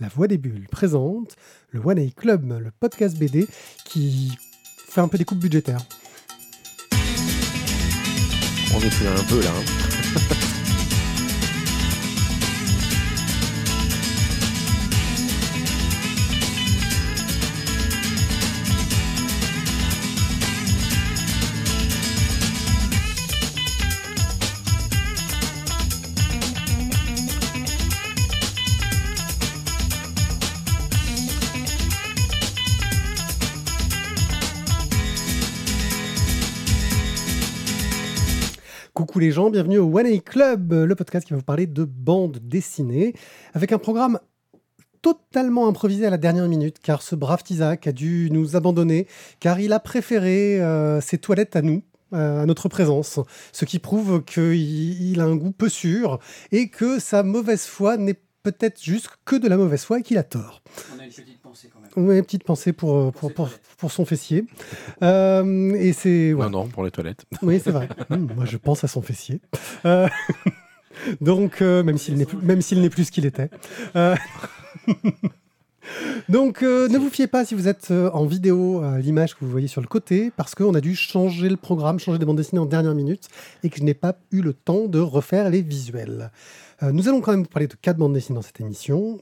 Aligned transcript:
La 0.00 0.08
Voix 0.08 0.26
des 0.26 0.38
Bulles 0.38 0.66
présente 0.70 1.36
le 1.70 1.80
One 1.80 1.98
A 1.98 2.10
Club, 2.16 2.50
le 2.60 2.70
podcast 2.72 3.16
BD 3.16 3.46
qui 3.84 4.32
fait 4.88 5.00
un 5.00 5.08
peu 5.08 5.18
des 5.18 5.24
coupes 5.24 5.38
budgétaires. 5.38 5.80
On 8.74 8.80
est 8.80 8.90
plus 8.90 9.06
un 9.06 9.24
peu 9.28 9.40
là. 9.40 9.50
hein. 9.56 9.83
Gens, 39.30 39.50
bienvenue 39.50 39.78
au 39.78 39.98
One 39.98 40.06
A 40.06 40.18
Club, 40.18 40.72
le 40.72 40.94
podcast 40.94 41.26
qui 41.26 41.32
va 41.32 41.38
vous 41.38 41.44
parler 41.44 41.66
de 41.66 41.84
bande 41.84 42.38
dessinée, 42.42 43.14
avec 43.52 43.72
un 43.72 43.78
programme 43.78 44.18
totalement 45.02 45.68
improvisé 45.68 46.06
à 46.06 46.10
la 46.10 46.16
dernière 46.16 46.48
minute, 46.48 46.78
car 46.82 47.02
ce 47.02 47.14
brave 47.14 47.42
Tizak 47.42 47.86
a 47.86 47.92
dû 47.92 48.28
nous 48.30 48.56
abandonner, 48.56 49.06
car 49.40 49.60
il 49.60 49.72
a 49.72 49.80
préféré 49.80 50.60
euh, 50.60 51.00
ses 51.00 51.18
toilettes 51.18 51.56
à 51.56 51.62
nous, 51.62 51.82
euh, 52.12 52.42
à 52.42 52.46
notre 52.46 52.68
présence, 52.68 53.20
ce 53.52 53.64
qui 53.64 53.78
prouve 53.78 54.22
qu'il 54.24 54.54
il 54.54 55.20
a 55.20 55.24
un 55.24 55.36
goût 55.36 55.52
peu 55.52 55.68
sûr, 55.68 56.18
et 56.52 56.68
que 56.68 56.98
sa 56.98 57.22
mauvaise 57.22 57.64
foi 57.64 57.96
n'est 57.96 58.20
peut-être 58.42 58.82
juste 58.82 59.08
que 59.24 59.36
de 59.36 59.48
la 59.48 59.56
mauvaise 59.56 59.84
foi 59.84 60.00
et 60.00 60.02
qu'il 60.02 60.18
a 60.18 60.22
tort. 60.22 60.62
Oui, 61.96 62.16
une 62.16 62.24
petite 62.24 62.44
pensée 62.44 62.72
pour, 62.72 62.96
euh, 62.96 63.10
pour, 63.10 63.32
pour, 63.32 63.48
pour 63.78 63.92
son 63.92 64.04
fessier. 64.04 64.44
Euh, 65.02 65.74
et 65.74 65.92
c'est... 65.92 66.32
voilà. 66.32 66.50
Non, 66.50 66.64
non, 66.64 66.68
pour 66.68 66.84
les 66.84 66.90
toilettes. 66.90 67.24
Oui, 67.42 67.60
c'est 67.62 67.70
vrai. 67.70 67.88
Hum, 68.10 68.28
moi, 68.36 68.44
je 68.44 68.56
pense 68.56 68.82
à 68.84 68.88
son 68.88 69.02
fessier. 69.02 69.40
Euh, 69.84 70.08
donc, 71.20 71.62
euh, 71.62 71.82
même 71.82 71.98
s'il 71.98 72.16
n'est 72.16 72.26
plus, 72.26 72.38
même 72.38 72.62
s'il 72.62 72.80
n'est 72.80 72.90
plus 72.90 73.04
ce 73.04 73.12
qu'il 73.12 73.26
était. 73.26 73.50
Donc, 76.28 76.62
euh, 76.62 76.88
ne 76.88 76.96
vous 76.98 77.10
fiez 77.10 77.26
pas 77.26 77.44
si 77.44 77.54
vous 77.54 77.68
êtes 77.68 77.90
euh, 77.90 78.10
en 78.12 78.24
vidéo 78.24 78.80
à 78.82 78.98
l'image 78.98 79.34
que 79.34 79.44
vous 79.44 79.50
voyez 79.50 79.68
sur 79.68 79.82
le 79.82 79.86
côté, 79.86 80.32
parce 80.34 80.54
qu'on 80.54 80.74
a 80.74 80.80
dû 80.80 80.94
changer 80.96 81.48
le 81.48 81.56
programme, 81.58 81.98
changer 81.98 82.18
des 82.18 82.24
bandes 82.24 82.38
dessinées 82.38 82.60
en 82.60 82.66
dernière 82.66 82.94
minute, 82.94 83.28
et 83.62 83.68
que 83.68 83.76
je 83.78 83.82
n'ai 83.82 83.94
pas 83.94 84.16
eu 84.32 84.40
le 84.40 84.54
temps 84.54 84.86
de 84.86 84.98
refaire 84.98 85.50
les 85.50 85.62
visuels. 85.62 86.30
Nous 86.82 87.08
allons 87.08 87.22
quand 87.22 87.30
même 87.30 87.42
vous 87.42 87.48
parler 87.48 87.68
de 87.68 87.76
quatre 87.80 87.96
bandes 87.96 88.12
dessinées 88.12 88.36
dans 88.36 88.42
cette 88.42 88.60
émission. 88.60 89.18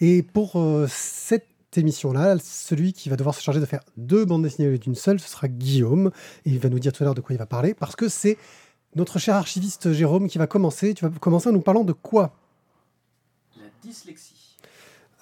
Et 0.00 0.22
pour 0.22 0.56
cette 0.88 1.49
émission-là, 1.78 2.36
celui 2.42 2.92
qui 2.92 3.08
va 3.08 3.16
devoir 3.16 3.34
se 3.34 3.42
charger 3.42 3.60
de 3.60 3.66
faire 3.66 3.80
deux 3.96 4.24
bandes 4.24 4.42
dessinées 4.42 4.68
au 4.68 4.70
lieu 4.72 4.78
d'une 4.78 4.94
seule, 4.94 5.20
ce 5.20 5.28
sera 5.28 5.48
Guillaume. 5.48 6.10
Et 6.44 6.50
il 6.50 6.58
va 6.58 6.68
nous 6.68 6.78
dire 6.78 6.92
tout 6.92 7.02
à 7.02 7.06
l'heure 7.06 7.14
de 7.14 7.20
quoi 7.20 7.34
il 7.34 7.38
va 7.38 7.46
parler, 7.46 7.74
parce 7.74 7.96
que 7.96 8.08
c'est 8.08 8.36
notre 8.96 9.18
cher 9.18 9.34
archiviste 9.36 9.92
Jérôme 9.92 10.28
qui 10.28 10.38
va 10.38 10.46
commencer. 10.46 10.94
Tu 10.94 11.04
vas 11.04 11.10
commencer 11.18 11.48
en 11.48 11.52
nous 11.52 11.60
parlant 11.60 11.84
de 11.84 11.92
quoi? 11.92 12.32
La 13.56 13.66
dyslexie. 13.82 14.34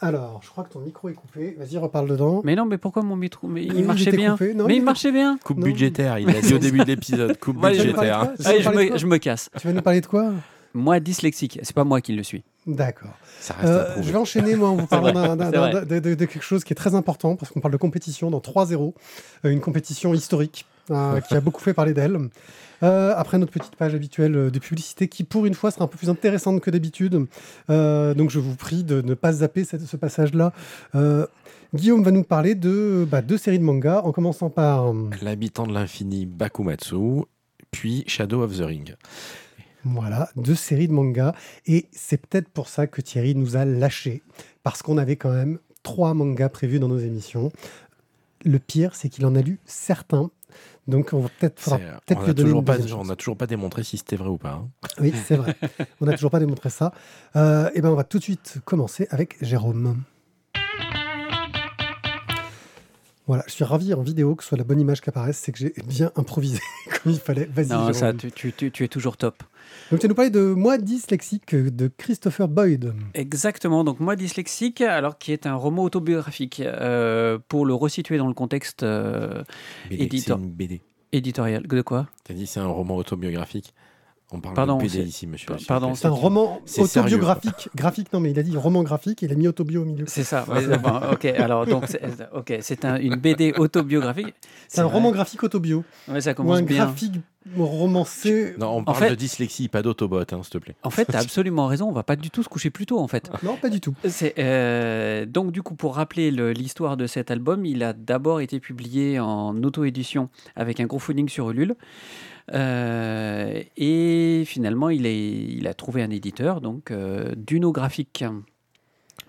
Alors, 0.01 0.41
je 0.45 0.49
crois 0.51 0.63
que 0.63 0.73
ton 0.73 0.79
micro 0.79 1.09
est 1.09 1.15
coupé. 1.15 1.57
Vas-y, 1.59 1.77
reparle 1.77 2.09
dedans. 2.09 2.41
Mais 2.45 2.55
non, 2.55 2.67
mais 2.67 2.79
pourquoi 2.79 3.03
mon 3.03 3.17
micro 3.17 3.49
Mais 3.49 3.65
il 3.65 3.85
marchait 3.85 4.05
était 4.11 4.17
bien. 4.17 4.33
coupé. 4.33 4.55
Non, 4.55 4.67
mais 4.67 4.77
il 4.77 4.83
marchait 4.85 5.11
bien. 5.11 5.39
Coupe 5.43 5.59
Non. 5.59 5.65
budgétaire, 5.67 6.21
il 6.21 6.31
a 6.31 6.41
dit 6.41 6.55
au 6.55 6.59
début 6.61 6.79
de 6.79 6.85
l'épisode. 6.85 7.37
Coupe 7.39 7.61
budgétaire. 7.61 8.33
Vas 8.39 8.49
Allez, 8.49 8.91
me, 8.93 8.97
je 8.97 9.07
me 9.07 9.19
casse. 9.19 9.51
Tu 9.59 9.67
vas 9.67 9.73
nous 9.73 9.83
parler 9.83 10.01
de 10.01 10.07
quoi? 10.07 10.33
Moi, 10.75 11.01
dyslexique. 11.01 11.59
C'est 11.63 11.75
pas 11.75 11.85
moi 11.85 12.01
qui 12.01 12.13
le 12.13 12.23
suis. 12.23 12.45
D'accord. 12.67 13.17
Euh, 13.65 13.97
je 14.03 14.11
vais 14.13 14.19
enchaîner, 14.19 14.55
moi, 14.57 14.69
en 14.69 14.77
vous 14.77 14.87
parlant 14.89 15.35
de, 15.37 15.99
de- 15.99 16.15
de 16.15 16.25
quelque 16.27 16.43
chose 16.43 16.65
qui 16.65 16.73
est 16.73 16.77
très 16.77 16.95
important, 16.95 17.37
parce 17.37 17.51
qu'on 17.51 17.61
parle 17.61 17.73
de 17.73 17.79
compétition 17.79 18.31
dans 18.31 18.41
3-0, 18.41 18.93
euh, 19.45 19.51
une 19.51 19.61
compétition 19.61 20.13
historique 20.13 20.67
euh, 20.91 21.21
qui 21.29 21.35
a 21.35 21.41
beaucoup 21.41 21.61
fait 21.63 21.73
parler 21.75 21.95
d'elle. 21.95 22.19
Euh, 22.85 23.13
après 23.17 23.39
notre 23.39 23.51
petite 23.53 23.75
page 23.75 23.95
habituelle 23.95 24.51
de 24.53 24.59
publicité, 24.61 25.09
qui 25.09 25.25
pour 25.25 25.47
une 25.47 25.55
fois 25.55 25.71
sera 25.73 25.85
un 25.87 25.89
peu 25.89 25.97
plus 25.99 26.11
intéressante 26.11 26.61
que 26.61 26.71
d'habitude. 26.71 27.27
Euh, 27.71 28.15
donc 28.15 28.31
je 28.31 28.39
vous 28.39 28.55
prie 28.55 28.85
de 28.85 29.01
ne 29.03 29.15
pas 29.15 29.33
zapper 29.33 29.65
cette- 29.65 29.87
ce 29.87 29.97
passage-là. 29.97 30.53
Euh, 30.95 31.27
Guillaume 31.75 32.03
va 32.05 32.11
nous 32.13 32.23
parler 32.25 32.55
de 32.55 33.07
bah, 33.11 33.21
deux 33.21 33.37
séries 33.37 33.59
de 33.59 33.65
mangas, 33.65 34.03
en 34.03 34.13
commençant 34.13 34.49
par... 34.49 34.93
L'habitant 35.23 35.67
de 35.67 35.73
l'infini 35.75 36.25
Bakumatsu, 36.25 37.25
puis 37.73 38.05
Shadow 38.07 38.43
of 38.43 38.57
the 38.57 38.63
Ring. 38.63 38.95
Voilà, 39.85 40.29
deux 40.37 40.55
séries 40.55 40.89
de 40.89 40.93
mangas. 40.93 41.35
Et 41.67 41.87
c'est 41.93 42.19
peut-être 42.27 42.49
pour 42.49 42.69
ça 42.69 42.87
que 42.87 43.01
Thierry 43.01 43.35
nous 43.35 43.57
a 43.57 43.65
lâchés. 43.65 44.23
Parce 44.63 44.83
qu'on 44.83 44.99
avait 44.99 45.17
quand 45.17 45.33
même 45.33 45.59
trois 45.83 46.15
mangas 46.15 46.49
prévus 46.51 46.79
dans 46.81 46.89
nos 46.89 46.99
émissions. 46.99 47.51
Le 48.45 48.59
pire, 48.59 48.95
c'est 48.95 49.09
qu'il 49.09 49.25
en 49.27 49.35
a 49.35 49.41
lu 49.41 49.59
certains. 49.65 50.31
Donc 50.87 51.11
on 51.13 51.21
va 51.21 51.29
peut-être 51.39 51.61
C'est- 51.63 51.79
peut-être 52.07 52.29
on 52.31 52.35
toujours, 52.35 52.65
pas- 52.65 52.79
on 52.95 53.05
n'a 53.05 53.17
toujours 53.17 53.37
pas 53.37 53.47
démontré 53.47 53.83
si 53.85 53.99
c'était 53.99 54.17
vrai 54.17 54.29
ou 54.29 54.39
pas. 54.39 54.53
hein. 54.53 54.69
Oui, 55.01 55.13
c'est 55.27 55.37
vrai. 55.37 55.55
on 56.01 56.07
n'a 56.07 56.13
toujours 56.15 56.31
pas 56.31 56.39
démontré 56.41 56.71
ça. 56.71 56.93
Euh, 57.37 57.69
et 57.75 57.83
ben 57.83 57.91
on 57.91 57.95
va 57.95 58.05
tout 58.05 58.19
de 58.19 58.23
suite 58.25 58.57
commencer 58.65 59.07
avec 59.11 59.37
Jérôme. 59.43 60.03
Voilà, 63.27 63.45
je 63.47 63.53
suis 63.53 63.65
ravi 63.65 63.93
en 63.93 64.01
vidéo 64.03 64.35
que 64.35 64.43
ce 64.43 64.49
soit 64.49 64.59
la 64.59 64.65
bonne 64.65 64.81
image 64.81 65.03
qui 65.03 65.11
apparaisse, 65.11 65.37
c'est 65.39 65.53
que 65.53 65.59
j'ai 65.59 65.75
bien 65.87 66.11
improvisé 66.17 66.61
comme 67.03 67.13
il 67.13 67.19
fallait. 67.21 67.45
Vas-y, 67.45 67.69
Non, 67.69 67.93
ça, 67.93 68.15
tu- 68.15 68.53
tu- 68.53 68.71
tu 68.73 68.85
es 68.85 68.89
toujours 68.89 69.19
top. 69.19 69.43
Donc 69.91 70.01
tu 70.01 70.07
vas 70.07 70.09
nous 70.09 70.15
parler 70.15 70.31
de 70.31 70.41
Moi 70.55 70.79
dyslexique 70.79 71.55
de 71.55 71.91
Christopher 71.97 72.49
Boyd. 72.49 72.95
Exactement. 73.15 73.85
Donc, 73.85 74.01
moi, 74.01 74.17
dyslexique, 74.17 74.81
alors 74.81 75.19
qui 75.19 75.33
est 75.33 75.47
un 75.47 75.55
roman 75.55 75.83
autobiographique, 75.85 76.61
euh, 76.65 77.39
pour 77.49 77.65
le 77.67 77.75
resituer 77.75 78.19
dans 78.19 78.29
le 78.29 78.35
contexte 78.35 78.83
euh, 78.83 79.43
une 79.91 80.09
BD. 80.51 80.83
éditorial. 81.13 81.67
De 81.67 81.83
quoi? 81.83 82.07
T'as 82.25 82.35
dit 82.35 82.47
c'est 82.47 82.61
un 82.61 82.67
roman 82.67 82.97
autobiographique. 82.97 83.75
On 84.31 84.41
parle 84.43 84.57
Pardon, 84.57 84.77
de 84.77 84.83
BD 84.83 85.05
ici, 85.05 85.27
monsieur. 85.27 85.49
Pardon. 85.67 85.95
C'est 85.95 86.07
un 86.07 86.11
roman 86.11 86.61
sérieux. 86.67 86.85
autobiographique. 86.91 87.71
Graphique, 87.75 88.13
non, 88.13 88.21
mais 88.21 88.31
il 88.33 88.39
a 88.39 88.43
dit 88.43 88.55
roman 88.59 88.83
graphique 88.83 89.23
et 89.23 89.27
il 89.27 89.33
a 89.33 89.35
mis 89.35 89.49
autobio 89.49 89.81
au 89.81 89.85
milieu. 89.87 90.05
C'est 90.07 90.23
ça. 90.23 90.45
ouais, 90.51 90.77
bon, 90.77 91.01
ok. 91.13 91.25
Alors, 91.25 91.65
donc, 91.65 91.85
c'est, 91.89 92.03
ok, 92.35 92.59
c'est 92.61 92.85
un- 92.85 92.97
une 93.01 93.17
BD 93.17 93.55
autobiographique. 93.57 94.35
C'est 94.69 94.81
un 94.81 94.85
vrai. 94.85 94.93
roman 94.93 95.13
graphique 95.13 95.43
autobio. 95.45 95.83
Ouais, 96.09 96.21
ça 96.21 96.33
Ou 96.33 96.35
commence 96.35 96.59
un 96.59 96.63
bien. 96.63 96.85
graphique 96.85 97.15
romancé. 97.57 98.55
Non, 98.59 98.69
on 98.69 98.79
En 98.79 98.85
parle 98.85 98.99
fait- 98.99 99.11
de 99.11 99.15
dyslexie, 99.15 99.69
pas 99.69 99.83
d'autobot, 99.83 100.19
hein, 100.21 100.43
s'il 100.43 100.51
te 100.53 100.59
plaît. 100.59 100.75
En 100.83 100.91
fait, 100.91 101.05
tu 101.07 101.15
as 101.17 101.19
absolument 101.21 101.67
raison. 101.67 101.89
On 101.89 101.93
va 101.93 102.03
pas 102.03 102.17
du 102.17 102.31
tout 102.31 102.43
se 102.43 102.49
coucher 102.49 102.71
plus 102.71 102.87
tôt, 102.87 102.99
en 102.99 103.09
fait. 103.09 103.31
Non, 103.43 103.57
pas 103.57 103.69
du 103.69 103.81
tout. 103.81 103.95
C'est, 104.09 104.35
euh, 104.39 105.27
donc 105.27 105.53
du 105.53 105.63
coup, 105.63 105.75
pour 105.75 105.97
rappeler 105.97 106.31
le- 106.31 106.53
l'histoire 106.53 106.97
de 106.97 107.07
cet 107.07 107.31
album, 107.31 107.65
il 107.67 107.83
a 107.83 107.93
d'abord 107.93 108.41
été 108.41 108.61
publié 108.61 109.19
en 109.21 109.61
auto-édition 109.63 110.29
avec 110.57 110.81
un 110.81 110.87
gros 110.87 110.99
phoning 110.99 111.29
sur 111.29 111.51
Ulule. 111.51 111.75
Euh, 112.55 113.63
et 113.77 114.43
finalement, 114.47 114.89
il, 114.91 115.07
est, 115.07 115.29
il 115.31 115.67
a 115.67 115.75
trouvé 115.75 116.03
un 116.03 116.11
éditeur, 116.11 116.61
donc 116.61 116.91
euh, 116.91 117.35
Duno 117.37 117.73
Graphique. 117.73 118.25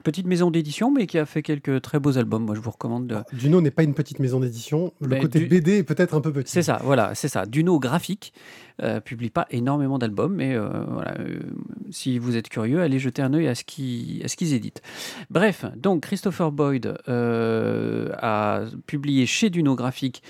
Petite 0.09 0.25
maison 0.25 0.49
d'édition, 0.49 0.89
mais 0.89 1.05
qui 1.05 1.19
a 1.19 1.25
fait 1.27 1.43
quelques 1.43 1.83
très 1.83 1.99
beaux 1.99 2.17
albums. 2.17 2.43
Moi, 2.43 2.55
je 2.55 2.61
vous 2.61 2.71
recommande 2.71 3.05
de, 3.05 3.17
Duno 3.31 3.61
n'est 3.61 3.69
pas 3.69 3.83
une 3.83 3.93
petite 3.93 4.17
maison 4.17 4.39
d'édition. 4.39 4.91
Le 5.01 5.07
Ben, 5.07 5.21
côté 5.21 5.37
du- 5.37 5.45
BD 5.45 5.77
est 5.77 5.83
peut-être 5.83 6.15
un 6.15 6.21
peu 6.21 6.33
petit. 6.33 6.51
C'est 6.51 6.63
ça, 6.63 6.79
voilà, 6.83 7.13
c'est 7.13 7.27
ça. 7.27 7.45
Duno 7.45 7.77
Graphique 7.77 8.33
euh, 8.81 9.01
publie 9.01 9.29
pas 9.29 9.45
énormément 9.51 9.99
d'albums, 9.99 10.33
mais 10.33 10.55
euh, 10.55 10.67
voilà, 10.89 11.13
euh, 11.19 11.41
si 11.91 12.17
vous 12.17 12.37
êtes 12.37 12.49
curieux, 12.49 12.81
allez 12.81 12.97
jeter 12.97 13.21
un 13.21 13.35
œil 13.35 13.49
à 13.49 13.53
ce 13.53 13.63
qu'ils 13.63 14.53
éditent. 14.53 14.81
Bref, 15.29 15.65
donc 15.77 16.01
Christopher 16.01 16.51
Boyd 16.51 16.97
a 17.07 18.61
publié 18.87 19.27
chez 19.27 19.51
Duno 19.51 19.75
Graphique 19.75 20.23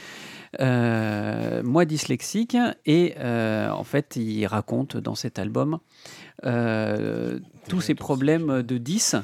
Moi 0.60 1.86
dyslexique 1.86 2.58
et 2.86 3.14
en 3.22 3.84
fait 3.86 4.18
il 4.18 4.46
raconte 4.46 4.98
dans 4.98 5.16
cet 5.16 5.40
album 5.40 5.80
euh, 6.46 7.40
tous 7.68 7.82
ces 7.82 7.96
problèmes 7.96 8.62
de 8.64 8.78
10. 8.78 9.16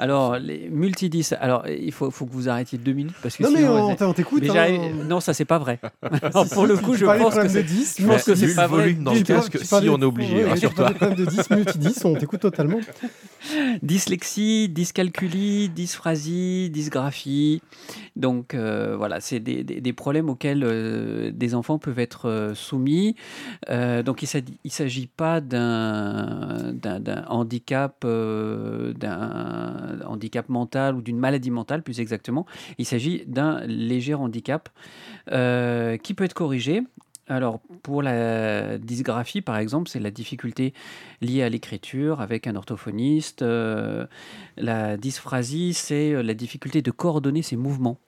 Alors, 0.00 0.38
les 0.38 0.68
multi-10, 0.70 1.34
alors 1.40 1.66
il 1.66 1.90
faut, 1.90 2.10
faut 2.12 2.24
que 2.26 2.32
vous 2.32 2.48
arrêtiez 2.48 2.78
deux 2.78 2.92
minutes 2.92 3.16
parce 3.20 3.36
que 3.36 3.42
Non, 3.42 3.50
mais 3.50 3.58
sinon, 3.58 3.96
on, 4.00 4.04
on 4.06 4.12
t'écoute. 4.12 4.42
mais 4.42 4.50
hein. 4.50 4.54
j'arrive- 4.54 5.04
Non, 5.08 5.18
ça 5.18 5.34
c'est 5.34 5.44
pas 5.44 5.58
vrai. 5.58 5.80
Pour 6.52 6.66
le 6.66 6.76
coup, 6.76 6.94
je 6.94 7.04
pense 7.04 7.34
que 7.34 7.48
c'est- 7.48 7.62
de 7.64 7.68
10. 7.68 7.96
je 8.00 8.06
pense 8.06 8.22
que 8.22 8.34
c'est 8.36 8.54
pas 8.54 8.68
vrai. 8.68 8.92
dans 8.92 9.12
le 9.12 9.22
casque, 9.22 9.58
si 9.58 9.74
on 9.88 10.00
est 10.00 10.04
obligé, 10.04 10.44
rassure-toi. 10.44 10.90
de 10.90 10.94
problème 10.94 11.18
de 11.18 11.24
10, 11.24 11.50
multi-10, 11.50 12.06
on 12.06 12.14
t'écoute 12.14 12.40
totalement. 12.40 12.78
Dyslexie, 13.82 14.68
dyscalculie, 14.68 15.68
dysphasie, 15.68 16.70
dysgraphie. 16.70 17.62
Donc 18.16 18.54
euh, 18.54 18.94
voilà, 18.96 19.20
c'est 19.20 19.40
des, 19.40 19.62
des- 19.64 19.80
des 19.80 19.92
problèmes 19.92 20.28
auxquels 20.28 20.62
euh, 20.64 21.30
des 21.32 21.54
enfants 21.54 21.78
peuvent 21.78 21.98
être 21.98 22.28
euh, 22.28 22.54
soumis. 22.54 23.14
Euh, 23.70 24.02
donc 24.02 24.22
il 24.22 24.28
ne 24.64 24.70
s'agit 24.70 25.06
pas 25.06 25.40
d'un 25.40 26.57
d'un- 26.72 27.00
d'un 27.00 27.24
handicap, 27.28 28.02
euh, 28.04 28.92
d'un 28.92 30.00
handicap 30.06 30.48
mental 30.48 30.94
ou 30.96 31.02
d'une 31.02 31.18
maladie 31.18 31.50
mentale 31.50 31.82
plus 31.82 32.00
exactement. 32.00 32.46
Il 32.78 32.84
s'agit 32.84 33.24
d'un 33.26 33.60
léger 33.66 34.14
handicap 34.14 34.68
euh, 35.32 35.96
qui 35.96 36.14
peut 36.14 36.24
être 36.24 36.34
corrigé. 36.34 36.82
Alors, 37.30 37.60
pour 37.82 38.00
la 38.02 38.78
dysgraphie, 38.78 39.42
par 39.42 39.58
exemple, 39.58 39.90
c'est 39.90 40.00
la 40.00 40.10
difficulté 40.10 40.72
liée 41.20 41.42
à 41.42 41.50
l'écriture 41.50 42.22
avec 42.22 42.46
un 42.46 42.56
orthophoniste. 42.56 43.42
Euh, 43.42 44.06
la 44.56 44.96
dysphrasie, 44.96 45.74
c'est 45.74 46.22
la 46.22 46.32
difficulté 46.32 46.80
de 46.80 46.90
coordonner 46.90 47.42
ses 47.42 47.56
mouvements. 47.56 47.98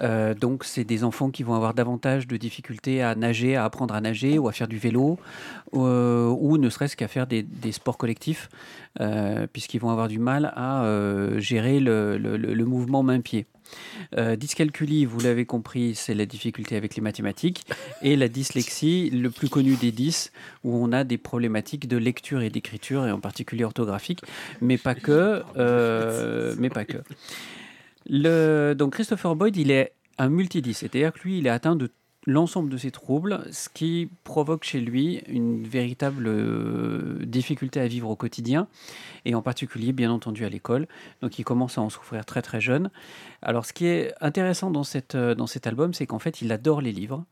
Euh, 0.00 0.34
donc, 0.34 0.64
c'est 0.64 0.84
des 0.84 1.04
enfants 1.04 1.30
qui 1.30 1.42
vont 1.42 1.54
avoir 1.54 1.74
davantage 1.74 2.26
de 2.26 2.36
difficultés 2.36 3.02
à 3.02 3.14
nager, 3.14 3.56
à 3.56 3.64
apprendre 3.64 3.94
à 3.94 4.00
nager 4.00 4.38
ou 4.38 4.48
à 4.48 4.52
faire 4.52 4.68
du 4.68 4.78
vélo, 4.78 5.18
euh, 5.74 6.26
ou 6.28 6.58
ne 6.58 6.70
serait-ce 6.70 6.96
qu'à 6.96 7.08
faire 7.08 7.26
des, 7.26 7.46
sports 7.72 7.98
collectifs, 7.98 8.48
puisqu'ils 9.52 9.80
vont 9.80 9.90
avoir 9.90 10.08
du 10.08 10.18
mal 10.18 10.52
à 10.56 10.84
gérer 11.38 11.80
le 11.80 12.64
mouvement 12.64 13.02
main-pied. 13.02 13.46
Euh, 14.16 14.36
dyscalculie, 14.36 15.04
vous 15.04 15.20
l'avez 15.20 15.44
compris, 15.44 15.94
c'est 15.94 16.14
la 16.14 16.26
difficulté 16.26 16.76
avec 16.76 16.96
les 16.96 17.02
mathématiques. 17.02 17.64
Et 18.02 18.16
la 18.16 18.28
dyslexie, 18.28 19.10
le 19.10 19.30
plus 19.30 19.48
connu 19.48 19.74
des 19.76 19.92
10, 19.92 20.32
où 20.64 20.76
on 20.76 20.92
a 20.92 21.04
des 21.04 21.18
problématiques 21.18 21.88
de 21.88 21.96
lecture 21.96 22.42
et 22.42 22.50
d'écriture, 22.50 23.06
et 23.06 23.12
en 23.12 23.20
particulier 23.20 23.64
orthographique, 23.64 24.22
mais 24.60 24.78
pas 24.78 24.94
que. 24.94 25.42
Euh, 25.56 26.54
mais 26.58 26.70
pas 26.70 26.84
que. 26.84 26.98
Donc 28.08 28.92
Christopher 28.92 29.36
Boyd, 29.36 29.56
il 29.56 29.70
est 29.70 29.92
un 30.18 30.28
multidis, 30.28 30.74
c'est-à-dire 30.74 31.12
que 31.12 31.20
lui, 31.20 31.38
il 31.38 31.46
est 31.46 31.50
atteint 31.50 31.76
de 31.76 31.90
l'ensemble 32.26 32.68
de 32.68 32.76
ces 32.76 32.90
troubles, 32.90 33.42
ce 33.50 33.68
qui 33.70 34.10
provoque 34.24 34.64
chez 34.64 34.80
lui 34.80 35.22
une 35.28 35.66
véritable 35.66 36.26
euh, 36.26 37.24
difficulté 37.24 37.80
à 37.80 37.86
vivre 37.86 38.10
au 38.10 38.16
quotidien, 38.16 38.68
et 39.24 39.34
en 39.34 39.40
particulier, 39.40 39.92
bien 39.92 40.10
entendu, 40.10 40.44
à 40.44 40.50
l'école. 40.50 40.86
Donc 41.22 41.38
il 41.38 41.44
commence 41.44 41.78
à 41.78 41.80
en 41.80 41.88
souffrir 41.88 42.26
très 42.26 42.42
très 42.42 42.60
jeune. 42.60 42.90
Alors 43.40 43.64
ce 43.64 43.72
qui 43.72 43.86
est 43.86 44.12
intéressant 44.20 44.70
dans, 44.70 44.84
cette, 44.84 45.14
euh, 45.14 45.34
dans 45.34 45.46
cet 45.46 45.66
album, 45.66 45.94
c'est 45.94 46.06
qu'en 46.06 46.18
fait, 46.18 46.42
il 46.42 46.52
adore 46.52 46.82
les 46.82 46.92
livres, 46.92 47.24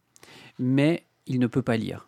mais 0.59 1.05
il 1.27 1.41
ne 1.41 1.47
peut 1.47 1.63
pas 1.63 1.77
lire. 1.77 2.07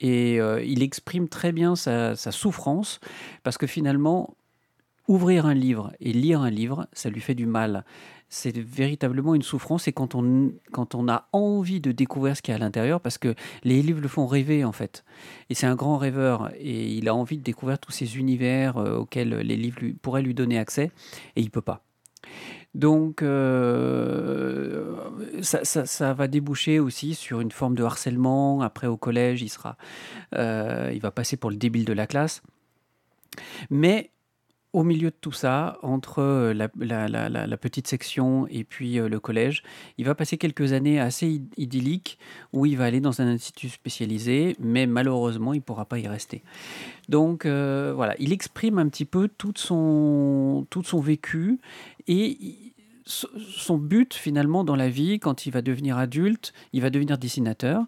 Et 0.00 0.40
euh, 0.40 0.62
il 0.64 0.82
exprime 0.82 1.28
très 1.28 1.52
bien 1.52 1.76
sa, 1.76 2.16
sa 2.16 2.32
souffrance, 2.32 3.00
parce 3.42 3.58
que 3.58 3.66
finalement, 3.66 4.34
ouvrir 5.08 5.46
un 5.46 5.54
livre 5.54 5.92
et 6.00 6.12
lire 6.12 6.40
un 6.40 6.50
livre, 6.50 6.86
ça 6.92 7.10
lui 7.10 7.20
fait 7.20 7.34
du 7.34 7.46
mal 7.46 7.84
c'est 8.34 8.58
véritablement 8.58 9.36
une 9.36 9.42
souffrance 9.42 9.86
et 9.86 9.92
quand 9.92 10.16
on, 10.16 10.52
quand 10.72 10.96
on 10.96 11.08
a 11.08 11.28
envie 11.32 11.80
de 11.80 11.92
découvrir 11.92 12.36
ce 12.36 12.42
qu'il 12.42 12.50
y 12.50 12.54
a 12.54 12.56
à 12.56 12.58
l'intérieur, 12.58 13.00
parce 13.00 13.16
que 13.16 13.34
les 13.62 13.80
livres 13.80 14.00
le 14.00 14.08
font 14.08 14.26
rêver 14.26 14.64
en 14.64 14.72
fait. 14.72 15.04
Et 15.50 15.54
c'est 15.54 15.66
un 15.66 15.76
grand 15.76 15.98
rêveur 15.98 16.50
et 16.58 16.88
il 16.94 17.08
a 17.08 17.14
envie 17.14 17.38
de 17.38 17.44
découvrir 17.44 17.78
tous 17.78 17.92
ces 17.92 18.18
univers 18.18 18.76
euh, 18.76 18.96
auxquels 18.96 19.36
les 19.38 19.56
livres 19.56 19.80
pourraient 20.02 20.22
lui 20.22 20.34
donner 20.34 20.58
accès 20.58 20.90
et 21.36 21.42
il 21.42 21.50
peut 21.50 21.62
pas. 21.62 21.84
Donc, 22.74 23.22
euh, 23.22 24.96
ça, 25.42 26.12
va 26.12 26.26
déboucher 26.26 26.80
aussi 26.80 27.14
sur 27.14 27.40
une 27.40 27.52
forme 27.52 27.76
de 27.76 27.84
harcèlement. 27.84 28.62
Après, 28.62 28.88
au 28.88 28.96
collège, 28.96 29.42
il 29.42 29.48
sera, 29.48 29.76
euh, 30.34 30.90
il 30.92 31.00
va 31.00 31.12
passer 31.12 31.36
pour 31.36 31.50
le 31.50 31.56
débile 31.56 31.84
de 31.84 31.92
la 31.92 32.08
classe. 32.08 32.42
Mais 33.70 34.10
au 34.74 34.82
milieu 34.82 35.10
de 35.10 35.16
tout 35.18 35.32
ça, 35.32 35.78
entre 35.82 36.18
euh, 36.18 36.52
la, 36.52 37.56
petite 37.56 37.86
section 37.86 38.46
et 38.50 38.64
puis 38.64 38.98
euh, 38.98 39.08
le 39.08 39.20
collège, 39.20 39.62
il 39.98 40.04
va 40.04 40.16
passer 40.16 40.36
quelques 40.36 40.72
années 40.72 40.98
assez 41.00 41.40
idylliques 41.56 42.18
où 42.52 42.66
il 42.66 42.76
va 42.76 42.84
aller 42.84 43.00
dans 43.00 43.22
un 43.22 43.28
institut 43.28 43.68
spécialisé, 43.68 44.56
mais 44.58 44.86
malheureusement, 44.86 45.54
il 45.54 45.58
ne 45.58 45.62
pourra 45.62 45.84
pas 45.84 46.00
y 46.00 46.08
rester. 46.08 46.42
Donc 47.08 47.46
euh, 47.46 47.92
voilà, 47.94 48.16
il 48.18 48.32
exprime 48.32 48.80
un 48.80 48.88
petit 48.88 49.04
peu 49.04 49.28
tout 49.28 49.54
son, 49.54 50.66
tout 50.70 50.82
son 50.82 51.00
vécu 51.00 51.60
et 52.08 52.73
son 53.06 53.76
but 53.76 54.14
finalement 54.14 54.64
dans 54.64 54.76
la 54.76 54.88
vie, 54.88 55.18
quand 55.18 55.44
il 55.46 55.50
va 55.50 55.60
devenir 55.60 55.98
adulte, 55.98 56.54
il 56.72 56.80
va 56.80 56.88
devenir 56.90 57.18
dessinateur 57.18 57.84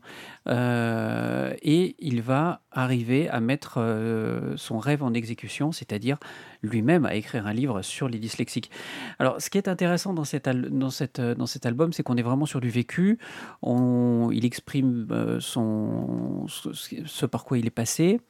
euh, 0.46 1.54
et 1.62 1.96
il 1.98 2.20
va 2.20 2.60
arriver 2.70 3.28
à 3.30 3.40
mettre 3.40 3.78
euh, 3.78 4.54
son 4.56 4.78
rêve 4.78 5.02
en 5.02 5.14
exécution, 5.14 5.72
c'est-à-dire 5.72 6.18
lui-même 6.62 7.06
à 7.06 7.14
écrire 7.14 7.46
un 7.46 7.54
livre 7.54 7.80
sur 7.80 8.08
les 8.08 8.18
dyslexiques. 8.18 8.70
Alors 9.18 9.40
ce 9.40 9.48
qui 9.48 9.56
est 9.56 9.68
intéressant 9.68 10.12
dans, 10.12 10.24
cet 10.24 10.46
album, 10.46 11.92
c'est 11.92 12.02
qu'on 12.02 12.16
est 12.16 12.22
vraiment 12.22 12.46
sur 12.46 12.60
du 12.60 12.68
vécu, 12.68 13.18
on, 13.62 14.30
il 14.32 14.44
exprime 14.44 15.06
euh, 15.10 15.40
son, 15.40 16.46
ce, 16.48 17.24
par 17.24 17.44
quoi 17.44 17.56
il 17.58 17.66
est 17.66 17.70
passé 17.70 18.20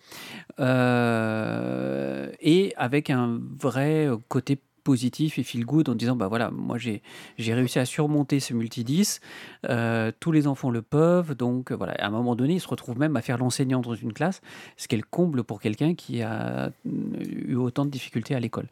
et 2.40 2.72
avec 2.76 3.10
un 3.10 3.40
vrai 3.58 4.08
côté 4.28 4.60
positif 4.86 5.36
et 5.40 5.42
feel 5.42 5.64
good 5.66 5.88
en 5.88 5.96
disant 5.96 6.14
bah 6.14 6.28
voilà 6.28 6.52
moi 6.52 6.78
j'ai 6.78 7.02
réussi 7.38 7.80
à 7.80 7.84
surmonter 7.84 8.38
ce 8.38 8.54
multi 8.54 8.84
10 8.84 9.20
euh, 9.68 10.12
tous 10.20 10.30
les 10.30 10.46
enfants 10.46 10.70
le 10.70 10.80
peuvent. 10.80 11.34
Donc 11.34 11.72
voilà 11.72 11.94
à 11.94 12.06
un 12.06 12.10
moment 12.10 12.36
donné 12.36 12.54
il 12.54 12.60
se 12.60 12.68
retrouve 12.68 12.96
même 12.96 13.16
à 13.16 13.20
faire 13.20 13.36
l'enseignant 13.36 13.80
dans 13.80 13.96
une 13.96 14.12
classe 14.12 14.40
ce 14.76 14.86
qui 14.86 14.94
est 14.94 14.98
le 14.98 15.04
comble 15.10 15.42
pour 15.42 15.60
quelqu'un 15.60 15.96
qui 15.96 16.22
a 16.22 16.70
eu 16.84 17.56
autant 17.56 17.84
de 17.84 17.90
difficultés 17.90 18.36
à 18.36 18.40
l'école. 18.40 18.68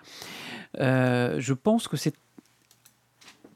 Euh, 0.78 1.40
je 1.40 1.52
pense 1.52 1.88
que 1.88 1.96
c'est 1.96 2.14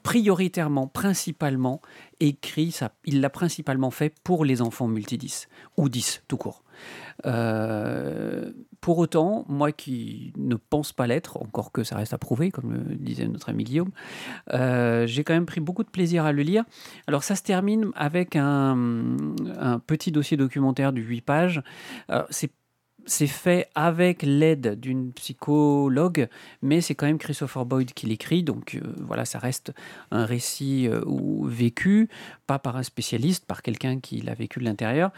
prioritairement, 0.02 0.88
principalement 0.88 1.80
écrit, 2.18 2.72
ça, 2.72 2.92
il 3.04 3.20
l'a 3.20 3.30
principalement 3.30 3.92
fait 3.92 4.12
pour 4.24 4.44
les 4.44 4.62
enfants 4.62 4.88
multi 4.88 5.16
10 5.16 5.48
ou 5.76 5.88
10 5.88 6.22
tout 6.26 6.38
court. 6.38 6.64
Euh, 7.26 8.52
pour 8.80 8.98
autant, 8.98 9.44
moi 9.48 9.72
qui 9.72 10.32
ne 10.36 10.54
pense 10.54 10.92
pas 10.92 11.06
l'être, 11.06 11.36
encore 11.42 11.72
que 11.72 11.82
ça 11.82 11.96
reste 11.96 12.14
à 12.14 12.18
prouver, 12.18 12.50
comme 12.50 12.72
le 12.72 12.94
disait 12.96 13.26
notre 13.26 13.48
ami 13.48 13.64
Guillaume, 13.64 13.90
euh, 14.52 15.06
j'ai 15.06 15.24
quand 15.24 15.34
même 15.34 15.46
pris 15.46 15.60
beaucoup 15.60 15.84
de 15.84 15.90
plaisir 15.90 16.24
à 16.24 16.32
le 16.32 16.42
lire. 16.42 16.64
Alors 17.06 17.24
ça 17.24 17.34
se 17.34 17.42
termine 17.42 17.90
avec 17.94 18.36
un, 18.36 18.76
petit 19.86 20.12
dossier 20.12 20.36
documentaire 20.36 20.92
de 20.92 21.00
8 21.00 21.20
pages. 21.22 21.62
C'est 23.08 23.26
fait 23.26 23.68
avec 23.74 24.22
l'aide 24.22 24.78
d'une 24.78 25.12
psychologue, 25.12 26.28
mais 26.62 26.80
c'est 26.80 26.94
quand 26.94 27.06
même 27.06 27.18
Christopher 27.18 27.64
Boyd 27.64 27.92
qui 27.94 28.06
l'écrit, 28.06 28.42
donc 28.42 28.74
euh, 28.74 28.80
voilà, 28.98 29.24
ça 29.24 29.38
reste 29.38 29.72
un 30.10 30.26
récit 30.26 30.88
euh, 30.88 31.00
vécu, 31.44 32.08
pas 32.46 32.58
par 32.58 32.76
un 32.76 32.82
spécialiste, 32.82 33.46
par 33.46 33.62
quelqu'un 33.62 33.98
qui 33.98 34.20
l'a 34.20 34.34
vécu 34.34 34.60
de 34.60 34.64
l'intérieur, 34.64 35.10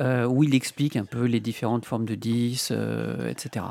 euh, 0.00 0.24
où 0.26 0.44
il 0.44 0.54
explique 0.54 0.96
un 0.96 1.04
peu 1.04 1.24
les 1.24 1.40
différentes 1.40 1.84
formes 1.84 2.06
de 2.06 2.14
10, 2.14 2.72
etc. 3.28 3.66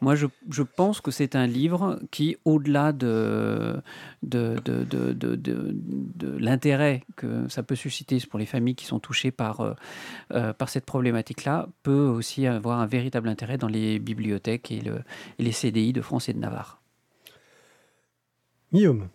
Moi, 0.00 0.16
je, 0.16 0.26
je 0.50 0.62
pense 0.62 1.00
que 1.00 1.10
c'est 1.10 1.36
un 1.36 1.46
livre 1.46 2.00
qui, 2.10 2.36
au-delà 2.44 2.92
de, 2.92 3.80
de, 4.22 4.56
de, 4.64 4.84
de, 4.84 5.14
de 5.14 6.38
l'intérêt 6.38 7.04
que 7.16 7.48
ça 7.48 7.62
peut 7.62 7.76
susciter 7.76 8.18
pour 8.28 8.38
les 8.38 8.46
familles 8.46 8.74
qui 8.74 8.86
sont 8.86 8.98
touchées 8.98 9.30
par, 9.30 9.76
par 10.28 10.68
cette 10.68 10.86
problématique-là, 10.86 11.68
peut 11.82 11.92
aussi 11.92 12.46
avoir 12.46 12.80
un 12.80 12.86
véritable 12.86 13.11
intérêt 13.16 13.58
dans 13.58 13.68
les 13.68 13.98
bibliothèques 13.98 14.70
et, 14.70 14.80
le, 14.80 15.02
les 15.38 15.52
CDI 15.52 15.92
de 15.92 16.00
France 16.00 16.28
et 16.28 16.32
de 16.32 16.38
Navarre. 16.38 16.80
Guillaume 18.72 19.08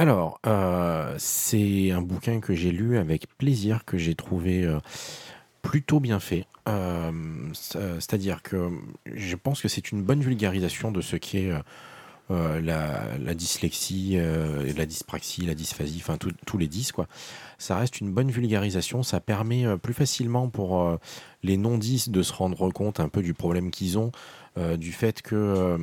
alors, 0.00 0.40
euh, 0.46 1.16
c'est 1.18 1.90
un 1.90 2.02
bouquin 2.02 2.38
que 2.38 2.54
j'ai 2.54 2.70
lu 2.70 2.98
avec 2.98 3.26
plaisir, 3.36 3.84
que 3.84 3.98
j'ai 3.98 4.14
trouvé 4.14 4.62
euh, 4.62 4.78
plutôt 5.60 5.98
bien 5.98 6.20
fait. 6.20 6.46
Euh, 6.68 7.10
c'est-à-dire 7.52 8.42
que 8.42 8.70
je 9.12 9.34
pense 9.34 9.60
que 9.60 9.66
c'est 9.66 9.90
une 9.90 10.04
bonne 10.04 10.20
vulgarisation 10.20 10.92
de 10.92 11.00
ce 11.00 11.16
qui 11.16 11.38
est 11.38 11.52
la, 12.30 13.34
dyslexie, 13.34 14.18
la 14.76 14.86
dyspraxie, 14.86 15.46
la 15.46 15.54
dysphasie, 15.54 16.02
enfin 16.02 16.16
tous 16.18 16.58
les 16.58 16.68
10 16.68 16.92
quoi 16.92 17.06
ça 17.58 17.76
reste 17.76 18.00
une 18.00 18.12
bonne 18.12 18.30
vulgarisation. 18.30 19.02
Ça 19.02 19.20
permet 19.20 19.66
euh, 19.66 19.76
plus 19.76 19.94
facilement 19.94 20.48
pour 20.48 20.80
euh, 20.80 20.96
les 21.42 21.56
non-10 21.56 22.10
de 22.10 22.22
se 22.22 22.32
rendre 22.32 22.70
compte 22.72 23.00
un 23.00 23.08
peu 23.08 23.20
du 23.20 23.34
problème 23.34 23.70
qu'ils 23.70 23.98
ont, 23.98 24.12
euh, 24.56 24.76
du 24.76 24.92
fait 24.92 25.20
que 25.22 25.76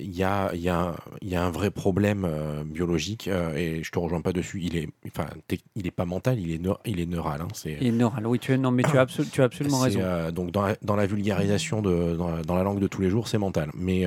il 0.00 0.16
y, 0.16 0.22
a, 0.22 0.54
y, 0.54 0.70
a, 0.70 0.94
y, 1.20 1.34
a, 1.34 1.44
un 1.44 1.50
vrai 1.50 1.70
problème 1.70 2.26
biologique 2.64 3.28
et 3.28 3.82
je 3.82 3.90
te 3.90 3.98
rejoins 3.98 4.22
pas 4.22 4.32
dessus. 4.32 4.60
Il 4.62 4.74
est, 4.74 4.88
enfin, 5.06 5.26
il 5.76 5.86
est 5.86 5.90
pas 5.90 6.06
mental, 6.06 6.38
il 6.38 6.50
est, 6.50 6.60
il 6.86 6.98
est 6.98 7.04
neural. 7.04 7.42
Hein, 7.42 7.48
il 7.66 7.88
est 7.88 7.92
neural. 7.92 8.26
Oui, 8.26 8.38
tu 8.38 8.52
es, 8.52 8.56
non, 8.56 8.70
mais 8.70 8.84
tu 8.84 8.96
as, 8.96 9.04
tu 9.04 9.42
as 9.42 9.44
absolument 9.44 9.80
raison. 9.80 10.00
donc 10.32 10.50
dans 10.50 10.62
la, 10.62 10.76
dans 10.80 10.96
la 10.96 11.04
vulgarisation 11.04 11.82
de, 11.82 12.16
dans 12.16 12.54
la, 12.54 12.62
langue 12.62 12.80
de 12.80 12.86
tous 12.86 13.02
les 13.02 13.10
jours, 13.10 13.28
c'est 13.28 13.36
mental. 13.36 13.70
Mais 13.74 14.06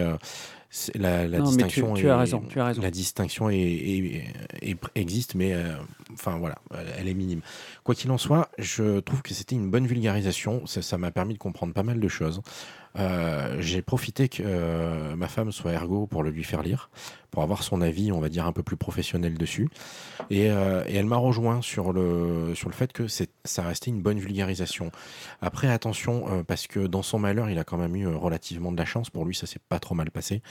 la, 0.96 1.28
distinction 1.28 1.94
tu, 1.94 2.10
as 2.10 2.18
raison, 2.18 2.42
tu 2.42 2.60
as 2.60 2.66
raison. 2.66 2.82
La 2.82 2.92
distinction 2.92 3.50
est, 3.50 4.24
existe, 4.96 5.36
mais 5.36 5.56
enfin 6.14 6.38
voilà, 6.38 6.56
elle 6.98 7.08
est 7.08 7.14
minime. 7.14 7.42
Quoi 7.84 7.96
qu'il 7.96 8.12
en 8.12 8.18
soit, 8.18 8.50
je 8.58 9.00
trouve 9.00 9.22
que 9.22 9.34
c'était 9.34 9.56
une 9.56 9.70
bonne 9.70 9.88
vulgarisation. 9.88 10.66
Ça 10.66 10.98
m'a 10.98 11.12
permis 11.12 11.34
de 11.34 11.40
comprendre 11.40 11.74
pas 11.74 11.84
mal 11.84 12.00
de 12.00 12.08
choses. 12.08 12.42
Euh, 12.98 13.58
j'ai 13.60 13.82
profité 13.82 14.28
que 14.30 14.42
euh, 14.46 15.16
ma 15.16 15.28
femme 15.28 15.52
soit 15.52 15.74
ergo 15.74 16.08
pour 16.08 16.24
le 16.24 16.32
lui 16.32 16.44
faire 16.44 16.64
lire, 16.64 16.90
pour 17.32 17.44
avoir 17.44 17.64
son 17.64 17.82
avis, 17.82 18.12
on 18.12 18.20
va 18.20 18.30
dire, 18.30 18.46
un 18.46 18.52
peu 18.52 18.64
plus 18.64 18.78
professionnel 18.78 19.38
dessus. 19.38 19.70
Et, 20.30 20.50
euh, 20.50 20.84
elle 20.88 21.06
m'a 21.06 21.18
rejoint 21.18 21.62
sur 21.62 21.94
le, 21.94 22.54
sur 22.56 22.70
le 22.70 22.76
fait 22.76 22.92
que 22.94 23.08
ça 23.08 23.64
restait 23.64 23.92
une 23.92 24.02
bonne 24.02 24.20
vulgarisation. 24.20 24.92
Après, 25.42 25.68
attention, 25.68 26.44
parce 26.46 26.68
que 26.68 26.88
dans 26.88 27.04
son 27.04 27.20
malheur, 27.20 27.50
il 27.50 27.60
a 27.60 27.64
quand 27.64 27.78
même 27.78 27.96
eu 27.96 28.08
relativement 28.08 28.72
de 28.72 28.78
la 28.78 28.86
chance. 28.86 29.10
Pour 29.10 29.26
lui, 29.26 29.36
ça 29.36 29.46
s'est 29.46 29.62
pas 29.70 29.80
trop 29.80 29.96
mal 29.96 30.12
passé. 30.12 30.42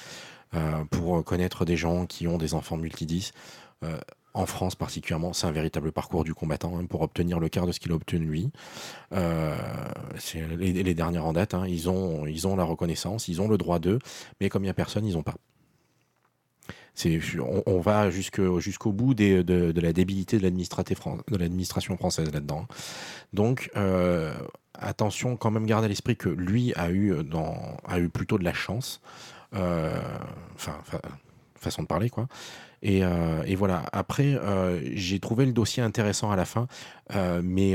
pour 0.91 1.25
connaître 1.25 1.65
des 1.65 1.77
gens 1.77 2.07
qui 2.07 2.29
ont 2.29 2.39
des 2.39 2.55
enfants 2.55 2.77
multidis 2.77 3.33
en 4.37 4.45
France 4.45 4.75
particulièrement, 4.75 5.33
c'est 5.33 5.47
un 5.47 5.53
véritable 5.53 5.93
parcours 5.93 6.23
du 6.23 6.35
combattant 6.35 6.79
hein, 6.79 6.85
pour 6.85 7.01
obtenir 7.01 7.41
le 7.41 7.49
quart 7.49 7.67
de 7.67 7.73
ce 7.73 7.81
qu'il 7.81 7.91
a 7.93 7.95
obtenu 7.95 8.27
lui. 8.27 8.51
Euh, 9.13 9.57
les, 10.59 10.95
dernières 10.95 11.25
en 11.25 11.33
date, 11.33 11.55
hein, 11.55 11.65
ils, 11.67 11.89
ont, 11.89 12.27
ils 12.27 12.47
ont 12.47 12.55
la 12.55 12.65
reconnaissance, 12.65 13.29
ils 13.29 13.41
ont 13.41 13.49
le 13.49 13.57
droit 13.57 13.79
d'eux, 13.79 13.99
mais 14.41 14.51
comme 14.51 14.63
il 14.63 14.67
n'y 14.67 14.71
a 14.71 14.75
personne, 14.75 15.07
ils 15.07 15.15
n'ont 15.15 15.23
pas. 15.23 15.35
On, 17.05 17.63
on, 17.67 17.81
va 17.81 18.11
jusqu'au 18.11 18.93
bout 18.93 19.15
de, 19.15 19.73
la 19.81 19.93
débilité 19.93 20.39
de 20.39 20.43
l'administration 20.43 21.97
française 21.97 22.31
là-dedans. 22.33 22.67
Donc, 23.33 23.71
euh, 23.77 24.35
attention 24.75 25.37
quand 25.37 25.51
même, 25.51 25.67
garder 25.67 25.87
à 25.87 25.89
l'esprit 25.89 26.17
que 26.17 26.29
lui 26.29 26.75
a 26.75 26.91
eu, 26.91 27.15
plutôt 28.13 28.39
de 28.39 28.45
la 28.45 28.55
chance. 28.55 29.01
Euh, 29.55 29.99
façon 31.55 31.83
de 31.83 31.87
parler, 31.87 32.11
quoi. 32.11 32.29
Et, 32.87 33.03
euh, 33.03 33.43
voilà. 33.57 33.85
Après, 33.93 34.39
j'ai 34.95 35.19
trouvé 35.19 35.45
le 35.45 35.53
dossier 35.53 35.83
intéressant 35.83 36.31
à 36.31 36.37
la 36.37 36.45
fin, 36.45 36.69
mais 37.43 37.75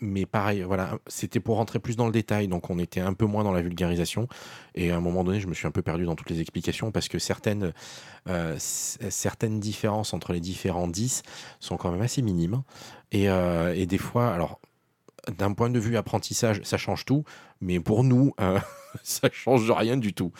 mais 0.00 0.26
pareil, 0.26 0.62
voilà, 0.62 0.98
c'était 1.06 1.40
pour 1.40 1.56
rentrer 1.56 1.78
plus 1.78 1.96
dans 1.96 2.06
le 2.06 2.12
détail, 2.12 2.48
donc 2.48 2.68
on 2.68 2.78
était 2.78 3.00
un 3.00 3.14
peu 3.14 3.26
moins 3.26 3.44
dans 3.44 3.52
la 3.52 3.62
vulgarisation. 3.62 4.28
Et 4.74 4.90
à 4.90 4.96
un 4.96 5.00
moment 5.00 5.24
donné, 5.24 5.40
je 5.40 5.46
me 5.46 5.54
suis 5.54 5.66
un 5.66 5.70
peu 5.70 5.82
perdu 5.82 6.04
dans 6.04 6.14
toutes 6.14 6.30
les 6.30 6.40
explications 6.40 6.92
parce 6.92 7.08
que 7.08 7.18
certaines, 7.18 7.72
euh, 8.28 8.56
certaines 8.58 9.60
différences 9.60 10.12
entre 10.12 10.32
les 10.32 10.40
différents 10.40 10.88
10 10.88 11.22
sont 11.60 11.76
quand 11.76 11.90
même 11.90 12.02
assez 12.02 12.22
minimes. 12.22 12.62
Et, 13.12 13.30
euh, 13.30 13.74
et 13.74 13.86
des 13.86 13.98
fois, 13.98 14.32
alors 14.32 14.60
d'un 15.38 15.52
point 15.52 15.70
de 15.70 15.78
vue 15.78 15.96
apprentissage, 15.96 16.60
ça 16.64 16.76
change 16.76 17.04
tout, 17.04 17.24
mais 17.60 17.80
pour 17.80 18.04
nous, 18.04 18.34
euh, 18.40 18.58
ça 19.02 19.28
change 19.32 19.70
rien 19.70 19.96
du 19.96 20.12
tout. 20.12 20.32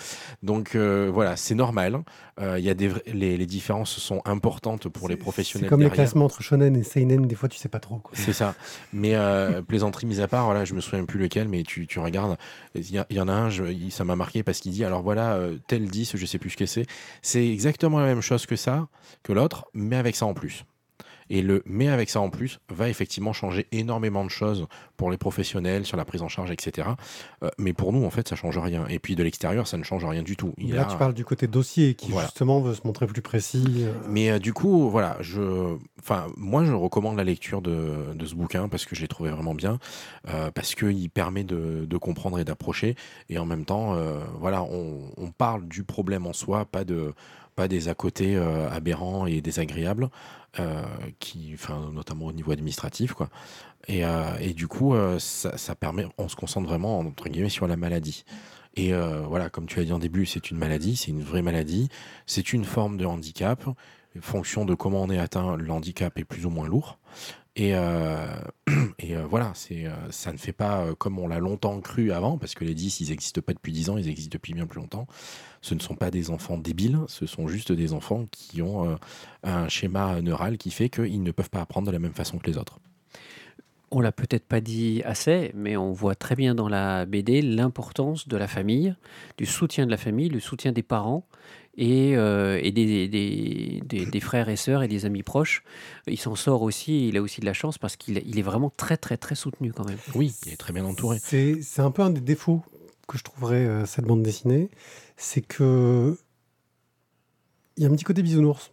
Donc 0.42 0.74
euh, 0.74 1.10
voilà, 1.12 1.36
c'est 1.36 1.54
normal. 1.54 2.02
Euh, 2.40 2.58
il 2.58 2.64
y 2.64 2.70
a 2.70 2.74
des, 2.74 2.90
les, 3.06 3.46
différences 3.46 3.98
sont 3.98 4.20
importantes 4.24 4.88
pour 4.88 5.08
les 5.08 5.16
professionnels. 5.16 5.66
C'est 5.66 5.70
comme 5.70 5.82
les 5.82 5.90
classements 5.90 6.24
entre 6.24 6.42
shonen 6.42 6.76
et 6.76 6.82
seinen, 6.82 7.26
des 7.26 7.34
fois 7.34 7.48
tu 7.48 7.58
sais 7.58 7.68
pas 7.68 7.80
trop. 7.80 8.02
C'est 8.12 8.32
ça. 8.32 8.54
Mais 8.92 9.14
plaisanterie 9.68 10.06
mise 10.06 10.20
à 10.20 10.28
part, 10.28 10.46
voilà, 10.46 10.64
je 10.64 10.74
me 10.74 10.80
souviens 10.80 11.04
plus 11.04 11.18
lequel, 11.18 11.48
mais 11.48 11.62
tu, 11.62 11.86
tu 11.86 11.98
regardes, 11.98 12.36
il 12.74 13.04
y, 13.10 13.20
en 13.20 13.28
a 13.28 13.32
un, 13.32 13.50
ça 13.90 14.04
m'a 14.04 14.16
marqué 14.16 14.42
parce 14.42 14.60
qu'il 14.60 14.72
dit, 14.72 14.84
alors 14.84 15.02
voilà, 15.02 15.38
tel 15.68 15.88
10, 15.88 16.16
je 16.16 16.26
sais 16.26 16.38
plus 16.38 16.50
ce 16.50 16.56
que 16.56 16.66
c'est. 16.66 16.86
C'est 17.22 17.48
exactement 17.48 18.00
la 18.00 18.06
même 18.06 18.20
chose 18.20 18.46
que 18.46 18.56
ça, 18.56 18.88
que 19.22 19.32
l'autre, 19.32 19.66
mais 19.74 19.96
avec 19.96 20.16
ça 20.16 20.26
en 20.26 20.34
plus. 20.34 20.64
Et 21.30 21.42
le 21.42 21.62
mais 21.66 21.88
avec 21.88 22.10
ça 22.10 22.20
en 22.20 22.30
plus 22.30 22.58
va 22.68 22.88
effectivement 22.88 23.32
changer 23.32 23.66
énormément 23.72 24.24
de 24.24 24.30
choses 24.30 24.66
pour 24.96 25.10
les 25.10 25.16
professionnels 25.16 25.84
sur 25.84 25.96
la 25.96 26.04
prise 26.04 26.22
en 26.22 26.28
charge, 26.28 26.50
etc. 26.50 26.88
Euh, 27.42 27.50
mais 27.58 27.72
pour 27.72 27.92
nous, 27.92 28.04
en 28.04 28.10
fait, 28.10 28.28
ça 28.28 28.36
change 28.36 28.58
rien. 28.58 28.86
Et 28.88 28.98
puis 28.98 29.16
de 29.16 29.22
l'extérieur, 29.22 29.66
ça 29.66 29.76
ne 29.76 29.82
change 29.82 30.04
rien 30.04 30.22
du 30.22 30.36
tout. 30.36 30.54
Il 30.58 30.74
Là, 30.74 30.84
tu 30.84 30.96
parles 30.96 31.14
du 31.14 31.24
côté 31.24 31.46
dossier 31.46 31.94
qui 31.94 32.12
justement 32.12 32.60
veut 32.60 32.74
se 32.74 32.86
montrer 32.86 33.06
plus 33.06 33.22
précis. 33.22 33.64
Euh. 33.78 33.92
Mais 34.08 34.30
euh, 34.30 34.38
du 34.38 34.52
coup, 34.52 34.88
voilà, 34.90 35.16
je, 35.20 35.76
enfin, 36.00 36.26
moi, 36.36 36.64
je 36.64 36.72
recommande 36.72 37.16
la 37.16 37.24
lecture 37.24 37.62
de, 37.62 38.12
de 38.14 38.26
ce 38.26 38.34
bouquin 38.34 38.68
parce 38.68 38.84
que 38.84 38.94
je 38.94 39.00
l'ai 39.00 39.08
trouvé 39.08 39.30
vraiment 39.30 39.54
bien, 39.54 39.78
parce 40.54 40.74
qu'il 40.74 41.10
permet 41.10 41.44
de, 41.44 41.86
de, 41.86 41.96
comprendre 41.96 42.38
et 42.38 42.44
d'approcher. 42.44 42.96
Et 43.28 43.38
en 43.38 43.46
même 43.46 43.64
temps, 43.64 43.96
voilà, 44.38 44.62
on, 44.62 45.12
on 45.16 45.30
parle 45.30 45.66
du 45.66 45.84
problème 45.84 46.26
en 46.26 46.32
soi, 46.32 46.64
pas 46.64 46.84
de 46.84 47.14
pas 47.54 47.68
des 47.68 47.88
à 47.88 47.94
côté 47.94 48.36
aberrants 48.36 49.26
et 49.26 49.40
désagréables. 49.40 50.10
Euh, 50.60 50.82
qui, 51.18 51.50
enfin, 51.54 51.90
notamment 51.92 52.26
au 52.26 52.32
niveau 52.32 52.52
administratif, 52.52 53.12
quoi. 53.12 53.28
Et, 53.88 54.04
euh, 54.04 54.36
et 54.40 54.52
du 54.52 54.68
coup, 54.68 54.94
euh, 54.94 55.18
ça, 55.18 55.74
permet, 55.74 56.06
on 56.16 56.28
se 56.28 56.36
concentre 56.36 56.68
vraiment 56.68 57.00
entre 57.00 57.28
guillemets 57.28 57.48
sur 57.48 57.66
la 57.66 57.76
maladie. 57.76 58.24
Et 58.76 58.92
voilà, 58.92 59.50
comme 59.50 59.66
tu 59.66 59.78
as 59.78 59.84
dit 59.84 59.92
en 59.92 60.00
début, 60.00 60.26
c'est 60.26 60.50
une 60.50 60.58
maladie, 60.58 60.96
c'est 60.96 61.12
une 61.12 61.22
vraie 61.22 61.42
maladie, 61.42 61.88
c'est 62.26 62.52
une 62.52 62.64
forme 62.64 62.96
de 62.96 63.04
handicap. 63.04 63.68
En 63.68 64.20
fonction 64.20 64.64
de 64.64 64.74
comment 64.74 65.02
on 65.02 65.10
est 65.10 65.18
atteint, 65.18 65.56
le 65.56 65.70
handicap 65.70 66.18
est 66.18 66.24
plus 66.24 66.44
ou 66.44 66.50
moins 66.50 66.66
lourd. 66.66 66.98
Et, 67.54 67.70
et 68.98 69.14
voilà, 69.30 69.52
c'est, 69.54 69.86
ça 70.10 70.32
ne 70.32 70.38
fait 70.38 70.52
pas 70.52 70.92
comme 70.98 71.20
on 71.20 71.28
l'a 71.28 71.38
longtemps 71.38 71.80
cru 71.80 72.10
avant, 72.10 72.36
parce 72.36 72.54
que 72.54 72.64
les 72.64 72.74
10, 72.74 72.98
ils 73.00 73.10
n'existent 73.10 73.42
pas 73.42 73.54
depuis 73.54 73.70
10 73.70 73.90
ans, 73.90 73.96
ils 73.96 74.08
existent 74.08 74.32
depuis 74.32 74.54
bien 74.54 74.66
plus 74.66 74.80
longtemps 74.80 75.06
ce 75.64 75.74
ne 75.74 75.80
sont 75.80 75.94
pas 75.94 76.10
des 76.10 76.28
enfants 76.28 76.58
débiles, 76.58 76.98
ce 77.08 77.24
sont 77.24 77.48
juste 77.48 77.72
des 77.72 77.94
enfants 77.94 78.26
qui 78.30 78.60
ont 78.60 78.86
euh, 78.86 78.96
un 79.44 79.66
schéma 79.68 80.20
neural 80.20 80.58
qui 80.58 80.70
fait 80.70 80.90
qu'ils 80.90 81.22
ne 81.22 81.30
peuvent 81.30 81.48
pas 81.48 81.62
apprendre 81.62 81.86
de 81.86 81.92
la 81.92 81.98
même 81.98 82.12
façon 82.12 82.36
que 82.36 82.46
les 82.46 82.58
autres. 82.58 82.78
On 83.90 84.00
l'a 84.00 84.12
peut-être 84.12 84.44
pas 84.44 84.60
dit 84.60 85.00
assez, 85.06 85.52
mais 85.54 85.78
on 85.78 85.92
voit 85.92 86.16
très 86.16 86.34
bien 86.34 86.54
dans 86.54 86.68
la 86.68 87.06
BD 87.06 87.40
l'importance 87.40 88.28
de 88.28 88.36
la 88.36 88.46
famille, 88.46 88.94
du 89.38 89.46
soutien 89.46 89.86
de 89.86 89.90
la 89.90 89.96
famille, 89.96 90.28
le 90.28 90.40
soutien 90.40 90.70
des 90.72 90.82
parents 90.82 91.26
et, 91.78 92.14
euh, 92.14 92.60
des, 92.60 94.20
frères 94.20 94.50
et 94.50 94.56
sœurs 94.56 94.82
et 94.82 94.88
des 94.88 95.06
amis 95.06 95.22
proches. 95.22 95.64
Il 96.06 96.18
s'en 96.18 96.34
sort 96.34 96.60
aussi, 96.60 97.08
il 97.08 97.16
a 97.16 97.22
aussi 97.22 97.40
de 97.40 97.46
la 97.46 97.54
chance 97.54 97.78
parce 97.78 97.96
qu'il 97.96 98.18
est 98.18 98.42
vraiment 98.42 98.70
très 98.76 98.98
très 98.98 99.16
très 99.16 99.34
soutenu 99.34 99.72
quand 99.72 99.88
même. 99.88 99.98
Oui, 100.14 100.34
il 100.44 100.52
est 100.52 100.56
très 100.56 100.74
bien 100.74 100.84
entouré. 100.84 101.18
C'est 101.22 101.80
un 101.80 101.90
peu 101.90 102.02
un 102.02 102.10
des 102.10 102.20
défauts 102.20 102.62
que 103.06 103.18
je 103.18 103.24
trouverais 103.24 103.64
euh, 103.64 103.86
cette 103.86 104.04
bande 104.04 104.22
dessinée, 104.22 104.70
c'est 105.16 105.40
que 105.40 106.16
il 107.76 107.82
y 107.82 107.86
a 107.86 107.88
un 107.88 107.92
petit 107.92 108.04
côté 108.04 108.22
bisounours, 108.22 108.72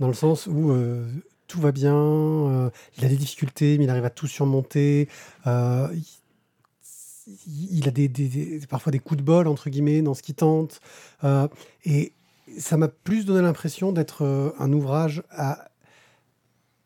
dans 0.00 0.08
le 0.08 0.14
sens 0.14 0.46
où 0.46 0.72
euh, 0.72 1.06
tout 1.46 1.60
va 1.60 1.70
bien, 1.72 1.94
euh, 1.94 2.70
il 2.98 3.04
a 3.04 3.08
des 3.08 3.16
difficultés, 3.16 3.78
mais 3.78 3.84
il 3.84 3.90
arrive 3.90 4.04
à 4.04 4.10
tout 4.10 4.26
surmonter. 4.26 5.08
il, 5.46 6.02
a 7.86 7.90
des, 7.92 8.60
parfois 8.68 8.90
des 8.90 8.98
coups 8.98 9.18
de 9.18 9.24
bol, 9.24 9.46
entre 9.46 9.70
guillemets, 9.70 10.02
dans 10.02 10.14
ce 10.14 10.22
qu'il 10.22 10.34
tente. 10.34 10.80
et 11.84 12.12
ça 12.58 12.76
m'a 12.76 12.88
plus 12.88 13.24
donné 13.24 13.42
l'impression 13.42 13.92
d'être 13.92 14.52
un 14.58 14.72
ouvrage 14.72 15.22
à, 15.30 15.70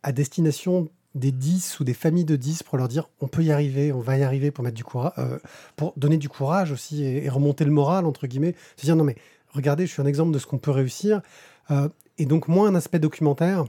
à 0.02 0.12
destination 0.12 0.90
des 1.14 1.32
10 1.32 1.80
ou 1.80 1.84
des 1.84 1.94
familles 1.94 2.24
de 2.24 2.36
10 2.36 2.62
pour 2.64 2.76
leur 2.76 2.88
dire 2.88 3.08
on 3.20 3.28
peut 3.28 3.42
y 3.42 3.52
arriver, 3.52 3.92
on 3.92 4.00
va 4.00 4.18
y 4.18 4.22
arriver 4.22 4.50
pour 4.50 4.64
mettre 4.64 4.76
du 4.76 4.84
courage, 4.84 5.12
euh, 5.18 5.38
pour 5.76 5.92
donner 5.96 6.16
du 6.16 6.28
courage 6.28 6.72
aussi 6.72 7.04
et, 7.04 7.28
remonter 7.28 7.64
le 7.64 7.70
moral 7.70 8.04
entre 8.04 8.26
guillemets, 8.26 8.54
se 8.76 8.84
dire 8.84 8.96
non 8.96 9.04
mais 9.04 9.16
regardez, 9.52 9.86
je 9.86 9.92
suis 9.92 10.02
un 10.02 10.06
exemple 10.06 10.32
de 10.32 10.38
ce 10.38 10.46
qu'on 10.46 10.58
peut 10.58 10.72
réussir 10.72 11.22
euh, 11.70 11.88
et 12.18 12.26
donc 12.26 12.48
moins 12.48 12.68
un 12.68 12.74
aspect 12.74 12.98
documentaire 12.98 13.64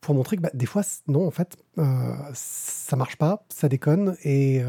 pour 0.00 0.14
montrer 0.14 0.36
que 0.36 0.42
bah, 0.42 0.50
des 0.52 0.66
fois 0.66 0.82
non 1.08 1.26
en 1.26 1.30
fait 1.30 1.56
euh, 1.78 2.14
ça 2.34 2.96
marche 2.96 3.16
pas, 3.16 3.44
ça 3.48 3.68
déconne 3.68 4.16
et 4.22 4.62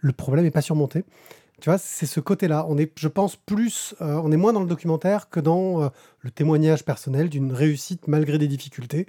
le 0.00 0.12
problème 0.12 0.44
n'est 0.44 0.50
pas 0.50 0.62
surmonté. 0.62 1.04
Tu 1.60 1.70
vois, 1.70 1.78
c'est 1.78 2.06
ce 2.06 2.18
côté-là. 2.18 2.66
On 2.68 2.76
est, 2.76 2.90
je 2.98 3.06
pense, 3.06 3.36
plus, 3.36 3.94
on 4.00 4.32
est 4.32 4.36
moins 4.36 4.52
dans 4.52 4.62
le 4.62 4.66
documentaire 4.66 5.30
que 5.30 5.38
dans 5.38 5.92
le 6.18 6.30
témoignage 6.32 6.84
personnel 6.84 7.28
d'une 7.28 7.52
réussite 7.52 8.08
malgré 8.08 8.36
des 8.36 8.48
difficultés. 8.48 9.06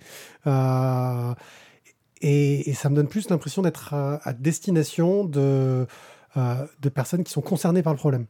Et, 2.24 2.74
ça 2.74 2.90
me 2.90 2.96
donne 2.96 3.10
plus 3.10 3.30
l'impression 3.30 3.62
d'être 3.62 3.94
à, 3.94 4.34
destination 4.34 5.26
de, 5.26 5.86
euh, 6.38 6.68
de 6.82 6.90
personnes 6.90 7.24
qui 7.24 7.32
sont 7.32 7.42
concernées 7.42 7.84
par 7.84 7.94
le 7.94 8.00
problème. 8.00 8.26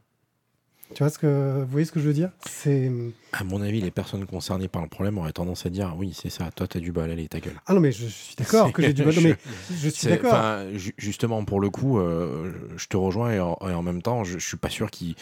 Tu 0.96 1.02
vois 1.02 1.10
ce 1.10 1.18
que 1.18 1.62
vous 1.62 1.72
voyez 1.72 1.86
ce 1.86 1.92
que 1.92 2.00
je 2.00 2.08
veux 2.08 2.14
dire? 2.14 2.30
C'est 2.48 2.92
à 3.32 3.44
mon 3.44 3.62
avis, 3.62 3.82
les 3.82 3.92
personnes 3.92 4.26
concernées 4.26 4.68
par 4.68 4.82
le 4.82 4.88
problème 4.88 5.18
auraient 5.18 5.32
tendance 5.32 5.66
à 5.66 5.70
dire 5.70 5.96
oui, 5.98 6.14
c'est 6.20 6.30
ça. 6.30 6.50
Toi, 6.56 6.68
t'as 6.68 6.80
du 6.80 6.92
bol, 6.92 7.10
allez, 7.10 7.28
ta 7.28 7.40
gueule. 7.40 7.60
Ah 7.66 7.74
non, 7.74 7.80
mais 7.80 7.92
je, 7.92 8.06
suis 8.06 8.36
d'accord 8.36 8.72
que 8.72 8.82
j'ai 8.82 8.94
du 8.94 9.04
bol. 9.04 9.14
mais 9.24 9.36
je 9.72 9.90
suis 9.90 10.08
d'accord. 10.08 10.60
Justement, 10.98 11.46
pour 11.46 11.60
le 11.60 11.70
coup, 11.70 12.00
euh, 12.00 12.52
je 12.78 12.88
te 12.88 12.98
rejoins 12.98 13.32
et 13.32 13.40
en, 13.40 13.84
même 13.84 14.02
temps, 14.02 14.24
je, 14.24 14.38
je 14.38 14.46
suis 14.46 14.58
pas 14.58 14.70
sûr 14.70 14.92
qu'il 14.92 15.16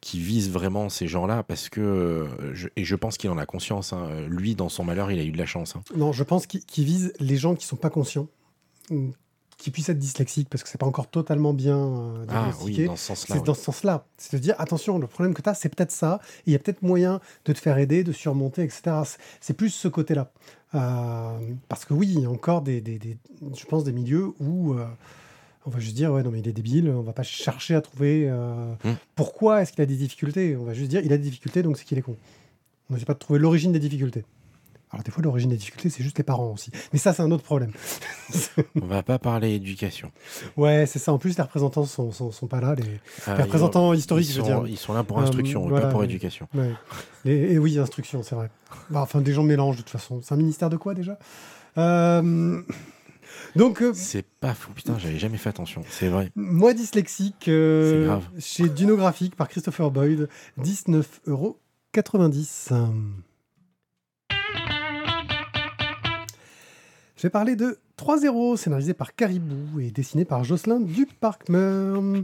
qui 0.00 0.20
vise 0.20 0.50
vraiment 0.50 0.88
ces 0.88 1.08
gens-là 1.08 1.42
parce 1.42 1.68
que 1.68 1.80
euh, 1.80 2.70
et 2.76 2.84
je 2.84 2.94
pense 2.94 3.16
qu'il 3.16 3.30
en 3.30 3.38
a 3.38 3.46
conscience. 3.46 3.92
Hein. 3.92 4.08
Lui, 4.28 4.54
dans 4.54 4.68
son 4.68 4.84
malheur, 4.84 5.10
il 5.10 5.18
a 5.18 5.24
eu 5.24 5.32
de 5.32 5.38
la 5.38 5.46
chance. 5.46 5.76
Hein. 5.76 5.82
Non, 5.96 6.12
je 6.12 6.22
pense 6.24 6.46
qu'il 6.46 6.84
vise 6.84 7.12
les 7.18 7.36
gens 7.36 7.54
qui 7.54 7.66
sont 7.66 7.76
pas 7.76 7.90
conscients, 7.90 8.28
mm, 8.90 9.10
qui 9.56 9.70
puissent 9.70 9.88
être 9.88 9.98
dyslexiques 9.98 10.48
parce 10.48 10.62
que 10.62 10.68
c'est 10.68 10.78
pas 10.78 10.86
encore 10.86 11.08
totalement 11.08 11.52
bien 11.52 11.78
euh, 11.78 12.26
Ah 12.28 12.50
oui, 12.62 12.84
dans 12.86 12.96
ce 12.96 13.06
sens-là. 13.06 13.36
C'est 13.36 13.44
dans 13.44 13.54
ce 13.54 13.62
sens-là. 13.62 14.06
C'est 14.16 14.36
de 14.36 14.42
dire 14.42 14.54
attention, 14.58 14.98
le 14.98 15.08
problème 15.08 15.34
que 15.34 15.42
tu 15.42 15.48
as, 15.48 15.54
c'est 15.54 15.68
peut-être 15.68 15.92
ça. 15.92 16.20
Il 16.46 16.52
y 16.52 16.56
a 16.56 16.58
peut-être 16.60 16.82
moyen 16.82 17.20
de 17.44 17.52
te 17.52 17.58
faire 17.58 17.76
aider, 17.78 18.04
de 18.04 18.12
surmonter, 18.12 18.62
etc. 18.62 19.02
C'est 19.40 19.54
plus 19.54 19.70
ce 19.70 19.88
côté-là. 19.88 20.30
Euh, 20.74 21.38
parce 21.68 21.84
que 21.84 21.94
oui, 21.94 22.12
il 22.14 22.20
y 22.20 22.26
a 22.26 22.30
encore 22.30 22.62
des, 22.62 22.80
des, 22.80 22.98
des 22.98 23.18
je 23.56 23.64
pense, 23.64 23.84
des 23.84 23.92
milieux 23.92 24.32
où 24.38 24.76
on 25.68 25.70
va 25.70 25.80
juste 25.80 25.94
dire, 25.94 26.10
ouais, 26.10 26.22
non, 26.22 26.30
mais 26.30 26.40
il 26.40 26.48
est 26.48 26.52
débile, 26.52 26.88
on 26.88 27.02
va 27.02 27.12
pas 27.12 27.22
chercher 27.22 27.74
à 27.74 27.82
trouver 27.82 28.26
euh, 28.26 28.72
hmm. 28.84 28.94
pourquoi 29.14 29.60
est-ce 29.60 29.72
qu'il 29.72 29.82
a 29.82 29.86
des 29.86 29.96
difficultés? 29.96 30.56
On 30.56 30.64
va 30.64 30.72
juste 30.72 30.88
dire, 30.88 31.02
il 31.04 31.12
a 31.12 31.18
des 31.18 31.24
difficultés, 31.24 31.62
donc 31.62 31.76
c'est 31.76 31.84
qu'il 31.84 31.98
est 31.98 32.02
con. 32.02 32.16
On 32.90 32.94
ne 32.94 33.00
pas 33.00 33.12
de 33.12 33.18
trouver 33.18 33.38
l'origine 33.38 33.70
des 33.70 33.78
difficultés. 33.78 34.24
Alors, 34.90 35.04
des 35.04 35.10
fois, 35.10 35.22
l'origine 35.22 35.50
des 35.50 35.58
difficultés, 35.58 35.90
c'est 35.90 36.02
juste 36.02 36.16
les 36.16 36.24
parents 36.24 36.50
aussi. 36.54 36.70
Mais 36.94 36.98
ça, 36.98 37.12
c'est 37.12 37.20
un 37.20 37.30
autre 37.30 37.42
problème. 37.42 37.72
on 38.80 38.86
va 38.86 39.02
pas 39.02 39.18
parler 39.18 39.52
éducation. 39.52 40.10
Ouais, 40.56 40.86
c'est 40.86 40.98
ça. 40.98 41.12
En 41.12 41.18
plus, 41.18 41.36
les 41.36 41.42
représentants 41.42 41.84
sont, 41.84 42.10
sont, 42.10 42.46
pas 42.46 42.62
là. 42.62 42.74
Les, 42.74 42.84
ah, 43.26 43.34
représentants 43.34 43.92
historiques, 43.92 44.30
je 44.32 44.40
veux 44.40 44.46
dire. 44.46 44.64
Ils 44.66 44.78
sont 44.78 44.94
là 44.94 45.04
pour 45.04 45.18
instruction, 45.18 45.68
euh, 45.68 45.80
pas 45.80 45.88
pour 45.88 46.02
éducation. 46.02 46.48
Et, 47.26 47.58
oui, 47.58 47.78
instruction, 47.78 48.22
c'est 48.22 48.34
vrai. 48.34 48.48
Bah, 48.88 49.02
enfin, 49.02 49.20
des 49.20 49.34
gens 49.34 49.42
mélangent 49.42 49.76
de 49.76 49.82
toute 49.82 49.90
façon. 49.90 50.22
C'est 50.22 50.32
un 50.32 50.38
ministère 50.38 50.70
de 50.70 50.78
quoi 50.78 50.94
déjà? 50.94 51.18
Euh... 51.76 52.62
Donc, 53.56 53.82
euh, 53.82 53.92
c'est 53.94 54.24
pas 54.24 54.54
fou, 54.54 54.72
putain, 54.72 54.98
j'avais 54.98 55.18
jamais 55.18 55.38
fait 55.38 55.48
attention, 55.48 55.82
c'est 55.90 56.08
vrai. 56.08 56.30
Moi 56.36 56.74
dyslexique, 56.74 57.48
euh, 57.48 58.18
chez 58.38 58.68
Dunographique 58.68 59.36
par 59.36 59.48
Christopher 59.48 59.90
Boyd, 59.90 60.28
19,90 60.62 61.22
euros. 61.26 61.58
Je 67.16 67.22
vais 67.22 67.30
parler 67.30 67.56
de 67.56 67.78
3-0, 67.96 68.56
scénarisé 68.56 68.94
par 68.94 69.14
Caribou 69.14 69.80
et 69.80 69.90
dessiné 69.90 70.24
par 70.24 70.44
Jocelyn 70.44 70.80
Duparkmer. 70.80 72.22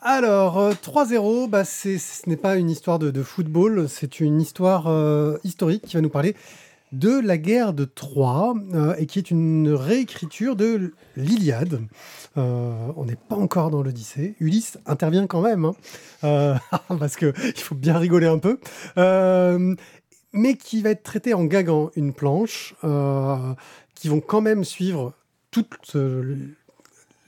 Alors, 0.00 0.58
euh, 0.58 0.72
3-0, 0.80 1.48
bah, 1.48 1.64
c'est- 1.64 1.98
ce 1.98 2.28
n'est 2.28 2.36
pas 2.36 2.54
une 2.56 2.70
histoire 2.70 3.00
de, 3.00 3.10
de 3.10 3.22
football, 3.24 3.88
c'est 3.88 4.20
une 4.20 4.40
histoire 4.40 4.86
euh, 4.86 5.38
historique 5.42 5.82
qui 5.86 5.94
va 5.96 6.00
nous 6.02 6.08
parler 6.08 6.36
de 6.92 7.18
la 7.20 7.38
guerre 7.38 7.72
de 7.72 7.84
Troie 7.84 8.54
euh, 8.74 8.94
et 8.96 9.06
qui 9.06 9.18
est 9.18 9.30
une 9.30 9.70
réécriture 9.70 10.56
de 10.56 10.92
l'Iliade. 11.16 11.80
Euh, 12.36 12.92
on 12.96 13.04
n'est 13.04 13.16
pas 13.16 13.36
encore 13.36 13.70
dans 13.70 13.82
l'Odyssée. 13.82 14.34
Ulysse 14.40 14.78
intervient 14.86 15.26
quand 15.26 15.42
même, 15.42 15.64
hein, 15.64 15.74
euh, 16.24 16.54
parce 16.98 17.16
qu'il 17.16 17.32
faut 17.56 17.74
bien 17.74 17.98
rigoler 17.98 18.26
un 18.26 18.38
peu. 18.38 18.58
Mais 20.34 20.56
qui 20.56 20.82
va 20.82 20.90
être 20.90 21.02
traité 21.02 21.32
en 21.34 21.44
gagant 21.44 21.90
une 21.96 22.12
planche, 22.12 22.74
qui 23.94 24.08
vont 24.08 24.20
quand 24.20 24.42
même 24.42 24.62
suivre 24.62 25.14
toute 25.50 25.96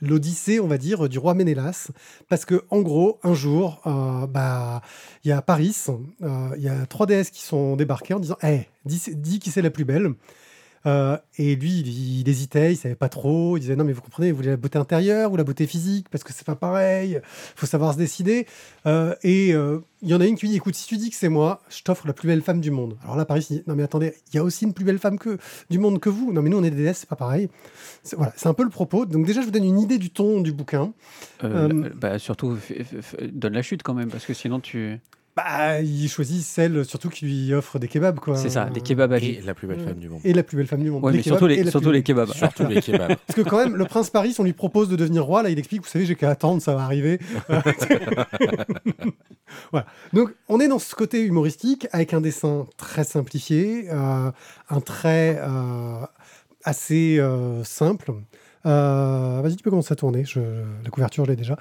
l'Odyssée, 0.01 0.61
on 0.61 0.67
va 0.67 0.79
dire, 0.79 1.09
du 1.09 1.19
roi 1.19 1.35
Ménélas, 1.35 1.91
parce 2.29 2.45
que 2.45 2.65
en 2.71 2.81
gros, 2.81 3.19
un 3.23 3.35
jour, 3.35 3.81
euh, 3.87 4.27
bah, 4.27 4.83
il 5.25 5.29
y 5.29 5.33
a 5.33 5.43
Paris, 5.43 5.77
euh, 6.23 6.51
il 6.57 6.63
y 6.63 6.69
a 6.69 6.87
trois 6.87 7.07
déesses 7.07 7.31
qui 7.31 7.43
sont 7.43 7.77
débarquées 7.77 8.15
en 8.15 8.21
disant, 8.21 8.37
hey, 8.43 8.67
dis, 8.85 9.03
dis 9.15 9.39
qui 9.39 9.51
c'est 9.51 9.63
la 9.63 9.71
plus 9.71 9.85
belle. 9.85 10.15
Euh, 10.87 11.19
et 11.37 11.57
lui, 11.57 11.81
il, 11.81 12.21
il 12.21 12.29
hésitait, 12.29 12.73
il 12.73 12.77
savait 12.77 12.95
pas 12.95 13.09
trop. 13.11 13.57
Il 13.57 13.61
disait 13.61 13.77
non, 13.77 13.85
mais 13.85 13.93
vous 13.93 14.01
comprenez, 14.01 14.31
vous 14.31 14.37
voulez 14.39 14.49
la 14.49 14.57
beauté 14.57 14.79
intérieure 14.79 15.31
ou 15.33 15.37
la 15.37 15.45
beauté 15.45 15.67
physique? 15.67 16.07
Parce 16.11 16.25
que 16.25 16.33
c'est 16.33 16.47
pas 16.47 16.55
pareil. 16.57 17.21
Faut 17.57 17.67
savoir 17.67 17.93
se 17.93 17.99
décider. 17.99 18.47
Euh, 18.87 19.15
et 19.23 19.53
euh, 19.53 19.81
il 20.01 20.09
y 20.09 20.15
en 20.15 20.21
a 20.21 20.27
une 20.27 20.37
qui 20.37 20.43
lui 20.47 20.51
dit 20.51 20.57
écoute, 20.57 20.75
si 20.75 20.87
tu 20.87 20.97
dis 20.97 21.11
que 21.11 21.17
c'est 21.17 21.29
moi, 21.29 21.61
je 21.69 21.83
t'offre 21.83 22.07
la 22.07 22.15
plus 22.15 22.29
belle 22.29 22.41
femme 22.41 22.61
du 22.63 22.71
monde. 22.71 22.97
Alors 23.05 23.17
là, 23.17 23.25
Paris, 23.27 23.47
il 23.51 23.57
dit 23.59 23.63
non, 23.67 23.75
mais 23.75 23.83
attendez, 23.83 24.15
il 24.33 24.37
y 24.37 24.39
a 24.39 24.43
aussi 24.45 24.65
une 24.65 24.73
plus 24.73 24.85
belle 24.87 24.99
femme 24.99 25.19
que 25.19 25.37
du 25.69 25.79
monde 25.79 26.01
que 26.01 26.09
vous. 26.09 26.33
Non, 26.33 26.41
mais 26.41 26.49
nous, 26.49 26.59
on 26.59 26.65
est 26.65 26.71
des 26.71 26.83
déesses, 26.83 26.99
c'est 27.01 27.09
pas 27.09 27.17
pareil. 27.17 27.49
C'est- 28.03 28.17
Voilà, 28.17 28.33
c'est 28.37 28.49
un 28.49 28.55
peu 28.55 28.65
le 28.65 28.71
propos. 28.71 29.05
Donc 29.05 29.27
déjà, 29.27 29.41
je 29.43 29.47
vous 29.47 29.53
donne 29.53 29.65
une 29.65 29.81
idée 29.81 29.99
du 29.99 30.09
ton 30.11 30.41
du 30.41 30.53
bouquin. 30.53 30.93
Bah, 31.43 32.19
surtout, 32.19 32.57
donne 33.33 33.53
la 33.53 33.63
chute 33.63 33.83
quand 33.83 33.95
même, 33.95 34.09
parce 34.09 34.25
que 34.25 34.33
sinon 34.35 34.61
tu. 34.61 34.99
Bah, 35.37 35.81
il 35.81 36.09
choisit 36.09 36.43
celle 36.43 36.85
surtout 36.85 37.09
qui 37.09 37.25
lui 37.25 37.55
offre 37.55 37.79
des 37.79 37.87
kebabs, 37.89 38.19
quoi. 38.19 38.37
C'est 38.37 38.51
ça, 38.51 38.65
des 38.67 38.81
kebabs 38.81 39.13
à 39.13 39.17
Et 39.19 39.21
vie. 39.21 39.39
la 39.45 39.55
plus 39.55 39.69
belle 39.69 39.79
Ouais. 39.79 39.85
femme 39.87 39.99
du 39.99 40.09
monde. 40.09 40.21
Et 40.25 40.33
la 40.35 40.43
plus 40.43 40.57
belle 40.57 40.67
femme 40.67 40.83
du 40.83 40.91
monde. 40.91 41.05
Ouais, 41.05 41.13
Les 41.13 41.19
mais 41.19 41.23
surtout 41.23 41.47
et 41.47 41.63
les, 41.63 41.71
surtout 41.71 41.89
plus 41.89 41.93
les 41.99 42.03
kebabs. 42.03 42.33
Surtout 42.33 42.67
les 42.67 42.83
kebabs. 42.83 43.17
Parce 43.27 43.37
que 43.37 43.43
quand 43.49 43.59
même, 43.59 43.77
le 43.77 43.85
prince 43.85 44.11
Paris, 44.11 44.35
on 44.39 44.45
lui 44.45 44.53
propose 44.53 44.89
de 44.89 44.97
devenir 44.97 45.25
roi. 45.25 45.43
Là, 45.43 45.51
il 45.51 45.59
explique, 45.59 45.83
vous 45.83 45.89
savez, 45.89 46.05
j'ai 46.05 46.17
qu'à 46.17 46.31
attendre, 46.31 46.61
ça 46.61 46.75
va 46.75 46.83
arriver. 46.83 47.21
voilà. 49.73 49.87
Donc, 50.13 50.31
on 50.49 50.61
est 50.61 50.69
dans 50.69 50.79
ce 50.79 50.95
côté 50.95 51.25
humoristique 51.25 51.87
avec 51.93 52.15
un 52.15 52.21
dessin 52.21 52.67
très 52.77 53.05
simplifié, 53.05 53.87
euh, 53.91 54.31
un 54.69 54.81
trait 54.81 55.39
euh, 55.41 56.01
assez 56.65 57.19
euh, 57.19 57.65
simple. 57.65 58.13
Euh, 58.67 59.41
Vas-y, 59.43 59.57
tu 59.57 59.63
peux 59.63 59.71
commencer 59.71 59.93
à 59.93 59.97
tourner. 59.97 60.25
Je, 60.25 60.41
la 60.85 60.91
couverture, 60.91 61.25
je 61.25 61.31
l'ai 61.31 61.37
déjà. 61.37 61.57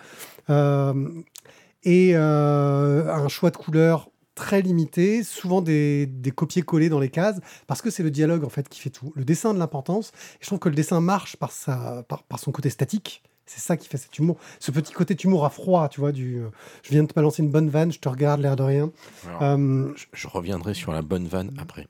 Et 1.83 2.11
euh, 2.13 3.13
un 3.13 3.27
choix 3.27 3.51
de 3.51 3.57
couleurs 3.57 4.09
très 4.35 4.61
limité, 4.61 5.23
souvent 5.23 5.61
des, 5.61 6.05
des 6.05 6.31
copier-coller 6.31 6.87
dans 6.89 6.99
les 6.99 7.09
cases, 7.09 7.39
parce 7.67 7.81
que 7.81 7.89
c'est 7.89 8.03
le 8.03 8.11
dialogue 8.11 8.43
en 8.45 8.49
fait 8.49 8.69
qui 8.69 8.79
fait 8.79 8.89
tout. 8.89 9.11
Le 9.15 9.25
dessin 9.25 9.53
de 9.53 9.59
l'importance. 9.59 10.09
Et 10.35 10.37
je 10.41 10.47
trouve 10.47 10.59
que 10.59 10.69
le 10.69 10.75
dessin 10.75 11.01
marche 11.01 11.35
par, 11.35 11.51
sa, 11.51 12.03
par, 12.07 12.23
par 12.23 12.39
son 12.39 12.51
côté 12.51 12.69
statique. 12.69 13.21
C'est 13.45 13.59
ça 13.61 13.75
qui 13.77 13.87
fait 13.89 13.97
cet 13.97 14.17
humour. 14.19 14.37
Ce 14.59 14.69
petit 14.71 14.93
côté 14.93 15.15
d'humour 15.15 15.43
à 15.43 15.49
froid, 15.49 15.89
tu 15.89 15.99
vois, 15.99 16.11
du 16.11 16.37
euh, 16.39 16.49
je 16.83 16.91
viens 16.91 17.01
de 17.03 17.07
te 17.07 17.13
balancer 17.15 17.41
une 17.41 17.49
bonne 17.49 17.67
vanne, 17.69 17.91
je 17.91 17.99
te 17.99 18.07
regarde, 18.07 18.41
l'air 18.41 18.55
de 18.55 18.61
rien. 18.63 18.91
Alors, 19.27 19.41
Euh, 19.43 19.91
je, 19.95 20.05
je 20.13 20.27
reviendrai 20.27 20.73
sur 20.75 20.91
la 20.91 21.01
bonne 21.01 21.27
vanne 21.27 21.51
après. 21.59 21.87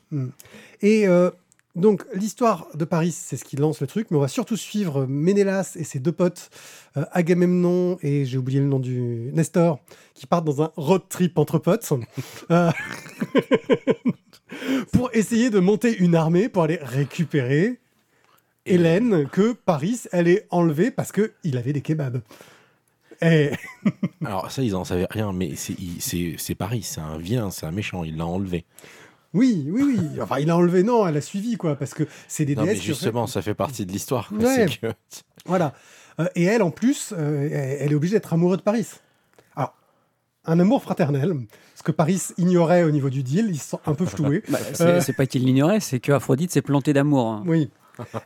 et 0.81 1.08
euh, 1.08 1.29
donc, 1.75 2.03
l'histoire 2.13 2.67
de 2.75 2.83
Paris, 2.83 3.11
c'est 3.11 3.38
ce 3.38 3.45
qui 3.45 3.55
lance 3.55 3.79
le 3.79 3.88
truc, 3.88 4.07
mais 4.11 4.17
on 4.17 4.21
va 4.21 4.27
surtout 4.27 4.57
suivre 4.57 5.05
Ménélas 5.05 5.75
et 5.75 5.83
ses 5.83 5.99
deux 5.99 6.11
potes, 6.11 6.49
euh, 6.97 7.05
Agamemnon 7.11 7.97
et 8.01 8.25
j'ai 8.25 8.38
oublié 8.38 8.59
le 8.59 8.65
nom 8.65 8.79
du 8.79 9.29
Nestor, 9.33 9.79
qui 10.13 10.25
partent 10.25 10.45
dans 10.45 10.61
un 10.63 10.71
road 10.75 11.03
trip 11.09 11.38
entre 11.38 11.59
potes 11.59 11.93
euh, 12.51 12.71
pour 14.91 15.09
essayer 15.13 15.49
de 15.49 15.59
monter 15.59 15.95
une 15.97 16.15
armée 16.15 16.49
pour 16.49 16.63
aller 16.63 16.79
récupérer 16.81 17.79
Hélène 18.65 19.27
que 19.29 19.53
Paris, 19.53 20.01
elle 20.12 20.27
est 20.27 20.45
enlevée 20.51 20.91
parce 20.91 21.12
qu'il 21.12 21.58
avait 21.58 21.73
des 21.73 21.82
kebabs. 21.82 22.21
Et 23.21 23.51
Alors 24.25 24.51
ça, 24.51 24.62
ils 24.63 24.75
en 24.75 24.84
savaient 24.86 25.08
rien, 25.10 25.34
mais 25.34 25.49
il- 25.49 26.01
c'est 26.39 26.55
Paris, 26.55 26.84
c'est 26.84 27.01
un 27.01 27.17
vilain, 27.17 27.51
c'est 27.51 27.65
un 27.65 27.71
méchant, 27.71 28.03
il 28.03 28.17
l'a 28.17 28.25
enlevé. 28.25 28.65
Oui, 29.33 29.67
oui, 29.71 29.83
oui. 29.83 30.21
Enfin, 30.21 30.39
il 30.39 30.49
a 30.49 30.57
enlevé, 30.57 30.83
non, 30.83 31.05
elle 31.07 31.17
a 31.17 31.21
suivi, 31.21 31.55
quoi, 31.55 31.75
parce 31.75 31.93
que 31.93 32.03
c'est 32.27 32.45
des 32.45 32.55
Non, 32.55 32.61
mais 32.63 32.69
déesses 32.69 32.81
fait, 32.81 32.85
justement, 32.87 33.27
ça 33.27 33.41
fait 33.41 33.53
partie 33.53 33.85
de 33.85 33.91
l'histoire. 33.91 34.29
quoi. 34.29 34.37
Ouais. 34.39 34.67
C'est 34.67 34.79
que- 34.79 34.93
Voilà. 35.45 35.73
Euh, 36.19 36.27
et 36.35 36.43
elle, 36.43 36.61
en 36.63 36.71
plus, 36.71 37.13
euh, 37.17 37.77
elle 37.79 37.91
est 37.91 37.95
obligée 37.95 38.15
d'être 38.15 38.33
amoureuse 38.33 38.57
de 38.57 38.63
Paris. 38.63 38.87
Alors, 39.55 39.73
un 40.45 40.59
amour 40.59 40.81
fraternel, 40.83 41.33
ce 41.75 41.83
que 41.83 41.91
Paris 41.91 42.21
ignorait 42.37 42.83
au 42.83 42.91
niveau 42.91 43.09
du 43.09 43.23
deal, 43.23 43.47
il 43.49 43.57
se 43.59 43.69
sent 43.69 43.77
un 43.85 43.93
peu 43.93 44.05
floué. 44.05 44.43
Bah, 44.49 44.59
c'est 44.73 44.81
Euh. 45.09 45.13
pas 45.15 45.25
qu'il 45.25 45.45
l'ignorait, 45.45 45.79
c'est 45.79 45.99
que 45.99 46.11
Aphrodite 46.11 46.51
s'est 46.51 46.61
plantée 46.61 46.91
d'amour. 46.93 47.27
hein. 47.27 47.43
Oui. 47.45 47.69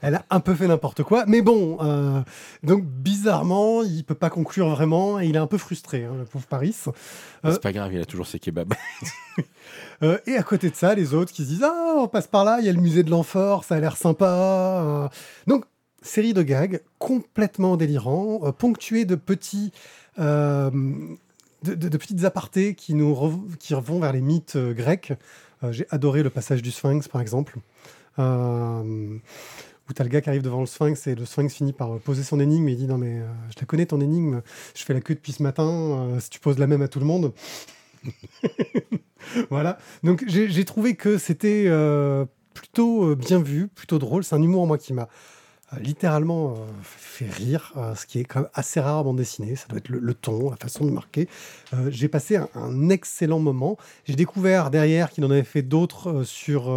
Elle 0.01 0.15
a 0.15 0.25
un 0.29 0.39
peu 0.39 0.53
fait 0.55 0.67
n'importe 0.67 1.03
quoi, 1.03 1.25
mais 1.27 1.41
bon, 1.41 1.77
euh, 1.81 2.21
donc 2.63 2.83
bizarrement, 2.85 3.83
il 3.83 4.03
peut 4.03 4.15
pas 4.15 4.29
conclure 4.29 4.69
vraiment, 4.69 5.19
et 5.19 5.27
il 5.27 5.35
est 5.35 5.39
un 5.39 5.47
peu 5.47 5.57
frustré, 5.57 6.05
hein, 6.05 6.13
le 6.19 6.25
pauvre 6.25 6.45
Paris. 6.47 6.75
Euh. 7.45 7.51
C'est 7.51 7.61
pas 7.61 7.71
grave, 7.71 7.93
il 7.93 8.01
a 8.01 8.05
toujours 8.05 8.27
ses 8.27 8.39
kebabs. 8.39 8.73
Euh, 10.01 10.17
et 10.27 10.35
à 10.35 10.43
côté 10.43 10.69
de 10.69 10.75
ça, 10.75 10.93
les 10.95 11.13
autres 11.13 11.31
qui 11.31 11.43
se 11.43 11.47
disent 11.47 11.63
Ah, 11.63 11.95
on 11.97 12.07
passe 12.07 12.27
par 12.27 12.43
là, 12.43 12.57
il 12.59 12.65
y 12.65 12.69
a 12.69 12.73
le 12.73 12.81
musée 12.81 13.03
de 13.03 13.09
l'Amphore, 13.09 13.63
ça 13.63 13.75
a 13.75 13.79
l'air 13.79 13.95
sympa. 13.95 15.09
Donc, 15.47 15.65
série 16.01 16.33
de 16.33 16.41
gags 16.43 16.81
complètement 16.99 17.77
délirants, 17.77 18.51
ponctués 18.51 19.05
de 19.05 19.15
petits. 19.15 19.71
de, 20.17 20.71
de- 21.63 21.87
de 21.87 21.97
petites 21.97 22.25
apartés 22.25 22.75
qui 22.75 22.93
nous 22.93 23.47
qui 23.59 23.73
vont 23.73 23.99
vers 23.99 24.11
les 24.13 24.21
mythes 24.21 24.57
euh, 24.57 24.73
grecs. 24.73 25.13
Euh, 25.63 25.71
J'ai 25.71 25.87
adoré 25.89 26.21
le 26.23 26.29
passage 26.29 26.61
du 26.61 26.71
Sphinx, 26.71 27.07
par 27.07 27.21
exemple, 27.21 27.57
euh, 28.19 29.17
où 29.89 29.93
t'as 29.93 30.03
le 30.03 30.09
gars 30.09 30.21
qui 30.21 30.29
arrive 30.29 30.41
devant 30.41 30.61
le 30.61 30.65
Sphinx 30.65 31.07
et 31.07 31.15
le 31.15 31.25
Sphinx 31.25 31.53
finit 31.53 31.73
par 31.73 31.99
poser 31.99 32.23
son 32.23 32.39
énigme 32.39 32.67
et 32.69 32.71
il 32.73 32.77
dit 32.77 32.87
non 32.87 32.97
mais 32.97 33.19
euh, 33.19 33.27
je 33.49 33.59
la 33.59 33.65
connais 33.65 33.85
ton 33.85 34.01
énigme, 34.01 34.41
je 34.75 34.83
fais 34.83 34.93
la 34.93 35.01
queue 35.01 35.15
depuis 35.15 35.33
ce 35.33 35.43
matin, 35.43 35.67
euh, 35.67 36.19
si 36.19 36.29
tu 36.29 36.39
poses 36.39 36.59
la 36.59 36.67
même 36.67 36.81
à 36.81 36.87
tout 36.87 36.99
le 36.99 37.05
monde. 37.05 37.33
Voilà. 39.49 39.77
Donc 40.03 40.23
j'ai 40.27 40.65
trouvé 40.65 40.95
que 40.95 41.17
c'était 41.17 41.65
euh, 41.67 42.25
plutôt 42.53 43.05
euh, 43.05 43.15
bien 43.15 43.41
vu, 43.41 43.67
plutôt 43.67 43.99
drôle. 43.99 44.23
C'est 44.23 44.35
un 44.35 44.41
humour, 44.41 44.67
moi, 44.67 44.77
qui 44.77 44.93
m'a 44.93 45.03
euh, 45.03 45.07
littéralement 45.81 46.51
euh, 46.51 46.55
fait 46.83 47.29
rire, 47.29 47.73
euh, 47.77 47.95
ce 47.95 48.05
qui 48.05 48.19
est 48.19 48.23
quand 48.23 48.41
même 48.41 48.49
assez 48.53 48.79
rare 48.79 48.99
en 48.99 49.03
bande 49.03 49.17
dessinée. 49.17 49.55
Ça 49.55 49.67
doit 49.67 49.77
être 49.77 49.89
le, 49.89 49.99
le 49.99 50.13
ton, 50.13 50.49
la 50.49 50.57
façon 50.57 50.85
de 50.85 50.91
marquer. 50.91 51.27
Euh, 51.73 51.89
j'ai 51.89 52.07
passé 52.07 52.37
un, 52.37 52.49
un 52.55 52.89
excellent 52.89 53.39
moment. 53.39 53.77
J'ai 54.05 54.15
découvert 54.15 54.71
derrière 54.71 55.09
qu'il 55.11 55.23
en 55.25 55.31
avait 55.31 55.43
fait 55.43 55.61
d'autres 55.61 56.23
sur 56.23 56.71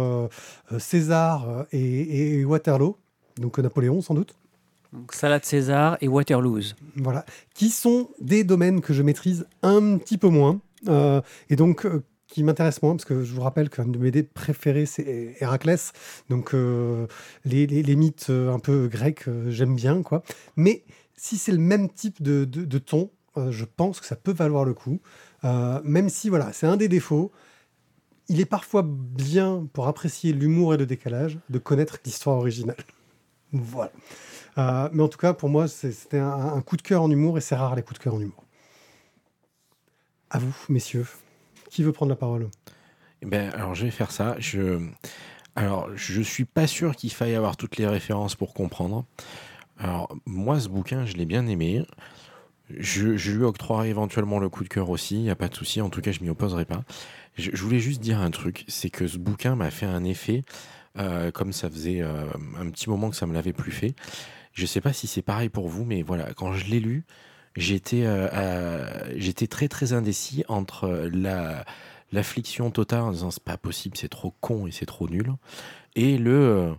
César 0.79 1.65
et, 1.71 2.39
et 2.39 2.45
Waterloo, 2.45 2.97
donc 3.37 3.59
Napoléon 3.59 4.01
sans 4.01 4.13
doute. 4.13 4.35
Donc, 4.93 5.13
Salade 5.13 5.45
César 5.45 5.97
et 6.01 6.07
Waterloos. 6.07 6.73
Voilà, 6.95 7.25
qui 7.53 7.69
sont 7.69 8.09
des 8.21 8.43
domaines 8.43 8.81
que 8.81 8.93
je 8.93 9.03
maîtrise 9.03 9.45
un 9.61 9.97
petit 9.97 10.17
peu 10.17 10.29
moins, 10.29 10.59
euh, 10.87 11.21
et 11.49 11.55
donc 11.55 11.85
euh, 11.85 12.03
qui 12.37 12.43
m'intéressent 12.43 12.83
moins, 12.83 12.95
parce 12.95 13.05
que 13.05 13.23
je 13.23 13.33
vous 13.33 13.41
rappelle 13.41 13.67
qu'un 13.67 13.85
de 13.85 13.97
mes 13.97 14.11
dés 14.11 14.21
préférés, 14.21 14.85
c'est 14.85 15.35
Héraclès, 15.39 15.91
donc 16.29 16.53
euh, 16.53 17.07
les, 17.45 17.65
les- 17.65 17.95
mythes 17.95 18.27
euh, 18.29 18.53
un 18.53 18.59
peu 18.59 18.87
grecs, 18.87 19.27
euh, 19.27 19.49
j'aime 19.49 19.75
bien, 19.75 20.03
quoi. 20.03 20.21
Mais 20.55 20.83
si 21.15 21.39
c'est 21.39 21.51
le 21.51 21.57
même 21.57 21.89
type 21.89 22.21
de, 22.21 22.45
de- 22.45 22.77
ton, 22.77 23.09
je 23.49 23.65
pense 23.65 23.99
que 23.99 24.05
ça 24.05 24.15
peut 24.15 24.31
valoir 24.33 24.65
le 24.65 24.75
coup, 24.75 24.99
même 25.43 26.09
si, 26.09 26.29
voilà, 26.29 26.53
c'est 26.53 26.67
un 26.67 26.77
des 26.77 26.87
défauts. 26.87 27.31
Il 28.29 28.39
est 28.39 28.45
parfois 28.45 28.83
bien, 28.85 29.67
pour 29.73 29.87
apprécier 29.87 30.31
l'humour 30.33 30.73
et 30.75 30.77
le 30.77 30.85
décalage, 30.85 31.39
de 31.49 31.57
connaître 31.59 31.97
l'histoire 32.05 32.37
originale. 32.37 32.77
Voilà. 33.53 33.91
Mais 34.93 35.01
en 35.03 35.07
tout 35.07 35.17
cas, 35.17 35.33
pour 35.33 35.49
moi, 35.49 35.67
c'était 35.67 36.19
un, 36.19 36.29
un 36.55 36.61
coup 36.61 36.77
de 36.77 36.81
cœur 36.83 37.01
en 37.01 37.09
humour 37.11 37.37
et 37.37 37.41
c'est 37.41 37.55
rare 37.55 37.75
les 37.75 37.81
coups 37.83 37.99
de 37.99 38.03
cœur 38.03 38.13
en 38.15 38.19
humour. 38.21 38.43
À 40.29 40.39
vous, 40.39 40.55
messieurs. 40.69 41.05
Qui 41.77 41.83
veut 41.83 41.91
prendre 41.91 42.09
la 42.09 42.15
parole? 42.15 42.49
Eh 43.21 43.27
Ben, 43.27 43.51
alors 43.53 43.75
je 43.75 43.85
vais 43.85 43.91
faire 43.91 44.09
ça. 44.09 44.35
Je, 44.39 44.79
alors, 45.55 45.95
je 45.95 46.23
suis 46.23 46.45
pas 46.45 46.65
sûr 46.65 46.95
qu'il 46.95 47.11
faille 47.11 47.35
avoir 47.35 47.55
toutes 47.55 47.77
les 47.77 47.85
références 47.85 48.33
pour 48.33 48.55
comprendre. 48.55 49.05
Alors, 49.77 50.11
moi, 50.25 50.59
ce 50.59 50.69
bouquin, 50.69 51.05
je 51.05 51.13
l'ai 51.17 51.27
bien 51.27 51.45
aimé. 51.45 51.85
Je, 52.71 53.09
lui 53.29 53.43
octroierai 53.43 53.89
éventuellement 53.89 54.39
le 54.39 54.49
coup 54.49 54.63
de 54.63 54.69
cœur 54.69 54.89
aussi, 54.89 55.19
n'y 55.19 55.29
a 55.29 55.35
pas 55.35 55.49
de 55.49 55.53
souci, 55.53 55.79
en 55.79 55.91
tout 55.91 56.01
cas 56.01 56.11
je 56.11 56.21
m'y 56.21 56.31
opposerai 56.31 56.65
pas. 56.65 56.81
Je, 57.35 57.51
je 57.53 57.63
voulais 57.63 57.77
juste 57.77 58.01
dire 58.01 58.21
un 58.21 58.31
truc, 58.31 58.65
c'est 58.67 58.89
que 58.89 59.05
ce 59.05 59.19
bouquin 59.19 59.55
m'a 59.55 59.69
fait 59.69 59.85
un 59.85 60.03
effet, 60.03 60.41
euh, 60.97 61.29
comme 61.29 61.53
ça 61.53 61.69
faisait 61.69 62.01
euh, 62.01 62.25
un 62.59 62.71
petit 62.71 62.89
moment 62.89 63.11
que 63.11 63.15
ça 63.15 63.27
me 63.27 63.35
l'avait 63.35 63.53
plus 63.53 63.71
fait. 63.71 63.93
Je 64.53 64.65
sais 64.65 64.81
pas 64.81 64.93
si 64.93 65.05
c'est 65.05 65.21
pareil 65.21 65.49
pour 65.49 65.67
vous, 65.67 65.85
mais 65.85 66.01
voilà, 66.01 66.33
quand 66.33 66.53
je 66.53 66.65
l'ai 66.65 66.79
lu, 66.79 67.05
j'étais 67.55 68.03
euh, 68.05 69.17
j'étais 69.17 69.47
très 69.47 69.67
très 69.67 69.93
indécis 69.93 70.43
entre 70.47 71.09
la 71.11 71.65
l'affliction 72.11 72.71
totale 72.71 73.01
en 73.01 73.11
disant 73.11 73.31
c'est 73.31 73.43
pas 73.43 73.57
possible, 73.57 73.97
c'est 73.97 74.09
trop 74.09 74.33
con 74.41 74.67
et 74.67 74.71
c'est 74.71 74.85
trop 74.85 75.09
nul, 75.09 75.33
et 75.95 76.17
le 76.17 76.31
euh, 76.31 76.73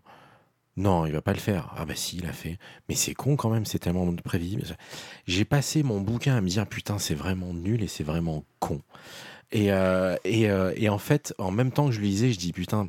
Non, 0.77 1.07
il 1.07 1.13
va 1.13 1.21
pas 1.21 1.33
le 1.33 1.39
faire. 1.41 1.75
Ah 1.77 1.85
bah 1.85 1.95
si, 1.97 2.19
il 2.19 2.27
a 2.27 2.33
fait. 2.33 2.59
Mais 2.89 2.95
c'est 2.95 3.15
con 3.15 3.37
quand 3.37 3.51
même, 3.51 3.67
c'est 3.67 3.81
tellement 3.81 4.11
prévisible. 4.15 4.63
J'ai 5.27 5.45
passé 5.45 5.83
mon 5.83 6.01
bouquin 6.01 6.37
à 6.37 6.41
me 6.41 6.49
dire 6.49 6.67
putain, 6.67 6.99
c'est 6.99 7.15
vraiment 7.15 7.53
nul 7.53 7.83
et 7.83 7.89
c'est 7.89 8.05
vraiment 8.05 8.45
con. 8.61 8.81
Et, 9.51 9.73
euh, 9.73 10.17
et, 10.25 10.51
euh, 10.51 10.73
en 10.91 10.99
fait, 10.99 11.35
en 11.39 11.51
même 11.51 11.73
temps 11.73 11.87
que 11.87 11.93
je 11.93 12.01
lisais, 12.01 12.31
je 12.33 12.39
dis 12.39 12.53
putain, 12.53 12.89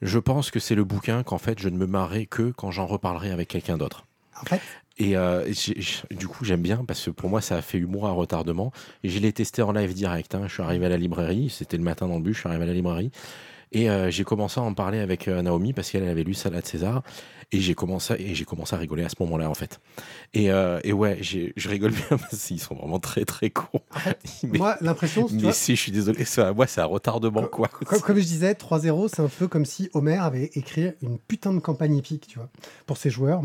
je 0.00 0.18
pense 0.18 0.50
que 0.50 0.60
c'est 0.60 0.74
le 0.74 0.84
bouquin 0.84 1.22
qu'en 1.22 1.38
fait 1.38 1.58
je 1.58 1.68
ne 1.68 1.76
me 1.76 1.86
marrerai 1.86 2.26
que 2.26 2.50
quand 2.50 2.70
j'en 2.70 2.86
reparlerai 2.86 3.30
avec 3.30 3.48
quelqu'un 3.48 3.78
d'autre. 3.78 4.06
Et 4.98 5.16
euh, 5.16 5.50
du 6.10 6.28
coup, 6.28 6.44
j'aime 6.44 6.62
bien 6.62 6.84
parce 6.86 7.04
que 7.04 7.10
pour 7.10 7.30
moi, 7.30 7.40
ça 7.40 7.56
a 7.56 7.62
fait 7.62 7.78
humour 7.78 8.06
à 8.06 8.10
retardement. 8.10 8.72
Et 9.02 9.08
je 9.08 9.18
l'ai 9.18 9.32
testé 9.32 9.62
en 9.62 9.72
live 9.72 9.94
direct. 9.94 10.34
Hein. 10.34 10.42
Je 10.46 10.52
suis 10.52 10.62
arrivé 10.62 10.86
à 10.86 10.90
la 10.90 10.96
librairie, 10.96 11.50
c'était 11.50 11.76
le 11.76 11.82
matin 11.82 12.08
dans 12.08 12.16
le 12.16 12.22
bus, 12.22 12.34
je 12.34 12.40
suis 12.40 12.48
arrivé 12.48 12.64
à 12.64 12.66
la 12.66 12.74
librairie. 12.74 13.10
Et 13.74 13.88
euh, 13.88 14.10
j'ai 14.10 14.24
commencé 14.24 14.60
à 14.60 14.62
en 14.62 14.74
parler 14.74 14.98
avec 14.98 15.28
euh, 15.28 15.40
Naomi 15.40 15.72
parce 15.72 15.90
qu'elle 15.90 16.06
avait 16.06 16.24
lu 16.24 16.34
Salade 16.34 16.66
César. 16.66 17.02
Et 17.54 17.60
j'ai 17.60 17.74
commencé, 17.74 18.14
et 18.18 18.34
j'ai 18.34 18.46
commencé 18.46 18.74
à 18.74 18.78
rigoler 18.78 19.04
à 19.04 19.10
ce 19.10 19.16
moment-là, 19.20 19.50
en 19.50 19.52
fait. 19.52 19.78
Et, 20.32 20.46
et 20.84 20.92
ouais, 20.94 21.18
je 21.20 21.68
rigole 21.68 21.90
bien 21.90 22.06
parce 22.08 22.46
qu'ils 22.46 22.58
sont 22.58 22.74
vraiment 22.74 22.98
très, 22.98 23.26
très 23.26 23.50
cons. 23.50 23.82
moi, 24.44 24.78
l'impression. 24.80 25.26
Mais 25.30 25.52
si, 25.52 25.76
je 25.76 25.80
suis 25.82 25.92
désolé, 25.92 26.24
ça, 26.24 26.54
moi, 26.54 26.66
c'est 26.66 26.80
un 26.80 26.86
retardement, 26.86 27.42
quoi. 27.42 27.68
Comme, 27.68 28.00
comme 28.00 28.16
je 28.16 28.24
disais, 28.24 28.54
3-0, 28.54 29.10
c'est 29.14 29.20
un 29.20 29.28
peu 29.28 29.48
comme 29.48 29.66
si 29.66 29.90
Homer 29.92 30.16
avait 30.16 30.50
écrit 30.54 30.92
une 31.02 31.18
putain 31.18 31.52
de 31.52 31.58
campagne 31.58 31.98
épique, 31.98 32.26
tu 32.26 32.38
vois, 32.38 32.48
pour 32.86 32.96
ses 32.96 33.10
joueurs 33.10 33.42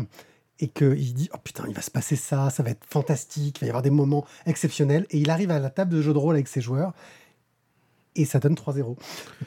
et 0.60 0.68
qu'il 0.68 1.14
dit 1.14 1.28
oh 1.34 1.38
putain 1.42 1.64
il 1.68 1.74
va 1.74 1.82
se 1.82 1.90
passer 1.90 2.16
ça, 2.16 2.50
ça 2.50 2.62
va 2.62 2.70
être 2.70 2.84
fantastique, 2.88 3.58
il 3.58 3.60
va 3.60 3.66
y 3.66 3.70
avoir 3.70 3.82
des 3.82 3.90
moments 3.90 4.24
exceptionnels 4.46 5.06
et 5.10 5.18
il 5.18 5.30
arrive 5.30 5.50
à 5.50 5.58
la 5.58 5.70
table 5.70 5.94
de 5.94 6.02
jeu 6.02 6.12
de 6.12 6.18
rôle 6.18 6.34
avec 6.34 6.48
ses 6.48 6.60
joueurs 6.60 6.92
et 8.18 8.24
ça 8.24 8.38
donne 8.38 8.54
3-0. 8.54 8.96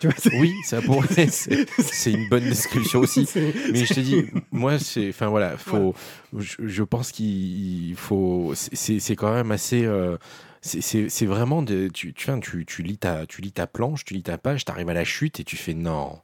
Oui, 0.39 0.54
ça 0.65 0.82
pour... 0.82 1.04
c'est 1.28 2.12
une 2.12 2.30
bonne 2.30 2.43
description 2.43 3.00
aussi. 3.00 3.28
Mais 3.36 3.86
je 3.86 3.93
te 3.93 4.00
dis, 4.00 4.26
moi, 4.52 4.80
c'est, 4.80 5.10
enfin 5.10 5.28
voilà, 5.28 5.58
faut, 5.58 5.93
je, 6.38 6.84
pense 6.84 7.12
qu'il 7.12 7.95
faut, 7.95 8.54
c'est 8.56 9.15
quand 9.15 9.34
même 9.34 9.52
assez. 9.52 9.86
Euh, 9.86 10.17
c'est 10.62 11.26
vraiment 11.26 11.63
de, 11.63 11.88
tu, 11.88 12.13
tu, 12.13 12.32
tu, 12.39 12.65
tu, 12.65 12.84
lis 12.84 12.97
ta, 12.97 13.26
tu 13.26 13.41
lis 13.41 13.52
ta 13.52 13.67
planche, 13.67 14.06
tu 14.06 14.13
lis 14.13 14.24
ta 14.24 14.38
page, 14.38 14.63
tu 14.63 14.71
arrives 14.71 14.89
à 14.89 14.93
la 14.93 15.04
chute 15.04 15.39
et 15.39 15.43
tu 15.43 15.58
fais 15.58 15.74
non. 15.74 16.19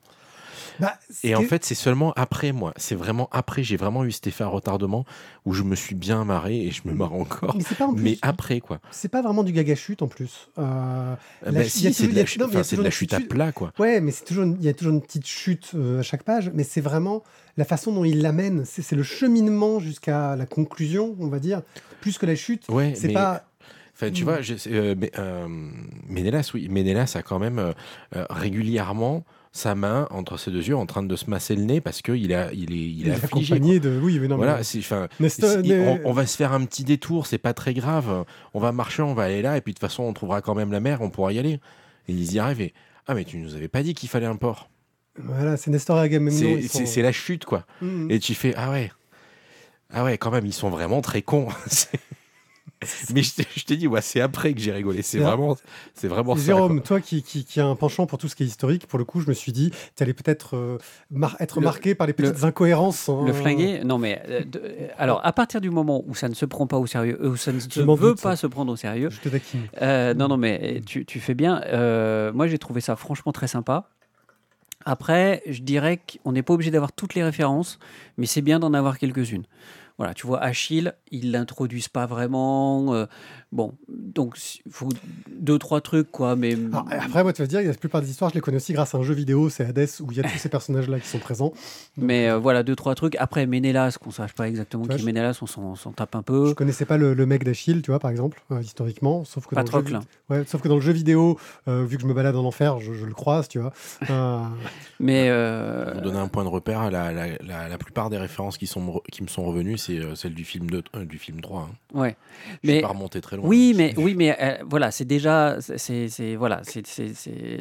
Bah, 0.79 0.97
et 1.23 1.35
en 1.35 1.41
fait, 1.43 1.65
c'est 1.65 1.75
seulement 1.75 2.13
après, 2.15 2.51
moi. 2.51 2.73
C'est 2.77 2.95
vraiment 2.95 3.29
après. 3.31 3.63
J'ai 3.63 3.77
vraiment 3.77 4.03
eu 4.05 4.11
cet 4.11 4.27
effet 4.27 4.43
à 4.43 4.47
retardement 4.47 5.05
où 5.45 5.53
je 5.53 5.63
me 5.63 5.75
suis 5.75 5.95
bien 5.95 6.23
marré 6.25 6.65
et 6.65 6.71
je 6.71 6.81
me 6.85 6.93
marre 6.93 7.13
encore. 7.13 7.57
Mais, 7.95 8.17
après, 8.21 8.59
quoi. 8.59 8.79
C'est 8.91 9.09
pas 9.09 9.21
vraiment 9.21 9.43
du 9.43 9.51
gaga 9.51 9.75
chute 9.75 10.01
en 10.01 10.07
plus. 10.07 10.49
Euh, 10.57 11.15
bah 11.45 11.63
si, 11.63 11.93
c'est 11.93 12.07
de, 12.07 12.15
la, 12.15 12.25
chute, 12.25 12.41
de 12.41 12.81
la 12.81 12.89
chute 12.89 13.13
à 13.13 13.19
plat, 13.19 13.51
quoi. 13.51 13.71
Ouais, 13.79 14.01
mais 14.01 14.11
c'est 14.11 14.25
toujours, 14.25 14.45
il 14.45 14.63
y 14.63 14.69
a 14.69 14.73
toujours 14.73 14.93
une 14.93 15.01
petite 15.01 15.27
chute 15.27 15.71
euh, 15.75 15.99
à 15.99 16.03
chaque 16.03 16.23
page. 16.23 16.51
Mais 16.53 16.63
c'est 16.63 16.81
vraiment 16.81 17.23
la 17.57 17.65
façon 17.65 17.91
dont 17.91 18.03
il 18.03 18.21
l'amène. 18.21 18.63
C'est 18.65 18.95
le 18.95 19.03
cheminement 19.03 19.79
jusqu'à 19.79 20.35
la 20.35 20.45
conclusion, 20.45 21.15
on 21.19 21.27
va 21.27 21.39
dire, 21.39 21.61
plus 22.01 22.17
que 22.17 22.25
la 22.25 22.35
chute. 22.35 22.67
Ouais, 22.69 22.93
c'est 22.95 23.13
pas. 23.13 23.43
Enfin, 23.95 24.11
tu 24.11 24.21
hmm. 24.21 24.25
vois, 24.25 24.41
je, 24.41 24.53
euh, 24.67 24.95
euh, 25.17 25.47
Ménélas, 26.07 26.51
oui, 26.53 26.67
Ménélas 26.69 27.13
a 27.15 27.23
quand 27.23 27.39
même 27.39 27.73
régulièrement 28.13 29.25
sa 29.57 29.75
main 29.75 30.07
entre 30.11 30.37
ses 30.37 30.51
deux 30.51 30.67
yeux 30.67 30.75
en 30.77 30.85
train 30.85 31.03
de 31.03 31.15
se 31.15 31.29
masser 31.29 31.55
le 31.55 31.63
nez 31.63 31.81
parce 31.81 32.01
qu'il 32.01 32.33
a, 32.33 32.53
il 32.53 32.73
est, 32.73 32.75
il, 32.75 33.07
est 33.07 33.11
affligé. 33.11 33.79
De... 33.79 33.99
Oui, 34.01 34.19
mais 34.19 34.27
non, 34.27 34.37
voilà, 34.37 34.59
on, 36.05 36.13
va 36.13 36.25
se 36.25 36.37
faire 36.37 36.53
un 36.53 36.65
petit 36.65 36.83
détour, 36.83 37.27
c'est 37.27 37.37
pas 37.37 37.53
très 37.53 37.73
grave. 37.73 38.25
On 38.53 38.59
va 38.59 38.71
marcher, 38.71 39.01
on 39.01 39.13
va 39.13 39.23
aller 39.23 39.41
là, 39.41 39.57
et 39.57 39.61
puis 39.61 39.73
de 39.73 39.79
toute 39.79 39.87
façon, 39.87 40.03
on 40.03 40.13
trouvera 40.13 40.41
quand 40.41 40.55
même 40.55 40.71
la 40.71 40.79
mer, 40.79 41.01
on 41.01 41.09
pourra 41.09 41.33
y 41.33 41.39
aller. 41.39 41.59
Et 42.07 42.13
ils 42.13 42.33
y 42.33 42.39
arrivent. 42.39 42.71
ah, 43.07 43.15
mais 43.15 43.25
tu 43.25 43.37
nous 43.37 43.55
avais 43.55 43.67
pas 43.67 43.83
dit 43.83 43.93
qu'il 43.93 44.09
fallait 44.09 44.27
un 44.27 44.35
port. 44.35 44.69
Voilà, 45.17 45.57
c'est 45.57 45.71
Nestor 45.71 45.97
et 45.97 46.01
Agamemnon. 46.01 46.59
C'est 46.67 47.01
la 47.01 47.11
chute, 47.11 47.45
quoi. 47.45 47.65
Mmh, 47.81 47.87
mmh. 47.87 48.11
Et 48.11 48.19
tu 48.19 48.35
fais, 48.35 48.53
ah 48.55 48.71
ouais. 48.71 48.91
Ah 49.91 50.03
ouais, 50.03 50.17
quand 50.17 50.31
même, 50.31 50.45
ils 50.45 50.53
sont 50.53 50.69
vraiment 50.69 51.01
très 51.01 51.21
cons. 51.21 51.47
Mais 53.13 53.21
je 53.23 53.65
t'ai 53.65 53.77
dit, 53.77 53.87
ouais, 53.87 54.01
c'est 54.01 54.21
après 54.21 54.53
que 54.53 54.59
j'ai 54.59 54.71
rigolé. 54.71 55.01
C'est 55.01 55.19
vraiment, 55.19 55.57
c'est 55.93 56.07
vraiment 56.07 56.35
Jérôme, 56.35 56.81
toi 56.81 57.01
qui, 57.01 57.23
qui, 57.23 57.45
qui, 57.45 57.59
a 57.59 57.65
un 57.65 57.75
penchant 57.75 58.05
pour 58.05 58.17
tout 58.17 58.27
ce 58.27 58.35
qui 58.35 58.43
est 58.43 58.45
historique, 58.45 58.87
pour 58.87 58.99
le 58.99 59.05
coup, 59.05 59.21
je 59.21 59.27
me 59.27 59.33
suis 59.33 59.51
dit, 59.51 59.71
tu 59.95 60.03
allais 60.03 60.13
peut-être 60.13 60.55
euh, 60.55 60.77
être 61.39 61.61
marqué 61.61 61.95
par 61.95 62.07
les 62.07 62.13
petites 62.13 62.43
incohérences. 62.43 63.09
Hein. 63.09 63.23
Le 63.25 63.33
flinguer 63.33 63.81
Non, 63.83 63.97
mais 63.97 64.21
euh, 64.27 64.43
euh, 64.55 64.87
alors, 64.97 65.25
à 65.25 65.33
partir 65.33 65.61
du 65.61 65.69
moment 65.69 66.03
où 66.07 66.15
ça 66.15 66.29
ne 66.29 66.33
se 66.33 66.45
prend 66.45 66.67
pas 66.67 66.77
au 66.77 66.87
sérieux, 66.87 67.19
où 67.27 67.35
ça 67.35 67.51
ne 67.51 67.59
se 67.59 67.81
veut 67.81 68.15
pas 68.15 68.35
se 68.35 68.47
prendre 68.47 68.71
au 68.71 68.75
sérieux. 68.75 69.09
Je 69.09 69.29
te 69.29 70.13
non, 70.13 70.27
non, 70.27 70.37
mais 70.37 70.81
tu, 70.85 71.05
tu 71.05 71.19
fais 71.19 71.33
bien. 71.33 71.61
moi, 72.33 72.47
j'ai 72.47 72.57
trouvé 72.57 72.81
ça 72.81 72.95
franchement 72.95 73.31
très 73.31 73.47
sympa. 73.47 73.89
Après, 74.85 75.43
je 75.47 75.61
dirais 75.63 75.99
qu'on 75.99 76.31
n'est 76.31 76.43
pas 76.43 76.53
obligé 76.53 76.71
d'avoir 76.71 76.93
toutes 76.93 77.13
les 77.13 77.23
références, 77.23 77.77
mais 78.17 78.25
c'est 78.25 78.41
bien 78.41 78.57
d'en 78.57 78.73
avoir 78.73 78.97
quelques-unes. 78.97 79.43
Voilà, 79.97 80.13
tu 80.13 80.27
vois, 80.27 80.39
Achille, 80.43 80.93
ils 81.11 81.31
l'introduisent 81.31 81.87
pas 81.87 82.05
vraiment. 82.05 83.07
Euh, 83.53 83.55
bon, 83.55 83.73
donc 83.87 84.37
il 84.65 84.71
faut 84.71 84.89
deux, 85.29 85.57
trois 85.57 85.81
trucs, 85.81 86.11
quoi. 86.11 86.35
Mais... 86.35 86.55
après, 86.89 87.23
moi, 87.23 87.33
tu 87.33 87.41
vas 87.41 87.47
dire, 87.47 87.61
la 87.61 87.73
plupart 87.73 88.01
des 88.01 88.09
histoires, 88.09 88.29
je 88.29 88.35
les 88.35 88.41
connais 88.41 88.57
aussi 88.57 88.73
grâce 88.73 88.95
à 88.95 88.97
un 88.97 89.03
jeu 89.03 89.13
vidéo, 89.13 89.49
c'est 89.49 89.65
Hades, 89.65 89.87
où 90.01 90.11
il 90.11 90.17
y 90.17 90.19
a 90.19 90.23
tous 90.23 90.37
ces 90.37 90.49
personnages-là 90.49 90.99
qui 90.99 91.07
sont 91.07 91.19
présents. 91.19 91.53
mais 91.97 92.29
euh, 92.29 92.37
voilà, 92.37 92.63
deux, 92.63 92.75
trois 92.75 92.95
trucs. 92.95 93.15
Après, 93.15 93.45
Ménélas, 93.45 93.97
qu'on 94.01 94.11
sache 94.11 94.33
pas 94.33 94.47
exactement 94.47 94.85
qui 94.85 95.01
est 95.01 95.03
Ménélas, 95.03 95.39
on 95.41 95.75
s'en 95.75 95.91
tape 95.91 96.15
un 96.15 96.21
peu. 96.21 96.49
Je 96.49 96.53
connaissais 96.53 96.85
pas 96.85 96.97
le, 96.97 97.25
mec 97.25 97.43
d'Achille, 97.43 97.81
tu 97.81 97.91
vois, 97.91 97.99
par 97.99 98.11
exemple, 98.11 98.41
euh, 98.51 98.61
historiquement. 98.61 99.25
Sauf 99.25 99.47
que, 99.47 99.55
dans 99.55 99.79
le 99.79 99.87
jeu, 99.87 99.99
ouais, 100.29 100.43
sauf 100.45 100.61
que 100.61 100.67
dans 100.67 100.75
le 100.75 100.81
jeu 100.81 100.93
vidéo, 100.93 101.37
vu 101.67 101.95
que 101.97 102.01
je 102.01 102.07
me 102.07 102.13
balade 102.13 102.35
en 102.35 102.45
enfer, 102.45 102.79
je, 102.79 103.05
le 103.05 103.13
croise, 103.13 103.47
tu 103.47 103.59
vois. 103.59 103.73
mais. 104.99 105.31
Pour 105.93 106.01
donner 106.01 106.19
un 106.19 106.27
point 106.27 106.43
de 106.43 106.49
repère, 106.49 106.89
la, 106.91 107.11
la, 107.11 107.67
la, 107.69 107.77
plupart 107.77 108.09
des 108.09 108.17
références 108.17 108.57
qui, 108.57 108.67
sont, 108.67 109.01
qui 109.11 109.23
me 109.23 109.27
sont 109.27 109.43
revenues, 109.43 109.77
c'est 109.77 109.99
euh, 109.99 110.15
celle 110.15 110.33
du 110.33 110.43
film, 110.43 110.69
de, 110.69 110.83
euh, 110.95 111.05
du 111.05 111.17
film 111.17 111.41
3. 111.41 111.61
Hein. 111.61 111.69
Ouais. 111.93 112.15
Je 112.63 112.71
mais, 112.71 112.81
pas 112.81 112.89
remonté 112.89 113.21
très 113.21 113.36
loin. 113.37 113.47
Oui, 113.47 113.73
mais, 113.75 113.93
oui, 113.97 114.15
mais 114.15 114.35
euh, 114.39 114.57
voilà, 114.69 114.91
c'est 114.91 115.05
déjà 115.05 115.57
c'est, 115.59 116.35
voilà, 116.35 116.61
c'est, 116.63 116.81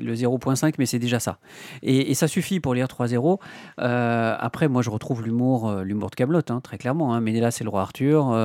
le 0.01 0.15
0.5, 0.15 0.75
mais 0.79 0.87
c'est 0.87 0.99
déjà 0.99 1.21
ça. 1.21 1.39
Et, 1.83 2.15
ça 2.15 2.29
suffit 2.29 2.61
pour 2.61 2.75
lire 2.75 2.87
3.0. 2.87 3.39
après, 3.79 4.69
moi, 4.69 4.83
je 4.83 4.91
retrouve 4.91 5.23
l'humour, 5.23 5.73
l'humour 5.83 6.11
de 6.11 6.15
Camelot, 6.15 6.41
hein, 6.49 6.61
très 6.61 6.79
clairement. 6.79 7.15
Hein. 7.15 7.21
là 7.21 7.51
c'est 7.51 7.65
le 7.65 7.71
roi 7.71 7.83
Arthur. 7.83 8.37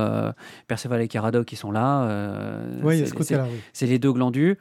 Perceval 0.67 1.01
et 1.01 1.07
Caradoc, 1.07 1.45
qui 1.45 1.55
sont 1.55 1.71
là. 1.71 2.07
oui, 2.83 3.03
c'est, 3.73 3.87
les 3.87 3.99
deux 3.99 4.11
glandus. 4.13 4.57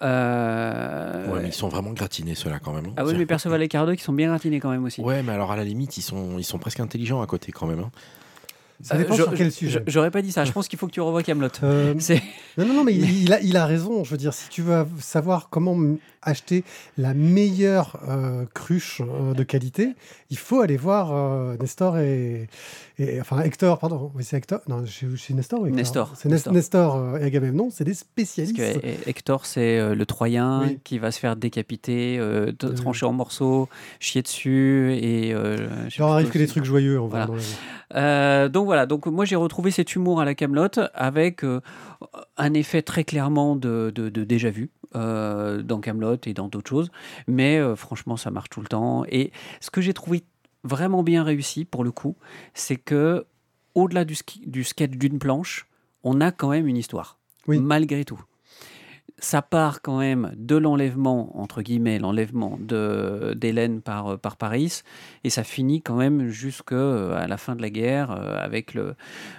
Ouais, 0.00 1.40
mais 1.42 1.48
ils 1.48 1.52
sont 1.52 1.68
vraiment 1.68 1.92
gratinés, 1.92 2.34
ceux-là, 2.34 2.58
quand 2.58 2.72
même. 2.72 2.92
Ah 2.96 3.04
oui, 3.04 3.14
mais 3.16 3.26
Perceval 3.26 3.62
et 3.62 3.68
Caradoc, 3.68 4.00
ils 4.00 4.02
sont 4.02 4.12
bien 4.12 4.28
gratinés 4.28 4.60
quand 4.60 4.70
même 4.70 4.84
aussi. 4.84 5.00
Ouais, 5.02 5.22
mais 5.22 5.32
alors 5.32 5.52
à 5.52 5.56
la 5.56 5.64
limite, 5.64 5.96
ils 5.96 6.02
sont, 6.02 6.38
ils 6.38 6.44
sont 6.44 6.58
presque 6.58 6.80
intelligents 6.80 7.20
à 7.20 7.26
côté 7.26 7.52
quand 7.52 7.66
même. 7.66 7.86
Ça 8.80 8.96
dépend 8.96 9.14
sur 9.14 9.32
quel 9.34 9.52
sujet. 9.52 9.82
J'aurais 9.86 10.10
pas 10.10 10.22
dit 10.22 10.32
ça. 10.32 10.44
Je 10.44 10.52
pense 10.52 10.68
qu'il 10.68 10.78
faut 10.78 10.86
que 10.86 10.92
tu 10.92 11.00
revoies 11.00 11.22
Camelot. 11.22 11.48
Euh, 11.62 11.94
non, 12.58 12.66
non, 12.66 12.74
non, 12.74 12.84
mais 12.84 12.94
il, 12.94 13.32
a, 13.32 13.40
il 13.40 13.56
a 13.56 13.66
raison. 13.66 14.04
Je 14.04 14.10
veux 14.10 14.16
dire, 14.16 14.34
si 14.34 14.48
tu 14.48 14.62
veux 14.62 14.86
savoir 15.00 15.48
comment 15.50 15.76
acheter 16.24 16.64
la 16.98 17.14
meilleure 17.14 17.98
euh, 18.08 18.44
cruche 18.54 19.00
euh, 19.00 19.34
de 19.34 19.42
qualité, 19.42 19.94
il 20.30 20.38
faut 20.38 20.60
aller 20.60 20.76
voir 20.76 21.12
Nestor 21.58 21.98
et, 21.98 22.48
enfin 23.20 23.40
Hector, 23.42 23.78
pardon. 23.78 24.10
Oui, 24.14 24.24
c'est 24.24 24.36
Hector? 24.36 24.60
Non, 24.68 24.84
c'est 24.86 25.34
Nestor 25.34 25.60
ou 25.60 25.66
Hector? 25.66 25.76
Nestor. 25.76 26.12
C'est 26.16 26.28
Nestor, 26.28 26.52
Nestor 26.52 27.18
et 27.18 27.24
Agamemnon, 27.24 27.68
c'est 27.70 27.84
des 27.84 27.94
spécialistes. 27.94 28.56
Parce 28.56 28.78
que 28.78 29.08
Hector, 29.08 29.46
c'est 29.46 29.94
le 29.94 30.06
Troyen 30.06 30.74
qui 30.82 30.98
va 30.98 31.12
se 31.12 31.20
faire 31.20 31.36
décapiter, 31.36 32.20
trancher 32.58 33.06
en 33.06 33.12
morceaux, 33.12 33.68
chier 34.00 34.22
dessus 34.22 34.94
et. 34.94 35.28
Il 35.28 36.02
arrive 36.02 36.30
que 36.30 36.38
des 36.38 36.46
trucs 36.46 36.64
joyeux 36.64 37.00
en 37.00 37.06
voilà. 37.06 37.28
Euh, 37.94 38.48
donc 38.48 38.66
voilà, 38.66 38.86
donc 38.86 39.06
moi 39.06 39.24
j'ai 39.24 39.36
retrouvé 39.36 39.70
cet 39.70 39.94
humour 39.94 40.20
à 40.20 40.24
la 40.24 40.34
Camelot 40.34 40.68
avec 40.94 41.44
euh, 41.44 41.60
un 42.36 42.54
effet 42.54 42.82
très 42.82 43.04
clairement 43.04 43.56
de, 43.56 43.90
déjà 43.94 44.50
vu 44.50 44.70
euh, 44.96 45.62
dans 45.62 45.80
Camelot 45.80 46.16
et 46.26 46.34
dans 46.34 46.48
d'autres 46.48 46.68
choses, 46.68 46.90
mais 47.26 47.60
franchement 47.76 48.16
ça 48.16 48.30
marche 48.30 48.50
tout 48.50 48.60
le 48.60 48.66
temps. 48.66 49.04
Et 49.08 49.32
ce 49.60 49.70
que 49.70 49.80
j'ai 49.80 49.94
trouvé 49.94 50.24
vraiment 50.62 51.02
bien 51.02 51.22
réussi 51.22 51.64
pour 51.64 51.84
le 51.84 51.92
coup, 51.92 52.16
c'est 52.54 52.76
que 52.76 53.26
au-delà 53.74 54.04
du, 54.04 54.16
du 54.46 54.64
sketch 54.64 54.92
d'une 54.92 55.18
planche, 55.18 55.66
on 56.02 56.20
a 56.20 56.30
quand 56.32 56.50
même 56.50 56.66
une 56.66 56.76
histoire, 56.76 57.18
malgré 57.46 58.04
tout 58.04 58.20
ça 59.24 59.40
part 59.40 59.80
quand 59.80 59.98
même 59.98 60.32
de 60.36 60.54
l'enlèvement, 60.54 61.40
entre 61.40 61.62
guillemets, 61.62 61.98
l'enlèvement 61.98 62.58
d'Hélène 62.60 63.80
par, 63.80 64.08
euh, 64.08 64.16
par 64.18 64.36
Paris, 64.36 64.82
et 65.24 65.30
ça 65.30 65.44
finit 65.44 65.80
quand 65.80 65.96
même 65.96 66.28
jusqu'à 66.28 66.74
euh, 66.74 67.26
la 67.26 67.36
fin 67.38 67.56
de 67.56 67.62
la 67.62 67.70
guerre 67.70 68.10
euh, 68.10 68.36
avec 68.38 68.74
le, 68.74 68.94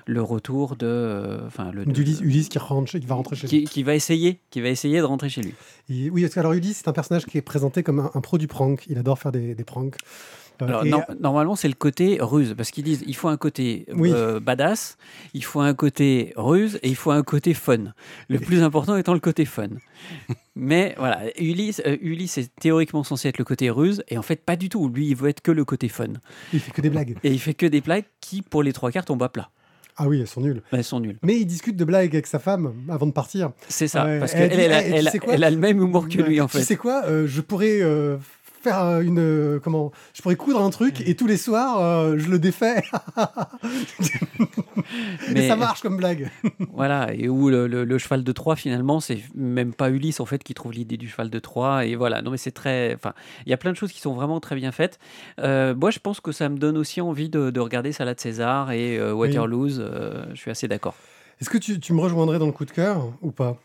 le 0.07 0.21
retour 0.23 0.75
de... 0.75 1.37
Enfin, 1.45 1.71
le, 1.71 1.83
Ulysse, 1.87 2.49
qui, 2.49 2.57
rentre, 2.57 2.97
qui, 2.97 3.05
va 3.05 3.15
rentrer 3.15 3.35
chez 3.35 3.47
lui. 3.47 3.65
Qui 3.65 3.83
va, 3.83 3.93
essayer, 3.93 4.39
qui 4.49 4.59
va 4.59 4.69
essayer 4.69 4.97
de 4.97 5.03
rentrer 5.03 5.29
chez 5.29 5.43
lui. 5.43 5.53
oui, 5.89 6.21
parce 6.23 6.33
que 6.33 6.39
alors 6.39 6.53
Ulysse, 6.53 6.77
c'est 6.77 6.87
un 6.87 6.93
personnage 6.93 7.25
qui 7.27 7.37
est 7.37 7.43
présenté 7.43 7.83
comme 7.83 8.09
un, 8.13 8.21
pro 8.21 8.39
du 8.39 8.47
prank. 8.47 8.85
Il 8.89 8.97
adore 8.97 9.19
faire 9.19 9.31
des, 9.31 9.53
des 9.53 9.63
pranks. 9.63 9.97
Alors, 10.61 10.85
et- 10.85 10.89
non, 10.89 11.01
normalement, 11.19 11.55
c'est 11.55 11.67
le 11.67 11.73
côté 11.73 12.17
ruse, 12.21 12.53
parce 12.55 12.71
qu'ils 12.71 12.83
disent 12.83 13.03
il 13.07 13.15
faut 13.15 13.27
un 13.27 13.37
côté 13.37 13.85
Oui. 13.93 14.11
euh, 14.13 14.39
badass, 14.39 14.97
il 15.33 15.43
faut 15.43 15.59
un 15.61 15.73
côté 15.73 16.33
ruse 16.35 16.79
et 16.83 16.89
il 16.89 16.95
faut 16.95 17.11
un 17.11 17.23
côté 17.23 17.53
fun. 17.53 17.93
Le 18.29 18.39
plus 18.39 18.61
important 18.63 18.95
étant 18.97 19.13
le 19.13 19.19
côté 19.19 19.45
fun. 19.45 19.67
Mais 20.55 20.95
voilà, 20.97 21.21
Ulysse, 21.39 21.81
euh, 21.85 21.97
Ulysse 22.01 22.37
est 22.37 22.49
théoriquement 22.59 23.03
censé 23.03 23.27
être 23.27 23.37
le 23.37 23.43
côté 23.45 23.69
ruse, 23.69 24.03
et 24.07 24.17
en 24.17 24.21
fait, 24.21 24.37
pas 24.43 24.55
du 24.55 24.69
tout. 24.69 24.87
Lui, 24.89 25.07
il 25.07 25.15
veut 25.15 25.29
être 25.29 25.41
que 25.41 25.51
le 25.51 25.65
côté 25.65 25.89
fun. 25.89 26.05
il 26.53 26.59
fait 26.59 26.71
que 26.71 26.81
des 26.81 26.89
blagues. 26.89 27.17
Et 27.23 27.31
il 27.31 27.39
fait 27.39 27.53
que 27.53 27.65
des 27.65 27.81
blagues 27.81 28.05
qui, 28.21 28.41
pour 28.41 28.63
les 28.63 28.71
trois 28.73 28.91
quarts, 28.91 29.05
tombent 29.05 29.23
à 29.23 29.29
plat. 29.29 29.49
Ah 29.97 30.07
oui, 30.09 30.19
elles 30.19 30.27
sont 30.27 30.41
nulles. 30.41 30.61
Elles 30.73 30.83
sont 30.83 30.99
nulles. 30.99 31.17
Mais 31.23 31.37
il 31.37 31.45
discute 31.45 31.77
de 31.77 31.85
blagues 31.85 32.13
avec 32.13 32.27
sa 32.27 32.39
femme 32.39 32.73
avant 32.89 33.05
de 33.07 33.13
partir. 33.13 33.51
C'est 33.69 33.87
ça, 33.87 34.05
parce 34.19 34.33
elle 34.33 34.49
qu'elle 34.49 34.59
elle, 34.59 34.71
Eh, 34.87 34.89
tu 34.89 34.95
elle 34.95 35.07
a- 35.43 35.47
elle 35.47 35.53
le 35.53 35.59
même 35.59 35.81
humour 35.81 36.07
que 36.09 36.21
lui, 36.21 36.41
en 36.41 36.47
Tu 36.47 36.57
fait. 36.57 36.63
sais 36.63 36.75
quoi 36.75 37.03
euh, 37.05 37.27
Je 37.27 37.39
pourrais 37.41 37.79
euh, 37.81 38.17
faire 38.69 38.81
euh, 38.83 39.01
une 39.01 39.19
euh, 39.19 39.59
comment 39.63 39.91
Je 40.13 40.21
pourrais 40.21 40.35
coudre 40.35 40.61
un 40.61 40.69
truc 40.69 41.01
et 41.07 41.15
tous 41.15 41.27
les 41.27 41.37
soirs 41.37 41.79
euh, 41.79 42.17
je 42.17 42.27
le 42.29 42.39
défais. 42.39 42.81
Et 45.29 45.33
Mais- 45.33 45.47
ça 45.47 45.55
marche 45.55 45.81
comme 45.81 45.97
blague. 45.97 46.29
Voilà, 46.73 47.13
et 47.13 47.29
où 47.29 47.49
le, 47.49 47.67
le- 47.67 47.85
le 47.85 47.97
cheval 47.97 48.23
de 48.23 48.31
Troie, 48.33 48.55
finalement, 48.57 48.99
c'est 48.99 49.19
même 49.33 49.73
pas 49.73 49.89
Ulysse, 49.89 50.19
en 50.19 50.25
fait, 50.25 50.43
qui 50.43 50.53
trouve 50.53 50.73
l'idée 50.73 50.97
du 50.97 51.07
cheval 51.07 51.29
de 51.29 51.39
Troie. 51.39 51.85
Et 51.85 51.95
voilà, 51.95 52.21
non, 52.21 52.31
mais 52.31 52.37
c'est 52.37 52.51
très. 52.51 52.93
Enfin, 52.95 53.13
il 53.45 53.49
y 53.49 53.53
a 53.53 53.57
plein 53.57 53.71
de 53.71 53.77
choses 53.77 53.91
qui 53.93 54.01
sont 54.01 54.13
vraiment 54.13 54.39
très 54.41 54.55
bien 54.55 54.71
faites. 54.73 54.99
Euh, 55.39 55.73
moi, 55.73 55.89
je 55.91 55.99
pense 55.99 56.19
que 56.19 56.31
ça 56.33 56.49
me 56.49 56.57
donne 56.57 56.77
aussi 56.77 56.99
envie 57.01 57.29
de, 57.29 57.49
de 57.49 57.59
regarder 57.61 57.91
Salade 57.93 58.19
César 58.19 58.71
et 58.71 58.97
euh, 58.99 59.13
Waterloo. 59.13 59.69
je 59.69 60.35
suis 60.35 60.51
assez 60.51 60.67
d'accord. 60.67 60.95
Est-ce 61.41 61.49
que 61.49 61.57
tu, 61.57 61.79
tu 61.79 61.93
me 61.93 62.01
rejoindrais 62.01 62.39
dans 62.39 62.45
le 62.45 62.51
coup 62.51 62.65
de 62.65 62.71
cœur 62.71 63.07
ou 63.21 63.31
pas? 63.31 63.57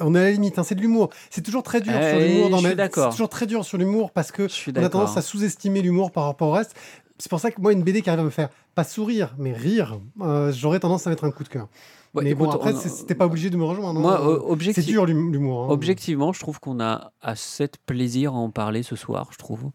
On 0.00 0.14
est 0.14 0.18
à 0.18 0.22
la 0.22 0.30
limite, 0.32 0.58
hein, 0.58 0.62
c'est 0.64 0.74
de 0.74 0.80
l'humour. 0.80 1.10
C'est 1.30 1.42
toujours 1.42 1.62
très 1.62 1.80
dur 1.80 1.92
sur 1.92 2.00
Eh, 2.02 2.28
l'humour. 2.28 2.50
dans 2.50 2.58
suis 2.58 2.68
ma- 2.68 2.74
d'accord. 2.74 3.04
C'est 3.12 3.16
toujours 3.16 3.28
très 3.28 3.46
dur 3.46 3.64
sur 3.64 3.78
l'humour 3.78 4.10
parce 4.10 4.32
que 4.32 4.44
Je 4.44 4.52
suis 4.52 4.72
on 4.76 4.82
a 4.82 4.88
tendance 4.88 5.16
à 5.16 5.22
sous-estimer 5.22 5.82
l'humour 5.82 6.10
par 6.10 6.24
rapport 6.24 6.48
au 6.48 6.52
reste. 6.52 6.74
C'est 7.18 7.28
pour 7.30 7.38
ça 7.40 7.50
que 7.50 7.60
moi, 7.60 7.72
une 7.72 7.82
BD 7.82 8.02
qui 8.02 8.10
arrive 8.10 8.20
à 8.20 8.24
me 8.24 8.30
faire 8.30 8.48
pas 8.74 8.84
sourire, 8.84 9.34
mais 9.38 9.52
rire, 9.52 10.00
euh, 10.22 10.50
j'aurais 10.52 10.80
tendance 10.80 11.06
à 11.06 11.10
mettre 11.10 11.24
un 11.24 11.30
coup 11.30 11.44
de 11.44 11.48
cœur. 11.48 11.68
Ouais, 12.14 12.24
mais 12.24 12.34
bon, 12.34 12.44
écoute, 12.44 12.56
après, 12.56 12.74
on- 12.74 12.78
c'est- 12.80 12.88
c'était 12.88 13.14
pas 13.14 13.26
obligé 13.26 13.48
de 13.48 13.56
me 13.56 13.64
rejoindre. 13.64 14.00
Moi, 14.00 14.20
hein. 14.20 14.26
euh, 14.28 14.72
c'est 14.74 14.82
dur 14.82 15.06
l'hum- 15.06 15.32
l'humour. 15.32 15.64
hein. 15.64 15.68
Objectivement, 15.70 16.32
je 16.32 16.40
trouve 16.40 16.58
qu'on 16.60 16.80
a 16.80 17.12
assez 17.22 17.66
de 17.66 17.72
plaisir 17.86 18.32
à 18.32 18.36
en 18.36 18.50
parler 18.50 18.82
ce 18.82 18.96
soir, 18.96 19.28
je 19.30 19.38
trouve. 19.38 19.70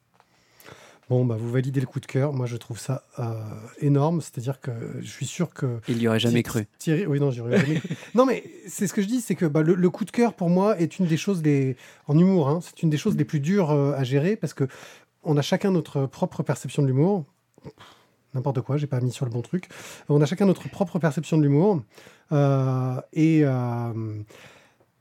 Bon, 1.10 1.24
bah, 1.24 1.38
vous 1.40 1.50
validez 1.50 1.80
le 1.80 1.86
coup 1.88 2.02
de 2.02 2.06
cœur. 2.06 2.34
Moi, 2.34 2.48
je 2.48 2.58
trouve 2.58 2.78
ça 2.80 3.04
euh, 3.18 3.34
énorme. 3.80 4.20
C'est-à-dire 4.20 4.60
que 4.60 4.72
je 5.00 5.08
suis 5.08 5.26
sûr 5.26 5.54
que. 5.54 5.80
Il 5.88 6.02
y 6.02 6.08
aurait 6.08 6.20
jamais 6.20 6.44
cru. 6.44 6.68
Thierry, 6.80 7.06
oui, 7.06 7.20
non, 7.22 7.32
j'y 7.32 7.40
aurais 7.40 7.58
jamais 7.60 7.80
cru. 7.80 7.90
Non, 8.16 8.26
mais 8.26 8.44
c'est 8.68 8.88
ce 8.88 8.94
que 8.94 9.02
je 9.02 9.08
dis, 9.08 9.22
c'est 9.22 9.36
que 9.36 9.46
bah, 9.46 9.62
le, 9.62 9.74
le 9.76 9.90
coup 9.90 10.04
de 10.04 10.12
cœur, 10.12 10.34
pour 10.34 10.50
moi, 10.50 10.78
est 10.80 11.00
une 11.00 11.06
des 11.06 11.16
choses 11.16 11.42
les 11.42 11.78
en 12.08 12.18
humour. 12.18 12.50
hein, 12.50 12.60
c'est 12.62 12.84
une 12.84 12.90
des 12.90 12.98
choses 12.98 13.16
les 13.16 13.24
plus 13.26 13.40
dures 13.40 13.72
euh, 13.72 13.94
à 13.96 14.04
gérer 14.04 14.36
parce 14.36 14.54
que 14.54 14.68
on 15.24 15.38
a 15.38 15.42
chacun 15.42 15.72
notre 15.72 16.06
propre 16.08 16.44
perception 16.44 16.82
de 16.82 16.88
l'humour. 16.88 17.24
N'importe 18.34 18.62
quoi, 18.62 18.76
j'ai 18.78 18.88
pas 18.88 19.00
mis 19.00 19.12
sur 19.12 19.26
le 19.26 19.32
bon 19.32 19.42
truc. 19.42 19.70
On 20.10 20.22
a 20.22 20.26
chacun 20.26 20.46
notre 20.46 20.70
propre 20.70 21.00
perception 21.00 21.38
de 21.38 21.44
l'humour 21.44 21.82
Euh, 22.34 23.00
et 23.14 23.44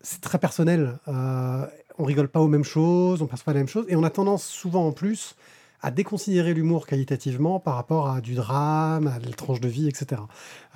c'est 0.01 0.21
très 0.21 0.39
personnel. 0.39 0.99
On 1.09 2.05
rigole 2.05 2.29
pas 2.29 2.41
aux 2.41 2.49
mêmes 2.49 2.65
choses, 2.65 3.23
on 3.23 3.27
perçoit 3.27 3.47
pas 3.47 3.53
la 3.55 3.61
même 3.61 3.69
chose, 3.69 3.87
et 3.89 3.97
on 3.97 4.05
a 4.05 4.11
tendance 4.11 4.45
souvent 4.45 4.87
en 4.87 4.93
plus 4.93 5.35
à 5.83 5.91
déconsidérer 5.91 6.55
l'humour 6.55 6.87
qualitativement 6.87 7.61
par 7.61 7.75
rapport 7.75 8.09
à 8.09 8.21
du 8.21 8.35
drame, 8.35 9.07
à 9.07 9.19
la 9.19 9.31
tranche 9.33 9.61
de 9.61 9.69
vie, 9.69 9.89
etc. 9.89 10.23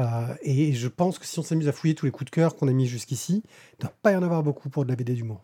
Euh, 0.01 0.05
et 0.43 0.73
je 0.73 0.89
pense 0.89 1.19
que 1.19 1.27
si 1.27 1.39
on 1.39 1.43
s'amuse 1.43 1.69
à 1.69 1.73
fouiller 1.73 1.95
tous 1.95 2.07
les 2.07 2.13
coups 2.13 2.31
de 2.31 2.35
cœur 2.35 2.57
qu'on 2.57 2.69
a 2.69 2.73
mis 2.73 2.87
jusqu'ici, 2.87 3.43
il 3.45 3.77
ne 3.79 3.83
doit 3.83 3.95
pas 4.03 4.13
y 4.13 4.17
en 4.17 4.23
avoir 4.23 4.43
beaucoup 4.43 4.69
pour 4.69 4.85
de 4.85 4.91
la 4.91 4.97
BD 4.97 5.15
d'humour. 5.15 5.43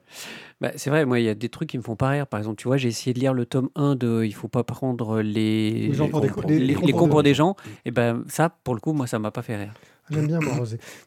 Bah, 0.61 0.73
c'est 0.77 0.91
vrai, 0.91 1.05
moi, 1.05 1.19
il 1.21 1.25
y 1.25 1.29
a 1.29 1.35
des 1.35 1.49
trucs 1.49 1.69
qui 1.71 1.79
me 1.79 1.83
font 1.83 1.97
pas 1.97 2.09
rire. 2.11 2.27
Par 2.27 2.39
exemple, 2.39 2.57
tu 2.57 2.69
vois, 2.69 2.77
j'ai 2.77 2.89
essayé 2.89 3.13
de 3.15 3.19
lire 3.21 3.35
le 3.35 3.45
tome 3.47 3.71
1 3.77 3.95
de 3.97 4.23
Il 4.25 4.35
faut 4.35 4.49
pas 4.49 4.65
prendre 4.65 5.21
les, 5.21 5.89
Les 5.89 6.09
pour 6.09 6.21
des 6.21 6.29
cons 6.29 6.41
co- 6.43 6.49
les, 6.49 6.59
les- 6.59 6.67
les 6.67 6.67
les 6.67 6.75
cons 6.75 6.81
cons 6.81 6.99
pour 6.99 7.09
pour 7.09 7.23
des- 7.23 7.35
gens. 7.35 7.57
Et 7.85 7.91
ben 7.91 8.25
ça, 8.29 8.49
pour 8.49 8.75
le 8.75 8.81
coup, 8.81 8.93
moi, 8.93 9.07
ça 9.07 9.19
m'a 9.19 9.31
pas 9.31 9.43
fait 9.43 9.57
rire. 9.57 9.75
J'aime 10.11 10.27
bien. 10.29 10.41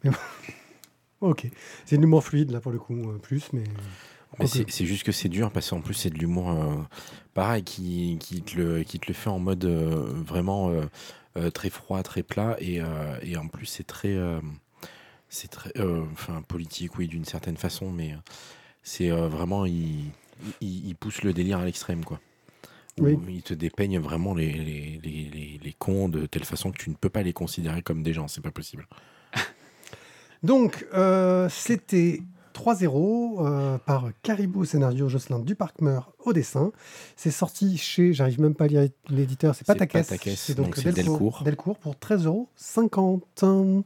Mais 0.04 0.10
bon. 0.10 0.18
ok, 1.22 1.48
c'est 1.86 1.96
de 1.98 2.02
l'humour 2.02 2.24
fluide 2.24 2.52
là 2.52 2.60
pour 2.60 2.72
le 2.72 2.80
coup, 2.80 2.94
euh, 2.96 3.18
plus, 3.18 3.52
mais. 3.54 3.64
Mais 4.38 4.48
c'est 4.48 4.86
juste 4.86 5.04
que 5.04 5.12
c'est 5.12 5.30
dur 5.30 5.52
parce 5.52 5.70
qu'en 5.70 5.82
plus 5.82 5.96
c'est 5.96 6.10
de 6.12 6.18
l'humour 6.18 6.52
euh, 6.52 6.76
pareil 7.34 7.64
qui, 7.64 8.18
qui, 8.20 8.42
te 8.42 8.58
le, 8.58 8.84
qui 8.84 9.00
te 9.00 9.08
le 9.08 9.14
fait 9.14 9.30
en 9.30 9.40
mode 9.40 9.66
euh, 9.66 10.14
vraiment 10.26 10.72
euh, 11.36 11.50
très 11.50 11.70
froid, 11.70 12.04
très 12.04 12.22
plat 12.22 12.56
et, 12.60 12.82
et 13.24 13.38
en 13.38 13.48
plus 13.48 13.66
c'est 13.66 13.86
très 13.86 14.18
c'est 15.30 15.50
très 15.50 15.72
enfin 16.12 16.42
politique 16.42 16.98
oui 16.98 17.08
d'une 17.08 17.26
certaine 17.26 17.58
façon 17.58 17.92
mais 17.92 18.16
c'est 18.84 19.10
vraiment 19.10 19.66
il, 19.66 20.12
il, 20.62 20.88
il 20.88 20.96
pousse 20.96 21.24
le 21.24 21.34
délire 21.34 21.60
à 21.60 21.66
l'extrême 21.66 22.04
quoi. 22.04 22.20
Oui. 23.00 23.18
Il 23.30 23.44
te 23.44 23.54
dépeigne 23.54 23.98
vraiment 23.98 24.34
les, 24.34 24.52
les, 24.52 25.00
les, 25.02 25.60
les, 25.64 25.74
cons 25.74 26.10
de 26.10 26.26
telle 26.26 26.44
façon 26.44 26.70
que 26.72 26.78
tu 26.78 26.90
ne 26.90 26.96
peux 26.96 27.10
pas 27.10 27.24
les 27.24 27.32
considérer 27.32 27.82
comme 27.82 28.04
des 28.04 28.12
gens, 28.12 28.28
c'est 28.28 28.42
pas 28.42 28.52
possible. 28.52 28.88
Donc, 30.44 30.86
c'était 31.50 32.22
3-0 32.60 33.38
euh, 33.40 33.78
par 33.78 34.10
Caribou 34.22 34.62
au 34.62 34.66
scénario, 34.66 35.08
Jocelyn 35.08 35.40
Duparc-Meur 35.40 36.12
au 36.26 36.34
dessin. 36.34 36.74
C'est 37.16 37.32
sorti 37.32 37.78
chez, 37.78 38.12
j'arrive 38.12 38.42
même 38.42 38.54
pas 38.54 38.66
à 38.66 38.68
lire 38.68 38.90
l'éditeur, 39.10 39.56
c'est 39.56 39.66
C'est 39.66 39.74
Patakès. 39.74 40.08
Patakès, 40.08 40.36
C'est 40.38 40.56
donc 40.56 40.66
donc 40.66 40.76
c'est 40.76 40.92
Delcourt, 40.92 41.42
Delcourt. 41.46 41.78
Delcourt 41.78 41.78
pour 41.78 41.96
13,50 41.96 43.84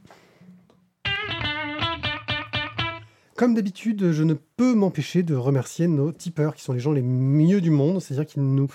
Comme 3.35 3.53
d'habitude, 3.53 4.11
je 4.11 4.23
ne 4.23 4.33
peux 4.33 4.73
m'empêcher 4.73 5.21
de 5.21 5.35
remercier 5.35 5.87
nos 5.87 6.11
tipeurs, 6.11 6.55
qui 6.55 6.63
sont 6.63 6.73
les 6.73 6.79
gens 6.79 6.91
les 6.91 7.03
mieux 7.03 7.61
du 7.61 7.69
monde, 7.69 8.01
c'est-à-dire 8.01 8.25
qu'ils 8.25 8.41
nous 8.41 8.67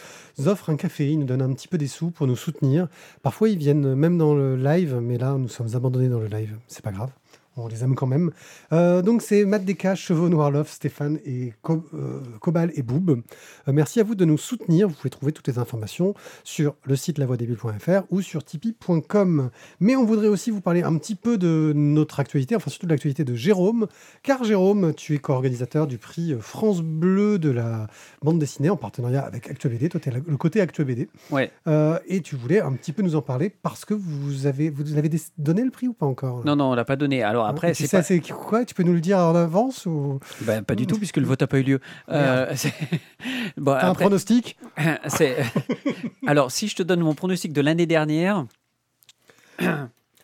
offrent 0.46 0.70
un 0.70 0.76
café, 0.76 1.10
ils 1.10 1.18
nous 1.18 1.26
donnent 1.26 1.42
un 1.42 1.52
petit 1.52 1.66
peu 1.66 1.76
des 1.76 1.88
sous 1.88 2.12
pour 2.12 2.28
nous 2.28 2.36
soutenir. 2.36 2.86
Parfois, 3.22 3.48
ils 3.48 3.58
viennent 3.58 3.96
même 3.96 4.16
dans 4.16 4.34
le 4.34 4.54
live, 4.54 5.00
mais 5.02 5.18
là, 5.18 5.36
nous 5.38 5.48
sommes 5.48 5.74
abandonnés 5.74 6.08
dans 6.08 6.20
le 6.20 6.28
live, 6.28 6.56
c'est 6.68 6.84
pas 6.84 6.92
grave. 6.92 7.10
On 7.58 7.68
les 7.68 7.82
aime 7.82 7.94
quand 7.94 8.06
même. 8.06 8.30
Euh, 8.72 9.02
donc, 9.02 9.22
c'est 9.22 9.44
Matt 9.44 9.64
Desca, 9.64 9.94
Chevaux 9.94 10.28
Noirloff, 10.28 10.70
Stéphane 10.70 11.18
et 11.24 11.52
Co- 11.62 11.84
euh, 11.94 12.20
Cobal 12.40 12.70
et 12.74 12.82
Boob. 12.82 13.10
Euh, 13.10 13.72
merci 13.72 14.00
à 14.00 14.04
vous 14.04 14.14
de 14.14 14.24
nous 14.24 14.38
soutenir. 14.38 14.88
Vous 14.88 14.94
pouvez 14.94 15.10
trouver 15.10 15.32
toutes 15.32 15.48
les 15.48 15.58
informations 15.58 16.14
sur 16.44 16.74
le 16.84 16.94
site 16.96 17.18
lavoidébile.fr 17.18 18.02
ou 18.10 18.20
sur 18.20 18.44
tipeee.com. 18.44 19.50
Mais 19.80 19.96
on 19.96 20.04
voudrait 20.04 20.28
aussi 20.28 20.50
vous 20.50 20.60
parler 20.60 20.82
un 20.82 20.96
petit 20.96 21.14
peu 21.14 21.38
de 21.38 21.72
notre 21.74 22.20
actualité, 22.20 22.54
enfin 22.56 22.70
surtout 22.70 22.86
de 22.86 22.92
l'actualité 22.92 23.24
de 23.24 23.34
Jérôme, 23.34 23.86
car 24.22 24.44
Jérôme, 24.44 24.94
tu 24.94 25.14
es 25.14 25.18
co-organisateur 25.18 25.86
du 25.86 25.98
prix 25.98 26.36
France 26.40 26.80
Bleu 26.82 27.38
de 27.38 27.50
la 27.50 27.88
bande 28.22 28.38
dessinée 28.38 28.70
en 28.70 28.76
partenariat 28.76 29.22
avec 29.22 29.48
ActuBD. 29.50 29.88
Toi, 29.88 30.00
tu 30.00 30.08
es 30.08 30.12
le 30.12 30.36
côté 30.36 30.60
ActuBD. 30.60 31.08
Ouais. 31.30 31.50
Et 32.06 32.20
tu 32.20 32.36
voulais 32.36 32.60
un 32.60 32.72
petit 32.72 32.92
peu 32.92 33.02
nous 33.02 33.16
en 33.16 33.22
parler 33.22 33.50
parce 33.50 33.84
que 33.84 33.94
vous 33.94 34.46
avez, 34.46 34.70
vous 34.70 34.96
avez 34.96 35.10
donné 35.38 35.64
le 35.64 35.70
prix 35.70 35.88
ou 35.88 35.92
pas 35.92 36.06
encore? 36.06 36.44
Non, 36.44 36.56
non, 36.56 36.70
on 36.70 36.74
l'a 36.74 36.84
pas 36.84 36.96
donné. 36.96 37.22
Alors 37.22 37.46
après, 37.48 37.74
c'est 37.74 37.88
pas... 37.88 38.34
quoi 38.34 38.64
Tu 38.64 38.74
peux 38.74 38.82
nous 38.82 38.92
le 38.92 39.00
dire 39.00 39.18
en 39.18 39.34
avance 39.34 39.86
ou 39.86 40.20
Ben, 40.42 40.62
pas 40.62 40.74
du 40.74 40.86
tout, 40.86 40.98
puisque 40.98 41.16
le 41.16 41.26
vote 41.26 41.40
n'a 41.40 41.46
pas 41.46 41.58
eu 41.58 41.62
lieu. 41.62 41.80
Euh, 42.10 42.54
bon, 43.56 43.72
un 43.72 43.94
pronostic? 43.94 44.56
Alors, 46.26 46.50
si 46.50 46.68
je 46.68 46.76
te 46.76 46.82
donne 46.82 47.00
mon 47.00 47.14
pronostic 47.14 47.52
de 47.52 47.60
l'année 47.60 47.86
dernière, 47.86 48.46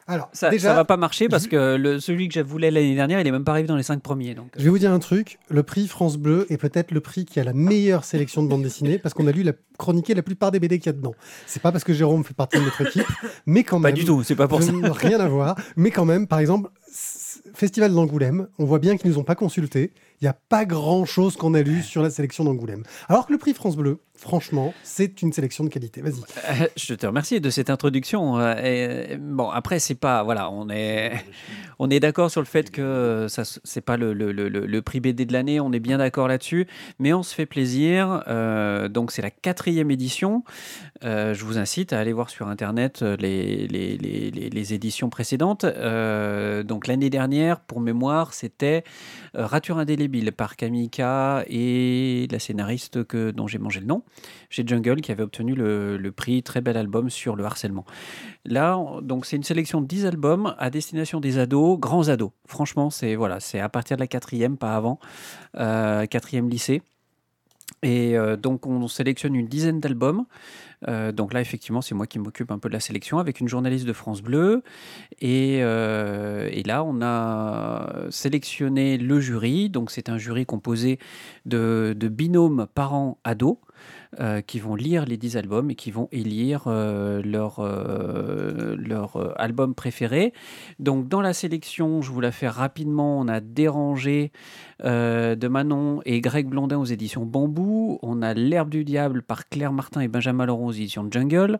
Alors, 0.06 0.28
ça, 0.32 0.50
déjà, 0.50 0.68
ça 0.68 0.74
va 0.74 0.84
pas 0.84 0.98
marcher 0.98 1.28
parce 1.28 1.46
que 1.46 1.76
le, 1.76 1.98
celui 1.98 2.28
que 2.28 2.34
je 2.34 2.40
voulais 2.40 2.70
l'année 2.70 2.94
dernière, 2.94 3.20
il 3.20 3.26
est 3.26 3.30
même 3.30 3.44
pas 3.44 3.52
arrivé 3.52 3.66
dans 3.66 3.76
les 3.76 3.82
cinq 3.82 4.02
premiers. 4.02 4.34
Donc, 4.34 4.48
Je 4.56 4.64
vais 4.64 4.70
vous 4.70 4.78
dire 4.78 4.92
un 4.92 4.98
truc, 4.98 5.38
le 5.48 5.62
prix 5.62 5.88
France 5.88 6.18
Bleu 6.18 6.46
est 6.50 6.58
peut-être 6.58 6.90
le 6.90 7.00
prix 7.00 7.24
qui 7.24 7.40
a 7.40 7.44
la 7.44 7.54
meilleure 7.54 8.04
sélection 8.04 8.42
de 8.42 8.48
bande 8.48 8.62
dessinée 8.62 8.98
parce 8.98 9.14
qu'on 9.14 9.26
a 9.26 9.32
lu 9.32 9.42
la, 9.42 9.52
chroniqué 9.78 10.14
la 10.14 10.22
plupart 10.22 10.50
des 10.50 10.60
BD 10.60 10.78
qu'il 10.78 10.86
y 10.86 10.90
a 10.90 10.92
dedans. 10.92 11.14
C'est 11.46 11.62
pas 11.62 11.72
parce 11.72 11.84
que 11.84 11.94
Jérôme 11.94 12.22
fait 12.22 12.34
partie 12.34 12.58
de 12.58 12.64
notre 12.64 12.82
équipe, 12.82 13.06
mais 13.46 13.64
quand 13.64 13.80
pas 13.80 13.88
même. 13.88 13.96
du 13.96 14.04
tout, 14.04 14.22
c'est 14.22 14.36
pas 14.36 14.46
pour 14.46 14.62
ça. 14.62 14.72
rien 14.92 15.20
à 15.20 15.28
voir, 15.28 15.56
mais 15.76 15.90
quand 15.90 16.04
même, 16.04 16.26
par 16.26 16.38
exemple, 16.38 16.68
Festival 17.52 17.92
d'Angoulême, 17.92 18.48
on 18.58 18.64
voit 18.64 18.78
bien 18.78 18.96
qu'ils 18.96 19.10
nous 19.10 19.18
ont 19.18 19.24
pas 19.24 19.34
consultés. 19.34 19.92
Il 20.20 20.24
n'y 20.24 20.28
a 20.28 20.36
pas 20.48 20.64
grand 20.64 21.04
chose 21.04 21.36
qu'on 21.36 21.54
a 21.54 21.62
lu 21.62 21.82
sur 21.82 22.02
la 22.02 22.10
sélection 22.10 22.44
d'Angoulême. 22.44 22.82
Alors 23.08 23.26
que 23.26 23.32
le 23.32 23.38
prix 23.38 23.52
France 23.52 23.76
Bleu, 23.76 23.98
franchement, 24.16 24.72
c'est 24.82 25.20
une 25.22 25.32
sélection 25.32 25.64
de 25.64 25.68
qualité. 25.68 26.00
Vas-y. 26.00 26.20
Euh, 26.62 26.66
Je 26.76 26.94
te 26.94 27.06
remercie 27.06 27.40
de 27.40 27.50
cette 27.50 27.68
introduction. 27.68 28.38
euh, 28.38 28.54
et, 29.12 29.16
bon, 29.16 29.50
après, 29.50 29.78
c'est 29.80 29.96
pas. 29.96 30.22
Voilà, 30.22 30.50
on 30.50 30.70
est, 30.70 31.12
on 31.78 31.90
est 31.90 32.00
d'accord 32.00 32.30
sur 32.30 32.40
le 32.40 32.46
fait 32.46 32.70
que 32.70 33.26
ça, 33.28 33.42
c'est 33.64 33.80
pas 33.80 33.96
le, 33.96 34.14
le, 34.14 34.32
le, 34.32 34.48
le 34.48 34.82
prix 34.82 35.00
BD 35.00 35.26
de 35.26 35.32
l'année. 35.32 35.60
On 35.60 35.72
est 35.72 35.80
bien 35.80 35.98
d'accord 35.98 36.28
là-dessus. 36.28 36.66
Mais 36.98 37.12
on 37.12 37.22
se 37.22 37.34
fait 37.34 37.46
plaisir. 37.46 38.22
euh, 38.28 38.88
donc, 38.88 39.10
c'est 39.10 39.22
la 39.22 39.30
quatrième 39.30 39.90
édition. 39.90 40.42
Euh, 41.02 41.34
je 41.34 41.44
vous 41.44 41.58
incite 41.58 41.92
à 41.92 41.98
aller 41.98 42.12
voir 42.12 42.30
sur 42.30 42.48
Internet 42.48 43.00
euh, 43.02 43.16
les, 43.18 43.66
les, 43.66 43.98
les, 43.98 44.30
les- 44.30 44.48
les 44.48 44.74
éditions 44.74 45.10
précédentes. 45.10 45.64
Euh, 45.64 46.62
donc, 46.62 46.86
l'année 46.86 47.10
dernière, 47.10 47.60
pour 47.60 47.80
mémoire, 47.80 48.32
c'était 48.32 48.84
euh, 49.36 49.44
Rature 49.44 49.76
indélébile 49.76 50.03
par 50.36 50.56
Kamika 50.56 51.44
et 51.48 52.26
la 52.30 52.38
scénariste 52.38 53.04
que, 53.04 53.30
dont 53.30 53.46
j'ai 53.46 53.58
mangé 53.58 53.80
le 53.80 53.86
nom 53.86 54.02
chez 54.50 54.64
Jungle 54.66 55.00
qui 55.00 55.12
avait 55.12 55.22
obtenu 55.22 55.54
le, 55.54 56.12
prix 56.14 56.42
très 56.42 56.60
bel 56.60 56.76
album 56.76 57.10
sur 57.10 57.34
le 57.36 57.44
harcèlement. 57.44 57.84
Là, 58.44 58.78
on- 58.78 59.00
donc 59.00 59.26
c'est 59.26 59.36
une 59.36 59.42
sélection 59.42 59.80
de 59.80 59.86
10 59.86 60.06
albums 60.06 60.54
à 60.58 60.70
destination 60.70 61.20
des 61.20 61.38
ados, 61.38 61.78
grands 61.78 62.08
ados. 62.08 62.30
Franchement, 62.46 62.90
c'est 62.90 63.14
voilà, 63.16 63.40
c'est 63.40 63.60
à 63.60 63.68
partir 63.68 63.96
de 63.96 64.00
la 64.00 64.06
quatrième, 64.06 64.56
pas 64.56 64.76
avant, 64.76 64.98
euh, 65.56 66.06
quatrième 66.06 66.48
lycée. 66.48 66.82
Et 67.82 68.16
euh, 68.16 68.36
donc, 68.36 68.66
on 68.66 68.88
sélectionne 68.88 69.34
une 69.34 69.46
dizaine 69.46 69.78
d'albums. 69.80 70.24
Euh, 70.88 71.12
donc 71.12 71.32
là, 71.32 71.40
effectivement, 71.40 71.82
c'est 71.82 71.94
moi 71.94 72.06
qui 72.06 72.18
m'occupe 72.18 72.50
un 72.50 72.58
peu 72.58 72.68
de 72.68 72.74
la 72.74 72.80
sélection 72.80 73.18
avec 73.18 73.40
une 73.40 73.48
journaliste 73.48 73.86
de 73.86 73.92
France 73.92 74.22
Bleu. 74.22 74.62
Et, 75.20 75.58
euh, 75.62 76.50
là, 76.64 76.82
on 76.82 77.02
a 77.02 78.06
sélectionné 78.10 78.96
le 78.96 79.20
jury. 79.20 79.68
Donc, 79.68 79.90
c'est 79.90 80.08
un 80.08 80.18
jury 80.18 80.46
composé 80.46 80.98
de, 81.44 81.94
de 81.96 82.08
binômes 82.08 82.66
parents-ados. 82.74 83.58
Euh, 84.20 84.42
qui 84.42 84.60
vont 84.60 84.76
lire 84.76 85.06
les 85.06 85.16
10 85.16 85.36
albums 85.36 85.70
et 85.70 85.74
qui 85.74 85.90
vont 85.90 86.08
élire 86.12 86.64
euh, 86.66 87.20
leur, 87.24 87.58
euh, 87.58 88.76
leur 88.78 89.34
album 89.40 89.74
préféré. 89.74 90.32
Donc 90.78 91.08
dans 91.08 91.20
la 91.20 91.32
sélection, 91.32 92.00
je 92.00 92.12
vous 92.12 92.20
la 92.20 92.30
fais 92.30 92.48
rapidement, 92.48 93.18
on 93.18 93.26
a 93.28 93.40
Dérangé 93.40 94.30
de 94.82 95.48
Manon 95.48 96.00
et 96.04 96.20
Greg 96.20 96.46
Blondin 96.46 96.78
aux 96.78 96.84
éditions 96.84 97.24
Bambou, 97.24 97.98
on 98.02 98.22
a 98.22 98.34
L'herbe 98.34 98.68
du 98.68 98.84
diable 98.84 99.22
par 99.22 99.48
Claire 99.48 99.72
Martin 99.72 100.00
et 100.00 100.08
Benjamin 100.08 100.46
Laurent 100.46 100.66
aux 100.66 100.72
éditions 100.72 101.08
Jungle, 101.10 101.58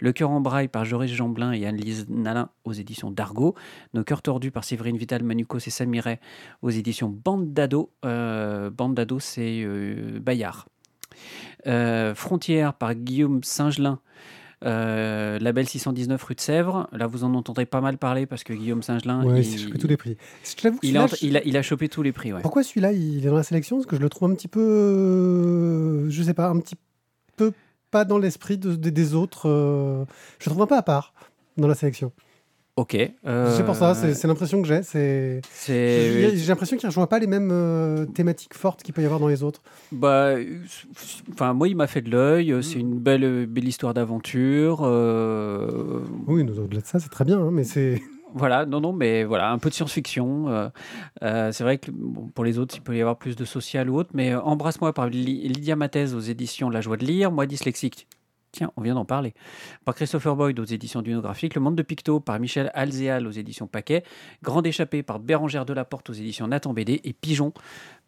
Le 0.00 0.12
cœur 0.12 0.30
en 0.30 0.40
braille 0.40 0.68
par 0.68 0.84
Joris 0.84 1.12
Jamblin 1.12 1.52
et 1.52 1.66
Anne-Lise 1.66 2.06
Nalin 2.08 2.48
aux 2.64 2.72
éditions 2.72 3.10
Dargo, 3.10 3.54
Nos 3.92 4.04
cœurs 4.04 4.22
tordus 4.22 4.50
par 4.50 4.64
Séverine 4.64 4.96
Vital, 4.96 5.22
Manucos 5.22 5.58
et 5.58 5.70
Samiret 5.70 6.20
aux 6.62 6.70
éditions 6.70 7.08
Bande 7.08 7.52
d'ado. 7.52 7.90
Bande 8.02 8.94
d'ado, 8.94 9.20
c'est 9.20 9.64
Bayard. 10.20 10.66
Euh, 11.66 12.14
Frontière 12.14 12.74
par 12.74 12.94
Guillaume 12.94 13.42
Singelin. 13.42 14.00
Euh, 14.64 15.38
label 15.40 15.68
619 15.68 16.22
rue 16.22 16.34
de 16.34 16.40
Sèvres. 16.40 16.88
Là, 16.92 17.06
vous 17.06 17.24
en 17.24 17.34
entendrez 17.34 17.66
pas 17.66 17.80
mal 17.80 17.98
parler 17.98 18.24
parce 18.24 18.44
que 18.44 18.52
Guillaume 18.52 18.82
Singelin. 18.82 19.22
il, 19.36 19.38
a 19.38 19.42
chopé 19.42 19.78
tous 19.78 19.88
les 19.88 19.96
prix. 19.96 20.16
Il 20.82 20.96
a, 20.96 21.06
il, 21.44 21.56
a, 21.56 21.62
chopé 21.62 21.88
tous 21.88 22.02
les 22.02 22.12
prix. 22.12 22.32
Pourquoi 22.40 22.62
celui-là, 22.62 22.92
il 22.92 23.26
est 23.26 23.28
dans 23.28 23.36
la 23.36 23.42
sélection? 23.42 23.76
Parce 23.76 23.86
que 23.86 23.96
je 23.96 24.00
le 24.00 24.08
trouve 24.08 24.30
un 24.30 24.34
petit 24.34 24.48
peu. 24.48 24.60
Euh, 24.60 26.10
je 26.10 26.22
sais 26.22 26.34
pas, 26.34 26.48
un 26.48 26.60
petit 26.60 26.76
peu 27.36 27.52
pas 27.90 28.04
dans 28.04 28.18
l'esprit 28.18 28.58
des 28.58 29.14
autres. 29.14 29.48
je 30.38 30.48
le 30.48 30.50
trouve 30.50 30.62
un 30.62 30.66
peu 30.66 30.76
à 30.76 30.82
part 30.82 31.12
dans 31.56 31.68
la 31.68 31.74
sélection. 31.74 32.12
Ok. 32.76 32.96
C'est 33.24 33.64
pour 33.64 33.76
ça, 33.76 33.94
c'est 33.94 34.26
l'impression 34.26 34.60
que 34.60 34.66
j'ai. 34.68 35.40
J'ai 35.66 36.46
l'impression 36.48 36.76
qu'il 36.76 36.86
ne 36.86 36.90
rejoint 36.90 37.06
pas 37.06 37.20
les 37.20 37.28
mêmes 37.28 37.50
euh, 37.52 38.04
thématiques 38.04 38.54
fortes 38.54 38.82
qu'il 38.82 38.92
peut 38.92 39.02
y 39.02 39.04
avoir 39.04 39.20
dans 39.20 39.28
les 39.28 39.44
autres. 39.44 39.62
Bah, 39.92 40.34
enfin, 41.32 41.52
moi, 41.52 41.68
il 41.68 41.76
m'a 41.76 41.86
fait 41.86 42.02
de 42.02 42.10
l'œil. 42.10 42.54
C'est 42.62 42.80
une 42.80 42.98
belle, 42.98 43.46
belle 43.46 43.68
histoire 43.68 43.94
d'aventure. 43.94 44.80
Euh, 44.82 46.00
oui, 46.26 46.42
au-delà 46.42 46.80
de 46.80 46.86
ça, 46.86 46.98
c'est 46.98 47.10
très 47.10 47.24
bien, 47.24 47.38
hein, 47.38 47.50
mais 47.52 47.64
c'est. 47.64 48.02
Voilà, 48.36 48.66
non, 48.66 48.80
non, 48.80 48.92
mais 48.92 49.22
voilà, 49.22 49.52
un 49.52 49.58
peu 49.58 49.68
de 49.68 49.74
science-fiction. 49.74 50.48
Euh, 51.22 51.52
c'est 51.52 51.62
vrai 51.62 51.78
que 51.78 51.92
pour 52.34 52.44
les 52.44 52.58
autres, 52.58 52.74
il 52.76 52.80
peut 52.80 52.96
y 52.96 53.00
avoir 53.00 53.16
plus 53.16 53.36
de 53.36 53.44
social 53.44 53.88
ou 53.88 53.96
autre, 53.96 54.10
mais 54.12 54.34
Embrasse-moi 54.34 54.92
par 54.92 55.06
Lydia 55.06 55.76
Mathès 55.76 56.14
aux 56.14 56.20
éditions 56.20 56.68
La 56.68 56.80
Joie 56.80 56.96
de 56.96 57.04
lire, 57.04 57.30
moi 57.30 57.46
dyslexique 57.46 58.08
Tiens, 58.54 58.70
on 58.76 58.82
vient 58.82 58.94
d'en 58.94 59.04
parler. 59.04 59.34
Par 59.84 59.96
Christopher 59.96 60.36
Boyd 60.36 60.60
aux 60.60 60.64
éditions 60.64 61.02
Dunographique, 61.02 61.56
Le 61.56 61.60
Monde 61.60 61.74
de 61.74 61.82
Picto 61.82 62.20
par 62.20 62.38
Michel 62.38 62.70
Alzéal 62.72 63.26
aux 63.26 63.32
éditions 63.32 63.66
Paquet, 63.66 64.04
Grande 64.44 64.64
Échappée 64.64 65.02
par 65.02 65.18
Bérangère 65.18 65.66
Delaporte 65.66 66.08
aux 66.10 66.12
éditions 66.12 66.46
Nathan 66.46 66.72
BD 66.72 67.00
et 67.02 67.12
Pigeon 67.12 67.52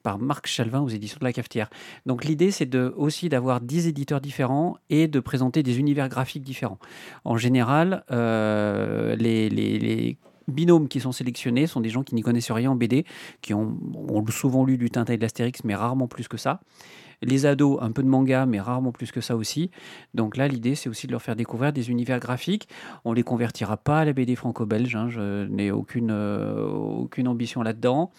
par 0.04 0.20
Marc 0.20 0.46
Chalvin 0.46 0.82
aux 0.82 0.88
éditions 0.88 1.18
de 1.18 1.24
la 1.24 1.32
Cafetière. 1.32 1.68
Donc 2.06 2.24
l'idée, 2.24 2.52
c'est 2.52 2.76
aussi 2.76 3.28
d'avoir 3.28 3.60
10 3.60 3.88
éditeurs 3.88 4.20
différents 4.20 4.76
et 4.88 5.08
de 5.08 5.18
présenter 5.18 5.64
des 5.64 5.80
univers 5.80 6.08
graphiques 6.08 6.44
différents. 6.44 6.78
En 7.24 7.36
général, 7.36 8.04
euh, 8.12 9.16
les, 9.16 10.16
binômes 10.48 10.88
qui 10.88 11.00
sont 11.00 11.12
sélectionnés 11.12 11.66
sont 11.66 11.80
des 11.80 11.90
gens 11.90 12.02
qui 12.02 12.14
n'y 12.14 12.22
connaissent 12.22 12.50
rien 12.50 12.70
en 12.70 12.76
BD, 12.76 13.04
qui 13.42 13.54
ont, 13.54 13.76
souvent 14.28 14.64
lu 14.64 14.78
du 14.78 14.90
Tintin 14.90 15.14
et 15.14 15.16
de 15.16 15.22
l'Astérix, 15.22 15.64
mais 15.64 15.74
rarement 15.74 16.08
plus 16.08 16.28
que 16.28 16.36
ça. 16.36 16.60
Les 17.22 17.46
ados, 17.46 17.78
un 17.80 17.92
peu 17.92 18.02
de 18.02 18.08
manga, 18.08 18.44
mais 18.44 18.60
rarement 18.60 18.92
plus 18.92 19.10
que 19.10 19.22
ça 19.22 19.36
aussi. 19.36 19.70
Donc 20.12 20.36
là, 20.36 20.48
l'idée, 20.48 20.74
c'est 20.74 20.90
aussi 20.90 21.06
de 21.06 21.12
leur 21.12 21.22
faire 21.22 21.34
découvrir 21.34 21.72
des 21.72 21.90
univers 21.90 22.20
graphiques. 22.20 22.68
On 23.06 23.14
les 23.14 23.22
convertira 23.22 23.78
pas 23.78 24.00
à 24.00 24.04
la 24.04 24.12
BD 24.12 24.36
franco-belge. 24.36 24.94
Hein, 24.94 25.08
je 25.08 25.46
n'ai 25.46 25.70
aucune, 25.70 26.10
euh, 26.10 26.68
aucune 26.68 27.26
ambition 27.26 27.62
là-dedans. 27.62 28.10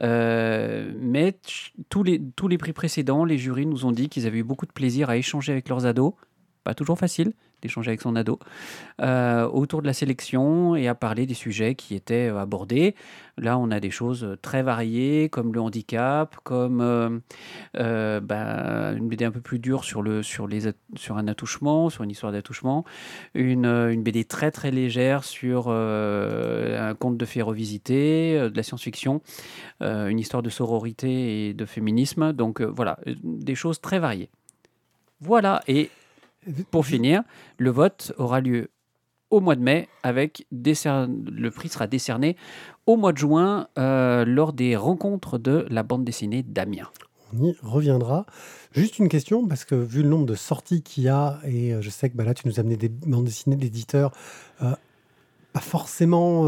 Euh, 0.00 0.92
mais 1.00 1.36
tous 1.88 2.04
les, 2.04 2.22
tous 2.36 2.46
les 2.46 2.56
prix 2.56 2.72
précédents, 2.72 3.24
les 3.24 3.36
jurys 3.36 3.66
nous 3.66 3.84
ont 3.84 3.92
dit 3.92 4.08
qu'ils 4.08 4.26
avaient 4.28 4.38
eu 4.38 4.44
beaucoup 4.44 4.66
de 4.66 4.72
plaisir 4.72 5.10
à 5.10 5.16
échanger 5.16 5.50
avec 5.50 5.68
leurs 5.68 5.84
ados. 5.84 6.12
Pas 6.62 6.74
toujours 6.74 6.98
facile, 6.98 7.32
d'échanger 7.66 7.90
avec 7.90 8.00
son 8.00 8.16
ado, 8.16 8.38
euh, 9.00 9.46
autour 9.48 9.82
de 9.82 9.86
la 9.86 9.92
sélection 9.92 10.76
et 10.76 10.88
à 10.88 10.94
parler 10.94 11.26
des 11.26 11.34
sujets 11.34 11.74
qui 11.74 11.94
étaient 11.94 12.28
euh, 12.28 12.38
abordés. 12.38 12.94
Là, 13.38 13.58
on 13.58 13.70
a 13.70 13.80
des 13.80 13.90
choses 13.90 14.36
très 14.40 14.62
variées, 14.62 15.28
comme 15.28 15.52
le 15.52 15.60
handicap, 15.60 16.36
comme 16.42 16.80
euh, 16.80 18.20
bah, 18.20 18.92
une 18.96 19.08
BD 19.08 19.26
un 19.26 19.30
peu 19.30 19.42
plus 19.42 19.58
dure 19.58 19.84
sur, 19.84 20.00
le, 20.00 20.22
sur, 20.22 20.46
les, 20.46 20.72
sur 20.94 21.18
un 21.18 21.28
attouchement, 21.28 21.90
sur 21.90 22.02
une 22.02 22.10
histoire 22.10 22.32
d'attouchement, 22.32 22.84
une, 23.34 23.66
une, 23.66 24.02
BD 24.02 24.24
très 24.24 24.50
très 24.50 24.70
légère 24.70 25.22
sur 25.22 25.68
un 25.68 26.94
conte 26.94 27.18
de 27.18 27.24
fées 27.26 27.42
revisité, 27.42 28.38
de 28.38 28.56
la 28.56 28.62
science-fiction, 28.62 29.20
une 29.82 30.18
histoire 30.18 30.42
de 30.42 30.48
sororité 30.48 31.48
et 31.48 31.52
de 31.52 31.66
féminisme. 31.66 32.32
Donc 32.32 32.62
voilà, 32.62 32.98
des 33.22 33.54
choses 33.54 33.82
très 33.82 33.98
variées. 33.98 34.30
Voilà, 35.20 35.62
et 35.66 35.90
pour 36.70 36.86
finir, 36.86 37.22
le 37.58 37.70
vote 37.70 38.12
aura 38.18 38.40
lieu 38.40 38.70
au 39.30 39.40
mois 39.40 39.56
de 39.56 39.60
mai 39.60 39.88
avec 40.02 40.46
le 40.52 41.48
prix 41.48 41.68
sera 41.68 41.86
décerné 41.86 42.36
au 42.86 42.96
mois 42.96 43.12
de 43.12 43.18
juin 43.18 43.68
euh, 43.78 44.24
lors 44.24 44.52
des 44.52 44.76
rencontres 44.76 45.38
de 45.38 45.66
la 45.68 45.82
bande 45.82 46.04
dessinée 46.04 46.42
d'Amiens. 46.42 46.88
On 47.34 47.44
y 47.44 47.56
reviendra. 47.60 48.24
Juste 48.70 48.98
une 48.98 49.08
question, 49.08 49.46
parce 49.48 49.64
que 49.64 49.74
vu 49.74 50.02
le 50.02 50.08
nombre 50.08 50.26
de 50.26 50.36
sorties 50.36 50.82
qu'il 50.82 51.04
y 51.04 51.08
a, 51.08 51.40
et 51.44 51.74
euh, 51.74 51.82
je 51.82 51.90
sais 51.90 52.08
que 52.08 52.16
bah, 52.16 52.24
là 52.24 52.34
tu 52.34 52.46
nous 52.46 52.58
as 52.58 52.60
amené 52.60 52.76
des 52.76 52.88
bandes 52.88 53.24
dessinées 53.24 53.56
d'éditeurs 53.56 54.12
euh, 54.62 54.74
pas 55.52 55.60
forcément 55.60 56.42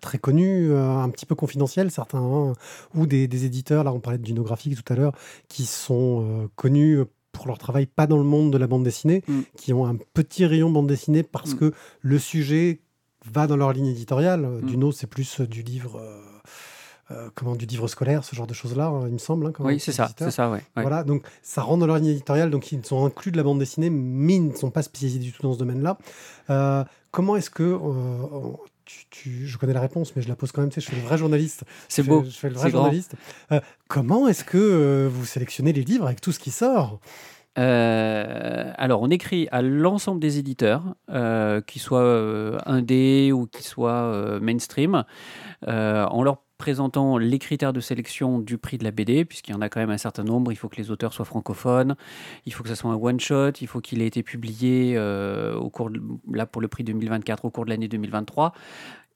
très 0.00 0.16
connus, 0.16 0.74
un 0.74 1.10
petit 1.10 1.26
peu 1.26 1.34
confidentiels 1.34 1.90
certains, 1.90 2.22
hein, 2.22 2.54
ou 2.94 3.06
des, 3.06 3.44
éditeurs, 3.44 3.84
là 3.84 3.92
on 3.92 4.00
parlait 4.00 4.16
de 4.18 4.22
Dunographique 4.22 4.82
tout 4.82 4.92
à 4.94 4.96
l'heure, 4.96 5.12
qui 5.48 5.66
sont 5.66 6.48
connus 6.56 7.00
pour 7.34 7.46
leur 7.46 7.58
travail 7.58 7.84
pas 7.84 8.06
dans 8.06 8.16
le 8.16 8.24
monde 8.24 8.50
de 8.50 8.56
la 8.56 8.66
bande 8.66 8.84
dessinée, 8.84 9.22
mm. 9.28 9.40
qui 9.58 9.74
ont 9.74 9.84
un 9.84 9.96
petit 10.14 10.46
rayon 10.46 10.70
bande 10.70 10.86
dessinée 10.86 11.22
parce 11.22 11.52
mm. 11.52 11.58
que 11.58 11.72
le 12.00 12.18
sujet 12.18 12.80
va 13.30 13.46
dans 13.46 13.56
leur 13.56 13.72
ligne 13.72 13.88
éditoriale. 13.88 14.46
Mm. 14.46 14.60
Duno, 14.62 14.92
c'est 14.92 15.06
plus 15.06 15.40
euh, 15.40 15.46
du 15.46 15.62
livre. 15.62 16.00
Euh, 16.00 16.20
euh, 17.10 17.28
comment 17.34 17.54
du 17.54 17.66
livre 17.66 17.86
scolaire, 17.86 18.24
ce 18.24 18.34
genre 18.34 18.46
de 18.46 18.54
choses-là, 18.54 18.86
hein, 18.86 19.04
il 19.08 19.12
me 19.12 19.18
semble. 19.18 19.48
Hein, 19.48 19.52
oui, 19.58 19.78
c'est 19.78 19.92
ça, 19.92 20.08
c'est 20.18 20.30
ça, 20.30 20.50
ouais, 20.50 20.62
Voilà, 20.74 21.04
donc 21.04 21.22
ça 21.42 21.60
rentre 21.60 21.80
dans 21.80 21.86
leur 21.86 21.96
ligne 21.96 22.06
éditoriale, 22.06 22.48
donc 22.48 22.72
ils 22.72 22.82
sont 22.82 23.04
inclus 23.04 23.30
de 23.30 23.36
la 23.36 23.42
bande 23.42 23.58
dessinée, 23.58 23.90
mais 23.90 24.36
ils 24.36 24.48
ne 24.48 24.54
sont 24.54 24.70
pas 24.70 24.80
spécialisés 24.80 25.18
du 25.18 25.30
tout 25.30 25.42
dans 25.42 25.52
ce 25.52 25.58
domaine-là. 25.58 25.98
comment 27.10 27.36
est-ce 27.36 27.50
que 27.50 27.78
je 29.24 29.56
connais 29.58 29.72
la 29.72 29.80
réponse, 29.80 30.14
mais 30.16 30.22
je 30.22 30.28
la 30.28 30.36
pose 30.36 30.52
quand 30.52 30.60
même. 30.60 30.70
Tu 30.70 30.80
sais, 30.80 30.80
je 30.80 30.86
suis 30.86 30.96
le 31.00 31.06
vrai 31.06 31.18
journaliste. 31.18 31.64
C'est 31.88 32.02
beau. 32.02 32.24
Je 32.24 32.30
fais 32.30 32.48
le 32.48 32.54
vrai 32.54 32.70
journaliste. 32.70 33.14
Euh, 33.52 33.60
comment 33.88 34.28
est-ce 34.28 34.44
que 34.44 34.58
euh, 34.58 35.08
vous 35.10 35.24
sélectionnez 35.24 35.72
les 35.72 35.82
livres 35.82 36.06
avec 36.06 36.20
tout 36.20 36.32
ce 36.32 36.38
qui 36.38 36.50
sort? 36.50 37.00
Euh, 37.56 38.72
alors, 38.76 39.02
on 39.02 39.10
écrit 39.10 39.48
à 39.52 39.62
l'ensemble 39.62 40.20
des 40.20 40.38
éditeurs, 40.38 40.82
qu'ils 41.66 41.82
soient 41.82 42.58
indés 42.66 43.32
ou 43.32 43.46
qu'ils 43.46 43.64
soient 43.64 44.38
mainstream, 44.40 45.04
en 45.66 46.22
leur 46.22 46.43
présentant 46.58 47.18
les 47.18 47.38
critères 47.38 47.72
de 47.72 47.80
sélection 47.80 48.38
du 48.38 48.58
prix 48.58 48.78
de 48.78 48.84
la 48.84 48.90
BD, 48.90 49.24
puisqu'il 49.24 49.52
y 49.52 49.54
en 49.54 49.60
a 49.60 49.68
quand 49.68 49.80
même 49.80 49.90
un 49.90 49.98
certain 49.98 50.24
nombre. 50.24 50.52
Il 50.52 50.56
faut 50.56 50.68
que 50.68 50.76
les 50.76 50.90
auteurs 50.90 51.12
soient 51.12 51.24
francophones, 51.24 51.96
il 52.46 52.52
faut 52.52 52.62
que 52.62 52.68
ce 52.68 52.74
soit 52.74 52.90
un 52.90 52.96
one-shot, 52.96 53.52
il 53.60 53.66
faut 53.66 53.80
qu'il 53.80 54.02
ait 54.02 54.06
été 54.06 54.22
publié 54.22 54.94
euh, 54.96 55.56
au 55.56 55.70
cours 55.70 55.90
là 56.30 56.46
pour 56.46 56.62
le 56.62 56.68
prix 56.68 56.84
2024 56.84 57.44
au 57.44 57.50
cours 57.50 57.64
de 57.64 57.70
l'année 57.70 57.88
2023, 57.88 58.52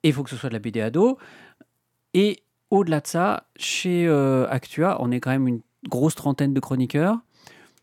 et 0.03 0.09
il 0.09 0.15
faut 0.15 0.23
que 0.23 0.31
ce 0.31 0.37
soit 0.37 0.49
de 0.49 0.55
la 0.55 0.61
BD 0.61 0.81
ado. 0.81 1.19
Et 2.15 2.43
au-delà 2.71 3.01
de 3.01 3.07
ça, 3.07 3.45
chez 3.57 4.07
euh, 4.07 4.47
Actua, 4.49 4.99
on 5.01 5.11
est 5.11 5.21
quand 5.21 5.31
même 5.31 5.49
une 5.49 5.61
grosse 5.89 6.15
trentaine 6.15 6.55
de 6.55 6.61
chroniqueurs. 6.61 7.19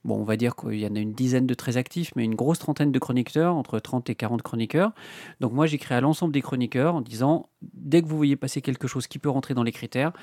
Bon, 0.05 0.19
on 0.19 0.23
va 0.23 0.37
dire 0.37 0.55
qu'il 0.55 0.79
y 0.79 0.85
en 0.85 0.95
a 0.95 0.99
une 0.99 1.13
dizaine 1.13 1.47
de 1.47 1.55
très 1.55 1.77
actifs, 1.77 2.11
mais 2.15 2.23
une 2.23 2.35
grosse 2.35 2.59
trentaine 2.59 2.91
de 2.91 2.99
chroniqueurs, 2.99 3.55
entre 3.55 3.79
30 3.79 4.07
et 4.11 4.15
40 4.15 4.43
chroniqueurs. 4.43 4.91
Donc 5.39 5.51
moi, 5.51 5.65
j'écris 5.65 5.95
à 5.95 6.01
l'ensemble 6.01 6.31
des 6.31 6.43
chroniqueurs 6.43 6.93
en 6.93 7.01
disant, 7.01 7.49
dès 7.73 8.03
que 8.03 8.07
vous 8.07 8.15
voyez 8.15 8.35
passer 8.35 8.61
quelque 8.61 8.87
chose 8.87 9.07
qui 9.07 9.17
peut 9.17 9.31
rentrer 9.31 9.55
dans 9.55 9.63
les 9.63 9.71
critères, 9.71 10.13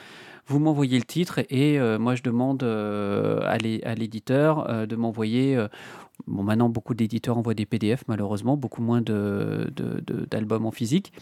vous 0.47 0.59
m'envoyez 0.59 0.99
le 0.99 1.05
titre 1.05 1.41
et 1.51 1.79
euh, 1.79 1.99
moi, 1.99 2.15
je 2.15 2.23
demande 2.23 2.63
euh, 2.63 3.41
à 3.43 3.59
l'éditeur 3.95 4.69
euh, 4.69 4.87
de 4.87 4.97
m'envoyer 4.97 5.67
Bon, 6.29 6.45
maintenant, 6.45 6.69
beaucoup 6.69 6.95
d'éditeurs 6.95 7.37
envoient 7.37 7.55
des 7.55 7.67
PDF, 7.67 8.05
malheureusement, 8.07 8.57
beaucoup 8.57 8.81
moins 8.81 9.01
d'albums 9.01 9.71
de, 9.75 10.31
de, 10.31 10.67
en 10.67 10.71
physique. 10.71 11.13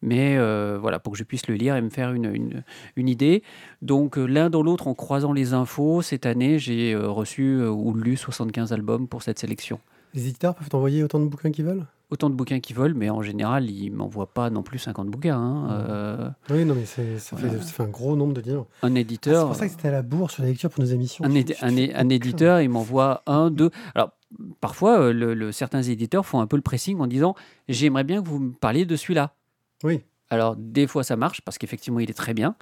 Mais 0.00 0.38
voilà, 0.78 0.98
pour 1.00 1.12
que 1.12 1.18
je 1.18 1.24
puisse 1.24 1.48
le 1.48 1.54
lire 1.54 1.76
et 1.76 1.82
me 1.82 1.90
faire 1.90 2.12
une, 2.14 2.64
une, 2.96 3.08
idée. 3.08 3.42
Donc, 3.82 4.16
l'un 4.16 4.48
dans 4.48 4.62
l'autre, 4.62 4.86
en 4.86 4.94
croisant 4.94 5.34
les 5.34 5.52
infos, 5.52 6.00
cette 6.00 6.24
année, 6.24 6.58
j'ai 6.58 6.94
reçu 6.96 7.60
ou 7.62 7.92
lu 7.92 8.16
75 8.16 8.72
albums 8.72 9.06
pour 9.06 9.22
cette 9.22 9.38
sélection. 9.38 9.80
Les 10.14 10.28
éditeurs 10.28 10.54
peuvent 10.54 10.70
envoyer 10.72 11.02
autant 11.02 11.20
de 11.20 11.26
bouquins 11.26 11.50
qu'ils 11.50 11.66
veulent? 11.66 11.84
Autant 12.10 12.30
de 12.30 12.34
bouquins 12.34 12.60
qu'ils 12.60 12.74
veulent, 12.76 12.94
mais 12.94 13.10
en 13.10 13.20
général, 13.22 13.68
ils 13.70 13.90
m'envoient 13.90 14.32
pas 14.32 14.48
non 14.50 14.62
plus 14.62 14.78
50 14.78 15.08
bouquins. 15.08 15.36
hein. 15.38 15.70
Euh, 15.70 16.30
Oui, 16.50 16.64
non, 16.64 16.74
mais 16.74 16.84
c'est- 16.86 17.18
ça, 17.18 17.36
Voilà. 17.36 17.54
fait, 17.58 17.64
ça 17.64 17.72
fait 17.72 17.82
un 17.82 17.88
gros 17.88 18.16
nombre 18.16 18.32
de 18.34 18.40
livres. 18.40 18.66
un 18.82 18.88
Ah, 18.88 18.94
c'est 18.94 19.00
éditeur. 19.00 19.46
pour 19.46 19.56
ça 19.56 19.66
que 19.66 19.72
c'était 19.72 19.88
à 19.88 19.92
la 19.92 20.02
bourre 20.02 20.30
sur 20.30 20.42
la 20.42 20.48
lecture 20.48 20.70
pour 20.70 20.80
nos 20.82 20.90
émissions. 20.90 21.24
un, 21.24 21.30
édi- 21.30 22.12
éditeur, 22.14 22.60
il 22.60 22.70
m'envoie 22.70 23.22
un, 23.26 23.50
deux. 23.50 23.70
Alors, 23.94 24.12
parfois, 24.60 25.00
euh, 25.00 25.12
le- 25.12 25.34
le- 25.34 25.52
certains 25.52 25.82
éditeurs 25.82 26.24
font 26.26 26.40
un 26.40 26.46
peu 26.46 26.56
le 26.56 26.62
pressing 26.62 26.98
en 27.00 27.06
disant 27.06 27.34
J'aimerais 27.68 28.04
bien 28.04 28.22
que 28.22 28.28
vous 28.28 28.38
me 28.38 28.52
parliez 28.52 28.86
de 28.86 28.96
celui-là. 28.96 29.34
Oui. 29.84 30.00
Alors, 30.30 30.56
des 30.56 30.86
fois, 30.86 31.04
ça 31.04 31.16
marche 31.16 31.40
parce 31.42 31.58
qu'effectivement, 31.58 32.00
il 32.00 32.10
est 32.10 32.14
très 32.14 32.34
bien. 32.34 32.54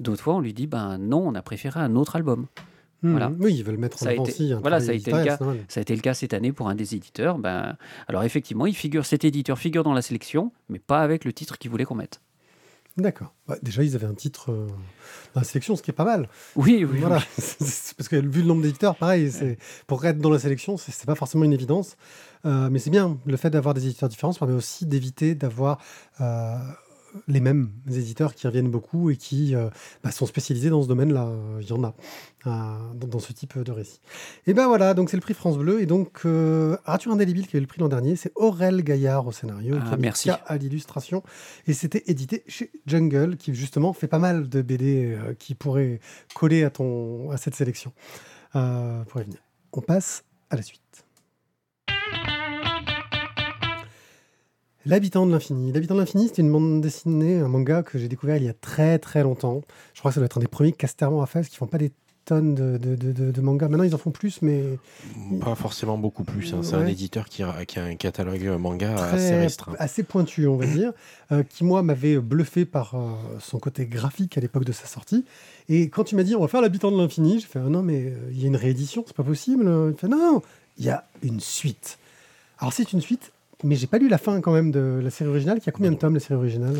D'autres 0.00 0.22
fois, 0.22 0.34
on 0.34 0.40
lui 0.40 0.52
dit 0.54 0.66
Ben 0.66 0.98
non, 0.98 1.26
on 1.26 1.34
a 1.34 1.42
préféré 1.42 1.80
un 1.80 1.96
autre 1.96 2.16
album. 2.16 2.46
Voilà. 3.02 3.30
Oui, 3.38 3.54
ils 3.54 3.62
veulent 3.64 3.76
mettre 3.76 3.96
en 4.02 4.04
Ça 4.06 4.10
avant 4.10 4.24
été- 4.24 4.54
voilà, 4.54 4.80
ça 4.80 4.90
a 4.90 4.94
été 4.94 5.12
le 5.12 5.22
cas. 5.24 5.38
Ça 5.68 5.80
a 5.80 5.82
été 5.82 5.94
le 5.94 6.00
cas 6.02 6.14
cette 6.14 6.34
année 6.34 6.52
pour 6.52 6.68
un 6.68 6.74
des 6.74 6.94
éditeurs. 6.94 7.38
Ben, 7.38 7.76
alors, 8.08 8.24
effectivement, 8.24 8.66
il 8.66 8.74
figure, 8.74 9.06
cet 9.06 9.24
éditeur 9.24 9.58
figure 9.58 9.84
dans 9.84 9.92
la 9.92 10.02
sélection, 10.02 10.50
mais 10.68 10.78
pas 10.78 11.00
avec 11.02 11.24
le 11.24 11.32
titre 11.32 11.58
qu'il 11.58 11.70
voulait 11.70 11.84
qu'on 11.84 11.94
mette. 11.94 12.20
D'accord. 12.96 13.34
Bah, 13.46 13.56
déjà, 13.62 13.82
ils 13.82 13.94
avaient 13.94 14.06
un 14.06 14.14
titre 14.14 14.50
euh, 14.50 14.66
dans 15.34 15.40
la 15.42 15.44
sélection, 15.44 15.76
ce 15.76 15.82
qui 15.82 15.90
est 15.90 15.94
pas 15.94 16.06
mal. 16.06 16.30
Oui, 16.56 16.86
oui, 16.90 17.00
voilà. 17.00 17.18
oui. 17.38 17.44
Parce 17.96 18.08
que 18.08 18.16
vu 18.16 18.40
le 18.40 18.46
nombre 18.46 18.62
d'éditeurs, 18.62 18.96
pareil, 18.96 19.30
c'est 19.30 19.58
pour 19.86 20.04
être 20.06 20.18
dans 20.18 20.30
la 20.30 20.38
sélection, 20.38 20.78
c'est 20.78 20.92
c'est 20.92 21.04
pas 21.06 21.14
forcément 21.14 21.44
une 21.44 21.52
évidence. 21.52 21.96
Euh, 22.46 22.70
mais 22.70 22.78
c'est 22.78 22.88
bien. 22.90 23.18
Le 23.26 23.36
fait 23.36 23.50
d'avoir 23.50 23.74
des 23.74 23.84
éditeurs 23.84 24.08
différents 24.08 24.32
ça 24.32 24.38
permet 24.38 24.54
aussi 24.54 24.86
d'éviter 24.86 25.34
d'avoir 25.34 25.78
euh, 26.22 26.56
les 27.28 27.40
mêmes 27.40 27.70
éditeurs 27.88 28.34
qui 28.34 28.46
reviennent 28.46 28.70
beaucoup 28.70 29.10
et 29.10 29.16
qui 29.16 29.54
euh, 29.54 29.68
bah, 30.02 30.10
sont 30.10 30.26
spécialisés 30.26 30.70
dans 30.70 30.82
ce 30.82 30.88
domaine-là. 30.88 31.30
Il 31.60 31.68
y 31.68 31.72
en 31.72 31.84
a 31.84 31.94
euh, 32.46 32.94
dans, 32.94 33.18
ce 33.18 33.32
type 33.32 33.58
de 33.58 33.72
récit. 33.72 34.00
Et 34.46 34.54
ben 34.54 34.66
voilà, 34.68 34.94
donc 34.94 35.10
c'est 35.10 35.16
le 35.16 35.20
prix 35.20 35.34
France 35.34 35.58
Bleu. 35.58 35.80
Et 35.80 35.86
donc, 35.86 36.20
euh, 36.24 36.76
Rature 36.84 37.12
Indélébile 37.12 37.46
qui 37.46 37.56
a 37.56 37.58
eu 37.58 37.62
le 37.62 37.66
prix 37.66 37.80
l'an 37.80 37.88
dernier, 37.88 38.16
c'est 38.16 38.32
Aurel 38.34 38.82
Gaillard 38.82 39.26
au 39.26 39.32
scénario, 39.32 39.76
Ah, 39.80 39.90
qui 39.90 40.00
merci. 40.00 40.30
À 40.30 40.56
l'illustration. 40.56 41.22
Et 41.66 41.72
c'était 41.72 42.04
édité 42.06 42.44
chez 42.46 42.70
Jungle, 42.86 43.36
qui 43.36 43.54
justement 43.54 43.92
fait 43.92 44.08
pas 44.08 44.18
mal 44.18 44.48
de 44.48 44.62
BD 44.62 45.14
euh, 45.14 45.34
qui 45.34 45.54
pourraient 45.54 46.00
coller 46.34 46.64
à, 46.64 46.70
ton, 46.70 47.30
à 47.30 47.36
cette 47.36 47.54
sélection. 47.54 47.92
Euh, 48.54 49.02
pour 49.04 49.20
y 49.20 49.24
venir. 49.24 49.38
On 49.72 49.80
passe 49.80 50.24
à 50.50 50.56
la 50.56 50.62
suite. 50.62 51.05
L'habitant 54.86 55.26
de 55.26 55.32
l'infini. 55.32 55.72
L'habitant 55.72 55.94
de 55.94 56.00
l'infini, 56.00 56.28
c'est 56.28 56.42
une 56.42 56.50
bande 56.52 56.80
dessinée, 56.80 57.38
un 57.40 57.48
manga 57.48 57.82
que 57.82 57.98
j'ai 57.98 58.08
découvert 58.08 58.36
il 58.36 58.44
y 58.44 58.48
a 58.48 58.54
très 58.54 58.98
très 58.98 59.22
longtemps. 59.22 59.62
Je 59.94 59.98
crois 60.00 60.10
que 60.10 60.14
ça 60.14 60.20
doit 60.20 60.26
être 60.26 60.38
un 60.38 60.40
des 60.40 60.46
premiers 60.48 60.72
Casterman 60.72 61.20
à 61.22 61.26
faire, 61.26 61.40
parce 61.42 61.48
qu'ils 61.48 61.58
font 61.58 61.66
pas 61.66 61.78
des 61.78 61.90
tonnes 62.24 62.54
de, 62.56 62.76
de, 62.76 62.94
de, 62.96 63.12
de- 63.12 63.30
de 63.30 63.40
mangas. 63.40 63.68
Maintenant, 63.68 63.84
ils 63.84 63.94
en 63.94 63.98
font 63.98 64.10
plus, 64.10 64.42
mais 64.42 64.62
Pas 65.40 65.54
forcément 65.54 65.96
beaucoup 65.98 66.24
plus. 66.24 66.52
hein. 66.54 66.60
C'est 66.62 66.74
un 66.74 66.86
éditeur 66.86 67.26
qui 67.28 67.42
a, 67.44 67.64
qui 67.64 67.78
a 67.78 67.84
un 67.84 67.94
catalogue 67.96 68.44
manga 68.58 68.94
très, 68.94 69.16
assez 69.16 69.36
restreint. 69.36 69.74
assez 69.78 70.02
pointu, 70.02 70.46
on 70.48 70.56
va 70.56 70.66
dire, 70.66 70.92
euh, 71.32 71.42
qui 71.44 71.62
moi 71.64 71.82
m'avait 71.82 72.18
bluffé 72.18 72.64
par 72.64 72.94
euh, 72.94 73.10
son 73.40 73.58
côté 73.60 73.86
graphique 73.86 74.36
à 74.38 74.40
l'époque 74.40 74.64
de 74.64 74.72
sa 74.72 74.86
sortie. 74.86 75.24
Et 75.68 75.88
quand 75.88 76.02
tu 76.04 76.14
m'as 76.16 76.22
dit 76.24 76.34
on 76.36 76.40
va 76.40 76.48
faire 76.48 76.60
l'habitant 76.62 76.90
de 76.92 76.96
l'infini, 76.96 77.38
j'ai 77.40 77.46
fait 77.46 77.60
ah 77.64 77.68
non 77.68 77.82
mais 77.82 78.06
euh, 78.06 78.16
il 78.32 78.40
y 78.40 78.44
a 78.44 78.48
une 78.48 78.56
réédition, 78.56 79.04
c'est 79.06 79.16
pas 79.16 79.22
possible. 79.24 79.64
Il 79.92 79.96
fait 79.96 80.08
non, 80.08 80.42
il 80.78 80.84
y 80.84 80.90
a 80.90 81.04
une 81.22 81.38
suite. 81.40 81.98
Alors 82.58 82.72
c'est 82.72 82.92
une 82.92 83.00
suite, 83.00 83.30
mais 83.64 83.76
j'ai 83.76 83.86
pas 83.86 83.98
lu 83.98 84.08
la 84.08 84.18
fin 84.18 84.40
quand 84.40 84.52
même 84.52 84.70
de 84.70 85.00
la 85.02 85.10
série 85.10 85.30
originale. 85.30 85.60
Qui 85.60 85.68
a 85.68 85.72
combien 85.72 85.92
de 85.92 85.96
tomes 85.96 86.14
la 86.14 86.20
série 86.20 86.34
originale? 86.34 86.76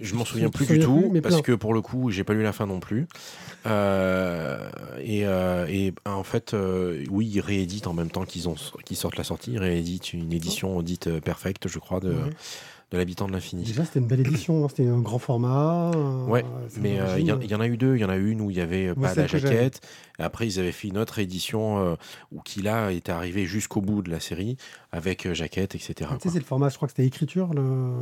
Je 0.00 0.14
m'en 0.14 0.24
souviens 0.24 0.48
plus 0.48 0.66
du 0.66 0.78
tout, 0.78 1.10
plus, 1.10 1.20
parce 1.20 1.36
plein. 1.36 1.42
que 1.42 1.52
pour 1.52 1.74
le 1.74 1.80
coup, 1.80 2.10
j'ai 2.10 2.22
pas 2.22 2.32
lu 2.32 2.42
la 2.42 2.52
fin 2.52 2.66
non 2.66 2.78
plus. 2.78 3.08
Euh, 3.66 4.70
et, 5.00 5.26
euh, 5.26 5.66
et 5.68 5.92
en 6.06 6.22
fait, 6.22 6.54
euh, 6.54 7.04
oui, 7.10 7.28
ils 7.34 7.40
rééditent 7.40 7.88
en 7.88 7.94
même 7.94 8.10
temps 8.10 8.24
qu'ils 8.24 8.48
ont 8.48 8.54
qu'ils 8.84 8.96
sortent 8.96 9.16
la 9.16 9.24
sortie. 9.24 9.52
Ils 9.52 9.58
rééditent 9.58 10.12
une 10.12 10.32
édition 10.32 10.82
dite 10.82 11.18
perfecte, 11.18 11.66
je 11.66 11.78
crois, 11.80 11.98
de. 11.98 12.14
De 12.90 12.96
l'habitant 12.96 13.26
de 13.26 13.32
l'infini. 13.32 13.64
Déjà 13.64 13.84
c'était 13.84 13.98
une 13.98 14.06
belle 14.06 14.20
édition, 14.20 14.64
hein, 14.64 14.68
c'était 14.70 14.88
un 14.88 15.00
grand 15.00 15.18
format. 15.18 15.90
euh, 15.94 16.24
Ouais, 16.26 16.44
Mais 16.80 16.98
euh, 16.98 17.18
il 17.18 17.26
y, 17.26 17.32
en- 17.32 17.40
il 17.40 17.50
y 17.50 17.54
en 17.54 17.60
a 17.60 17.66
eu 17.66 17.76
deux. 17.76 17.96
Il 17.96 18.00
y 18.00 18.04
en 18.04 18.08
a 18.08 18.16
eu 18.16 18.30
une 18.30 18.40
où 18.40 18.50
il 18.50 18.56
y 18.56 18.60
avait 18.62 18.88
euh, 18.88 18.94
pas 18.94 19.14
la 19.14 19.26
que 19.26 19.36
j'avais. 19.38 19.54
jaquette. 19.56 19.80
Et 20.18 20.22
après, 20.22 20.46
ils 20.46 20.58
avaient 20.58 20.72
fait 20.72 20.88
une 20.88 20.96
autre 20.96 21.18
édition 21.18 21.78
euh, 21.84 21.94
où 22.32 22.40
qui 22.40 22.62
là 22.62 22.90
était 22.90 23.12
arrivé 23.12 23.44
jusqu'au 23.44 23.82
bout 23.82 24.00
de 24.00 24.10
la 24.10 24.20
série 24.20 24.56
avec 24.90 25.30
jaquette, 25.34 25.74
etc. 25.74 25.94
Tu 25.98 26.04
sais, 26.28 26.32
c'est 26.32 26.38
le 26.38 26.44
format, 26.46 26.70
je 26.70 26.76
crois 26.76 26.88
que 26.88 26.92
c'était 26.92 27.06
écriture. 27.06 27.52
Le... 27.52 27.92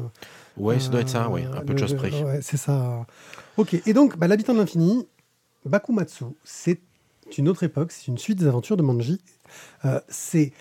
Ouais, 0.56 0.78
ça 0.78 0.88
doit 0.90 1.00
être 1.00 1.08
ça, 1.08 1.28
ouais, 1.30 1.44
un 1.44 1.62
peu 1.62 1.74
de 1.74 1.78
choses 1.80 1.94
près. 1.96 2.12
Ouais, 2.22 2.38
c'est 2.42 2.56
ça. 2.56 3.04
Ok, 3.56 3.74
et 3.86 3.92
donc, 3.92 4.16
bah, 4.16 4.28
l'habitant 4.28 4.54
de 4.54 4.58
l'infini, 4.60 5.06
Bakumatsu, 5.64 6.24
c'est 6.44 6.80
une 7.36 7.48
autre 7.48 7.64
époque, 7.64 7.90
c'est 7.90 8.06
une 8.06 8.18
suite 8.18 8.38
des 8.38 8.46
aventures 8.46 8.76
de 8.76 8.82
Manji. 8.84 9.20
C'est 10.08 10.52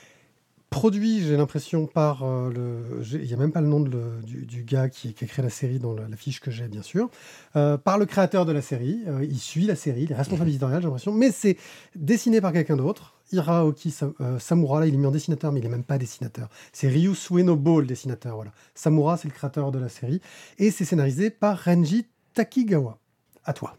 produit, 0.69 1.21
j'ai 1.21 1.37
l'impression, 1.37 1.87
par 1.87 2.23
euh, 2.23 2.51
le. 2.51 3.01
Il 3.13 3.25
n'y 3.27 3.33
a 3.33 3.37
même 3.37 3.51
pas 3.51 3.61
le 3.61 3.67
nom 3.67 3.79
de 3.79 3.89
le- 3.89 4.21
du, 4.23 4.45
du 4.45 4.63
gars 4.63 4.89
qui, 4.89 5.13
qui 5.13 5.23
a 5.23 5.27
créé 5.27 5.43
la 5.43 5.49
série 5.49 5.79
dans 5.79 5.93
la, 5.93 6.07
la 6.07 6.17
fiche 6.17 6.39
que 6.41 6.51
j'ai, 6.51 6.67
bien 6.67 6.81
sûr. 6.81 7.09
Euh, 7.55 7.77
par 7.77 7.97
le 7.97 8.05
créateur 8.05 8.45
de 8.45 8.51
la 8.51 8.61
série. 8.61 9.01
Euh, 9.07 9.23
il 9.23 9.37
suit 9.39 9.65
la 9.65 9.75
série, 9.75 10.03
il 10.03 10.11
est 10.11 10.15
responsable 10.15 10.49
éditorial, 10.49 10.81
j'ai 10.81 10.85
l'impression. 10.87 11.11
Mais 11.13 11.31
c'est 11.31 11.57
dessiné 11.95 12.41
par 12.41 12.51
quelqu'un 12.51 12.75
d'autre. 12.75 13.13
Hiraoki 13.31 13.89
Sa- 13.91 14.11
Samura, 14.39 14.81
là, 14.81 14.87
il 14.87 14.93
est 14.93 14.97
mis 14.97 15.05
en 15.07 15.11
dessinateur, 15.11 15.51
mais 15.51 15.59
il 15.59 15.63
n'est 15.63 15.69
même 15.69 15.83
pas 15.83 15.97
dessinateur. 15.97 16.49
C'est 16.73 16.87
Ryu 16.89 17.15
Suenobo, 17.15 17.79
le 17.79 17.87
dessinateur. 17.87 18.35
Voilà. 18.35 18.51
Samura, 18.75 19.17
c'est 19.17 19.27
le 19.27 19.33
créateur 19.33 19.71
de 19.71 19.79
la 19.79 19.89
série. 19.89 20.21
Et 20.59 20.69
c'est 20.71 20.85
scénarisé 20.85 21.29
par 21.29 21.57
Renji 21.57 22.05
Takigawa. 22.33 22.99
À 23.45 23.53
toi. 23.53 23.77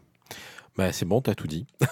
Bah, 0.77 0.91
c'est 0.91 1.05
bon, 1.05 1.21
t'as 1.21 1.33
tout 1.33 1.47
dit. 1.47 1.65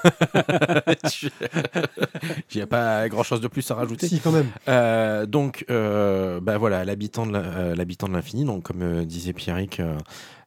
Il 2.53 2.57
n'y 2.57 2.61
a 2.61 2.67
pas 2.67 3.09
grand 3.09 3.23
chose 3.23 3.41
de 3.41 3.47
plus 3.47 3.69
à 3.71 3.75
rajouter. 3.75 4.07
Si, 4.07 4.19
quand 4.19 4.31
même. 4.31 4.49
Euh, 4.67 5.25
donc, 5.25 5.65
euh, 5.71 6.39
bah 6.39 6.59
voilà, 6.59 6.85
l'habitant 6.85 7.25
de 7.25 7.33
euh, 7.35 7.75
l'infini. 8.11 8.45
Donc, 8.45 8.63
comme 8.63 8.83
euh, 8.83 9.03
disait 9.03 9.33
Pierrick, 9.33 9.79
euh, 9.79 9.97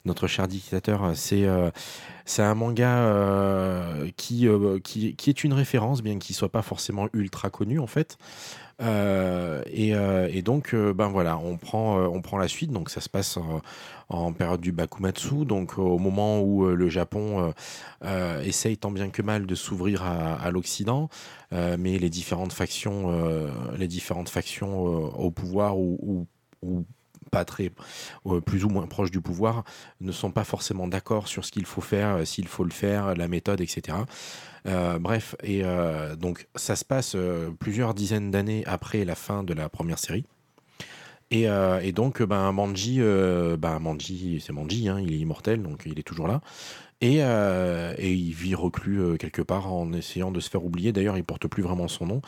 notre 0.05 0.29
cher 0.29 0.47
dictateur, 0.47 1.13
c'est 1.15 1.47
euh, 1.47 1.71
c'est 2.25 2.43
un 2.43 2.55
manga 2.55 2.99
euh, 2.99 4.09
qui, 4.17 4.47
euh, 4.47 4.79
qui 4.79 5.17
qui 5.17 5.31
est 5.31 5.43
une 5.43 5.53
référence, 5.53 6.03
bien 6.03 6.19
qu'il 6.19 6.37
soit 6.37 6.53
pas 6.53 6.63
forcément 6.63 7.09
ultra 7.13 7.51
connu 7.51 7.81
en 7.81 7.89
fait. 7.89 8.19
Euh, 8.81 9.63
et, 9.67 9.95
euh, 9.95 10.29
et 10.31 10.43
donc, 10.43 10.73
euh, 10.73 10.93
ben 10.95 11.09
voilà, 11.09 11.37
on 11.39 11.57
prend, 11.57 11.99
on 12.01 12.23
prend 12.23 12.39
la 12.39 12.49
suite. 12.49 12.71
Donc, 12.71 12.91
ça 12.91 13.01
se 13.01 13.09
passe 13.09 13.39
en, 14.09 14.33
période 14.33 14.61
du 14.61 14.73
Bakumatsu, 14.73 15.45
donc 15.45 15.79
au 15.79 15.99
moment 15.99 16.41
où 16.41 16.65
le 16.65 16.89
Japon 16.89 17.53
essaye 18.43 18.79
tant 18.79 18.91
bien 18.91 19.11
que 19.11 19.21
mal 19.23 19.47
de 19.47 19.55
s'ouvrir 19.55 20.03
à, 20.03 20.51
l'Occident, 20.51 21.11
mais 21.53 21.99
les 21.99 22.09
différentes 22.09 22.53
factions, 22.55 23.13
les 23.77 23.89
différentes 23.89 24.31
factions 24.31 24.83
au 24.85 25.31
pouvoir 25.31 25.79
ou, 25.79 26.27
pas 27.31 27.45
très, 27.45 27.71
plus 28.47 28.65
ou 28.65 28.71
moins 28.71 28.87
proches 28.87 29.11
du 29.11 29.21
pouvoir, 29.21 29.65
ne 30.01 30.13
sont 30.13 30.31
pas 30.31 30.45
forcément 30.45 30.89
d'accord 30.89 31.29
sur 31.29 31.45
ce 31.45 31.53
qu'il 31.53 31.67
faut 31.67 31.83
faire, 31.83 32.27
s'il 32.27 32.49
faut 32.49 32.65
le 32.65 32.71
faire, 32.71 33.15
la 33.15 33.29
méthode, 33.29 33.61
etc. 33.61 33.99
Euh, 34.69 34.99
bref, 34.99 35.35
et 35.43 35.63
euh, 35.65 36.15
donc 36.15 36.47
ça 36.55 36.77
se 36.77 36.85
passe 36.85 37.15
euh, 37.15 37.51
plusieurs 37.59 37.95
dizaines 37.95 38.31
d'années 38.31 38.65
après 38.67 39.05
la 39.05 39.15
fin 39.15 39.43
de 39.43 39.55
la 39.55 39.69
première 39.69 39.99
série. 39.99 40.25
Et, 41.31 41.47
donc, 41.93 42.23
ben, 42.23 42.53
Manji, 42.53 43.01
ben, 43.01 43.79
Manji 43.81 44.43
c'est 44.43 44.55
Manji, 44.55 44.89
hein, 44.89 44.99
il 44.99 45.13
est 45.13 45.19
immortel, 45.19 45.63
donc 45.63 45.83
il 45.85 45.99
est 45.99 46.03
toujours 46.03 46.27
là. 46.27 46.41
Et, 47.01 47.19
euh, 47.23 47.95
et 47.97 48.13
il 48.13 48.33
vit 48.33 48.57
reclus 48.57 49.01
euh, 49.01 49.17
quelque 49.17 49.41
part 49.41 49.73
en 49.73 49.93
essayant 49.93 50.33
de 50.33 50.41
se 50.41 50.51
faire 50.51 50.65
oublier. 50.65 50.93
D'ailleurs, 50.93 51.17
il 51.17 51.23
porte 51.23 51.47
plus 51.47 51.63
vraiment 51.63 51.87
son 51.87 52.07
nom. 52.07 52.23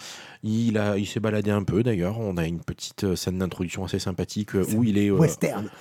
Il, 0.45 0.79
a, 0.79 0.97
il 0.97 1.07
s'est 1.07 1.19
baladé 1.19 1.51
un 1.51 1.65
peu, 1.65 1.83
d'ailleurs. 1.83 2.21
On 2.21 2.37
a 2.37 2.47
une 2.47 2.61
petite 2.61 3.03
euh, 3.03 3.17
scène 3.17 3.39
d'introduction 3.39 3.85
assez 3.85 3.99
sympathique 3.99 4.55
où 4.77 4.85
il 4.85 4.97
est, 4.97 5.11
euh, 5.11 5.19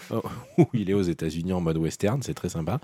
où 0.57 0.65
il 0.73 0.89
est 0.89 0.95
aux 0.95 1.03
États-Unis 1.03 1.53
en 1.53 1.61
mode 1.61 1.77
western, 1.77 2.23
c'est 2.23 2.33
très 2.33 2.49
sympa. 2.49 2.79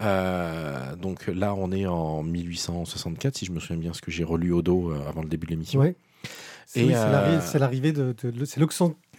Euh, 0.00 0.96
donc 0.96 1.26
là, 1.26 1.54
on 1.54 1.70
est 1.70 1.86
en 1.86 2.22
1864, 2.22 3.36
si 3.36 3.44
je 3.44 3.52
me 3.52 3.60
souviens 3.60 3.76
bien, 3.76 3.92
ce 3.92 4.00
que 4.00 4.10
j'ai 4.10 4.24
relu 4.24 4.52
au 4.52 4.62
dos 4.62 4.90
avant 5.06 5.22
le 5.22 5.28
début 5.28 5.46
de 5.46 5.50
l'émission. 5.52 5.80
Ouais. 5.80 5.94
C'est 6.66 6.84
oui, 6.84 6.92
l'arrivée 6.92 7.92
de, 7.92 8.14
de- 8.22 8.32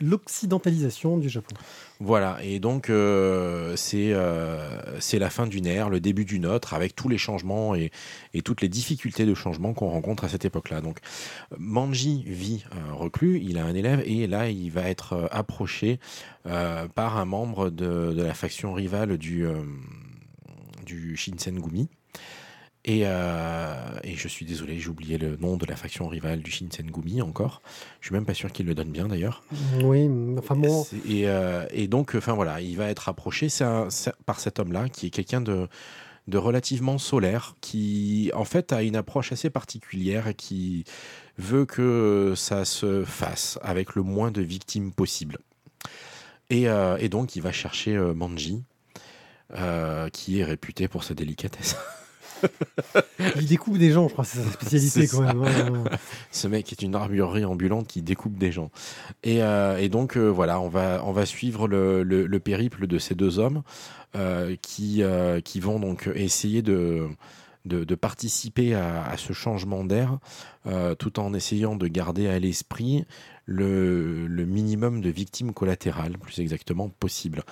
l'occidentalisation 0.02 1.18
du 1.18 1.30
Japon. 1.30 1.56
Voilà, 2.00 2.40
et 2.44 2.60
donc 2.60 2.90
euh, 2.90 3.76
c'est 3.76 4.14
euh, 4.14 5.00
c'est 5.00 5.20
la 5.20 5.30
fin 5.30 5.46
d'une 5.48 5.66
ère, 5.66 5.90
le 5.90 6.00
début 6.00 6.26
d'une 6.26 6.46
autre, 6.46 6.74
avec 6.74 6.96
tous 6.96 7.08
les 7.08 7.18
changements 7.18 7.76
et, 7.76 7.92
toutes 8.44 8.62
les 8.62 8.68
difficultés 8.68 9.26
de 9.26 9.34
changement 9.34 9.74
qu'on 9.74 9.90
rencontre 9.90 10.24
à 10.26 10.30
cette 10.30 10.44
époque-là. 10.44 10.82
Donc 10.82 11.00
Manji 11.58 12.24
vit 12.26 12.66
euh, 12.74 12.94
reclus, 12.94 13.40
il 13.42 13.58
a 13.58 13.66
un 13.66 13.76
élève, 13.76 14.02
et 14.06 14.28
là 14.28 14.50
il 14.50 14.70
va 14.70 14.90
être 14.90 15.14
euh, 15.14 15.28
approché 15.32 16.00
euh, 16.48 16.88
par 16.88 17.18
un 17.18 17.26
membre 17.26 17.70
de, 17.70 18.14
de 18.14 18.24
la 18.24 18.34
faction 18.34 18.74
rivale 18.74 19.18
du, 19.18 19.46
du 20.86 21.16
Shinsengumi. 21.16 21.90
Et, 22.86 23.04
euh, 23.06 23.76
et 24.04 24.16
je 24.18 24.28
suis 24.28 24.46
désolé, 24.46 24.78
j'ai 24.78 24.90
oublié 24.90 25.18
le 25.18 25.38
nom 25.38 25.56
de 25.56 25.66
la 25.66 25.78
faction 25.78 26.08
rivale 26.10 26.42
du 26.42 26.52
Shinsengumi 26.52 27.22
encore. 27.22 27.62
Je 28.02 28.08
suis 28.08 28.14
même 28.14 28.26
pas 28.26 28.34
sûr 28.34 28.52
qu'il 28.52 28.66
le 28.66 28.76
donne 28.76 28.92
bien 28.92 29.08
d'ailleurs. 29.08 29.42
Oui, 29.82 30.10
enfin 30.38 30.56
bon, 30.58 30.84
Et, 31.08 31.30
euh, 31.30 31.66
et 31.72 31.88
donc, 31.88 32.14
enfin 32.16 32.34
voilà, 32.34 32.60
il 32.60 32.76
va 32.76 32.90
être 32.90 33.08
approché 33.08 33.48
un- 33.62 33.88
par 34.26 34.42
cet 34.42 34.60
homme-là, 34.60 34.90
qui 34.90 35.06
est 35.08 35.10
quelqu'un 35.12 35.40
de, 35.40 35.70
de 36.28 36.38
relativement 36.38 36.98
solaire, 36.98 37.56
qui 37.62 38.32
en 38.34 38.44
fait 38.44 38.74
a 38.74 38.84
une 38.84 38.98
approche 38.98 39.32
assez 39.32 39.50
particulière 39.50 40.28
et 40.28 40.34
qui 40.34 40.84
veut 41.38 41.66
que 41.66 42.34
ça 42.36 42.66
se 42.66 43.06
fasse 43.06 43.58
avec 43.62 43.96
le 43.96 44.04
moins 44.04 44.30
de 44.30 44.42
victimes 44.42 44.92
possible. 44.92 45.38
Et, 46.50 46.68
euh, 46.68 46.98
et 47.00 47.08
donc, 47.08 47.38
il 47.38 47.42
va 47.42 47.54
chercher 47.54 47.98
Manji, 47.98 48.62
qui 50.12 50.40
est 50.40 50.44
réputé 50.44 50.90
pour 50.90 51.06
sa 51.06 51.14
délicatesse. 51.14 51.78
Il 53.36 53.46
découpe 53.48 53.78
des 53.78 53.92
gens, 53.92 54.08
je 54.08 54.14
crois, 54.14 54.26
c'est 54.26 54.40
sa 54.40 54.52
spécialité 54.52 55.08
quand 55.08 55.22
même. 55.22 55.44
hein. 55.44 55.84
Ce 56.32 56.48
mec 56.48 56.72
est 56.72 56.82
une 56.82 56.96
armurerie 56.96 57.46
ambulante 57.46 57.88
qui 57.88 58.02
découpe 58.02 58.38
des 58.38 58.52
gens. 58.52 58.70
Et, 59.24 59.42
euh, 59.42 59.78
et 59.78 59.90
donc, 59.90 60.18
euh, 60.18 60.28
voilà, 60.30 60.60
on 60.60 60.70
va, 60.70 61.02
on 61.06 61.12
va 61.12 61.26
suivre 61.26 61.68
le, 61.68 62.04
le- 62.04 62.26
le 62.26 62.40
périple 62.40 62.88
de 62.88 62.98
ces 62.98 63.16
deux 63.16 63.40
hommes 63.40 63.64
euh, 64.16 64.56
qui, 64.62 65.02
qui 65.44 65.60
vont 65.60 65.80
donc 65.80 66.10
essayer 66.16 66.62
de, 66.62 67.08
de, 67.66 67.84
de 67.84 67.96
participer 67.96 68.76
à, 68.76 69.04
à 69.06 69.18
ce 69.18 69.34
changement 69.34 69.84
d'air 69.84 70.20
euh, 70.68 70.96
tout 70.96 71.20
en 71.20 71.34
essayant 71.34 71.76
de 71.76 71.88
garder 71.88 72.28
à 72.28 72.40
l'esprit 72.40 73.06
le, 73.46 74.26
le 74.28 74.46
minimum 74.46 75.02
de 75.02 75.10
victimes 75.10 75.54
collatérales, 75.54 76.18
plus 76.18 76.40
exactement, 76.40 76.90
possible. 76.90 77.44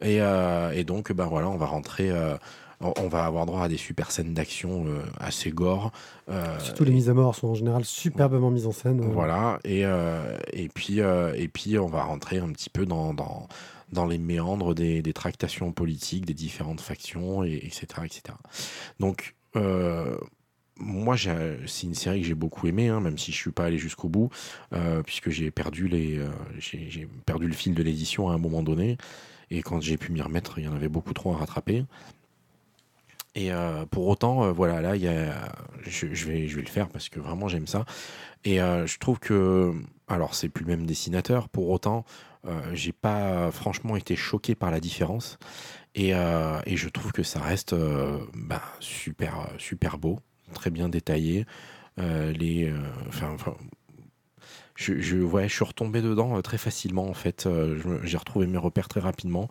Et, 0.00 0.20
euh, 0.20 0.72
et 0.72 0.84
donc, 0.84 1.12
ben 1.12 1.26
voilà, 1.26 1.48
on 1.48 1.56
va 1.56 1.66
rentrer. 1.66 2.10
euh, 2.10 2.36
on 2.80 3.08
va 3.08 3.24
avoir 3.24 3.46
droit 3.46 3.62
à 3.64 3.68
des 3.68 3.76
super 3.76 4.10
scènes 4.10 4.34
d'action 4.34 4.86
euh, 4.86 5.02
assez 5.18 5.50
gore. 5.50 5.92
euh, 6.28 6.58
Surtout 6.60 6.84
les 6.84 6.92
mises 6.92 7.08
à 7.08 7.14
mort 7.14 7.34
sont 7.34 7.48
en 7.48 7.54
général 7.54 7.84
superbement 7.84 8.50
mises 8.50 8.66
en 8.66 8.72
scène. 8.72 9.00
euh. 9.02 9.06
voilà, 9.06 9.58
et, 9.64 9.84
et, 10.52 10.68
puis, 10.68 10.98
et 10.98 11.48
puis 11.48 11.78
on 11.78 11.86
va 11.86 12.02
rentrer 12.02 12.38
un 12.38 12.48
petit 12.52 12.70
peu 12.70 12.84
dans, 12.86 13.14
dans, 13.14 13.48
dans 13.92 14.06
les 14.06 14.18
méandres 14.18 14.74
des, 14.74 15.00
des 15.02 15.12
tractations 15.12 15.72
politiques, 15.72 16.26
des 16.26 16.34
différentes 16.34 16.80
factions, 16.80 17.44
et, 17.44 17.54
etc., 17.54 17.86
etc. 18.04 18.22
Donc, 19.00 19.34
moi, 20.78 21.16
c'est 21.16 21.86
une 21.86 21.94
série 21.94 22.20
que 22.20 22.26
j'ai 22.26 22.34
beaucoup 22.34 22.66
aimée, 22.66 22.88
hein, 22.88 23.00
même 23.00 23.16
si 23.16 23.32
je 23.32 23.36
suis 23.36 23.52
pas 23.52 23.64
allé 23.64 23.78
jusqu'au 23.78 24.08
bout, 24.10 24.28
puisque 25.06 25.30
j'ai 25.30 25.50
perdu, 25.50 25.88
les, 25.88 26.20
perdu 27.24 27.46
le 27.48 27.54
fil 27.54 27.74
de 27.74 27.82
l'édition 27.82 28.28
à 28.28 28.34
un 28.34 28.38
moment 28.38 28.62
donné, 28.62 28.98
et 29.50 29.62
quand 29.62 29.80
j'ai 29.80 29.96
pu 29.96 30.10
m'y 30.12 30.20
remettre, 30.20 30.58
il 30.58 30.64
y 30.64 30.68
en 30.68 30.74
avait 30.74 30.88
beaucoup 30.88 31.14
trop 31.14 31.32
à 31.32 31.36
rattraper. 31.36 31.84
Et 33.36 33.52
euh, 33.52 33.84
pour 33.84 34.08
autant, 34.08 34.44
euh, 34.44 34.50
voilà, 34.50 34.80
là, 34.80 34.96
y 34.96 35.06
a, 35.06 35.52
je, 35.82 36.06
vais, 36.26 36.46
le 36.46 36.64
faire 36.64 36.88
parce 36.88 37.10
que 37.10 37.20
vraiment 37.20 37.48
j'aime 37.48 37.66
ça. 37.66 37.84
Et 38.44 38.62
euh, 38.62 38.86
je 38.86 38.98
trouve 38.98 39.20
que, 39.20 39.74
alors 40.08 40.34
c'est 40.34 40.48
plus 40.48 40.64
le 40.64 40.70
même 40.70 40.86
dessinateur, 40.86 41.48
pour 41.48 41.68
autant, 41.70 42.04
j'ai 42.72 42.92
pas 42.92 43.50
franchement 43.50 43.96
été 43.96 44.14
choqué 44.14 44.54
par 44.54 44.70
la 44.70 44.78
différence. 44.78 45.36
Et, 45.96 46.10
et 46.10 46.76
je 46.76 46.88
trouve 46.88 47.10
que 47.10 47.24
ça 47.24 47.40
reste 47.40 47.74
bah, 48.34 48.62
super, 48.78 49.48
super 49.58 49.98
beau, 49.98 50.20
très 50.54 50.70
bien 50.70 50.88
détaillé. 50.88 51.44
Les, 51.98 52.72
je, 54.76 55.00
je, 55.00 55.48
suis 55.48 55.64
retombé 55.64 56.02
dedans 56.02 56.40
très 56.40 56.58
facilement 56.58 57.08
en 57.08 57.14
fait. 57.14 57.48
J'ai 58.04 58.16
retrouvé 58.16 58.46
mes 58.46 58.58
repères 58.58 58.86
très 58.86 59.00
rapidement. 59.00 59.48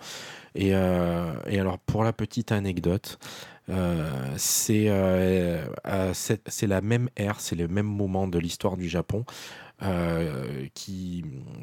Et 0.56 0.74
alors 0.74 1.78
pour 1.80 2.06
la 2.06 2.14
petite 2.14 2.54
anecdote, 2.54 3.20
euh, 3.70 4.34
c'est 4.38 4.90
euh, 4.90 5.66
cette- 6.14 6.48
c'est 6.50 6.68
la 6.68 6.82
même 6.82 7.10
ère, 7.18 7.40
c'est 7.40 7.56
le 7.56 7.68
même 7.68 7.86
moment 7.88 8.28
de 8.28 8.40
l'histoire 8.40 8.78
du 8.78 8.88
Japon 8.90 9.26
euh, 9.84 10.68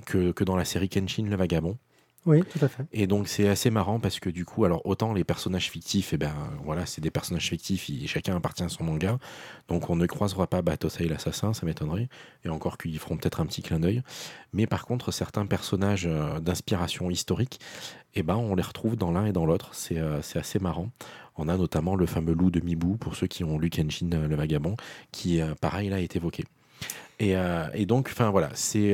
que, 0.07 0.33
que 0.33 0.45
dans 0.45 0.57
la 0.57 0.65
série 0.65 0.89
Kenshin 0.89 1.25
le 1.27 1.37
Vagabond. 1.37 1.79
Oui, 2.25 2.41
tout 2.45 2.65
à 2.65 2.69
fait. 2.69 2.85
Et 2.93 3.09
donc 3.09 3.27
c'est 3.27 3.49
assez 3.49 3.71
marrant 3.71 3.99
parce 3.99 4.21
que 4.21 4.31
du 4.31 4.45
coup, 4.45 4.65
alors 4.65 4.87
autant 4.87 5.13
les 5.13 5.25
personnages 5.25 5.69
fictifs, 5.71 6.13
et 6.13 6.19
ben 6.19 6.33
voilà, 6.65 6.87
c'est 6.87 7.01
des 7.01 7.11
personnages 7.11 7.49
fictifs, 7.49 7.91
et 7.91 8.07
chacun 8.07 8.37
appartient 8.37 8.63
à 8.63 8.69
son 8.69 8.85
manga, 8.85 9.19
donc 9.67 9.91
on 9.91 9.97
ne 9.97 10.07
croisera 10.07 10.47
pas 10.47 10.63
Batosai 10.63 11.09
l'assassin, 11.09 11.53
ça 11.53 11.67
m'étonnerait, 11.67 12.09
et 12.45 12.49
encore 12.49 12.79
qu'ils 12.79 12.97
feront 13.01 13.17
peut-être 13.17 13.41
un 13.41 13.47
petit 13.47 13.63
clin 13.63 13.81
d'œil. 13.81 14.03
Mais 14.53 14.69
par 14.69 14.87
contre, 14.87 15.11
certains 15.11 15.47
personnages 15.47 16.07
euh, 16.07 16.39
d'inspiration 16.39 17.11
historique, 17.11 17.59
et 18.15 18.23
ben 18.23 18.37
on 18.37 18.55
les 18.55 18.63
retrouve 18.63 18.95
dans 18.95 19.11
l'un 19.11 19.27
et 19.27 19.33
dans 19.33 19.45
l'autre, 19.45 19.71
c'est 19.73 19.99
euh, 19.99 20.21
assez 20.37 20.61
marrant. 20.61 20.91
On 21.37 21.49
a 21.49 21.57
notamment 21.57 21.97
le 21.97 22.07
fameux 22.07 22.35
loup 22.35 22.53
de 22.53 22.61
Mibu, 22.61 22.99
pour 22.99 23.17
ceux 23.17 23.27
qui 23.27 23.43
ont 23.43 23.59
lu 23.59 23.69
Kenshin 23.69 24.11
euh, 24.13 24.29
le 24.29 24.37
vagabond, 24.37 24.77
qui 25.11 25.41
pareil 25.61 25.89
là 25.89 26.01
est 26.01 26.15
évoqué. 26.15 26.45
Et, 27.19 27.35
et 27.75 27.87
donc, 27.87 28.09
enfin 28.11 28.31
voilà, 28.31 28.51
c'est 28.55 28.93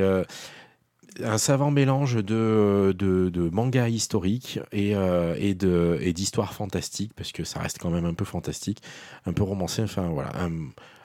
un 1.25 1.39
savant 1.39 1.71
mélange 1.71 2.16
de, 2.16 2.95
de, 2.97 3.29
de 3.29 3.51
manga 3.51 3.89
historique 3.89 4.61
et, 4.73 4.95
euh, 4.95 5.35
et 5.39 5.55
de- 5.55 5.99
et 6.01 6.12
d'histoire 6.12 6.53
fantastique, 6.55 7.12
parce 7.16 7.33
que 7.33 7.45
ça 7.45 7.61
reste 7.61 7.79
quand 7.79 7.91
même 7.91 8.05
un 8.05 8.14
peu 8.14 8.25
fantastique, 8.25 8.83
un 9.27 9.33
peu 9.33 9.43
romancé, 9.43 9.83
enfin 9.83 10.09
voilà, 10.09 10.31
un, 10.41 10.51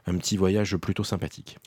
un 0.07 0.17
petit 0.17 0.37
voyage 0.37 0.75
plutôt 0.77 1.03
sympathique. 1.03 1.57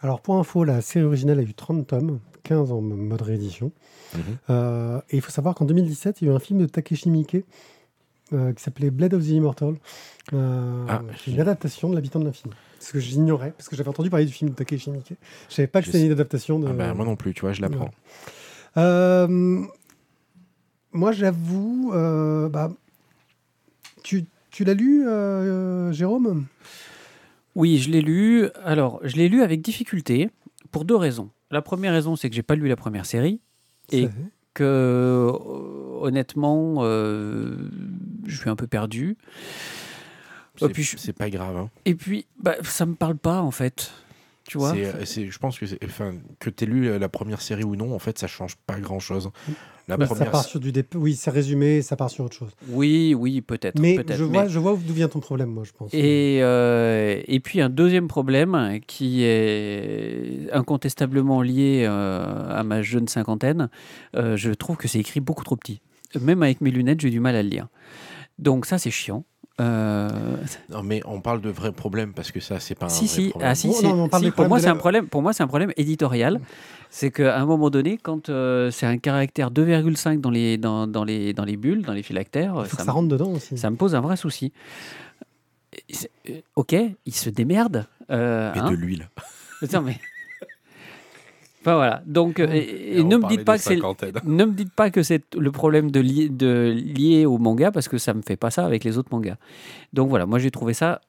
Alors 0.00 0.20
pour 0.20 0.36
info, 0.36 0.64
la 0.64 0.80
série 0.82 1.04
originale 1.04 1.38
a 1.38 1.42
eu 1.42 1.54
30 1.54 1.86
tomes, 1.86 2.20
15 2.42 2.72
en 2.72 2.80
mode 2.82 3.22
réédition. 3.22 3.72
Mhm. 4.14 4.20
Euh, 4.50 5.00
et 5.10 5.16
il 5.16 5.22
faut 5.22 5.30
savoir 5.30 5.54
qu'en 5.54 5.64
2017, 5.64 6.20
il 6.20 6.26
y 6.26 6.28
a 6.28 6.32
eu 6.32 6.36
un 6.36 6.40
film 6.40 6.60
de 6.60 6.66
Takeshi 6.66 7.08
Miike 7.10 7.38
euh, 8.32 8.52
qui 8.52 8.62
s'appelait 8.62 8.90
Blade 8.90 9.14
of 9.14 9.22
the 9.22 9.28
Immortal. 9.30 9.74
Euh, 10.32 10.86
Ah, 10.88 11.02
qui 11.16 11.30
est 11.30 11.34
une 11.34 11.40
adaptation 11.40 11.90
de 11.90 11.94
l'habitant 11.94 12.18
de 12.20 12.24
l'infini. 12.24 12.52
Ce 12.80 12.92
que 12.92 12.98
j'ignorais, 12.98 13.52
parce 13.56 13.68
que 13.68 13.76
j'avais 13.76 13.88
entendu 13.90 14.08
parler 14.10 14.24
du 14.26 14.32
film 14.32 14.50
de 14.50 14.54
Takeshi 14.54 14.90
Miike. 14.90 15.14
Je 15.48 15.54
savais 15.54 15.66
pas 15.68 15.80
que 15.80 15.86
c'était 15.86 16.06
une 16.06 16.12
adaptation 16.12 16.58
de... 16.58 16.66
Ah 16.68 16.72
ben, 16.72 16.94
moi 16.94 17.04
non 17.04 17.16
plus, 17.16 17.34
tu 17.34 17.42
vois, 17.42 17.52
je 17.52 17.60
l'apprends. 17.62 17.90
Euh, 18.76 19.62
moi, 20.92 21.12
j'avoue, 21.12 21.92
euh, 21.94 22.48
bah, 22.48 22.70
tu, 24.02 24.24
tu 24.50 24.64
l'as 24.64 24.74
lu, 24.74 25.06
euh, 25.06 25.92
Jérôme? 25.92 26.46
Oui, 27.54 27.78
je 27.78 27.90
l'ai 27.90 28.00
lu. 28.02 28.48
Alors, 28.64 29.00
je 29.04 29.16
l'ai 29.16 29.28
lu 29.28 29.42
avec 29.42 29.60
difficulté 29.62 30.30
pour 30.70 30.84
deux 30.84 30.96
raisons. 30.96 31.30
La 31.50 31.62
première 31.62 31.92
raison, 31.92 32.16
c'est 32.16 32.28
que 32.28 32.34
j'ai 32.34 32.42
pas 32.42 32.54
lu 32.56 32.66
la 32.68 32.76
première 32.76 33.06
série 33.06 33.40
Et- 33.92 34.04
C'est- 34.04 34.10
que 34.54 35.32
honnêtement, 36.00 36.76
euh, 36.84 37.56
je 38.26 38.38
suis 38.38 38.50
un 38.50 38.56
peu 38.56 38.66
perdu. 38.66 39.16
C'est 40.56 40.76
je- 40.82 41.10
pas 41.12 41.30
grave. 41.30 41.56
hein. 41.56 41.70
Et 41.84 41.94
puis, 41.94 42.26
bah, 42.38 42.54
ça 42.62 42.86
me 42.86 42.94
parle 42.94 43.16
pas 43.16 43.40
en 43.40 43.50
fait. 43.50 43.92
Tu 44.46 44.58
vois 44.58 44.72
C'est- 44.74 45.04
c'est- 45.06 45.26
je 45.30 45.38
pense 45.38 45.58
que, 45.58 45.66
c'est- 45.66 45.82
enfin, 45.84 46.14
que 46.38 46.50
tu 46.50 46.64
aies 46.64 46.66
lu 46.66 46.98
la 46.98 47.08
première 47.08 47.40
série 47.40 47.64
ou 47.64 47.76
non, 47.76 47.94
en 47.94 47.98
fait, 47.98 48.18
ça 48.18 48.26
change 48.26 48.56
pas 48.66 48.78
grand-chose. 48.78 49.30
La 49.88 49.96
Bah, 49.96 50.06
Ça 50.06 50.14
première, 50.14 50.30
part 50.30 50.44
sur 50.44 50.60
du 50.60 50.70
dép- 50.70 50.94
Oui, 50.96 51.14
c'est 51.14 51.30
résumé, 51.30 51.82
ça 51.82 51.96
part 51.96 52.08
sur 52.10 52.24
autre 52.24 52.36
chose. 52.36 52.50
Oui, 52.68 53.14
oui, 53.18 53.40
peut-être. 53.42 53.78
Mais 53.78 53.96
peut-être, 53.96 54.16
je 54.16 54.24
vois, 54.24 54.46
je 54.48 54.58
vois 54.58 54.78
d'où 54.82 54.94
vient 54.94 55.08
ton 55.08 55.20
problème, 55.20 55.50
moi, 55.50 55.64
je 55.64 55.72
pense. 55.72 55.92
Et, 55.92 56.38
euh, 56.42 57.20
et 57.26 57.40
puis 57.40 57.60
un 57.60 57.68
deuxième 57.68 58.06
problème 58.08 58.80
qui 58.86 59.22
est 59.24 60.48
incontestablement 60.52 61.42
lié 61.42 61.84
euh, 61.86 62.48
à 62.50 62.62
ma 62.64 62.80
jeune 62.82 63.08
cinquantaine, 63.08 63.68
euh, 64.16 64.36
je 64.36 64.50
trouve 64.52 64.76
que 64.76 64.88
c'est 64.88 65.00
écrit 65.00 65.20
beaucoup 65.20 65.44
trop 65.44 65.56
petit. 65.56 65.80
Même 66.20 66.42
avec 66.42 66.60
mes 66.60 66.70
lunettes, 66.70 67.00
j'ai 67.00 67.10
du 67.10 67.20
mal 67.20 67.34
à 67.34 67.42
le 67.42 67.48
lire. 67.48 67.66
Donc 68.38 68.66
ça, 68.66 68.78
c'est 68.78 68.90
chiant. 68.90 69.24
Euh, 69.60 70.08
Non, 70.68 70.82
mais 70.82 71.00
on 71.04 71.20
parle 71.20 71.40
de 71.40 71.48
vrais 71.50 71.70
problèmes 71.70 72.12
parce 72.12 72.32
que 72.32 72.40
ça, 72.40 72.58
c'est 72.58 72.74
pas 72.74 72.86
un 72.86 72.88
si, 72.88 73.04
vrai 73.06 73.14
si, 73.14 73.28
problème. 73.30 73.50
ah, 73.50 73.54
si, 73.54 73.68
Oh, 73.68 73.72
si, 73.72 73.84
non, 73.84 73.94
mais 73.94 74.00
on 74.02 74.08
parle 74.08 74.24
si, 74.24 74.30
pour 74.32 74.48
moi, 74.48 74.58
c'est 74.58 74.66
un 74.66 74.76
problème. 74.76 75.06
Pour 75.06 75.22
moi, 75.22 75.32
c'est 75.32 75.44
un 75.44 75.46
problème 75.46 75.72
éditorial. 75.76 76.40
C'est 76.90 77.10
qu'à 77.12 77.38
un 77.38 77.46
moment 77.46 77.70
donné, 77.70 77.96
quand 78.02 78.28
euh, 78.30 78.70
c'est 78.72 78.86
un 78.86 78.98
caractère 78.98 79.50
2,5 79.52 80.20
dans 80.20 80.30
les, 80.30 80.58
dans, 80.58 80.86
dans, 80.88 81.04
les, 81.04 81.32
dans 81.34 81.44
les 81.44 81.56
bulles, 81.56 81.82
dans 81.82 81.92
les 81.92 82.02
phylactères, 82.02 82.54
Il 82.58 82.64
faut 82.66 82.76
que 82.76 82.82
ça 82.82 82.86
ça 82.86 82.92
rentre 82.92 83.08
dedans 83.08 83.30
aussi. 83.30 83.56
ça 83.56 83.70
me 83.70 83.76
pose 83.76 83.94
un 83.94 84.00
vrai 84.00 84.16
souci. 84.16 84.52
Euh, 86.28 86.40
Ok, 86.56 86.74
il 87.06 87.14
se 87.14 87.30
démerde. 87.30 87.86
euh, 88.10 88.52
Et 88.54 88.58
hein. 88.58 88.70
de 88.70 88.76
l'huile. 88.76 89.08
Non, 89.72 89.82
mais... 89.82 89.98
Enfin 91.64 91.76
voilà. 91.76 92.02
Donc, 92.04 92.40
euh, 92.40 92.48
et, 92.52 92.98
et 92.98 93.04
ne 93.04 93.16
me 93.16 93.26
dites 93.28 93.44
pas 93.44 93.56
que 93.56 93.62
c'est 93.62 93.76
ne 94.24 94.44
me 94.44 94.52
dites 94.52 94.72
pas 94.72 94.90
que 94.90 95.02
c'est 95.02 95.22
le 95.34 95.50
problème 95.50 95.90
de, 95.90 96.00
li- 96.00 96.28
de 96.28 96.74
lié 96.76 97.24
au 97.24 97.38
manga 97.38 97.72
parce 97.72 97.88
que 97.88 97.96
ça 97.96 98.12
me 98.12 98.20
fait 98.22 98.36
pas 98.36 98.50
ça 98.50 98.66
avec 98.66 98.84
les 98.84 98.98
autres 98.98 99.08
mangas. 99.12 99.36
Donc 99.94 100.08
voilà, 100.10 100.26
moi 100.26 100.38
j'ai 100.38 100.50
trouvé 100.50 100.74
ça 100.74 101.00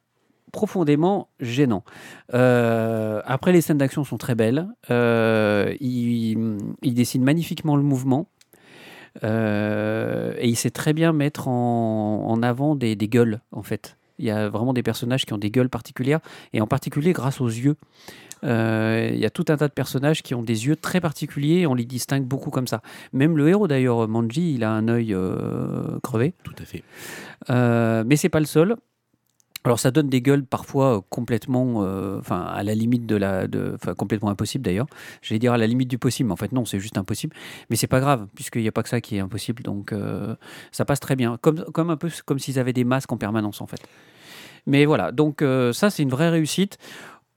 profondément 0.54 1.28
gênant. 1.42 1.84
Euh, 2.34 3.22
après, 3.26 3.52
les 3.52 3.60
scènes 3.60 3.78
d'action 3.80 4.06
sont 4.06 4.18
très 4.18 4.36
belles. 4.36 4.70
Euh, 4.90 5.76
il, 5.82 6.58
il 6.82 6.94
dessine 6.94 7.24
magnifiquement 7.24 7.76
le 7.76 7.84
mouvement. 7.84 8.30
Euh, 9.24 10.34
et 10.40 10.48
il 10.48 10.56
sait 10.56 10.72
très 10.72 10.94
bien 10.94 11.12
mettre 11.14 11.48
en, 11.48 12.26
en 12.28 12.44
avant 12.44 12.76
des, 12.76 12.96
des 12.96 13.08
gueules, 13.08 13.42
en 13.52 13.64
fait. 13.64 13.98
Il 14.18 14.26
y 14.26 14.32
a 14.32 14.48
vraiment 14.48 14.72
des 14.74 14.84
personnages 14.84 15.26
qui 15.26 15.34
ont 15.34 15.38
des 15.38 15.52
gueules 15.52 15.70
particulières, 15.70 16.20
et 16.54 16.62
en 16.62 16.68
particulier 16.68 17.12
grâce 17.12 17.42
aux 17.42 17.48
yeux. 17.50 17.76
Euh, 18.44 19.10
il 19.14 19.20
y 19.20 19.26
a 19.26 19.30
tout 19.30 19.46
un 19.50 19.58
tas 19.58 19.68
de 19.68 19.74
personnages 19.74 20.22
qui 20.22 20.36
ont 20.36 20.44
des 20.44 20.68
yeux 20.68 20.76
très 20.76 21.02
particuliers, 21.02 21.62
et 21.62 21.68
on 21.68 21.74
les 21.74 21.86
distingue 21.86 22.26
beaucoup 22.26 22.52
comme 22.52 22.68
ça. 22.68 22.82
Même 23.14 23.38
le 23.38 23.50
héros 23.50 23.68
d'ailleurs, 23.68 24.08
Manji, 24.08 24.54
il 24.56 24.64
a 24.64 24.72
un 24.72 24.88
œil 24.88 25.14
euh, 25.14 26.00
crevé. 26.04 26.34
Tout 26.44 26.56
à 26.60 26.66
fait. 26.66 26.84
Euh, 27.50 28.04
mais 28.06 28.16
c'est 28.16 28.30
pas 28.30 28.40
le 28.40 28.46
seul. 28.46 28.76
Alors 29.66 29.80
ça 29.80 29.90
donne 29.90 30.10
des 30.10 30.22
gueules 30.22 30.46
parfois 30.46 31.04
complètement, 31.10 31.84
euh, 31.84 32.20
enfin 32.20 32.42
à 32.42 32.62
la 32.62 32.76
limite 32.76 33.08
de 33.08 33.16
la, 33.16 33.48
de, 33.48 33.72
enfin 33.74 33.96
complètement 33.96 34.30
impossible 34.30 34.64
d'ailleurs. 34.64 34.86
J'allais 35.24 35.40
dire 35.40 35.54
à 35.54 35.58
la 35.58 35.66
limite 35.66 35.88
du 35.90 35.98
possible, 35.98 36.28
mais 36.28 36.34
en 36.34 36.38
fait 36.38 36.52
non, 36.52 36.66
c'est 36.66 36.80
juste 36.80 37.00
impossible. 37.00 37.36
Mais 37.72 37.76
c'est 37.76 37.88
pas 37.88 38.00
grave 38.00 38.28
puisqu'il 38.36 38.62
n'y 38.62 38.68
a 38.68 38.72
pas 38.72 38.84
que 38.84 38.90
ça 38.90 39.02
qui 39.02 39.18
est 39.18 39.20
impossible, 39.20 39.64
donc 39.64 39.92
euh, 39.92 40.36
ça 40.72 40.86
passe 40.86 41.00
très 41.00 41.16
bien, 41.16 41.38
comme, 41.42 41.66
comme 41.74 41.90
un 41.90 41.98
peu 41.98 42.12
comme 42.28 42.38
s'ils 42.38 42.60
avaient 42.60 42.74
des 42.74 42.84
masques 42.84 43.12
en 43.12 43.18
permanence 43.18 43.60
en 43.60 43.66
fait. 43.66 43.82
Mais 44.68 44.86
voilà, 44.86 45.12
donc 45.12 45.42
euh, 45.42 45.74
ça 45.74 45.90
c'est 45.90 46.04
une 46.04 46.12
vraie 46.12 46.30
réussite. 46.30 46.78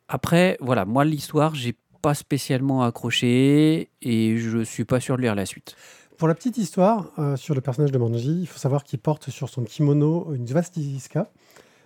Après, 0.08 0.56
voilà, 0.60 0.84
moi 0.84 1.04
l'histoire, 1.04 1.54
j'ai 1.54 1.74
pas 2.02 2.14
spécialement 2.14 2.82
accroché 2.82 3.90
et 4.02 4.38
je 4.38 4.62
suis 4.64 4.84
pas 4.84 5.00
sûr 5.00 5.16
de 5.16 5.22
lire 5.22 5.34
la 5.34 5.46
suite. 5.46 5.76
pour 6.16 6.28
la 6.28 6.34
petite 6.34 6.58
histoire 6.58 7.12
sur 7.36 7.54
le 7.54 7.60
personnage 7.60 7.92
de 7.92 7.98
Manji, 7.98 8.40
il 8.40 8.46
faut 8.46 8.58
savoir 8.58 8.84
qu'il 8.84 8.98
porte 8.98 9.30
sur 9.30 9.48
son 9.48 9.64
kimono 9.64 10.32
une 10.34 10.46
svastika. 10.46 11.30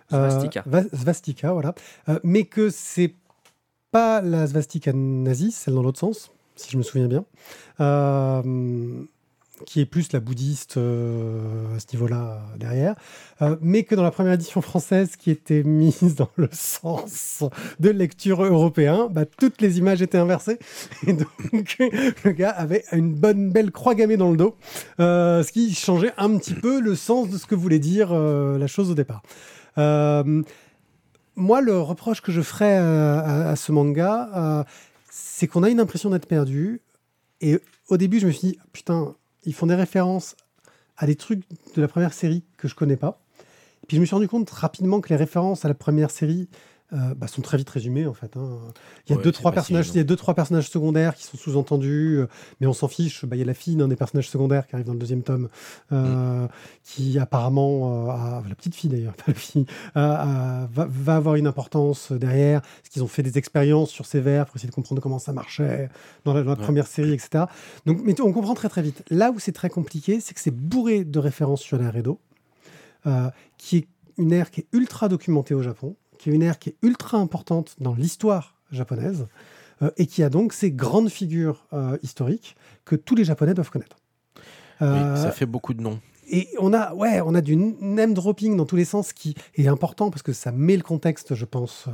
Svastika. 0.09 0.63
svastika, 0.93 1.53
voilà. 1.53 1.73
mais 2.23 2.45
que 2.45 2.69
c'est 2.69 3.15
pas 3.91 4.21
la 4.21 4.47
svastika 4.47 4.93
nazie, 4.93 5.51
celle 5.51 5.73
dans 5.75 5.83
l'autre 5.83 5.99
sens, 5.99 6.31
si 6.55 6.71
je 6.71 6.77
me 6.77 6.83
souviens 6.83 7.07
bien 7.07 7.25
qui 9.65 9.81
est 9.81 9.85
plus 9.85 10.11
la 10.11 10.19
bouddhiste 10.19 10.77
euh, 10.77 11.75
à 11.75 11.79
ce 11.79 11.85
niveau-là 11.93 12.41
derrière, 12.57 12.95
euh, 13.41 13.55
mais 13.61 13.83
que 13.83 13.95
dans 13.95 14.03
la 14.03 14.11
première 14.11 14.33
édition 14.33 14.61
française 14.61 15.15
qui 15.15 15.29
était 15.31 15.63
mise 15.63 16.15
dans 16.15 16.29
le 16.35 16.49
sens 16.51 17.43
de 17.79 17.89
lecture 17.89 18.43
européen, 18.43 19.07
bah, 19.11 19.25
toutes 19.25 19.61
les 19.61 19.77
images 19.77 20.01
étaient 20.01 20.17
inversées. 20.17 20.57
Et 21.07 21.13
donc 21.13 21.77
le 22.23 22.31
gars 22.31 22.49
avait 22.49 22.83
une 22.91 23.13
bonne 23.13 23.51
belle 23.51 23.71
croix 23.71 23.95
gammée 23.95 24.17
dans 24.17 24.31
le 24.31 24.37
dos, 24.37 24.55
euh, 24.99 25.43
ce 25.43 25.51
qui 25.51 25.73
changeait 25.73 26.13
un 26.17 26.37
petit 26.37 26.55
peu 26.55 26.81
le 26.81 26.95
sens 26.95 27.29
de 27.29 27.37
ce 27.37 27.45
que 27.45 27.55
voulait 27.55 27.79
dire 27.79 28.13
la 28.13 28.67
chose 28.67 28.89
au 28.89 28.95
départ. 28.95 29.21
moi, 29.75 31.61
le 31.61 31.79
reproche 31.79 32.21
que 32.21 32.31
je 32.31 32.41
ferais 32.41 32.77
à, 32.77 33.49
à 33.49 33.55
ce 33.55 33.71
manga, 33.71 34.65
c'est 35.09 35.47
qu'on 35.47 35.63
a 35.63 35.69
une 35.69 35.79
impression 35.79 36.09
d'être 36.09 36.27
perdu. 36.27 36.81
Et 37.41 37.59
au 37.89 37.97
début, 37.97 38.19
je 38.19 38.27
me 38.27 38.31
suis 38.31 38.49
dit, 38.49 38.57
putain, 38.71 39.15
ils 39.45 39.53
font 39.53 39.67
des 39.67 39.75
références 39.75 40.35
à 40.97 41.05
des 41.05 41.15
trucs 41.15 41.43
de 41.75 41.81
la 41.81 41.87
première 41.87 42.13
série 42.13 42.43
que 42.57 42.67
je 42.67 42.75
connais 42.75 42.97
pas. 42.97 43.21
Puis 43.87 43.97
je 43.97 44.01
me 44.01 44.05
suis 44.05 44.15
rendu 44.15 44.27
compte 44.27 44.49
rapidement 44.49 45.01
que 45.01 45.09
les 45.09 45.15
références 45.15 45.65
à 45.65 45.67
la 45.67 45.73
première 45.73 46.11
série 46.11 46.47
euh, 46.93 47.15
bah, 47.15 47.27
sont 47.27 47.41
très 47.41 47.57
vite 47.57 47.69
résumés 47.69 48.05
en 48.05 48.13
fait. 48.13 48.37
Hein. 48.37 48.59
Il 49.07 49.15
y 49.15 49.19
a 49.19 49.21
deux 49.21 49.31
trois 49.31 49.51
personnages, 49.51 49.89
il 49.89 49.95
y 49.95 49.99
a 49.99 50.03
deux 50.03 50.15
trois 50.15 50.35
personnages 50.35 50.69
secondaires 50.69 51.15
qui 51.15 51.23
sont 51.23 51.37
sous-entendus, 51.37 52.19
euh, 52.19 52.27
mais 52.61 52.67
on 52.67 52.73
s'en 52.73 52.87
fiche. 52.87 53.25
Bah, 53.25 53.35
il 53.35 53.39
y 53.39 53.41
a 53.41 53.45
la 53.45 53.55
fille 53.55 53.75
d'un 53.75 53.87
des 53.87 53.95
personnages 53.95 54.29
secondaires 54.29 54.67
qui 54.67 54.75
arrive 54.75 54.85
dans 54.85 54.93
le 54.93 54.99
deuxième 54.99 55.23
tome, 55.23 55.49
euh, 55.91 56.45
mm. 56.45 56.49
qui 56.83 57.17
apparemment 57.17 58.07
la 58.47 58.55
petite 58.55 58.75
fille 58.75 58.89
d'ailleurs, 58.89 59.13
pas 59.25 59.25
la 59.27 59.33
fille, 59.33 59.65
va, 59.95 60.67
va, 60.71 61.15
avoir 61.15 61.35
une 61.35 61.47
importance 61.47 62.11
derrière, 62.11 62.61
parce 62.61 62.89
qu'ils 62.91 63.03
ont 63.03 63.07
fait 63.07 63.23
des 63.23 63.37
expériences 63.37 63.89
sur 63.89 64.05
ces 64.05 64.19
vers 64.19 64.45
pour 64.45 64.57
essayer 64.57 64.69
de 64.69 64.75
comprendre 64.75 65.01
comment 65.01 65.19
ça 65.19 65.33
marchait 65.33 65.89
dans 66.25 66.33
la, 66.33 66.55
première 66.55 66.85
série, 66.85 67.13
etc. 67.13 67.45
Donc, 67.85 68.01
mais 68.03 68.19
on 68.21 68.31
comprend 68.31 68.53
très 68.53 68.69
très 68.69 68.83
vite. 68.83 69.03
Là 69.09 69.31
où 69.31 69.39
c'est 69.39 69.51
très 69.51 69.69
compliqué, 69.69 70.19
c'est 70.19 70.33
que 70.33 70.39
c'est 70.39 70.55
bourré 70.55 71.05
de 71.05 71.19
références 71.19 71.61
sur 71.61 71.79
la 71.79 71.89
Redo, 71.89 72.19
qui 73.57 73.77
est 73.77 73.87
une 74.17 74.31
ère 74.31 74.51
qui 74.51 74.61
est 74.61 74.67
ultra 74.73 75.09
documentée 75.09 75.55
au 75.55 75.63
Japon 75.63 75.95
qui 76.23 76.29
est 76.29 76.33
une 76.33 76.41
ère 76.41 76.57
qui 76.57 76.69
est 76.69 76.75
ultra 76.81 77.17
importante 77.17 77.75
dans 77.79 77.93
l'histoire 77.93 78.55
japonaise 78.71 79.27
euh, 79.81 79.91
et 79.97 80.05
qui 80.05 80.23
a 80.23 80.29
donc 80.29 80.53
ces 80.53 80.71
grandes 80.71 81.09
figures 81.09 81.67
euh, 81.73 81.97
historiques 82.01 82.55
que 82.85 82.95
tous 82.95 83.13
les 83.15 83.25
Japonais 83.25 83.53
doivent 83.53 83.69
connaître. 83.69 83.97
oui, 84.79 84.87
euh, 84.87 85.17
ça 85.17 85.31
fait 85.31 85.45
beaucoup 85.45 85.73
de 85.73 85.81
noms. 85.81 85.99
Et 86.29 86.47
on 86.59 86.71
a, 86.71 86.93
ouais, 86.93 87.19
on 87.19 87.35
a 87.35 87.41
du 87.41 87.57
name 87.57 88.13
dropping 88.13 88.55
dans 88.55 88.65
tous 88.65 88.77
les 88.77 88.85
sens 88.85 89.11
qui 89.11 89.35
est 89.55 89.67
important 89.67 90.09
parce 90.09 90.21
que 90.21 90.31
ça 90.31 90.53
met 90.53 90.77
le 90.77 90.81
contexte, 90.81 91.35
je 91.35 91.43
pense, 91.43 91.87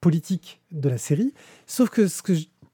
politique 0.00 0.62
de 0.72 0.88
la 0.88 0.96
série. 0.96 1.34
Sauf 1.66 1.90
que 1.90 2.08
ce 2.08 2.22
que 2.22 2.32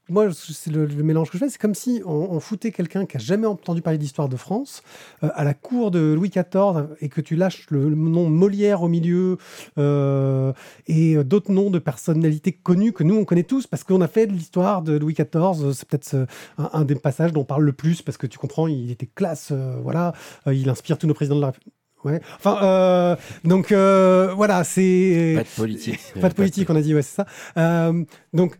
moi, 0.09 0.27
c'est 0.33 0.71
le, 0.71 0.85
mélange 0.87 1.29
que 1.29 1.37
je 1.37 1.45
fais. 1.45 1.49
C'est 1.49 1.61
comme 1.61 1.75
si 1.75 2.01
on, 2.05 2.39
foutait 2.41 2.71
quelqu'un 2.71 3.05
qui 3.05 3.15
a 3.15 3.19
jamais 3.19 3.47
entendu 3.47 3.81
parler 3.81 3.97
d'histoire 3.97 4.27
de 4.27 4.35
France 4.35 4.83
euh, 5.23 5.29
à 5.33 5.45
la 5.45 5.53
cour 5.53 5.91
de 5.91 6.13
Louis 6.13 6.29
XIV 6.29 6.87
et 6.99 7.07
que 7.07 7.21
tu 7.21 7.37
lâches 7.37 7.67
le, 7.69 7.89
nom 7.89 8.29
Molière 8.29 8.81
au 8.81 8.89
milieu 8.89 9.37
euh, 9.77 10.51
et 10.87 11.23
d'autres 11.23 11.51
noms 11.51 11.69
de 11.69 11.79
personnalités 11.79 12.51
connues 12.51 12.91
que 12.91 13.03
nous 13.03 13.15
on 13.15 13.23
connaît 13.23 13.43
tous 13.43 13.65
parce 13.65 13.83
qu'on 13.83 14.01
a 14.01 14.07
fait 14.07 14.27
de 14.27 14.33
l'histoire 14.33 14.81
de 14.81 14.97
Louis 14.97 15.13
XIV. 15.13 15.71
C'est 15.73 15.87
peut-être 15.87 16.13
euh, 16.15 16.25
un, 16.57 16.83
des 16.83 16.95
passages 16.95 17.31
dont 17.31 17.41
on 17.41 17.45
parle 17.45 17.63
le 17.63 17.73
plus 17.73 18.01
parce 18.01 18.17
que 18.17 18.27
tu 18.27 18.37
comprends, 18.37 18.67
il 18.67 18.91
était 18.91 19.07
classe. 19.07 19.53
voilà, 19.83 20.13
il 20.47 20.67
inspire 20.69 20.97
tous 20.97 21.07
nos 21.07 21.13
présidents 21.13 21.37
de 21.37 21.41
la 21.41 21.47
République. 21.47 21.73
Ouais. 22.03 22.19
Enfin, 22.35 23.17
donc 23.45 23.71
voilà, 23.71 24.65
c'est 24.65 25.35
pas 25.37 25.43
de 25.43 25.55
politique. 25.55 25.99
Pas 26.19 26.27
de 26.27 26.33
politique, 26.33 26.69
on 26.69 26.75
a 26.75 26.81
dit, 26.81 26.93
ouais, 26.93 27.01
c'est 27.01 27.23
ça. 27.55 27.93
donc 28.33 28.59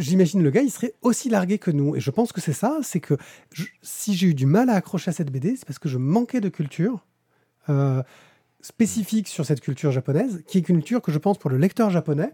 j'imagine 0.00 0.42
le 0.42 0.50
gars, 0.50 0.62
il 0.62 0.70
serait 0.70 0.94
aussi 1.02 1.28
largué 1.28 1.58
que 1.58 1.70
nous. 1.70 1.94
Et 1.94 2.00
je 2.00 2.10
pense 2.10 2.32
que 2.32 2.40
c'est 2.40 2.52
ça, 2.52 2.78
c'est 2.82 3.00
que 3.00 3.14
si 3.82 4.14
j'ai 4.14 4.28
eu 4.28 4.34
du 4.34 4.46
mal 4.46 4.70
à 4.70 4.74
accrocher 4.74 5.10
à 5.10 5.12
cette 5.12 5.30
BD, 5.30 5.56
c'est 5.56 5.64
parce 5.64 5.78
que 5.78 5.88
je 5.88 5.98
manquais 5.98 6.40
de 6.40 6.48
culture 6.48 7.06
euh, 7.68 8.02
spécifique 8.62 9.28
sur 9.28 9.46
cette 9.46 9.60
culture 9.60 9.92
japonaise, 9.92 10.42
qui 10.46 10.58
est 10.58 10.62
culture 10.62 11.00
que 11.00 11.12
je 11.12 11.18
pense 11.18 11.38
pour 11.38 11.50
le 11.50 11.56
lecteur 11.56 11.90
japonais. 11.90 12.32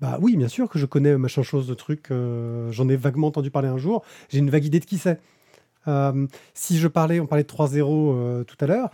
Bah 0.00 0.18
oui, 0.20 0.36
bien 0.36 0.48
sûr 0.48 0.68
que 0.68 0.78
je 0.78 0.86
connais 0.86 1.16
machin 1.16 1.42
chose 1.42 1.66
de 1.66 1.74
trucs, 1.74 2.10
euh, 2.10 2.70
j'en 2.72 2.88
ai 2.88 2.96
vaguement 2.96 3.28
entendu 3.28 3.50
parler 3.50 3.68
un 3.68 3.78
jour, 3.78 4.04
j'ai 4.28 4.38
une 4.38 4.50
vague 4.50 4.64
idée 4.64 4.80
de 4.80 4.84
qui 4.84 4.98
c'est. 4.98 5.20
Euh, 5.86 6.26
si 6.54 6.78
je 6.78 6.88
parlais, 6.88 7.20
on 7.20 7.26
parlait 7.26 7.44
de 7.44 7.48
3-0 7.48 8.44
tout 8.44 8.56
à 8.60 8.66
l'heure, 8.66 8.90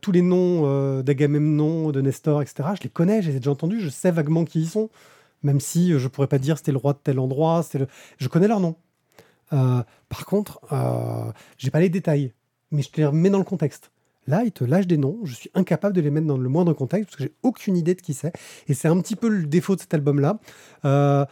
tous 0.00 0.12
les 0.12 0.22
noms 0.22 1.02
d'Agamemnon, 1.02 1.90
de 1.90 2.00
Nestor, 2.00 2.42
etc., 2.42 2.70
je 2.76 2.82
les 2.82 2.90
connais, 2.90 3.22
je 3.22 3.30
les 3.30 3.36
ai 3.36 3.38
déjà 3.40 3.50
entendus, 3.50 3.80
je 3.80 3.88
sais 3.88 4.10
vaguement 4.10 4.44
qui 4.44 4.60
ils 4.60 4.68
sont 4.68 4.90
même 5.42 5.60
si 5.60 5.92
euh, 5.92 5.98
je 5.98 6.08
pourrais 6.08 6.26
pas 6.26 6.38
dire 6.38 6.56
c'était 6.56 6.72
le 6.72 6.78
roi 6.78 6.92
de 6.92 6.98
tel 7.02 7.18
endroit. 7.18 7.64
Le... 7.74 7.86
Je 8.18 8.28
connais 8.28 8.48
leur 8.48 8.60
nom. 8.60 8.76
Euh, 9.52 9.82
par 10.08 10.26
contre, 10.26 10.60
euh, 10.72 11.30
j'ai 11.58 11.70
pas 11.70 11.80
les 11.80 11.88
détails, 11.88 12.32
mais 12.70 12.82
je 12.82 12.90
te 12.90 12.96
les 12.98 13.06
remets 13.06 13.30
dans 13.30 13.38
le 13.38 13.44
contexte. 13.44 13.90
Là, 14.26 14.44
ils 14.44 14.52
te 14.52 14.64
lâchent 14.64 14.86
des 14.86 14.98
noms, 14.98 15.18
je 15.24 15.34
suis 15.34 15.50
incapable 15.54 15.94
de 15.96 16.00
les 16.00 16.10
mettre 16.10 16.26
dans 16.26 16.38
le 16.38 16.48
moindre 16.48 16.72
contexte 16.74 17.10
parce 17.10 17.16
que 17.16 17.24
j'ai 17.24 17.34
aucune 17.42 17.76
idée 17.76 17.94
de 17.94 18.00
qui 18.00 18.14
c'est. 18.14 18.32
Et 18.68 18.74
c'est 18.74 18.88
un 18.88 18.98
petit 19.00 19.16
peu 19.16 19.28
le 19.28 19.46
défaut 19.46 19.74
de 19.74 19.80
cet 19.80 19.94
album-là. 19.94 20.38
Euh, 20.84 21.26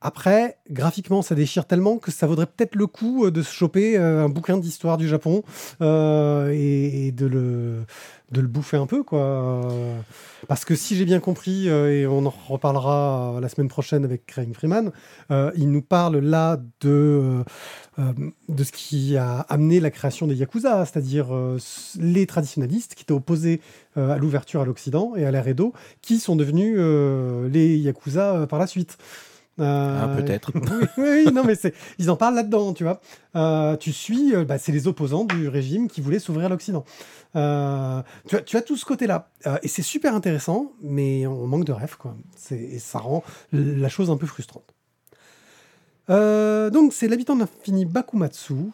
après, 0.00 0.58
graphiquement, 0.70 1.22
ça 1.22 1.34
déchire 1.34 1.66
tellement 1.66 1.98
que 1.98 2.10
ça 2.10 2.26
vaudrait 2.26 2.46
peut-être 2.46 2.74
le 2.74 2.86
coup 2.86 3.30
de 3.30 3.42
se 3.42 3.52
choper 3.52 3.98
un 3.98 4.30
bouquin 4.30 4.56
d'histoire 4.56 4.96
du 4.96 5.06
Japon 5.06 5.42
et, 5.80 7.12
de 7.12 7.26
le 7.26 7.84
de 8.30 8.40
le 8.40 8.46
bouffer 8.46 8.76
un 8.76 8.86
peu, 8.86 9.02
quoi. 9.02 9.68
Parce 10.48 10.64
que 10.64 10.74
si 10.74 10.96
j'ai 10.96 11.04
bien 11.04 11.20
compris, 11.20 11.68
euh, 11.68 11.92
et 11.92 12.06
on 12.06 12.24
en 12.26 12.34
reparlera 12.48 13.38
la 13.40 13.48
semaine 13.48 13.68
prochaine 13.68 14.04
avec 14.04 14.26
Craig 14.26 14.54
Freeman, 14.54 14.92
euh, 15.30 15.50
il 15.56 15.70
nous 15.70 15.82
parle 15.82 16.18
là 16.18 16.58
de, 16.80 17.42
euh, 17.98 18.12
de 18.48 18.64
ce 18.64 18.72
qui 18.72 19.16
a 19.16 19.40
amené 19.48 19.80
la 19.80 19.90
création 19.90 20.26
des 20.26 20.36
Yakuza, 20.36 20.84
c'est-à-dire 20.86 21.28
les 21.98 22.26
traditionalistes 22.26 22.94
qui 22.94 23.02
étaient 23.02 23.12
opposés 23.12 23.60
à 23.96 24.16
l'ouverture 24.16 24.60
à 24.60 24.64
l'Occident 24.64 25.14
et 25.16 25.24
à 25.24 25.30
l'ère 25.30 25.48
Edo, 25.48 25.72
qui 26.00 26.18
sont 26.18 26.36
devenus 26.36 26.78
les 27.52 27.76
Yakuza 27.76 28.46
par 28.48 28.58
la 28.58 28.66
suite. 28.66 28.96
Ah, 29.58 30.08
peut-être. 30.16 30.52
oui, 30.98 31.32
non, 31.32 31.44
mais 31.44 31.54
ils 31.98 32.10
en 32.10 32.16
parlent 32.16 32.34
là-dedans, 32.34 32.72
tu 32.72 32.84
vois. 32.84 33.00
tu 33.76 33.92
suis, 33.92 34.32
bah, 34.44 34.58
c'est 34.58 34.72
les 34.72 34.88
opposants 34.88 35.24
du 35.24 35.48
régime 35.48 35.88
qui 35.88 36.00
voulaient 36.00 36.18
s'ouvrir 36.18 36.46
à 36.46 36.48
l'Occident. 36.48 36.84
Euh, 37.36 38.02
tu, 38.26 38.36
as, 38.36 38.42
tu, 38.42 38.56
as, 38.56 38.62
tout 38.62 38.76
ce 38.76 38.84
côté-là. 38.84 39.30
Euh, 39.46 39.58
et 39.62 39.68
c'est 39.68 39.82
super 39.82 40.14
intéressant, 40.14 40.72
mais 40.82 41.26
on 41.26 41.46
manque 41.46 41.64
de 41.64 41.72
rêve, 41.72 41.96
quoi. 41.96 42.16
Et 42.50 42.78
ça 42.78 42.98
rend 42.98 43.22
la 43.52 43.88
chose 43.88 44.10
un 44.10 44.16
peu 44.16 44.26
frustrante. 44.26 44.74
Euh, 46.08 46.70
donc 46.70 46.92
c'est 46.92 47.06
l'habitant 47.06 47.36
de 47.36 47.40
l'infini 47.40 47.84
Bakumatsu 47.84 48.72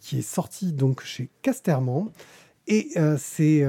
qui 0.00 0.18
est 0.20 0.22
sorti 0.22 0.72
donc 0.72 1.02
chez 1.02 1.30
Casterman 1.42 2.10
et 2.68 2.90
c'est 3.18 3.64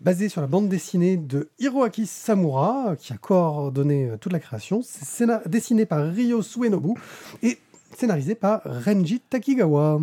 basé 0.00 0.28
sur 0.28 0.40
la 0.40 0.46
bande 0.46 0.68
dessinée 0.68 1.16
de 1.16 1.50
Hiroaki 1.58 2.06
Samura 2.06 2.96
qui 2.98 3.12
a 3.12 3.16
coordonné 3.16 4.12
toute 4.20 4.32
la 4.32 4.40
création. 4.40 4.80
C'est 4.82 5.26
dessiné 5.48 5.86
par 5.86 6.12
Ryo 6.12 6.42
Suenobu 6.42 6.94
et 7.42 7.58
scénarisé 7.96 8.34
par 8.34 8.62
Renji 8.64 9.20
Takigawa. 9.20 9.98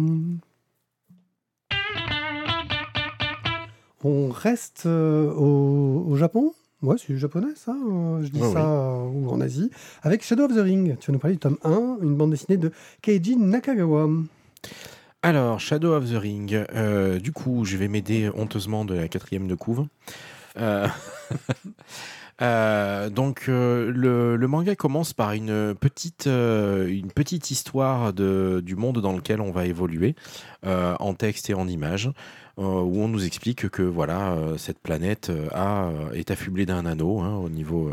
On 4.04 4.30
reste 4.30 4.84
euh, 4.86 5.32
au, 5.34 6.16
Japon? 6.16 6.54
Ouais, 6.82 6.96
c'est 6.98 7.18
japonais 7.18 7.54
ça, 7.56 7.74
euh, 7.74 8.24
je 8.24 8.30
dis 8.30 8.40
ça, 8.40 8.66
euh, 8.66 9.04
ou 9.04 9.30
en 9.30 9.42
Asie, 9.42 9.70
avec 10.02 10.24
Shadow 10.24 10.46
of 10.46 10.56
the 10.56 10.60
Ring. 10.60 10.98
Tu 10.98 11.08
vas 11.08 11.14
nous 11.14 11.20
parler 11.20 11.36
du 11.36 11.40
tome 11.40 11.58
1, 11.66 11.98
une 12.02 12.16
bande 12.16 12.32
dessinée 12.32 12.56
de 12.56 12.72
Keiji 13.02 13.36
Nakagawa. 13.36 14.08
Alors, 15.22 15.60
Shadow 15.60 15.94
of 15.94 16.10
the 16.10 16.16
Ring, 16.16 16.66
du 17.22 17.32
coup, 17.32 17.66
je 17.66 17.78
vais 17.78 17.88
m'aider 17.88 18.30
honteusement 18.36 18.86
de 18.86 18.96
la 18.96 19.08
quatrième 19.08 19.48
de 19.48 19.56
couve. 19.56 19.86
donc 22.40 23.48
le, 23.48 24.46
manga 24.48 24.76
commence 24.76 25.14
par 25.14 25.34
une 25.34 25.76
petite, 25.76 26.28
une 26.28 27.12
petite 27.14 27.52
histoire 27.52 28.14
de, 28.14 28.62
du 28.66 28.76
monde 28.78 29.02
dans 29.02 29.14
lequel 29.14 29.42
on 29.42 29.52
va 29.52 29.66
évoluer 29.66 30.16
en 30.64 31.14
texte 31.14 31.50
et 31.50 31.54
en 31.54 31.68
images. 31.68 32.12
Euh, 32.60 32.82
où 32.82 33.00
on 33.00 33.08
nous 33.08 33.26
explique 33.26 33.70
que 33.70 33.84
voilà, 33.84 34.34
euh, 34.34 34.58
cette 34.58 34.80
planète 34.80 35.30
euh, 35.30 35.48
a, 35.54 35.92
est 36.14 36.30
affublée 36.30 36.66
d'un 36.66 36.86
anneau 36.86 37.22
hein, 37.22 37.36
au 37.38 37.48
niveau 37.48 37.92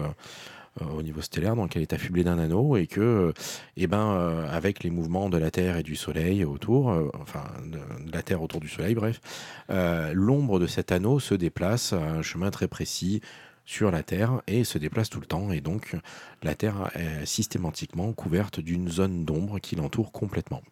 au 0.80 1.02
niveau 1.02 1.20
stellaire, 1.22 1.56
donc 1.56 1.76
elle 1.76 1.82
est 1.82 1.92
affublée 1.92 2.24
d'un 2.24 2.38
anneau 2.38 2.76
et 2.76 2.86
que, 2.86 3.32
eh 3.76 3.86
ben, 3.86 4.46
avec 4.50 4.82
les 4.84 4.90
mouvements 4.90 5.28
de 5.28 5.38
la 5.38 5.50
Terre 5.50 5.78
et 5.78 5.82
du 5.82 5.96
Soleil 5.96 6.44
autour, 6.44 6.88
enfin 7.20 7.44
de, 7.64 7.78
la 8.12 8.22
Terre 8.22 8.42
autour 8.42 8.60
du 8.60 8.68
Soleil, 8.68 8.94
bref, 8.94 9.20
l'ombre 9.68 10.58
de 10.58 10.66
cet 10.66 10.92
anneau 10.92 11.18
se 11.18 11.34
déplace 11.34 11.92
à 11.92 12.02
un 12.02 12.22
chemin 12.22 12.50
très 12.50 12.68
précis 12.68 13.20
sur 13.64 13.90
la 13.90 14.02
Terre 14.02 14.42
et 14.46 14.64
se 14.64 14.78
déplace 14.78 15.10
tout 15.10 15.20
le 15.20 15.26
temps 15.26 15.50
et 15.50 15.60
donc 15.60 15.96
la 16.42 16.54
Terre 16.54 16.90
est 16.94 17.26
systématiquement 17.26 18.12
couverte 18.12 18.60
d'une 18.60 18.88
zone 18.88 19.24
d'ombre 19.24 19.58
qui 19.58 19.76
l'entoure 19.76 20.12
complètement. 20.12 20.62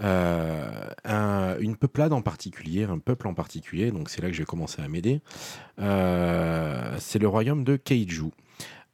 une 0.00 1.76
peuplade 1.76 2.12
en 2.12 2.22
particulier, 2.22 2.84
un 2.84 2.98
peuple 2.98 3.28
en 3.28 3.34
particulier, 3.34 3.90
donc 3.90 4.10
c'est 4.10 4.20
là 4.20 4.28
que 4.28 4.34
j'ai 4.34 4.44
commencé 4.44 4.82
à 4.82 4.88
m'aider. 4.88 5.20
c'est 5.78 7.18
le 7.18 7.28
royaume 7.28 7.64
de 7.64 7.76
Keiju. 7.76 8.30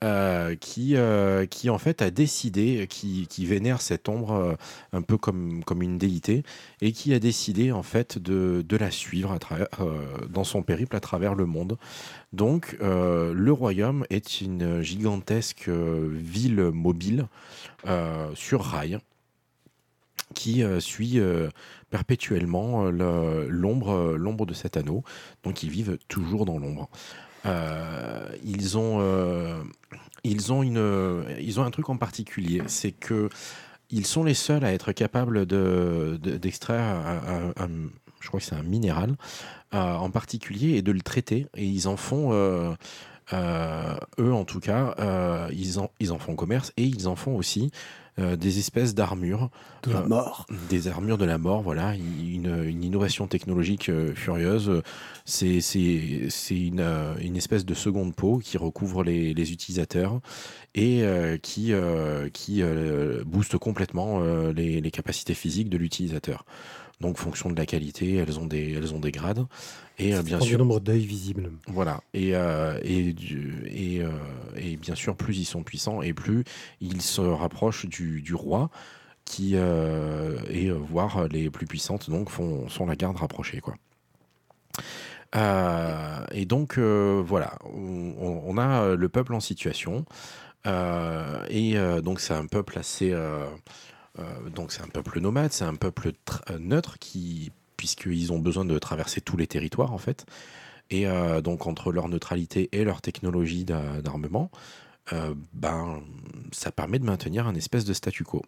Euh, 0.05 0.55
qui, 0.55 0.95
euh, 0.95 1.45
qui 1.47 1.69
en 1.71 1.79
fait 1.79 2.03
a 2.03 2.13
décidé, 2.13 2.87
qui, 2.89 3.27
qui 3.27 3.47
vénère 3.47 3.81
cette 3.81 4.09
ombre 4.09 4.31
euh, 4.31 4.55
un 4.93 5.03
peu 5.03 5.19
comme, 5.19 5.65
comme 5.65 5.83
une 5.83 5.99
déité, 5.99 6.45
et 6.81 6.93
qui 6.93 7.13
a 7.15 7.19
décidé 7.19 7.73
en 7.73 7.83
fait 7.83 8.17
de, 8.17 8.65
de 8.67 8.77
la 8.77 8.93
suivre 8.93 9.33
à 9.33 9.41
travers, 9.41 9.67
dans 10.31 10.45
son 10.45 10.63
périple 10.63 10.95
à 10.95 11.01
travers 11.01 11.35
le 11.35 11.47
monde. 11.47 11.79
Donc 12.33 12.77
le 12.81 13.51
royaume 13.51 14.05
est 14.09 14.41
une 14.41 14.83
gigantesque 14.83 15.69
ville 15.69 16.71
mobile 16.73 17.27
sur 18.35 18.63
rail 18.63 18.99
qui 20.35 20.63
suit 20.79 21.21
perpétuellement 21.91 22.85
l'ombre 22.85 24.15
l'ombre 24.17 24.47
de 24.47 24.55
cet 24.55 24.77
anneau. 24.77 25.03
Donc 25.43 25.63
ils 25.63 25.71
vivent 25.71 25.99
toujours 26.09 26.45
dans 26.45 26.59
l'ombre. 26.59 26.89
Euh, 27.47 28.29
ils 28.45 28.79
ont, 28.79 28.99
euh, 29.01 29.63
ils 30.25 30.53
ont 30.53 30.63
une, 30.63 31.25
ils 31.41 31.61
ont 31.61 31.65
un 31.65 31.71
truc 31.71 31.89
en 31.89 31.97
particulier, 31.97 32.63
c'est 32.67 32.93
que 32.93 33.29
ils 33.91 34.07
sont 34.07 34.25
les 34.25 34.35
seuls 34.35 34.65
à 34.65 34.73
être 34.73 34.93
capables 34.93 35.47
de, 35.47 36.19
d'extraire 36.21 36.85
un, 36.85 37.69
je 38.21 38.29
crois 38.29 38.41
que 38.41 38.47
c'est 38.47 38.55
un 38.55 38.63
minéral 38.63 39.17
euh, 39.73 39.95
en 39.95 40.11
particulier 40.11 40.77
et 40.77 40.83
de 40.83 40.93
le 40.93 41.01
traiter. 41.01 41.47
Et 41.57 41.65
ils 41.65 41.89
en 41.89 41.97
font 41.97 42.33
eux 42.33 42.77
en 43.33 44.45
tout 44.45 44.61
cas 44.61 45.49
ils 45.53 45.79
en 45.79 45.91
ils 46.01 46.13
en 46.13 46.19
font 46.19 46.35
commerce 46.35 46.73
et 46.77 46.85
ils 46.85 47.09
en 47.09 47.17
font 47.17 47.35
aussi 47.37 47.71
euh, 48.19 48.37
des 48.37 48.59
espèces 48.59 48.95
d'armures. 48.95 49.51
De 49.85 49.93
la 49.93 50.01
euh, 50.01 50.07
mort. 50.09 50.47
des 50.69 50.89
armures 50.89 51.19
de 51.19 51.25
la 51.25 51.39
mort, 51.39 51.63
voilà. 51.63 51.95
Une, 51.95 52.83
innovation 52.83 53.27
technologique 53.27 53.89
euh, 53.89 54.15
furieuse. 54.15 54.83
C'est 55.25 55.61
une, 56.51 56.85
une, 57.21 57.37
espèce 57.37 57.65
de 57.65 57.75
seconde 57.75 58.15
peau 58.15 58.39
qui 58.39 58.59
recouvre 58.59 59.05
les, 59.05 59.53
utilisateurs 59.53 60.21
et 60.75 61.03
qui, 61.43 61.73
qui 62.33 62.63
booste 63.27 63.59
complètement 63.59 64.21
les, 64.51 64.81
les, 64.81 64.91
capacités 64.91 65.35
physiques 65.35 65.69
de 65.69 65.77
l'utilisateur. 65.77 66.45
Donc, 67.01 67.17
fonction 67.17 67.49
de 67.49 67.57
la 67.57 67.65
qualité, 67.65 68.17
elles 68.17 68.41
ont 68.41 68.47
des, 68.47 68.73
elles 68.73 68.93
ont 68.93 68.99
des 68.99 69.13
grades. 69.13 69.47
Et 69.99 70.15
euh, 70.15 70.23
bien 70.23 70.41
sûr. 70.41 70.59
nombre 70.59 70.81
d'œils 70.81 71.07
visibles. 71.07 71.53
Voilà. 71.69 72.01
Et, 72.13 72.35
euh, 72.35 72.79
et, 72.83 73.15
et, 73.67 74.03
euh, 74.03 74.11
et, 74.57 74.77
bien 74.77 74.97
sûr, 74.97 75.17
plus 75.17 75.39
ils 75.39 75.45
sont 75.45 75.63
puissants 75.63 76.03
et 76.03 76.13
plus 76.13 76.45
ils 76.81 77.03
se 77.03 77.21
rapprochent 77.21 77.87
du, 77.87 78.21
du 78.21 78.35
roi 78.35 78.71
qui, 79.25 79.57
et 79.57 80.71
voire 80.71 81.29
les 81.29 81.51
plus 81.51 81.67
puissantes, 81.67 82.09
donc, 82.09 82.31
font, 82.31 82.67
sont 82.71 82.87
la 82.87 82.97
garde 82.97 83.19
rapprochée. 83.19 83.61
Quoi. 83.61 83.75
et 86.33 86.47
donc, 86.47 86.79
voilà, 86.79 87.59
on, 87.67 88.43
on, 88.47 88.57
a 88.57 88.97
le 88.97 89.09
peuple 89.11 89.35
en 89.35 89.41
situation. 89.41 90.07
et 90.65 91.75
donc, 92.03 92.21
c'est 92.21 92.33
un 92.33 92.47
peuple 92.47 92.79
assez 92.79 93.15
donc 94.55 94.73
c'est 94.73 94.83
un 94.83 94.89
peuple 94.89 95.21
nomade, 95.21 95.53
c'est 95.53 95.65
un 95.65 95.75
peuple 95.75 96.13
euh, 96.51 96.59
neutre 96.59 96.99
qui, 96.99 97.53
puisqu'ils 97.77 98.33
ont 98.33 98.39
besoin 98.39 98.65
de 98.65 98.79
traverser 98.79 99.21
tous 99.21 99.37
les 99.37 99.47
territoires 99.47 99.93
en 99.93 99.99
fait. 99.99 100.27
Et 100.91 101.07
euh, 101.07 101.41
donc 101.41 101.67
entre 101.67 101.93
leur 101.93 102.09
neutralité 102.09 102.69
et 102.73 102.85
leur 102.85 103.03
technologie 103.03 103.65
d'armement, 103.65 104.51
ben, 105.55 106.03
ça 106.53 106.71
permet 106.71 106.99
de 106.99 107.05
maintenir 107.05 107.47
un 107.47 107.55
espèce 107.55 107.87
de 107.87 107.95
statu 107.95 108.25
quo. 108.25 108.43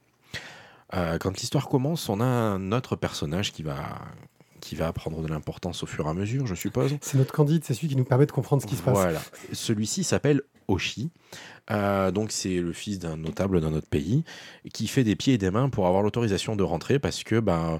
quand 0.92 1.38
l'histoire 1.38 1.68
commence, 1.68 2.10
on 2.10 2.20
a 2.20 2.24
un 2.26 2.72
autre 2.72 2.96
personnage 2.96 3.50
qui 3.52 3.62
va, 3.62 3.98
qui 4.60 4.76
va 4.76 4.92
prendre 4.92 5.22
de 5.22 5.28
l'importance 5.28 5.82
au 5.82 5.86
fur 5.86 6.06
et 6.06 6.10
à 6.10 6.14
mesure, 6.14 6.46
je 6.46 6.54
suppose. 6.54 6.96
C'est 7.00 7.16
notre 7.16 7.32
Candide, 7.32 7.64
c'est 7.64 7.74
celui 7.74 7.88
qui 7.88 7.96
nous 7.96 8.04
permet 8.04 8.26
de 8.26 8.32
comprendre 8.32 8.62
ce 8.62 8.66
qui 8.66 8.76
se 8.76 8.82
passe. 8.82 8.94
Voilà. 8.94 9.20
Celui-ci 9.52 10.04
s'appelle 10.04 10.42
Oshi. 10.70 11.10
Euh, 11.70 12.10
donc 12.10 12.32
c'est 12.32 12.60
le 12.60 12.72
fils 12.72 12.98
d'un 12.98 13.16
notable 13.16 13.60
dans 13.60 13.70
notre 13.70 13.88
pays 13.88 14.24
qui 14.72 14.88
fait 14.88 15.04
des 15.04 15.14
pieds 15.14 15.34
et 15.34 15.38
des 15.38 15.50
mains 15.50 15.68
pour 15.68 15.86
avoir 15.86 16.02
l'autorisation 16.02 16.56
de 16.56 16.62
rentrer 16.62 16.98
parce 16.98 17.22
que 17.22 17.38
ben, 17.38 17.78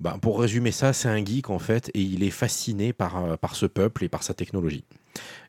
ben 0.00 0.18
pour 0.18 0.40
résumer 0.40 0.72
ça, 0.72 0.92
c'est 0.92 1.08
un 1.08 1.24
geek 1.24 1.50
en 1.50 1.58
fait 1.58 1.90
et 1.94 2.00
il 2.00 2.22
est 2.22 2.30
fasciné 2.30 2.92
par, 2.92 3.24
euh, 3.24 3.36
par 3.36 3.56
ce 3.56 3.66
peuple 3.66 4.04
et 4.04 4.08
par 4.08 4.22
sa 4.22 4.34
technologie. 4.34 4.84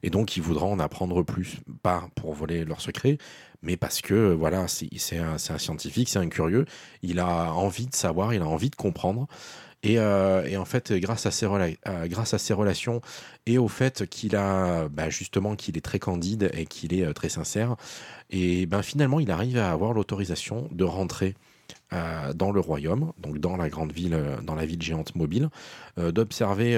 Et 0.03 0.09
donc 0.09 0.37
il 0.37 0.43
voudra 0.43 0.65
en 0.65 0.79
apprendre 0.79 1.23
plus, 1.23 1.57
pas 1.83 2.09
pour 2.15 2.33
voler 2.33 2.65
leurs 2.65 2.81
secrets, 2.81 3.17
mais 3.61 3.75
parce 3.75 4.01
que 4.01 4.33
voilà, 4.33 4.67
c'est 4.67 5.17
un, 5.17 5.33
un, 5.33 5.57
scientifique, 5.57 6.09
c'est 6.09 6.19
un 6.19 6.29
curieux, 6.29 6.65
il 7.01 7.19
a 7.19 7.53
envie 7.53 7.87
de 7.87 7.95
savoir, 7.95 8.33
il 8.33 8.41
a 8.41 8.47
envie 8.47 8.69
de 8.69 8.75
comprendre. 8.75 9.27
Euh, 9.85 10.45
et, 10.45 10.57
en 10.57 10.65
fait, 10.65 10.91
grâce 10.93 11.25
à, 11.25 11.31
ses 11.31 11.45
euh, 11.45 12.07
grâce 12.07 12.33
à 12.33 12.37
ses 12.37 12.53
relations 12.53 13.01
et 13.45 13.57
au 13.57 13.67
fait 13.67 14.07
qu'il 14.07 14.35
a 14.35 14.87
bah, 14.89 15.09
justement 15.09 15.55
qu'il 15.55 15.77
est 15.77 15.81
très 15.81 15.99
candide 15.99 16.49
et 16.53 16.65
qu'il 16.65 16.93
est 16.93 17.05
euh, 17.05 17.13
très 17.13 17.29
sincère, 17.29 17.75
et 18.29 18.65
ben 18.65 18.81
finalement, 18.81 19.19
il 19.19 19.31
arrive 19.31 19.57
à 19.57 19.71
avoir 19.71 19.93
l'autorisation 19.93 20.67
de 20.71 20.83
rentrer 20.83 21.35
dans 22.35 22.51
le 22.51 22.59
royaume, 22.59 23.13
donc 23.17 23.39
dans 23.39 23.55
la 23.55 23.69
grande 23.69 23.93
ville, 23.93 24.17
dans 24.43 24.55
la 24.55 24.65
ville 24.65 24.81
géante 24.81 25.15
mobile, 25.15 25.49
d'observer. 25.97 26.75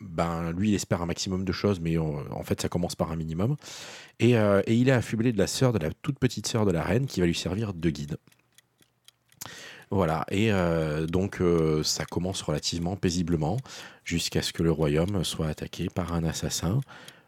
ben, 0.00 0.52
lui, 0.52 0.70
il 0.70 0.74
espère 0.74 1.02
un 1.02 1.06
maximum 1.06 1.44
de 1.44 1.52
choses, 1.52 1.80
mais 1.80 1.98
en 1.98 2.42
fait, 2.44 2.60
ça 2.60 2.68
commence 2.68 2.94
par 2.94 3.10
un 3.10 3.16
minimum. 3.16 3.56
Et, 4.20 4.32
et 4.32 4.74
il 4.74 4.88
est 4.88 4.92
affublé 4.92 5.32
de 5.32 5.38
la 5.38 5.48
sœur, 5.48 5.72
de 5.72 5.78
la 5.78 5.90
toute 6.02 6.20
petite 6.20 6.46
sœur 6.46 6.66
de 6.66 6.70
la 6.70 6.82
reine, 6.82 7.06
qui 7.06 7.20
va 7.20 7.26
lui 7.26 7.34
servir 7.34 7.74
de 7.74 7.90
guide. 7.90 8.16
Voilà, 9.90 10.24
et 10.30 10.52
euh, 10.52 11.06
donc 11.06 11.40
euh, 11.40 11.84
ça 11.84 12.04
commence 12.04 12.42
relativement 12.42 12.96
paisiblement 12.96 13.56
jusqu'à 14.04 14.42
ce 14.42 14.52
que 14.52 14.64
le 14.64 14.72
royaume 14.72 15.22
soit 15.22 15.46
attaqué 15.46 15.88
par 15.88 16.12
un 16.12 16.24
assassin 16.24 16.80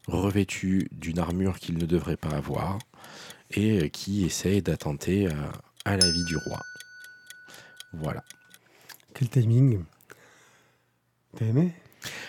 revêtu 0.09 0.89
d'une 0.91 1.21
armure 1.21 1.61
qu'il 1.61 1.79
ne 1.79 1.87
devrait 1.87 2.17
pas 2.17 2.31
avoir 2.31 2.79
et 3.53 3.91
qui 3.91 4.25
essaye 4.25 4.61
d'attenter 4.61 5.29
à, 5.85 5.97
la 5.97 6.11
vie 6.11 6.25
du 6.25 6.37
roi. 6.37 6.61
Voilà. 7.93 8.25
Quel 9.15 9.29
timing 9.29 9.85
T'as 11.37 11.47
aimé? 11.47 11.73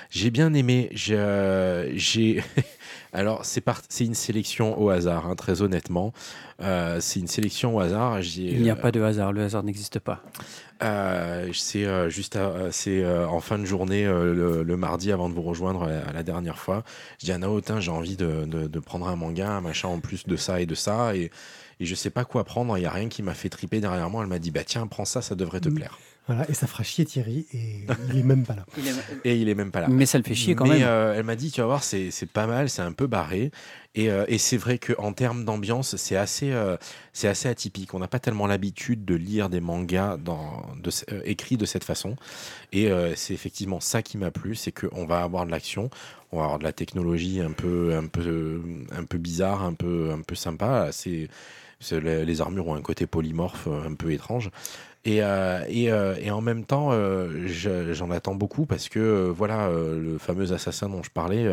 J'ai 0.09 0.31
bien 0.31 0.53
aimé. 0.53 0.89
J'ai. 0.93 2.43
Alors, 3.13 3.43
c'est 3.43 4.05
une 4.05 4.13
sélection 4.13 4.79
au 4.79 4.89
hasard, 4.89 5.25
hein, 5.25 5.35
très 5.35 5.63
honnêtement. 5.63 6.13
Euh, 6.61 6.99
c'est 6.99 7.19
une 7.19 7.27
sélection 7.27 7.75
au 7.75 7.79
hasard. 7.79 8.19
Il 8.19 8.61
n'y 8.61 8.69
a 8.69 8.73
euh, 8.73 8.75
pas 8.75 8.91
de 8.91 9.01
hasard, 9.01 9.33
le 9.33 9.41
hasard 9.41 9.63
n'existe 9.63 9.97
pas. 9.97 10.21
Euh, 10.83 11.49
c'est 11.53 12.09
juste 12.09 12.37
c'est 12.71 13.05
en 13.05 13.39
fin 13.39 13.57
de 13.57 13.65
journée, 13.65 14.05
le, 14.05 14.77
mardi, 14.77 15.11
avant 15.11 15.27
de 15.29 15.33
vous 15.33 15.41
rejoindre 15.41 15.83
à 15.83 16.13
la, 16.13 16.23
dernière 16.23 16.59
fois. 16.59 16.83
Je 17.19 17.25
dis 17.25 17.31
à 17.31 17.37
Naotin, 17.39 17.79
j'ai 17.79 17.91
envie 17.91 18.15
de, 18.15 18.45
de, 18.45 18.79
prendre 18.79 19.07
un 19.07 19.15
manga, 19.15 19.49
un 19.49 19.61
machin 19.61 19.87
en 19.87 19.99
plus 19.99 20.27
de 20.27 20.35
ça 20.35 20.61
et 20.61 20.67
de 20.67 20.75
ça. 20.75 21.15
Et, 21.15 21.31
et 21.79 21.85
je 21.85 21.95
sais 21.95 22.09
pas 22.09 22.25
quoi 22.25 22.43
prendre. 22.43 22.77
Il 22.77 22.81
n'y 22.81 22.87
a 22.87 22.91
rien 22.91 23.09
qui 23.09 23.23
m'a 23.23 23.33
fait 23.33 23.49
triper 23.49 23.79
derrière 23.79 24.09
moi. 24.09 24.21
Elle 24.23 24.29
m'a 24.29 24.39
dit, 24.39 24.51
bah 24.51 24.63
tiens, 24.65 24.85
prends 24.85 25.05
ça, 25.05 25.21
ça 25.21 25.35
devrait 25.35 25.61
te 25.61 25.69
mm. 25.69 25.75
plaire. 25.75 25.97
Voilà, 26.29 26.47
et 26.47 26.53
ça 26.53 26.67
fera 26.67 26.83
chier 26.83 27.05
Thierry, 27.05 27.47
et 27.55 27.87
il 28.13 28.19
est 28.19 28.23
même 28.23 28.45
pas 28.45 28.53
là. 28.53 28.63
Et 29.23 29.37
il 29.37 29.49
est 29.49 29.55
même 29.55 29.71
pas 29.71 29.81
là. 29.81 29.87
Mais 29.89 30.05
ça 30.05 30.19
le 30.19 30.23
fait 30.23 30.35
chier 30.35 30.53
quand 30.53 30.67
même. 30.67 30.83
Euh, 30.83 31.15
elle 31.17 31.23
m'a 31.23 31.35
dit, 31.35 31.49
tu 31.49 31.59
vas 31.59 31.65
voir, 31.65 31.81
c'est 31.81 32.11
pas 32.31 32.45
mal, 32.45 32.69
c'est 32.69 32.83
un 32.83 32.91
peu 32.91 33.07
barré. 33.07 33.49
Et, 33.95 34.11
euh, 34.11 34.25
et 34.27 34.37
c'est 34.37 34.55
vrai 34.55 34.77
qu'en 34.77 35.11
termes 35.11 35.43
d'ambiance, 35.43 35.95
c'est 35.95 36.15
assez, 36.15 36.51
euh, 36.51 36.77
c'est 37.13 37.27
assez 37.27 37.49
atypique. 37.49 37.95
On 37.95 37.99
n'a 37.99 38.07
pas 38.07 38.19
tellement 38.19 38.45
l'habitude 38.45 39.05
de 39.05 39.15
lire 39.15 39.49
des 39.49 39.59
mangas 39.59 40.17
dans, 40.17 40.67
de, 40.79 40.91
écrits 41.25 41.57
de 41.57 41.65
cette 41.65 41.83
façon. 41.83 42.15
Et 42.73 42.91
c'est 43.15 43.33
effectivement 43.33 43.79
ça 43.79 44.03
qui 44.03 44.19
m'a 44.19 44.29
plu, 44.29 44.53
c'est 44.53 44.71
qu'on 44.71 45.07
va 45.07 45.23
avoir 45.23 45.47
de 45.47 45.51
l'action, 45.51 45.89
on 46.31 46.37
va 46.37 46.43
avoir 46.43 46.59
de 46.59 46.63
la 46.63 46.73
technologie 46.73 47.41
un 47.41 47.53
peu, 47.53 47.95
un 47.95 48.05
peu, 48.05 48.61
un 48.95 49.03
peu 49.03 49.17
bizarre, 49.17 49.63
un 49.63 49.73
peu, 49.73 50.11
un 50.11 50.21
peu 50.21 50.35
sympa. 50.35 50.89
C'est 50.91 51.27
les 51.91 52.41
armures 52.41 52.67
ont 52.67 52.75
un 52.75 52.81
côté 52.81 53.07
polymorphe 53.07 53.67
un 53.67 53.95
peu 53.95 54.11
étrange. 54.11 54.51
Et, 55.09 55.23
euh, 55.23 55.61
euh, 55.67 56.15
et, 56.19 56.29
en 56.29 56.41
même 56.41 56.65
temps, 56.65 56.89
euh, 56.91 57.47
j'en 57.47 58.11
attends 58.11 58.35
beaucoup 58.35 58.67
parce 58.67 58.89
que 58.89 59.33
voilà, 59.35 59.69
le 59.69 60.19
fameux 60.19 60.53
assassin 60.53 60.87
dont 60.87 61.01
je 61.01 61.09
parlais, 61.09 61.47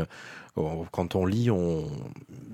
quand 0.91 1.15
on 1.15 1.27
lit, 1.27 1.51
on, 1.51 1.87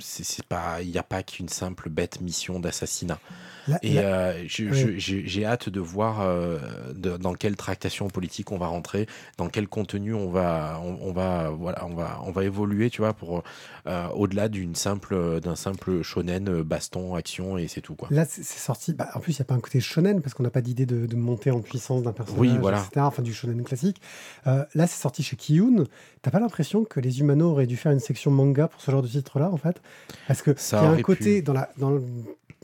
c'est 0.00 0.44
pas, 0.44 0.82
il 0.82 0.90
n'y 0.90 0.98
a 0.98 1.02
pas 1.02 1.22
qu'une 1.22 1.48
simple 1.48 1.88
bête 1.88 2.20
mission 2.20 2.60
d'assassinat. 2.60 3.18
Et 3.82 3.98
euh, 3.98 4.44
j'ai 4.48 5.44
hâte 5.44 5.68
de 5.68 5.80
voir 5.80 6.20
euh, 6.20 6.58
dans 6.94 7.34
quelle 7.34 7.56
tractation 7.56 8.08
politique 8.08 8.50
on 8.50 8.58
va 8.58 8.66
rentrer, 8.66 9.06
dans 9.38 9.48
quel 9.48 9.68
contenu 9.68 10.14
on 10.14 10.30
va, 10.30 10.80
on, 10.82 11.12
va, 11.12 11.50
voilà, 11.50 11.86
on 11.86 11.94
va, 11.94 12.20
on 12.24 12.32
va 12.32 12.44
évoluer, 12.44 12.90
tu 12.90 13.02
vois, 13.02 13.12
pour 13.12 13.42
euh, 13.86 14.08
au-delà 14.08 14.48
d'une 14.48 14.74
simple, 14.74 15.40
d'un 15.40 15.54
simple 15.54 16.02
shonen 16.02 16.62
baston 16.62 17.14
action 17.14 17.56
et 17.56 17.68
c'est 17.68 17.80
tout 17.80 17.94
quoi. 17.94 18.08
Là, 18.10 18.24
c'est 18.28 18.42
sorti. 18.42 18.94
Bah, 18.94 19.08
en 19.14 19.20
plus, 19.20 19.32
il 19.32 19.40
n'y 19.40 19.42
a 19.42 19.46
pas 19.46 19.54
un 19.54 19.60
côté 19.60 19.80
shonen 19.80 20.20
parce 20.20 20.34
qu'on 20.34 20.42
n'a 20.42 20.50
pas 20.50 20.62
d'idée 20.62 20.86
de, 20.86 21.06
de, 21.06 21.16
monter 21.16 21.50
en 21.50 21.60
puissance 21.60 22.02
d'un 22.02 22.12
personnage, 22.12 22.40
oui, 22.40 22.58
voilà. 22.58 22.78
etc. 22.78 23.02
Enfin, 23.02 23.22
du 23.22 23.32
shonen 23.32 23.62
classique. 23.62 24.00
là, 24.44 24.66
c'est 24.74 25.00
sorti 25.00 25.22
chez 25.22 25.36
Kiyun. 25.36 25.84
T'as 26.22 26.30
pas 26.30 26.40
l'impression 26.40 26.84
que 26.84 27.00
les 27.00 27.20
Humano 27.20 27.50
auraient 27.50 27.66
dû 27.66 27.76
faire 27.76 27.91
une 27.92 28.00
section 28.00 28.30
manga 28.30 28.68
pour 28.68 28.80
ce 28.80 28.90
genre 28.90 29.02
de 29.02 29.08
titre-là, 29.08 29.50
en 29.50 29.56
fait 29.56 29.80
Parce 30.26 30.42
que 30.42 30.50
il 30.50 30.74
y 30.74 30.76
a 30.76 30.90
un 30.90 31.02
côté 31.02 31.42
dans 31.42 31.52
la, 31.52 31.70
dans 31.78 31.90
le 31.90 32.02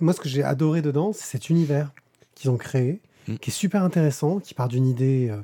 moi, 0.01 0.13
ce 0.13 0.21
que 0.21 0.29
j'ai 0.29 0.45
adoré 0.45 0.81
dedans, 0.83 1.13
c'est 1.13 1.25
cet 1.25 1.51
univers 1.51 1.93
qu'ils 2.35 2.51
ont 2.51 2.57
créé 2.57 3.01
Mm. 3.29 3.37
qui 3.37 3.51
est 3.51 3.53
super 3.53 3.83
intéressant, 3.83 4.39
qui 4.41 4.55
part 4.55 4.69
d'une 4.69 4.87
idée 4.87 5.29
euh, 5.31 5.37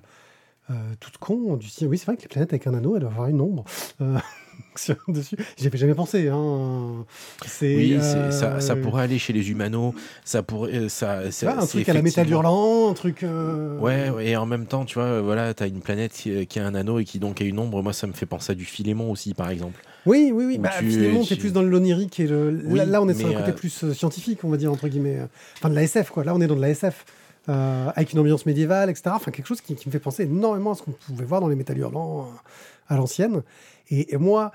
euh, 0.71 0.95
toute 1.01 1.19
con, 1.19 1.57
du 1.57 1.69
style, 1.69 1.87
oui, 1.89 1.99
c'est 1.99 2.07
vrai 2.07 2.17
que 2.17 2.23
les 2.23 2.29
planètes 2.29 2.51
avec 2.53 2.67
un 2.67 2.73
anneau, 2.73 2.95
elles 2.95 3.03
doivent 3.03 3.13
avoir 3.13 3.29
une 3.29 3.41
ombre. 3.43 3.65
euh, 4.01 4.19
dessus. 5.09 5.37
J'y 5.57 5.67
avais 5.67 5.79
jamais 5.79 5.95
pensé. 5.95 6.29
Hein. 6.29 7.05
C'est, 7.47 7.75
Oui, 7.77 7.95
euh, 7.95 8.31
ça, 8.31 8.61
ça 8.61 8.77
pourrait 8.77 9.05
aller 9.05 9.19
chez 9.19 9.33
les 9.33 9.51
humanos. 9.51 9.95
Ça 10.25 10.43
pourrait, 10.43 10.75
euh, 10.75 10.89
ça, 10.89 11.21
un 11.47 11.67
truc 11.67 11.89
à 11.89 11.93
la 11.93 12.03
métal 12.03 12.29
hurlant, 12.29 12.91
un 12.91 12.95
truc. 12.95 13.23
euh, 13.23 13.79
Ouais, 13.79 14.11
ouais, 14.11 14.29
et 14.29 14.37
en 14.37 14.47
même 14.47 14.67
temps, 14.67 14.85
tu 14.85 14.95
vois, 14.95 15.05
euh, 15.05 15.21
voilà, 15.23 15.55
t'as 15.55 15.69
une 15.69 15.81
planète 15.81 16.13
qui, 16.13 16.47
qui 16.47 16.59
a 16.61 16.67
un 16.67 16.75
anneau 16.75 16.99
et 16.99 17.05
qui 17.05 17.19
donc 17.19 17.41
a 17.41 17.45
une 17.45 17.59
ombre. 17.59 17.83
Moi, 17.83 17.93
ça 17.93 18.07
me 18.07 18.13
fait 18.13 18.27
penser 18.27 18.53
à 18.53 18.55
du 18.55 18.65
Philémon 18.65 19.11
aussi, 19.11 19.35
par 19.35 19.51
exemple. 19.51 19.81
Oui, 20.07 20.31
oui, 20.35 20.45
oui. 20.45 20.59
Bah, 20.59 20.71
tu- 20.79 20.89
t'es 20.89 21.25
tu- 21.35 21.37
plus 21.41 21.53
dans 21.53 21.63
le 21.63 21.69
l'onirique 21.69 22.21
et 22.21 22.27
le. 22.27 22.61
Oui, 22.67 22.79
là, 22.79 22.85
là, 22.85 23.03
on 23.03 23.09
est 23.09 23.15
sur 23.15 23.29
un 23.29 23.33
côté 23.33 23.51
euh, 23.51 23.55
plus 23.55 23.85
euh, 23.85 23.95
scientifique, 23.95 24.41
on 24.45 24.49
va 24.51 24.57
dire 24.57 24.71
entre 24.71 24.89
guillemets. 24.89 25.19
euh, 25.19 25.27
Enfin, 25.59 25.71
de 25.71 25.75
la 25.75 25.83
SF, 25.83 26.11
quoi. 26.11 26.25
Là, 26.25 26.35
on 26.35 26.41
est 26.41 26.47
dans 26.47 26.57
de 26.57 26.61
la 26.61 26.71
SF. 26.71 27.05
euh, 27.49 27.91
avec 27.95 28.13
une 28.15 28.19
ambiance 28.21 28.47
médiévale, 28.47 28.89
etc. 28.91 29.11
Enfin, 29.15 29.31
quelque 29.31 29.47
chose 29.47 29.61
qui, 29.61 29.75
qui 29.75 29.87
me 29.89 29.93
fait 29.93 29.99
penser 29.99 30.23
énormément 30.25 30.73
à 30.73 30.75
ce 30.75 30.83
qu'on 30.83 30.93
pouvait 30.93 31.25
voir 31.27 31.41
dans 31.43 31.49
les 31.49 31.57
métal 31.57 31.77
hurlants 31.79 32.21
euh, 32.23 32.25
à 32.89 32.97
l'ancienne. 32.97 33.43
Et, 33.91 34.15
et 34.15 34.17
moi, 34.17 34.53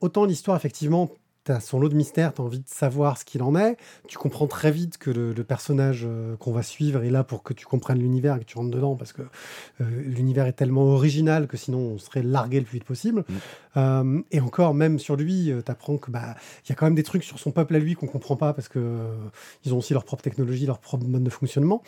autant 0.00 0.24
l'histoire, 0.24 0.56
effectivement, 0.56 1.10
t'as 1.44 1.60
son 1.60 1.80
lot 1.80 1.88
de 1.88 1.94
mystères, 1.94 2.34
t'as 2.34 2.42
envie 2.42 2.58
de 2.58 2.68
savoir 2.68 3.16
ce 3.16 3.24
qu'il 3.24 3.42
en 3.42 3.56
est. 3.56 3.78
Tu 4.06 4.18
comprends 4.18 4.46
très 4.46 4.70
vite 4.70 4.98
que 4.98 5.10
le, 5.10 5.32
le 5.32 5.44
personnage 5.44 6.02
euh, 6.06 6.36
qu'on 6.36 6.52
va 6.52 6.62
suivre 6.62 7.02
est 7.04 7.10
là 7.10 7.24
pour 7.24 7.42
que 7.42 7.54
tu 7.54 7.64
comprennes 7.64 8.00
l'univers 8.00 8.36
et 8.36 8.40
que 8.40 8.44
tu 8.44 8.58
rentres 8.58 8.70
dedans, 8.70 8.96
parce 8.96 9.14
que 9.14 9.22
euh, 9.22 10.02
l'univers 10.04 10.46
est 10.46 10.52
tellement 10.52 10.82
original 10.82 11.46
que 11.46 11.56
sinon 11.56 11.78
on 11.78 11.98
serait 11.98 12.22
largué 12.22 12.58
le 12.60 12.66
plus 12.66 12.74
vite 12.78 12.84
possible. 12.84 13.24
Euh, 13.78 14.20
et 14.30 14.40
encore, 14.40 14.74
même 14.74 14.98
sur 14.98 15.16
lui, 15.16 15.50
tu 15.64 15.70
apprends 15.70 15.96
que 15.96 16.10
bah 16.10 16.34
il 16.66 16.68
y 16.68 16.72
a 16.72 16.74
quand 16.74 16.84
même 16.86 16.94
des 16.94 17.02
trucs 17.02 17.24
sur 17.24 17.38
son 17.38 17.50
peuple 17.50 17.76
à 17.76 17.78
lui 17.78 17.94
qu'on 17.94 18.08
comprend 18.08 18.36
pas 18.36 18.52
parce 18.52 18.68
que 18.68 19.08
ils 19.64 19.72
ont 19.72 19.78
aussi 19.78 19.94
leur 19.94 20.04
propre 20.04 20.22
technologie, 20.22 20.66
leur 20.66 20.80
propre 20.80 21.06
mode 21.06 21.24
de 21.24 21.30
fonctionnement. 21.30 21.82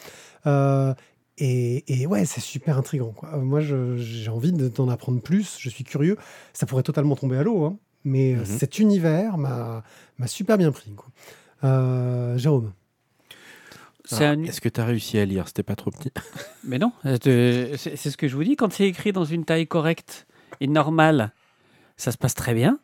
Et, 1.42 2.02
et 2.02 2.06
ouais, 2.06 2.26
c'est 2.26 2.40
super 2.40 2.76
intriguant. 2.76 3.12
Quoi. 3.12 3.36
Moi, 3.38 3.60
j'ai 3.60 4.28
envie 4.28 4.52
de- 4.52 4.68
d'en 4.68 4.88
apprendre 4.90 5.22
plus. 5.22 5.56
Je 5.58 5.70
suis 5.70 5.84
curieux. 5.84 6.16
Ça 6.52 6.66
pourrait 6.66 6.82
totalement 6.82 7.16
tomber 7.16 7.38
à 7.38 7.42
l'eau, 7.42 7.64
hein, 7.64 7.78
mais 8.04 8.34
euh, 8.34 8.38
Mhm. 8.40 8.44
cet 8.44 8.78
univers 8.78 9.36
m'a 9.38 9.82
super 10.26 10.58
bien 10.58 10.72
pris. 10.72 10.90
Quoi. 10.92 11.06
Euh, 11.64 12.36
Jérôme. 12.38 12.72
Un- 14.12 14.42
Est-ce 14.42 14.60
que 14.60 14.68
t'as 14.68 14.84
réussi 14.84 15.18
à 15.18 15.24
lire? 15.24 15.46
C'était 15.46 15.62
pas 15.62 15.76
trop 15.76 15.90
petit 15.92 16.10
Mais 16.64 16.78
non, 16.78 16.90
euh, 17.06 17.16
c'est 17.76 17.96
ce 17.96 18.16
que 18.16 18.26
je 18.26 18.34
vous 18.34 18.42
dis. 18.42 18.56
Quand 18.56 18.72
c'est 18.72 18.88
écrit 18.88 19.12
dans 19.12 19.24
une 19.24 19.44
taille 19.44 19.68
correcte 19.68 20.26
et 20.60 20.66
normale, 20.66 21.30
ça 21.96 22.10
se 22.10 22.18
passe 22.18 22.34
très 22.34 22.52
bien. 22.54 22.78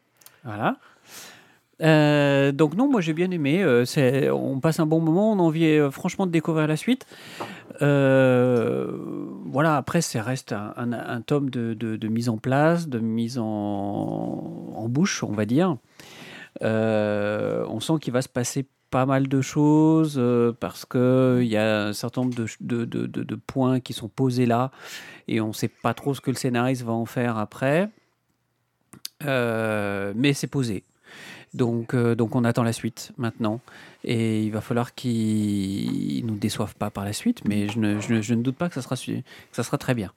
Voilà. 0.44 0.76
Euh, 1.82 2.52
donc 2.52 2.74
non, 2.74 2.88
moi 2.90 3.00
j'ai 3.02 3.12
bien 3.12 3.30
aimé. 3.32 3.62
euh, 3.62 3.84
on 4.32 4.60
passe 4.60 4.78
un 4.78 4.86
bon 4.86 5.00
moment. 5.00 5.32
On 5.32 5.38
a 5.40 5.42
envie 5.42 5.64
euh, 5.66 5.90
franchement 5.90 6.26
de 6.26 6.30
découvrir 6.30 6.68
la 6.68 6.76
suite. 6.76 7.06
Euh, 7.82 8.86
voilà. 9.46 9.76
Après, 9.76 10.00
ça 10.02 10.22
reste 10.22 10.52
un, 10.52 10.72
un- 10.76 10.92
un 10.92 11.20
tome 11.22 11.50
de, 11.50 11.74
de- 11.74 11.96
de 11.96 12.08
mise 12.08 12.28
en 12.28 12.38
place, 12.38 12.88
de 12.88 12.98
mise 12.98 13.38
en, 13.38 14.65
bouche, 14.88 15.22
on 15.22 15.32
va 15.32 15.44
dire. 15.44 15.76
Euh, 16.62 17.64
on 17.68 17.80
sent 17.80 17.94
qu'il 18.00 18.12
va 18.12 18.22
se 18.22 18.28
passer 18.28 18.66
pas 18.90 19.06
mal 19.06 19.28
de 19.28 19.40
choses 19.40 20.14
euh, 20.16 20.52
parce 20.58 20.84
que 20.84 21.40
il 21.42 21.48
y 21.48 21.56
a 21.56 21.86
un 21.86 21.92
certain 21.92 22.22
nombre 22.22 22.34
de, 22.60 23.34
points 23.46 23.80
qui 23.80 23.92
sont 23.92 24.08
posés 24.08 24.46
là 24.46 24.70
et 25.28 25.40
on 25.40 25.48
ne 25.48 25.52
sait 25.52 25.68
pas 25.68 25.92
trop 25.92 26.14
ce 26.14 26.20
que 26.20 26.30
le 26.30 26.36
scénariste 26.36 26.82
va 26.82 26.92
en 26.92 27.06
faire 27.06 27.36
après. 27.36 27.90
Euh, 29.24 30.12
mais 30.14 30.32
c'est 30.34 30.46
posé. 30.46 30.84
Donc, 31.54 31.94
euh, 31.94 32.14
donc 32.14 32.34
on 32.36 32.44
attend 32.44 32.62
la 32.62 32.72
suite 32.72 33.12
maintenant. 33.16 33.60
Et 34.04 34.44
il 34.44 34.50
va 34.52 34.60
falloir 34.60 34.94
qu'ils 34.94 36.24
nous 36.26 36.36
déçoivent 36.36 36.76
pas 36.76 36.90
par 36.90 37.04
la 37.04 37.12
suite, 37.12 37.42
mais 37.44 37.68
je 37.68 37.78
ne, 37.78 37.94
ne- 37.94 38.34
ne 38.34 38.42
doute 38.42 38.56
pas 38.56 38.68
que 38.68 38.74
ça 38.80 39.62
sera 39.62 39.78
très 39.78 39.94
bien. 39.94 40.12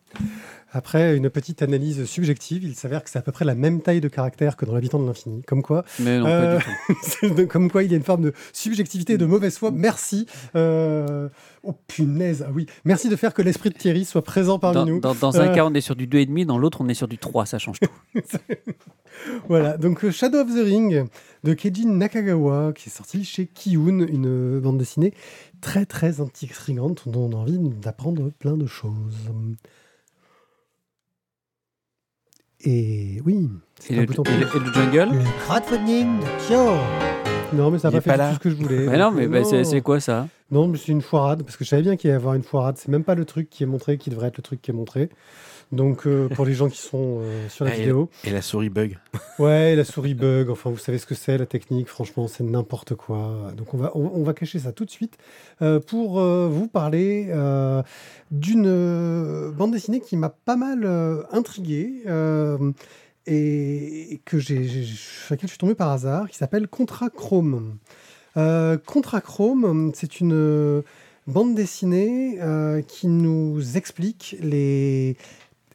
Après 0.72 1.15
une 1.17 1.30
petite 1.32 1.61
analyse 1.63 2.05
subjective, 2.05 2.63
il 2.63 2.76
s'avère 2.76 3.03
que 3.03 3.09
c'est 3.09 3.17
à 3.17 3.22
peu 3.24 3.32
près 3.32 3.43
la 3.45 3.55
même 3.55 3.82
taille 3.82 4.01
de 4.01 4.07
caractère 4.07 4.55
que 4.55 4.65
dans 4.65 4.74
l'habitant 4.74 4.99
de 4.99 5.07
l'infini. 5.07 5.41
Comme 5.43 5.63
quoi, 5.63 5.84
Mais 5.99 6.20
non, 6.20 6.28
Euh, 6.28 6.57
pas 6.59 6.63
du 6.63 6.63
tout. 6.63 6.95
C'est 7.01 7.30
de- 7.36 7.45
comme 7.45 7.72
quoi 7.72 7.84
il 7.84 7.89
y 7.91 7.93
a 7.95 7.97
une 7.97 8.03
forme 8.03 8.22
de 8.22 8.34
subjectivité 8.53 9.13
et 9.13 9.17
de 9.17 9.26
mauvaise 9.26 9.57
foi. 9.57 9.72
Merci. 9.72 10.28
Euh, 10.55 11.30
Oh 11.63 11.76
punaise, 11.88 12.45
ah 12.47 12.51
oui. 12.53 12.67
Merci 12.86 13.09
de 13.09 13.15
faire 13.17 13.34
que 13.34 13.41
l'esprit 13.41 13.70
de 13.70 13.76
Thierry 13.78 14.05
soit 14.05 14.22
présent 14.22 14.59
parmi 14.59 14.76
Dans, 14.76 14.86
nous. 14.86 14.99
dans- 15.01 15.13
dans 15.15 15.41
un 15.41 15.49
Euh. 15.49 15.53
cas, 15.55 15.65
on 15.65 15.74
est 15.74 15.82
sur 15.82 15.95
du 15.95 16.07
2,5, 16.07 16.45
dans 16.45 16.57
l'autre, 16.57 16.80
on 16.82 16.88
est 16.88 16.93
sur 16.93 17.07
du 17.09 17.17
3, 17.17 17.45
ça 17.45 17.57
change 17.59 17.80
tout. 17.82 17.89
Voilà, 19.49 19.76
donc 19.78 20.05
euh, 20.05 20.11
Shadow 20.11 20.39
of 20.39 20.47
the 20.47 20.63
Ring 20.63 21.05
de 21.43 21.53
Keiji 21.53 21.86
Nakagawa, 21.86 22.72
qui 22.74 22.88
est 22.89 22.91
sorti 22.91 23.26
chez 23.26 23.47
Kiyun, 23.47 23.99
une 24.07 24.28
euh, 24.28 24.59
bande 24.61 24.78
dessinée 24.78 25.13
très 25.61 25.86
très 25.86 26.22
intrigante 26.22 27.09
dont 27.09 27.30
on 27.30 27.34
a 27.34 27.36
envie 27.41 27.57
d'apprendre 27.59 28.32
plein 28.39 28.55
de 28.55 28.65
choses. 28.65 29.30
Et 32.66 33.22
oui, 33.26 33.49
c'est 33.80 33.93
Et 33.93 33.97
un 33.99 34.01
le, 34.01 34.12
et 34.12 34.16
le- 34.16 34.55
et 34.55 34.60
le 34.60 34.74
jungle 34.74 35.18
Le 35.18 35.24
crowdfunding 35.45 36.20
de 36.20 36.26
Kyo 36.47 36.74
Non, 37.53 37.72
mais 37.72 37.80
ça 37.80 37.89
n'a 37.89 37.97
pas 37.97 38.01
fait 38.01 38.18
pas 38.18 38.30
tout 38.30 38.36
ce 38.36 38.39
que 38.39 38.49
je 38.49 38.55
voulais. 38.55 38.86
Mais 38.88 38.97
non, 38.97 39.12
mais 39.12 39.28
bah, 39.28 39.43
c'est 39.45 39.82
quoi 39.82 39.99
ça? 40.01 40.28
Non, 40.51 40.68
mais 40.68 40.78
c'est 40.78 40.91
une 40.91 41.01
foirade, 41.01 41.43
parce 41.43 41.55
que 41.55 41.64
je 41.64 41.70
savais 41.70 41.84
bien 41.84 41.95
qu'il 41.95 42.10
y 42.10 42.12
allait 42.12 42.18
y 42.20 42.22
avoir 42.22 42.36
une 42.36 42.43
foirade. 42.43 42.76
C'est 42.78 42.89
même 42.89 43.03
pas 43.05 43.16
le 43.16 43.24
truc 43.24 43.49
qui 43.49 43.64
est 43.64 43.68
montré 43.68 43.97
qui 43.97 44.10
devrait 44.10 44.28
être 44.28 44.38
le 44.38 44.43
truc 44.43 44.62
qui 44.62 44.72
est 44.72 44.74
montré. 44.74 45.10
Donc, 45.72 46.07
euh, 46.07 46.28
pour 46.30 46.45
les 46.45 46.53
gens 46.55 46.67
qui 46.67 46.80
sont 46.80 47.20
euh, 47.22 47.47
sur 47.47 47.63
la 47.63 47.76
et- 47.76 47.80
vidéo, 47.80 48.09
Et 48.24 48.32
la 48.32 48.41
souris 48.41 48.70
bug. 48.70 48.97
ouais, 49.38 49.76
la 49.76 49.84
souris 49.84 50.15
bug, 50.15 50.49
enfin, 50.49 50.72
vous 50.72 50.78
savez 50.80 50.97
ce 50.97 51.05
que 51.05 51.13
c'est, 51.13 51.38
la 51.38 51.45
technique, 51.45 51.88
franchement, 51.88 52.28
c'est 52.28 52.43
n'importe 52.43 52.95
quoi. 52.95 53.51
Donc, 53.55 53.74
on 53.76 53.78
va, 53.78 53.91
on, 53.93 54.09
on 54.15 54.24
va 54.24 54.34
cacher 54.34 54.57
ça 54.57 54.72
tout 54.72 54.84
de 54.86 54.89
suite 54.89 55.17
euh, 55.61 55.80
pour 55.80 56.20
vous 56.22 56.67
parler 56.67 57.28
d'une 58.32 59.51
bande 59.51 59.72
dessinée 59.72 59.99
qui 59.99 60.17
m'a 60.17 60.30
pas 60.30 60.55
mal 60.55 60.88
intrigué. 61.32 62.03
et 63.28 64.22
que 64.26 64.39
j'ai, 64.39 64.67
sur 64.67 65.34
laquelle 65.34 65.47
je 65.49 65.51
suis 65.53 65.57
tombé 65.59 65.76
par 65.76 65.91
hasard, 65.91 66.30
qui 66.30 66.38
s'appelle 66.38 66.67
Contra 66.67 67.09
Chrome. 67.09 67.78
Contra 68.36 69.22
Chrome, 69.22 69.91
c'est 69.93 70.20
une 70.20 70.82
bande 71.28 71.53
dessinée 71.53 72.39
qui 72.88 73.07
nous 73.07 73.78
explique 73.78 74.36
les 74.41 75.15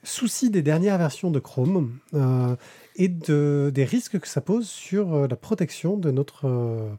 soucis 0.04 0.50
des 0.50 0.62
dernières 0.62 0.98
versions 0.98 1.30
de 1.30 1.38
Chrome 1.40 1.98
euh, 2.14 2.54
et 2.96 3.08
de, 3.08 3.70
des 3.74 3.84
risques 3.84 4.20
que 4.20 4.28
ça 4.28 4.40
pose 4.40 4.68
sur 4.68 5.14
euh, 5.14 5.26
la 5.28 5.36
protection 5.36 5.96
de 5.96 6.10
notre, 6.10 6.46
euh, 6.46 6.90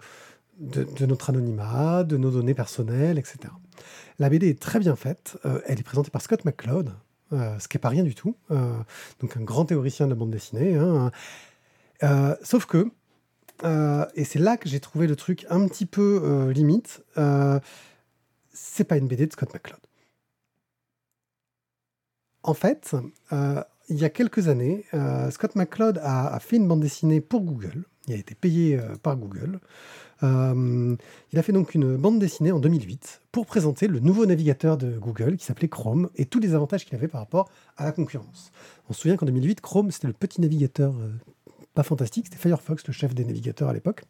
de, 0.59 1.05
notre 1.05 1.29
anonymat, 1.29 2.03
de 2.03 2.17
nos 2.17 2.31
données 2.31 2.53
personnelles, 2.53 3.17
etc. 3.17 3.37
La 4.19 4.29
BD 4.29 4.49
est 4.49 4.59
très 4.59 4.79
bien 4.79 4.95
faite. 4.95 5.37
elle 5.65 5.79
est 5.79 5.83
présentée 5.83 6.09
par 6.09 6.21
Scott 6.21 6.45
McCloud, 6.45 6.93
ce 7.31 7.67
qui 7.67 7.75
n'est 7.75 7.81
pas 7.81 7.89
rien 7.89 8.03
du 8.03 8.15
tout. 8.15 8.37
donc 9.19 9.35
un 9.35 9.41
grand 9.41 9.65
théoricien 9.65 10.07
de 10.07 10.13
bande 10.13 10.31
dessinée. 10.31 10.75
hein. 10.75 11.11
Sauf 12.41 12.65
que, 12.65 12.89
et 14.15 14.23
c'est 14.23 14.39
là 14.39 14.55
que 14.55 14.69
j'ai 14.69 14.79
trouvé 14.79 15.07
le 15.07 15.17
truc 15.17 15.45
un 15.49 15.67
petit 15.67 15.85
peu 15.85 16.49
limite, 16.55 17.03
c'est 18.53 18.85
pas 18.85 18.95
une 18.95 19.07
BD 19.09 19.27
de 19.27 19.33
Scott 19.33 19.53
McCloud. 19.53 19.81
En 22.45 22.53
fait, 22.53 22.95
euh, 23.33 23.63
il 23.89 23.97
y 23.97 24.05
a 24.05 24.09
quelques 24.09 24.49
années, 24.49 24.85
euh, 24.93 25.31
Scott 25.31 25.55
McCloud 25.55 25.99
a, 26.03 26.39
fait 26.39 26.57
une 26.57 26.67
bande 26.67 26.79
dessinée 26.79 27.19
pour 27.19 27.41
Google. 27.41 27.85
Il 28.07 28.13
a 28.13 28.17
été 28.17 28.35
payé 28.35 28.77
euh, 28.77 28.95
par 29.01 29.17
Google. 29.17 29.59
Il 30.21 31.39
a 31.39 31.41
fait 31.41 31.51
donc 31.51 31.73
une 31.73 31.97
bande 31.97 32.19
dessinée 32.19 32.51
en 32.51 32.59
2008 32.59 33.21
pour 33.31 33.47
présenter 33.47 33.87
le 33.87 33.99
nouveau 33.99 34.27
navigateur 34.27 34.77
de 34.77 34.97
Google 34.97 35.37
qui 35.37 35.45
s'appelait 35.45 35.67
Chrome 35.67 36.09
et 36.15 36.25
tous 36.25 36.39
les 36.39 36.53
avantages 36.53 36.85
qu'il 36.85 36.95
avait 36.95 37.07
par 37.07 37.21
rapport 37.21 37.49
à 37.77 37.85
la 37.85 37.91
concurrence. 37.91 38.51
On 38.89 38.93
se 38.93 39.01
souvient 39.01 39.17
qu'en 39.17 39.25
2008, 39.25 39.61
Chrome, 39.61 39.89
c'était 39.89 40.07
le 40.07 40.13
petit 40.13 40.39
navigateur 40.39 40.93
pas 41.73 41.83
fantastique, 41.83 42.27
c'était 42.27 42.39
Firefox, 42.39 42.87
le 42.87 42.93
chef 42.93 43.13
des 43.13 43.25
navigateurs 43.25 43.69
à 43.69 43.73
l'époque. 43.73 44.03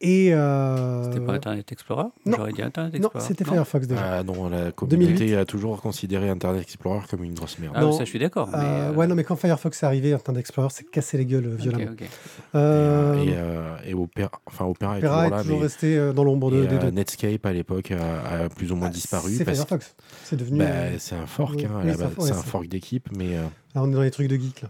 Et 0.00 0.32
euh, 0.32 1.02
C'était 1.04 1.20
pas 1.24 1.32
Internet 1.32 1.72
Explorer 1.72 2.04
non. 2.24 2.36
J'aurais 2.36 2.52
dit 2.52 2.62
Internet 2.62 2.92
non, 2.94 2.98
Explorer. 3.08 3.24
c'était 3.26 3.44
Firefox 3.44 3.86
déjà. 3.88 4.00
Ah 4.18 4.22
non, 4.22 4.48
la 4.48 4.70
communauté 4.70 5.14
2008. 5.14 5.34
a 5.36 5.44
toujours 5.44 5.80
considéré 5.80 6.28
Internet 6.28 6.62
Explorer 6.62 7.00
comme 7.10 7.24
une 7.24 7.34
grosse 7.34 7.58
merde. 7.58 7.72
Ah, 7.76 7.80
Non. 7.80 7.90
ça, 7.92 8.04
je 8.04 8.08
suis 8.10 8.18
d'accord. 8.20 8.48
mais, 8.52 8.58
Euh, 8.58 8.90
euh, 8.90 8.94
ouais, 8.94 9.06
non, 9.08 9.16
mais 9.16 9.24
quand 9.24 9.34
Firefox 9.34 9.82
est 9.82 9.86
arrivé, 9.86 10.12
Internet 10.12 10.40
Explorer 10.40 10.70
s'est 10.70 10.84
cassé 10.84 11.18
les 11.18 11.26
gueules 11.26 11.48
violemment. 11.48 11.96
Euh, 12.54 13.22
Et, 13.24 13.32
euh, 13.34 13.76
et 13.86 13.94
Opera, 13.94 14.30
enfin 14.46 14.66
Opera 14.66 14.98
est 15.00 15.04
Opera 15.04 15.08
toujours 15.08 15.26
est 15.26 15.30
là, 15.30 15.42
toujours 15.42 15.56
mais 15.58 15.62
resté 15.64 16.12
dans 16.12 16.24
l'ombre 16.24 16.50
de, 16.52 16.62
et, 16.64 16.66
des 16.68 16.78
deux. 16.78 16.90
Netscape 16.90 17.44
à 17.46 17.52
l'époque 17.52 17.90
a, 17.90 18.44
a 18.44 18.48
plus 18.48 18.70
ou 18.70 18.76
moins 18.76 18.88
Ah, 18.88 18.90
disparu. 18.92 19.32
C'est 19.34 19.44
parce 19.44 19.58
que 19.60 19.66
Firefox. 19.66 19.96
C'est 20.24 20.36
devenu. 20.36 20.58
bah, 20.60 20.66
c'est 20.98 21.16
un 21.16 21.26
fork, 21.26 21.54
oui, 21.56 21.64
hein, 21.66 21.82
oui, 21.84 21.92
c'est 22.20 22.32
un 22.32 22.42
fork 22.42 22.68
d'équipe, 22.68 23.08
mais 23.16 23.34
là, 23.34 23.42
on 23.82 23.90
est 23.90 23.94
dans 23.94 24.02
les 24.02 24.10
trucs 24.12 24.28
de 24.28 24.36
geek 24.36 24.62
là. 24.62 24.68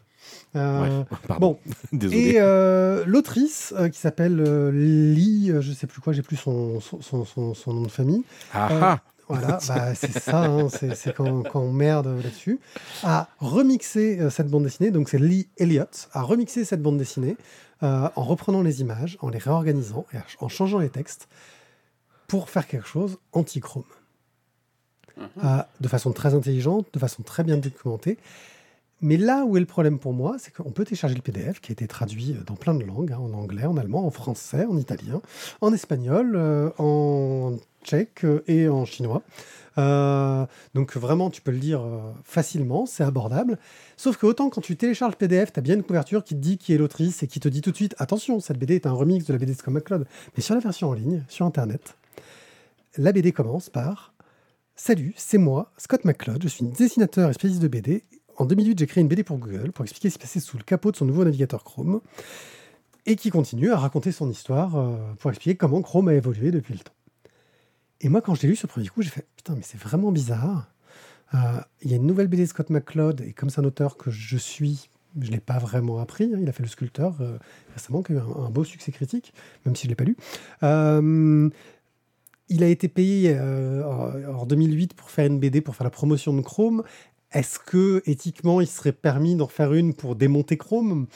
Euh, 0.56 1.00
ouais. 1.00 1.38
Bon, 1.40 1.58
Désolé. 1.92 2.20
et 2.30 2.34
euh, 2.40 3.04
l'autrice 3.06 3.74
euh, 3.76 3.88
qui 3.88 3.98
s'appelle 3.98 4.40
euh, 4.40 4.70
Lee, 4.70 5.50
euh, 5.50 5.60
je 5.60 5.72
sais 5.72 5.86
plus 5.86 6.00
quoi, 6.00 6.12
j'ai 6.12 6.22
plus 6.22 6.36
son, 6.36 6.80
son, 6.80 7.00
son, 7.02 7.24
son- 7.24 7.54
son 7.54 7.72
nom 7.74 7.82
de 7.82 7.88
famille. 7.90 8.22
Ah 8.52 8.72
euh, 8.72 8.78
ah 8.82 9.00
Voilà, 9.28 9.58
bah, 9.68 9.94
c'est 9.94 10.12
ça, 10.18 10.44
hein, 10.46 10.68
c'est 10.70 10.94
c'est 10.94 11.12
quand, 11.14 11.42
quand 11.42 11.60
on 11.60 11.72
merde 11.72 12.06
là-dessus. 12.06 12.58
A 13.02 13.28
remixé 13.38 14.18
euh, 14.20 14.30
cette 14.30 14.48
bande 14.48 14.64
dessinée, 14.64 14.90
donc 14.90 15.08
c'est 15.10 15.18
Lee 15.18 15.48
Elliott, 15.58 16.08
a 16.12 16.22
remixé 16.22 16.64
cette 16.64 16.82
bande 16.82 16.96
dessinée 16.98 17.36
euh, 17.82 18.08
en 18.16 18.22
reprenant 18.24 18.62
les 18.62 18.80
images, 18.80 19.18
en 19.20 19.28
les 19.28 19.38
réorganisant 19.38 20.06
et 20.14 20.16
en 20.40 20.48
changeant 20.48 20.78
les 20.78 20.88
textes 20.88 21.28
pour 22.26 22.48
faire 22.50 22.66
quelque 22.66 22.86
chose 22.88 23.18
anti-chrome. 23.32 23.84
euh, 25.44 25.62
de 25.80 25.88
façon 25.88 26.12
très 26.12 26.34
intelligente, 26.34 26.86
de 26.92 26.98
façon 26.98 27.22
très 27.22 27.44
bien 27.44 27.56
documentée. 27.58 28.18
Mais 29.00 29.16
là 29.16 29.44
où 29.44 29.56
est 29.56 29.60
le 29.60 29.66
problème 29.66 29.98
pour 29.98 30.12
moi, 30.12 30.36
c'est 30.38 30.52
qu'on 30.52 30.72
peut 30.72 30.84
télécharger 30.84 31.14
le 31.14 31.22
PDF 31.22 31.60
qui 31.60 31.70
a 31.70 31.74
été 31.74 31.86
traduit 31.86 32.36
dans 32.46 32.56
plein 32.56 32.74
de 32.74 32.84
langues, 32.84 33.12
hein, 33.12 33.18
en 33.18 33.32
anglais, 33.32 33.64
en 33.64 33.76
allemand, 33.76 34.04
en 34.04 34.10
français, 34.10 34.64
en 34.64 34.76
italien, 34.76 35.22
en 35.60 35.72
espagnol, 35.72 36.32
euh, 36.34 36.70
en 36.78 37.56
tchèque 37.84 38.24
euh, 38.24 38.42
et 38.48 38.68
en 38.68 38.84
chinois. 38.84 39.22
Euh, 39.78 40.44
donc 40.74 40.96
vraiment, 40.96 41.30
tu 41.30 41.40
peux 41.40 41.52
le 41.52 41.58
lire 41.58 41.80
euh, 41.80 42.12
facilement, 42.24 42.86
c'est 42.86 43.04
abordable. 43.04 43.58
Sauf 43.96 44.16
que 44.16 44.26
autant 44.26 44.50
quand 44.50 44.60
tu 44.60 44.76
télécharges 44.76 45.12
le 45.12 45.18
PDF, 45.18 45.52
tu 45.52 45.60
as 45.60 45.62
bien 45.62 45.76
une 45.76 45.84
couverture 45.84 46.24
qui 46.24 46.34
te 46.34 46.40
dit 46.40 46.58
qui 46.58 46.74
est 46.74 46.78
l'autrice 46.78 47.22
et 47.22 47.28
qui 47.28 47.38
te 47.38 47.48
dit 47.48 47.60
tout 47.60 47.70
de 47.70 47.76
suite, 47.76 47.94
attention, 47.98 48.40
cette 48.40 48.58
BD 48.58 48.74
est 48.74 48.86
un 48.86 48.92
remix 48.92 49.24
de 49.24 49.32
la 49.32 49.38
BD 49.38 49.52
de 49.52 49.58
Scott 49.58 49.72
McCloud. 49.72 50.06
Mais 50.36 50.42
sur 50.42 50.54
la 50.54 50.60
version 50.60 50.88
en 50.88 50.94
ligne, 50.94 51.24
sur 51.28 51.46
Internet, 51.46 51.96
la 52.96 53.12
BD 53.12 53.32
commence 53.32 53.70
par 53.70 54.12
Salut, 54.74 55.12
c'est 55.16 55.38
moi, 55.38 55.72
Scott 55.76 56.04
McCloud, 56.04 56.40
je 56.42 56.48
suis 56.48 56.64
dessinateur 56.64 57.30
et 57.30 57.32
spécialiste 57.32 57.62
de 57.62 57.68
BD. 57.68 58.04
En 58.38 58.46
2008, 58.46 58.78
j'ai 58.78 58.86
créé 58.86 59.02
une 59.02 59.08
BD 59.08 59.24
pour 59.24 59.38
Google 59.38 59.72
pour 59.72 59.84
expliquer 59.84 60.10
ce 60.10 60.14
qui 60.16 60.20
se 60.22 60.26
passait 60.28 60.40
sous 60.40 60.56
le 60.56 60.62
capot 60.62 60.92
de 60.92 60.96
son 60.96 61.04
nouveau 61.04 61.24
navigateur 61.24 61.64
Chrome 61.64 62.00
et 63.04 63.16
qui 63.16 63.30
continue 63.30 63.72
à 63.72 63.76
raconter 63.76 64.12
son 64.12 64.30
histoire 64.30 64.76
euh, 64.76 64.96
pour 65.18 65.30
expliquer 65.30 65.56
comment 65.56 65.82
Chrome 65.82 66.06
a 66.08 66.14
évolué 66.14 66.52
depuis 66.52 66.74
le 66.74 66.78
temps. 66.80 66.92
Et 68.00 68.08
moi, 68.08 68.22
quand 68.22 68.36
je 68.36 68.42
l'ai 68.42 68.48
lu 68.48 68.54
ce 68.56 68.68
premier 68.68 68.86
coup, 68.86 69.02
j'ai 69.02 69.10
fait 69.10 69.26
Putain, 69.36 69.56
mais 69.56 69.62
c'est 69.64 69.80
vraiment 69.80 70.12
bizarre. 70.12 70.70
Euh, 71.34 71.60
Il 71.82 71.90
y 71.90 71.94
a 71.94 71.96
une 71.96 72.06
nouvelle 72.06 72.28
BD 72.28 72.44
de 72.44 72.48
Scott 72.48 72.70
McCloud, 72.70 73.22
et 73.22 73.32
comme 73.32 73.50
c'est 73.50 73.60
un 73.60 73.64
auteur 73.64 73.96
que 73.96 74.12
je 74.12 74.36
suis, 74.36 74.88
je 75.20 75.26
ne 75.26 75.32
l'ai 75.32 75.40
pas 75.40 75.58
vraiment 75.58 75.98
appris. 75.98 76.30
hein. 76.32 76.38
Il 76.40 76.48
a 76.48 76.52
fait 76.52 76.62
Le 76.62 76.68
Sculpteur 76.68 77.16
euh, 77.20 77.38
récemment, 77.74 78.04
qui 78.04 78.12
a 78.12 78.16
eu 78.16 78.18
un, 78.18 78.50
beau 78.50 78.62
succès 78.62 78.92
critique, 78.92 79.34
même 79.66 79.74
si 79.74 79.82
je 79.82 79.88
ne 79.88 79.90
l'ai 79.90 79.96
pas 79.96 80.04
lu. 80.04 80.16
Il 82.50 82.62
a 82.62 82.68
été 82.68 82.88
payé 82.88 83.38
en 83.38 84.46
2008 84.46 84.94
pour 84.94 85.10
faire 85.10 85.26
une 85.26 85.38
BD, 85.38 85.60
pour 85.60 85.76
faire 85.76 85.84
la 85.84 85.90
promotion 85.90 86.32
de 86.32 86.40
Chrome. 86.40 86.82
Est-ce 87.32 87.58
que 87.58 88.02
éthiquement, 88.06 88.60
il 88.60 88.66
serait 88.66 88.92
permis 88.92 89.36
d'en 89.36 89.48
faire 89.48 89.74
une 89.74 89.94
pour 89.94 90.16
démonter 90.16 90.56
Chrome? 90.56 91.06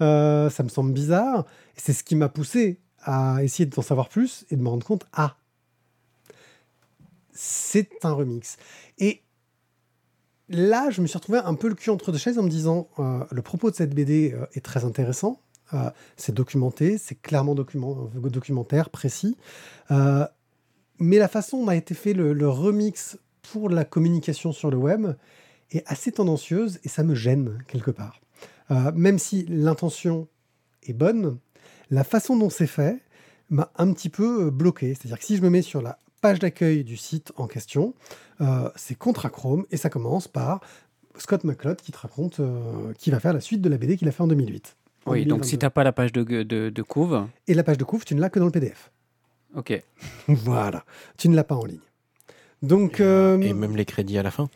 Euh, 0.00 0.48
Ça 0.50 0.62
me 0.62 0.68
semble 0.68 0.92
bizarre. 0.92 1.44
C'est 1.76 1.92
ce 1.92 2.02
qui 2.02 2.16
m'a 2.16 2.28
poussé 2.28 2.80
à 3.02 3.42
essayer 3.42 3.66
d'en 3.66 3.82
savoir 3.82 4.08
plus 4.08 4.44
et 4.50 4.56
de 4.56 4.62
me 4.62 4.68
rendre 4.68 4.86
compte, 4.86 5.06
ah, 5.12 5.36
c'est 7.32 7.90
un 8.02 8.12
remix. 8.12 8.56
Et 8.98 9.22
là, 10.48 10.90
je 10.90 11.00
me 11.00 11.06
suis 11.06 11.16
retrouvé 11.16 11.38
un 11.38 11.54
peu 11.54 11.68
le 11.68 11.74
cul 11.74 11.90
entre 11.90 12.10
deux 12.12 12.18
chaises 12.18 12.38
en 12.38 12.42
me 12.42 12.48
disant, 12.48 12.88
euh, 12.98 13.24
le 13.30 13.42
propos 13.42 13.70
de 13.70 13.76
cette 13.76 13.94
BD 13.94 14.32
euh, 14.34 14.46
est 14.54 14.64
très 14.64 14.84
intéressant. 14.84 15.40
C'est 16.16 16.34
documenté, 16.34 16.96
c'est 16.96 17.14
clairement 17.20 17.54
document- 17.54 18.08
documentaire, 18.14 18.88
précis. 18.88 19.36
Mais 19.90 21.18
la 21.18 21.28
façon 21.28 21.62
dont 21.62 21.68
a 21.68 21.76
été 21.76 21.92
fait 21.92 22.14
le 22.14 22.48
remix 22.48 23.18
pour 23.42 23.68
la 23.68 23.84
communication 23.84 24.52
sur 24.52 24.70
le 24.70 24.78
web 24.78 25.08
est 25.72 25.84
assez 25.86 26.12
tendancieuse 26.12 26.78
et 26.84 26.88
ça 26.88 27.02
me 27.02 27.14
gêne 27.14 27.58
quelque 27.68 27.90
part. 27.90 28.20
Euh, 28.70 28.92
même 28.94 29.18
si 29.18 29.44
l'intention 29.48 30.28
est 30.82 30.92
bonne, 30.92 31.38
la 31.90 32.04
façon 32.04 32.36
dont 32.36 32.50
c'est 32.50 32.66
fait 32.66 32.98
m'a 33.50 33.70
un 33.76 33.92
petit 33.92 34.08
peu 34.10 34.46
euh, 34.46 34.50
bloqué. 34.50 34.94
C'est-à-dire 34.94 35.18
que 35.18 35.24
si 35.24 35.36
je 35.36 35.42
me 35.42 35.50
mets 35.50 35.62
sur 35.62 35.80
la 35.82 35.98
page 36.20 36.38
d'accueil 36.38 36.84
du 36.84 36.96
site 36.96 37.32
en 37.36 37.46
question, 37.46 37.94
euh, 38.40 38.70
c'est 38.76 38.94
Contra 38.96 39.30
Chrome 39.30 39.64
et 39.70 39.76
ça 39.76 39.88
commence 39.88 40.28
par 40.28 40.60
Scott 41.16 41.44
McCloud 41.44 41.76
qui 41.80 41.92
te 41.92 41.98
raconte 41.98 42.40
euh, 42.40 42.92
qui 42.98 43.10
va 43.10 43.20
faire 43.20 43.32
la 43.32 43.40
suite 43.40 43.60
de 43.62 43.68
la 43.68 43.78
BD 43.78 43.96
qu'il 43.96 44.08
a 44.08 44.12
fait 44.12 44.22
en 44.22 44.26
2008. 44.28 44.76
En 45.06 45.12
Oui, 45.12 45.24
donc 45.26 45.44
si 45.44 45.56
2022. 45.56 45.58
tu 45.58 45.64
n'as 45.64 45.70
pas 45.70 45.84
la 45.84 45.92
page 45.92 46.12
de, 46.12 46.22
de, 46.24 46.70
de 46.70 46.82
couve, 46.82 47.26
Et 47.46 47.54
la 47.54 47.62
page 47.62 47.78
de 47.78 47.84
couvre, 47.84 48.04
tu 48.04 48.14
ne 48.14 48.20
l'as 48.20 48.30
que 48.30 48.38
dans 48.38 48.46
le 48.46 48.50
PDF. 48.52 48.90
ok. 49.56 49.82
Voilà, 50.28 50.84
tu 51.16 51.28
ne 51.28 51.36
l'as 51.36 51.44
pas 51.44 51.54
en 51.56 51.64
ligne. 51.64 51.78
Donc, 52.62 53.00
euh, 53.00 53.40
Et 53.40 53.52
même 53.54 53.76
les 53.76 53.84
crédits 53.84 54.18
à 54.18 54.22
la 54.22 54.30
fin. 54.32 54.48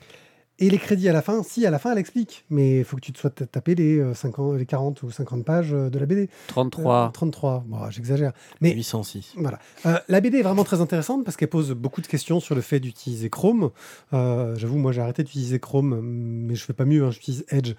Et 0.59 0.70
les 0.70 0.78
crédits 0.78 1.09
à 1.09 1.12
la 1.12 1.22
fin, 1.22 1.42
si, 1.42 1.66
à 1.66 1.70
la 1.70 1.78
fin, 1.78 1.92
elle 1.92 1.98
explique. 1.98 2.44
Mais 2.50 2.78
il 2.78 2.84
faut 2.84 2.96
que 2.96 3.00
tu 3.00 3.12
te 3.12 3.18
sois 3.18 3.30
tapé 3.30 3.74
les, 3.74 3.98
euh, 3.98 4.14
50, 4.14 4.59
les 4.59 4.66
40 4.66 5.03
ou 5.03 5.11
50 5.11 5.44
pages 5.44 5.72
euh, 5.72 5.90
de 5.90 5.98
la 5.98 6.07
BD. 6.07 6.22
Euh, 6.22 6.26
33. 6.48 7.11
33, 7.12 7.64
bon, 7.66 7.90
j'exagère. 7.90 8.32
Mais 8.61 8.72
806. 8.74 9.34
voilà. 9.38 9.59
Euh, 9.86 9.98
la 10.09 10.20
BD 10.20 10.38
est 10.38 10.42
vraiment 10.42 10.64
très 10.64 10.80
intéressante 10.80 11.24
parce 11.24 11.36
qu'elle 11.36 11.48
pose 11.48 11.72
beaucoup 11.72 12.00
de 12.00 12.07
questions 12.07 12.38
sur 12.38 12.55
le 12.55 12.61
fait 12.61 12.80
d'utiliser 12.80 13.28
Chrome. 13.30 13.70
Euh, 14.12 14.55
J'avoue, 14.57 14.78
moi, 14.78 14.92
j'ai 14.92 15.00
arrêté 15.00 15.24
d'utiliser 15.24 15.59
Chrome, 15.59 16.00
mais 16.03 16.55
je 16.55 16.64
fais 16.64 16.74
pas 16.74 16.84
mieux, 16.84 17.05
hein, 17.05 17.11
j'utilise 17.11 17.44
Edge. 17.48 17.74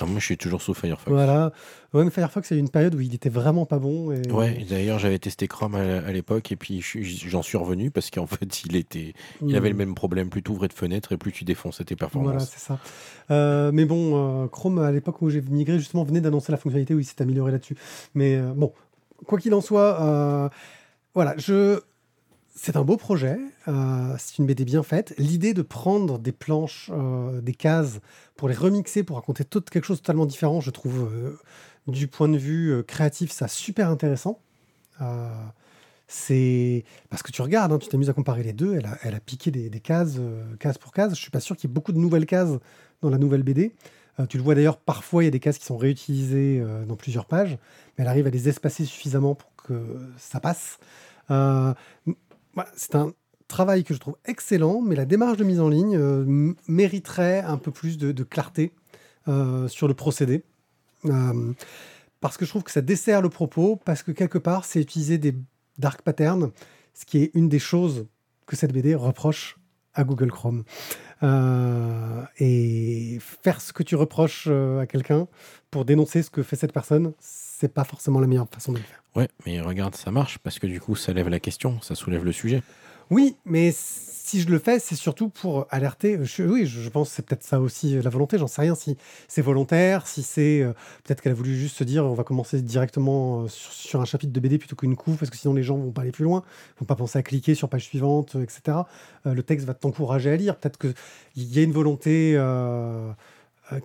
Moi, 0.00 0.18
je 0.18 0.24
suis 0.24 0.36
toujours 0.36 0.62
sous 0.62 0.74
Firefox. 0.74 1.10
voilà. 1.10 1.52
Firefox, 2.10 2.50
il 2.50 2.54
y 2.54 2.56
a 2.56 2.58
eu 2.58 2.60
une 2.60 2.70
période 2.70 2.94
où 2.94 3.00
il 3.00 3.14
était 3.14 3.28
vraiment 3.28 3.66
pas 3.66 3.78
bon. 3.78 4.10
Et... 4.12 4.30
Ouais, 4.30 4.66
d'ailleurs, 4.68 4.98
j'avais 4.98 5.18
testé 5.18 5.46
Chrome 5.46 5.76
à, 5.76 6.10
l'époque 6.12 6.50
et 6.50 6.56
puis 6.56 6.82
j'en 6.82 7.42
suis 7.42 7.56
revenu 7.56 7.90
parce 7.90 8.10
qu'en 8.10 8.26
fait, 8.26 8.64
il 8.64 8.76
était, 8.76 9.14
il 9.46 9.54
avait 9.56 9.68
le 9.68 9.76
même 9.76 9.94
problème. 9.94 10.28
Plus 10.28 10.42
tu 10.42 10.50
ouvrais 10.50 10.68
de 10.68 10.72
fenêtres 10.72 11.12
et 11.12 11.16
plus 11.16 11.32
tu 11.32 11.44
défonçais 11.44 11.84
tes 11.84 11.94
Voilà, 11.94 12.10
performances. 12.10 12.50
c'est 12.50 12.60
ça. 12.60 12.78
Euh, 13.30 13.70
mais 13.72 13.84
bon, 13.84 14.44
euh, 14.44 14.48
Chrome, 14.48 14.78
à 14.78 14.90
l'époque 14.90 15.22
où 15.22 15.30
j'ai 15.30 15.40
migré, 15.40 15.78
justement, 15.78 16.04
venait 16.04 16.20
d'annoncer 16.20 16.52
la 16.52 16.58
fonctionnalité 16.58 16.94
où 16.94 16.98
il 16.98 17.04
s'est 17.04 17.20
amélioré 17.22 17.52
là-dessus. 17.52 17.76
Mais 18.14 18.36
euh, 18.36 18.52
bon, 18.54 18.72
quoi 19.26 19.38
qu'il 19.38 19.54
en 19.54 19.60
soit, 19.60 20.50
voilà, 21.14 21.34
je... 21.38 21.80
c'est 22.54 22.76
un 22.76 22.84
beau 22.84 22.96
projet. 22.96 23.38
euh, 23.68 24.14
c'est 24.18 24.38
une 24.38 24.46
BD 24.46 24.64
bien 24.64 24.82
faite. 24.82 25.12
L'idée 25.18 25.54
de 25.54 25.62
prendre 25.62 26.18
des 26.18 26.32
planches, 26.32 26.90
euh, 26.94 27.40
des 27.40 27.54
cases, 27.54 27.98
pour 28.36 28.48
les 28.48 28.54
remixer, 28.54 29.02
pour 29.02 29.16
raconter 29.16 29.44
quelque 29.44 29.84
chose 29.84 29.98
de 29.98 30.02
totalement 30.02 30.26
différent, 30.26 30.60
je 30.60 30.70
trouve, 30.70 31.10
euh, 31.12 31.38
du 31.88 32.06
point 32.06 32.28
de 32.28 32.38
vue 32.38 32.82
créatif, 32.86 33.32
ça 33.32 33.48
super 33.48 33.90
intéressant. 33.90 34.40
C'est 36.06 36.84
parce 37.10 37.22
que 37.22 37.32
tu 37.32 37.42
regardes, 37.42 37.72
hein, 37.72 37.78
tu 37.78 37.88
t'amuses 37.88 38.08
à 38.08 38.12
comparer 38.12 38.42
les 38.42 38.52
deux. 38.52 38.78
Elle 39.02 39.14
a, 39.14 39.20
piqué 39.20 39.50
des, 39.50 39.80
cases, 39.80 40.18
case 40.60 40.78
pour 40.78 40.92
case. 40.92 41.14
Je 41.14 41.20
suis 41.20 41.30
pas 41.30 41.40
sûr 41.40 41.56
qu'il 41.56 41.68
y 41.68 41.72
ait 41.72 41.74
beaucoup 41.74 41.92
de 41.92 41.98
nouvelles 41.98 42.26
cases 42.26 42.52
dans 43.02 43.10
la 43.10 43.18
nouvelle 43.18 43.42
BD. 43.42 43.74
Tu 44.28 44.36
le 44.36 44.42
vois 44.42 44.54
d'ailleurs, 44.54 44.78
parfois 44.78 45.24
il 45.24 45.26
y 45.26 45.28
a 45.28 45.32
des 45.32 45.40
cases 45.40 45.58
qui 45.58 45.64
sont 45.64 45.76
réutilisées 45.76 46.64
dans 46.86 46.96
plusieurs 46.96 47.26
pages, 47.26 47.58
mais 47.98 48.04
elle 48.04 48.08
arrive 48.08 48.26
à 48.26 48.30
les 48.30 48.48
espacer 48.48 48.84
suffisamment 48.84 49.34
pour 49.34 49.50
que 49.56 49.98
ça 50.16 50.40
passe. 50.40 50.78
Voilà, 52.54 52.70
c'est 52.76 52.94
un 52.94 53.12
travail 53.48 53.84
que 53.84 53.94
je 53.94 54.00
trouve 54.00 54.16
excellent, 54.24 54.80
mais 54.80 54.94
la 54.94 55.04
démarche 55.04 55.36
de 55.36 55.44
mise 55.44 55.60
en 55.60 55.68
ligne 55.68 55.96
euh, 55.96 56.54
mériterait 56.66 57.40
un 57.40 57.58
peu 57.58 57.70
plus 57.70 57.98
de, 57.98 58.12
de 58.12 58.24
clarté 58.24 58.72
euh, 59.28 59.68
sur 59.68 59.88
le 59.88 59.94
procédé. 59.94 60.42
Euh, 61.06 61.52
parce 62.20 62.36
que 62.36 62.44
je 62.44 62.50
trouve 62.50 62.62
que 62.62 62.70
ça 62.70 62.80
dessert 62.80 63.20
le 63.20 63.28
propos, 63.28 63.76
parce 63.76 64.02
que 64.02 64.12
quelque 64.12 64.38
part, 64.38 64.64
c'est 64.64 64.80
utiliser 64.80 65.18
des 65.18 65.34
dark 65.78 66.02
patterns, 66.02 66.50
ce 66.94 67.04
qui 67.04 67.18
est 67.18 67.30
une 67.34 67.48
des 67.48 67.58
choses 67.58 68.06
que 68.46 68.56
cette 68.56 68.72
BD 68.72 68.94
reproche 68.94 69.56
à 69.94 70.04
Google 70.04 70.30
Chrome. 70.30 70.64
Euh, 71.22 72.22
et 72.38 73.18
faire 73.20 73.60
ce 73.60 73.72
que 73.72 73.82
tu 73.82 73.96
reproches 73.96 74.46
euh, 74.48 74.80
à 74.80 74.86
quelqu'un 74.86 75.26
pour 75.70 75.84
dénoncer 75.84 76.22
ce 76.22 76.30
que 76.30 76.42
fait 76.42 76.56
cette 76.56 76.72
personne, 76.72 77.12
c'est 77.18 77.72
pas 77.72 77.84
forcément 77.84 78.20
la 78.20 78.26
meilleure 78.26 78.48
façon 78.52 78.72
de 78.72 78.78
le 78.78 78.84
faire. 78.84 79.02
Ouais, 79.16 79.28
mais 79.46 79.60
regarde, 79.60 79.94
ça 79.94 80.10
marche 80.10 80.38
parce 80.38 80.58
que 80.58 80.66
du 80.66 80.80
coup, 80.80 80.96
ça 80.96 81.12
lève 81.12 81.28
la 81.28 81.40
question, 81.40 81.80
ça 81.80 81.94
soulève 81.94 82.24
le 82.24 82.32
sujet. 82.32 82.62
Oui, 83.10 83.36
mais 83.44 83.72
si 83.72 84.40
je 84.40 84.48
le 84.48 84.58
fais, 84.58 84.78
c'est 84.78 84.94
surtout 84.94 85.28
pour 85.28 85.66
alerter. 85.68 86.18
Oui, 86.38 86.64
je 86.64 86.88
pense 86.88 87.10
que 87.10 87.16
c'est 87.16 87.26
peut-être 87.26 87.42
ça 87.42 87.60
aussi 87.60 87.96
euh, 87.96 88.02
la 88.02 88.08
volonté. 88.08 88.38
J'en 88.38 88.46
sais 88.46 88.62
rien 88.62 88.74
si 88.74 88.96
c'est 89.28 89.42
volontaire, 89.42 90.06
si 90.06 90.22
c'est 90.22 90.62
euh, 90.62 90.72
peut-être 91.04 91.20
qu'elle 91.20 91.32
a 91.32 91.34
voulu 91.34 91.54
juste 91.54 91.76
se 91.76 91.84
dire 91.84 92.06
on 92.06 92.14
va 92.14 92.24
commencer 92.24 92.62
directement 92.62 93.42
euh, 93.42 93.48
sur, 93.48 94.00
un 94.00 94.06
chapitre 94.06 94.32
de 94.32 94.40
BD 94.40 94.56
plutôt 94.56 94.76
qu'une 94.76 94.96
couve 94.96 95.18
parce 95.18 95.30
que 95.30 95.36
sinon 95.36 95.52
les 95.52 95.62
gens 95.62 95.76
vont 95.76 95.90
pas 95.92 96.02
aller 96.02 96.10
plus 96.10 96.24
loin, 96.24 96.42
vont 96.80 96.86
pas 96.86 96.96
penser 96.96 97.18
à 97.18 97.22
cliquer 97.22 97.54
sur 97.54 97.68
page 97.68 97.84
suivante, 97.84 98.36
etc. 98.36 98.78
Le 99.26 99.42
texte 99.42 99.66
va 99.66 99.74
t'encourager 99.74 100.30
à 100.30 100.36
lire. 100.36 100.56
Peut-être 100.56 100.78
qu'il 100.78 100.94
y 101.36 101.58
a 101.58 101.62
une 101.62 101.72
volonté 101.72 102.38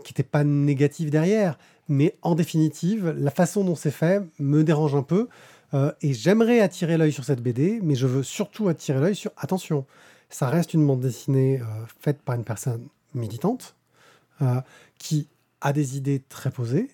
qui 0.03 0.13
n'était 0.13 0.23
pas 0.23 0.43
négative 0.43 1.09
derrière, 1.09 1.57
mais 1.89 2.15
en 2.21 2.35
définitive, 2.35 3.13
la 3.17 3.31
façon 3.31 3.63
dont 3.63 3.75
c'est 3.75 3.91
fait 3.91 4.23
me 4.39 4.63
dérange 4.63 4.95
un 4.95 5.03
peu. 5.03 5.27
Euh, 5.73 5.91
et 6.01 6.13
j'aimerais 6.13 6.61
attirer 6.61 6.97
l'œil 6.97 7.11
sur 7.11 7.23
cette 7.23 7.41
BD, 7.41 7.79
mais 7.83 7.95
je 7.95 8.07
veux 8.07 8.23
surtout 8.23 8.67
attirer 8.69 8.99
l'œil 8.99 9.15
sur 9.15 9.31
attention, 9.37 9.85
ça 10.29 10.49
reste 10.49 10.73
une 10.73 10.85
bande 10.85 11.01
dessinée 11.01 11.59
euh, 11.61 11.65
faite 11.99 12.21
par 12.21 12.35
une 12.35 12.43
personne 12.43 12.87
militante 13.13 13.75
euh, 14.41 14.61
qui 14.97 15.27
a 15.61 15.73
des 15.73 15.97
idées 15.97 16.23
très 16.29 16.51
posées. 16.51 16.89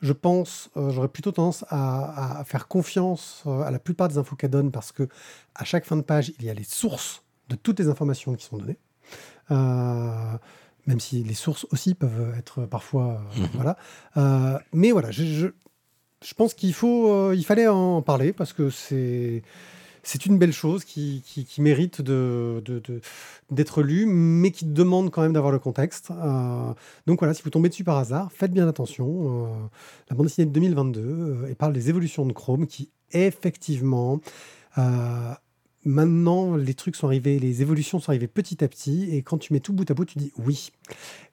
Je 0.00 0.12
pense, 0.14 0.70
j'aurais 0.74 1.08
plutôt 1.08 1.32
tendance 1.32 1.66
à, 1.68 2.38
à 2.38 2.44
faire 2.44 2.66
confiance 2.66 3.42
à 3.46 3.70
la 3.70 3.78
plupart 3.78 4.08
des 4.08 4.16
infos 4.16 4.36
qu'elle 4.36 4.50
donne 4.50 4.70
parce 4.70 4.90
que 4.90 5.06
à 5.54 5.64
chaque 5.64 5.84
fin 5.84 5.96
de 5.96 6.02
page, 6.02 6.32
il 6.38 6.46
y 6.46 6.48
a 6.50 6.54
les 6.54 6.64
sources 6.64 7.24
de 7.50 7.56
toutes 7.56 7.78
les 7.78 7.88
informations 7.88 8.34
qui 8.36 8.46
sont 8.46 8.56
données. 8.56 8.78
Euh, 9.50 10.36
même 10.86 11.00
si 11.00 11.22
les 11.22 11.34
sources 11.34 11.66
aussi 11.72 11.94
peuvent 11.94 12.34
être 12.38 12.64
parfois 12.64 13.20
euh, 13.36 13.40
Mhm. 13.40 13.48
voilà. 13.54 13.76
Euh, 14.16 14.58
mais 14.72 14.92
voilà, 14.92 15.10
je, 15.10 15.24
je, 15.24 15.46
je 16.24 16.34
pense 16.34 16.54
qu'il 16.54 16.74
faut, 16.74 17.10
euh, 17.12 17.34
il 17.36 17.44
fallait 17.44 17.66
en 17.66 18.02
parler 18.02 18.32
parce 18.32 18.52
que 18.52 18.70
c'est 18.70 19.42
c'est 20.02 20.24
une 20.24 20.38
belle 20.38 20.52
chose 20.54 20.84
qui, 20.86 21.22
qui, 21.26 21.60
mérite 21.60 22.00
de, 22.00 22.62
de- 22.64 22.78
de- 22.78 23.02
d'être 23.50 23.82
lue, 23.82 24.06
mais 24.06 24.50
qui 24.50 24.64
demande 24.64 25.10
quand 25.10 25.20
même 25.20 25.34
d'avoir 25.34 25.52
le 25.52 25.58
contexte. 25.58 26.10
Euh, 26.10 26.72
donc 27.06 27.18
voilà, 27.18 27.34
si 27.34 27.42
vous 27.42 27.50
tombez 27.50 27.68
dessus 27.68 27.84
par 27.84 27.98
hasard, 27.98 28.32
faites 28.32 28.50
bien 28.50 28.66
attention. 28.66 29.44
Euh, 29.44 29.48
la 30.08 30.16
bande 30.16 30.24
dessinée 30.26 30.46
de 30.46 30.52
2022 30.52 31.00
euh, 31.00 31.54
parle 31.54 31.74
des 31.74 31.90
évolutions 31.90 32.24
de 32.24 32.32
Chrome 32.32 32.66
qui, 32.66 32.88
effectivement, 33.12 34.20
maintenant, 35.84 36.56
les 36.56 36.74
trucs 36.74 36.96
sont 36.96 37.06
arrivés, 37.06 37.38
les 37.38 37.60
évolutions 37.62 38.00
sont 38.00 38.10
arrivées 38.10 38.26
petit 38.26 38.62
à 38.64 38.68
petit, 38.68 39.14
et 39.14 39.22
quand 39.22 39.38
tu 39.38 39.52
mets 39.52 39.60
tout 39.60 39.72
bout 39.74 39.90
à 39.90 39.94
bout, 39.94 40.04
tu 40.06 40.18
dis 40.18 40.32
oui, 40.38 40.70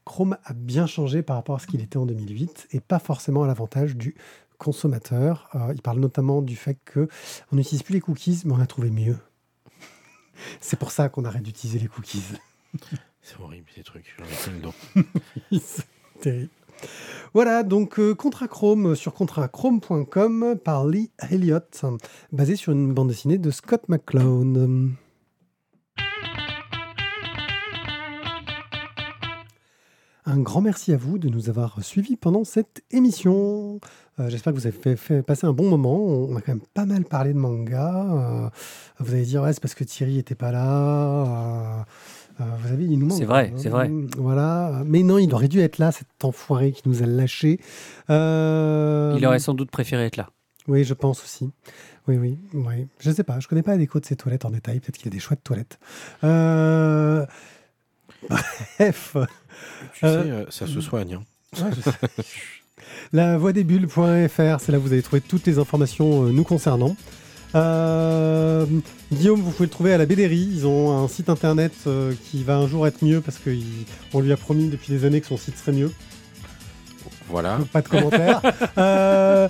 Chrome 0.05 0.37
a 0.43 0.53
bien 0.53 0.87
changé 0.87 1.21
par 1.21 1.35
rapport 1.35 1.55
à 1.55 1.59
ce 1.59 1.67
qu'il 1.67 1.81
était 1.81 1.97
en 1.97 2.05
2008, 2.05 2.67
et 2.71 2.79
pas 2.79 2.99
forcément 2.99 3.43
à 3.43 3.47
l'avantage 3.47 3.95
du 3.95 4.15
consommateur. 4.57 5.49
Euh, 5.55 5.73
il 5.73 5.81
parle 5.81 5.99
notamment 5.99 6.41
du 6.41 6.55
fait 6.55 6.77
que 6.85 7.07
on 7.51 7.55
n'utilise 7.55 7.83
plus 7.83 7.93
les 7.93 8.01
cookies, 8.01 8.41
mais 8.45 8.53
on 8.53 8.59
a 8.59 8.67
trouvé 8.67 8.89
mieux. 8.89 9.17
C'est 10.61 10.77
pour 10.77 10.91
ça 10.91 11.09
qu'on 11.09 11.25
arrête 11.25 11.43
d'utiliser 11.43 11.79
les 11.79 11.87
cookies. 11.87 12.23
C'est 13.21 13.39
horrible 13.41 13.67
ces 13.75 13.83
trucs, 13.83 14.15
ai 14.19 15.59
terrible. 16.21 16.49
Voilà, 17.33 17.63
donc 17.63 17.99
euh, 17.99 18.15
Contra 18.15 18.47
Chrome 18.47 18.95
sur 18.95 19.13
contrachrome.com 19.13 20.57
par 20.63 20.85
Lee 20.85 21.11
Elliott, 21.29 21.83
basé 22.31 22.55
sur 22.55 22.71
une 22.71 22.93
bande 22.93 23.09
dessinée 23.09 23.37
de 23.37 23.51
Scott 23.51 23.89
McCloud. 23.89 24.95
Un 30.29 30.39
grand 30.39 30.59
merci 30.59 30.91
à 30.91 30.97
vous 30.97 31.17
de 31.17 31.29
nous 31.29 31.47
avoir 31.47 31.81
suivis 31.81 32.17
pendant 32.17 32.43
cette 32.43 32.83
émission. 32.91 33.79
Euh, 34.19 34.27
J'espère 34.27 34.51
que 34.51 34.59
vous 34.59 34.67
avez 34.67 34.77
fait, 34.77 34.97
fait 34.97 35.23
passer 35.23 35.47
un 35.47 35.53
bon 35.53 35.69
moment. 35.69 35.95
On 35.95 36.35
a 36.35 36.41
quand 36.41 36.51
même 36.51 36.65
pas 36.73 36.85
mal 36.85 37.05
parlé 37.05 37.31
de 37.31 37.37
manga. 37.37 38.05
Euh, 38.11 38.49
vous 38.99 39.13
allez 39.13 39.23
dire, 39.23 39.41
ouais, 39.41 39.53
c'est 39.53 39.61
parce 39.61 39.73
que 39.73 39.85
Thierry 39.85 40.19
était 40.19 40.35
pas 40.35 40.51
là. 40.51 41.85
Euh, 42.41 42.43
vous 42.59 42.73
avez, 42.73 42.83
il 42.83 42.99
nous 42.99 43.05
manque. 43.05 43.17
C'est 43.17 43.23
vrai, 43.23 43.53
hein. 43.53 43.57
c'est 43.57 43.69
vrai. 43.69 43.89
Voilà. 44.17 44.83
Mais 44.85 45.01
non, 45.01 45.17
il 45.17 45.33
aurait 45.33 45.47
dû 45.47 45.61
être 45.61 45.77
là, 45.77 45.93
cet 45.93 46.07
enfoiré 46.25 46.73
qui 46.73 46.89
nous 46.89 47.01
a 47.01 47.05
lâchés. 47.05 47.61
Il 48.09 49.25
aurait 49.25 49.39
sans 49.39 49.53
doute 49.53 49.71
préféré 49.71 50.07
être 50.07 50.17
là. 50.17 50.27
Oui, 50.67 50.83
je 50.83 50.93
pense 50.93 51.23
aussi. 51.23 51.49
Oui, 52.09 52.17
oui, 52.17 52.37
oui. 52.53 52.87
Je 52.99 53.11
sais 53.11 53.23
pas, 53.23 53.39
je 53.39 53.47
connais 53.47 53.63
pas 53.63 53.73
les 53.73 53.79
décos 53.79 54.01
de 54.01 54.05
ses 54.05 54.17
toilettes 54.17 54.43
en 54.43 54.49
détail. 54.49 54.81
Peut-être 54.81 54.97
qu'il 54.97 55.07
a 55.07 55.11
des 55.11 55.19
chouettes 55.19 55.43
toilettes. 55.43 55.79
Euh, 56.25 57.25
Bref. 58.29 59.15
Tu 59.93 60.05
Euh, 60.05 60.23
sais, 60.23 60.29
euh, 60.31 60.45
ça 60.49 60.67
se 60.67 60.81
soigne. 60.81 61.15
hein. 61.15 61.23
Ouais, 61.63 61.71
je 61.75 61.81
sais. 61.81 62.23
La 63.13 63.37
voix 63.37 63.53
des 63.53 63.63
bulles.fr, 63.63 63.97
c'est 63.99 64.71
là 64.71 64.77
que 64.77 64.77
vous 64.77 64.93
allez 64.93 65.01
trouver 65.01 65.21
toutes 65.21 65.45
les 65.47 65.59
informations 65.59 66.25
euh, 66.25 66.31
nous 66.31 66.43
concernant. 66.43 66.95
Euh, 67.55 68.65
Guillaume, 69.11 69.41
vous 69.41 69.51
pouvez 69.51 69.65
le 69.67 69.71
trouver 69.71 69.93
à 69.93 69.97
la 69.97 70.05
BDRI. 70.05 70.49
Ils 70.53 70.67
ont 70.67 71.03
un 71.03 71.07
site 71.07 71.29
internet 71.29 71.73
euh, 71.87 72.13
qui 72.29 72.43
va 72.43 72.57
un 72.57 72.67
jour 72.67 72.85
être 72.87 73.03
mieux 73.03 73.21
parce 73.21 73.39
qu'on 73.39 74.19
lui 74.19 74.31
a 74.31 74.37
promis 74.37 74.69
depuis 74.69 74.91
des 74.91 75.05
années 75.05 75.21
que 75.21 75.27
son 75.27 75.37
site 75.37 75.57
serait 75.57 75.71
mieux. 75.71 75.91
Voilà. 77.29 77.59
Pas 77.71 77.81
de 77.81 77.87
commentaires. 77.87 78.41
Euh, 78.77 79.47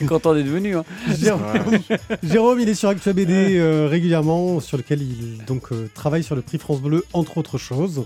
content 0.06 0.34
d'être 0.34 0.46
venu. 0.46 0.76
Hein. 0.76 0.84
Jérôme, 1.18 1.42
Jérôme, 2.22 2.60
il 2.60 2.68
est 2.68 2.74
sur 2.74 2.88
Actua 2.88 3.12
BD 3.12 3.58
euh, 3.58 3.86
régulièrement, 3.88 4.60
sur 4.60 4.76
lequel 4.76 5.02
il 5.02 5.44
donc 5.46 5.72
euh, 5.72 5.88
travaille 5.94 6.22
sur 6.22 6.36
le 6.36 6.42
prix 6.42 6.58
France 6.58 6.80
Bleu, 6.80 7.04
entre 7.12 7.38
autres 7.38 7.58
choses. 7.58 8.04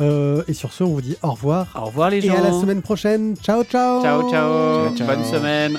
Euh, 0.00 0.42
et 0.46 0.52
sur 0.52 0.72
ce, 0.72 0.84
on 0.84 0.88
vous 0.88 1.00
dit 1.00 1.16
au 1.22 1.32
revoir. 1.32 1.66
Au 1.74 1.86
revoir 1.86 2.10
les 2.10 2.18
et 2.18 2.28
gens. 2.28 2.36
à 2.36 2.40
la 2.40 2.52
semaine 2.52 2.82
prochaine. 2.82 3.36
Ciao, 3.36 3.64
ciao. 3.64 4.02
Ciao, 4.02 4.30
ciao. 4.30 4.30
Ciao, 4.30 4.96
ciao. 4.96 5.06
Bonne 5.06 5.24
semaine. 5.24 5.78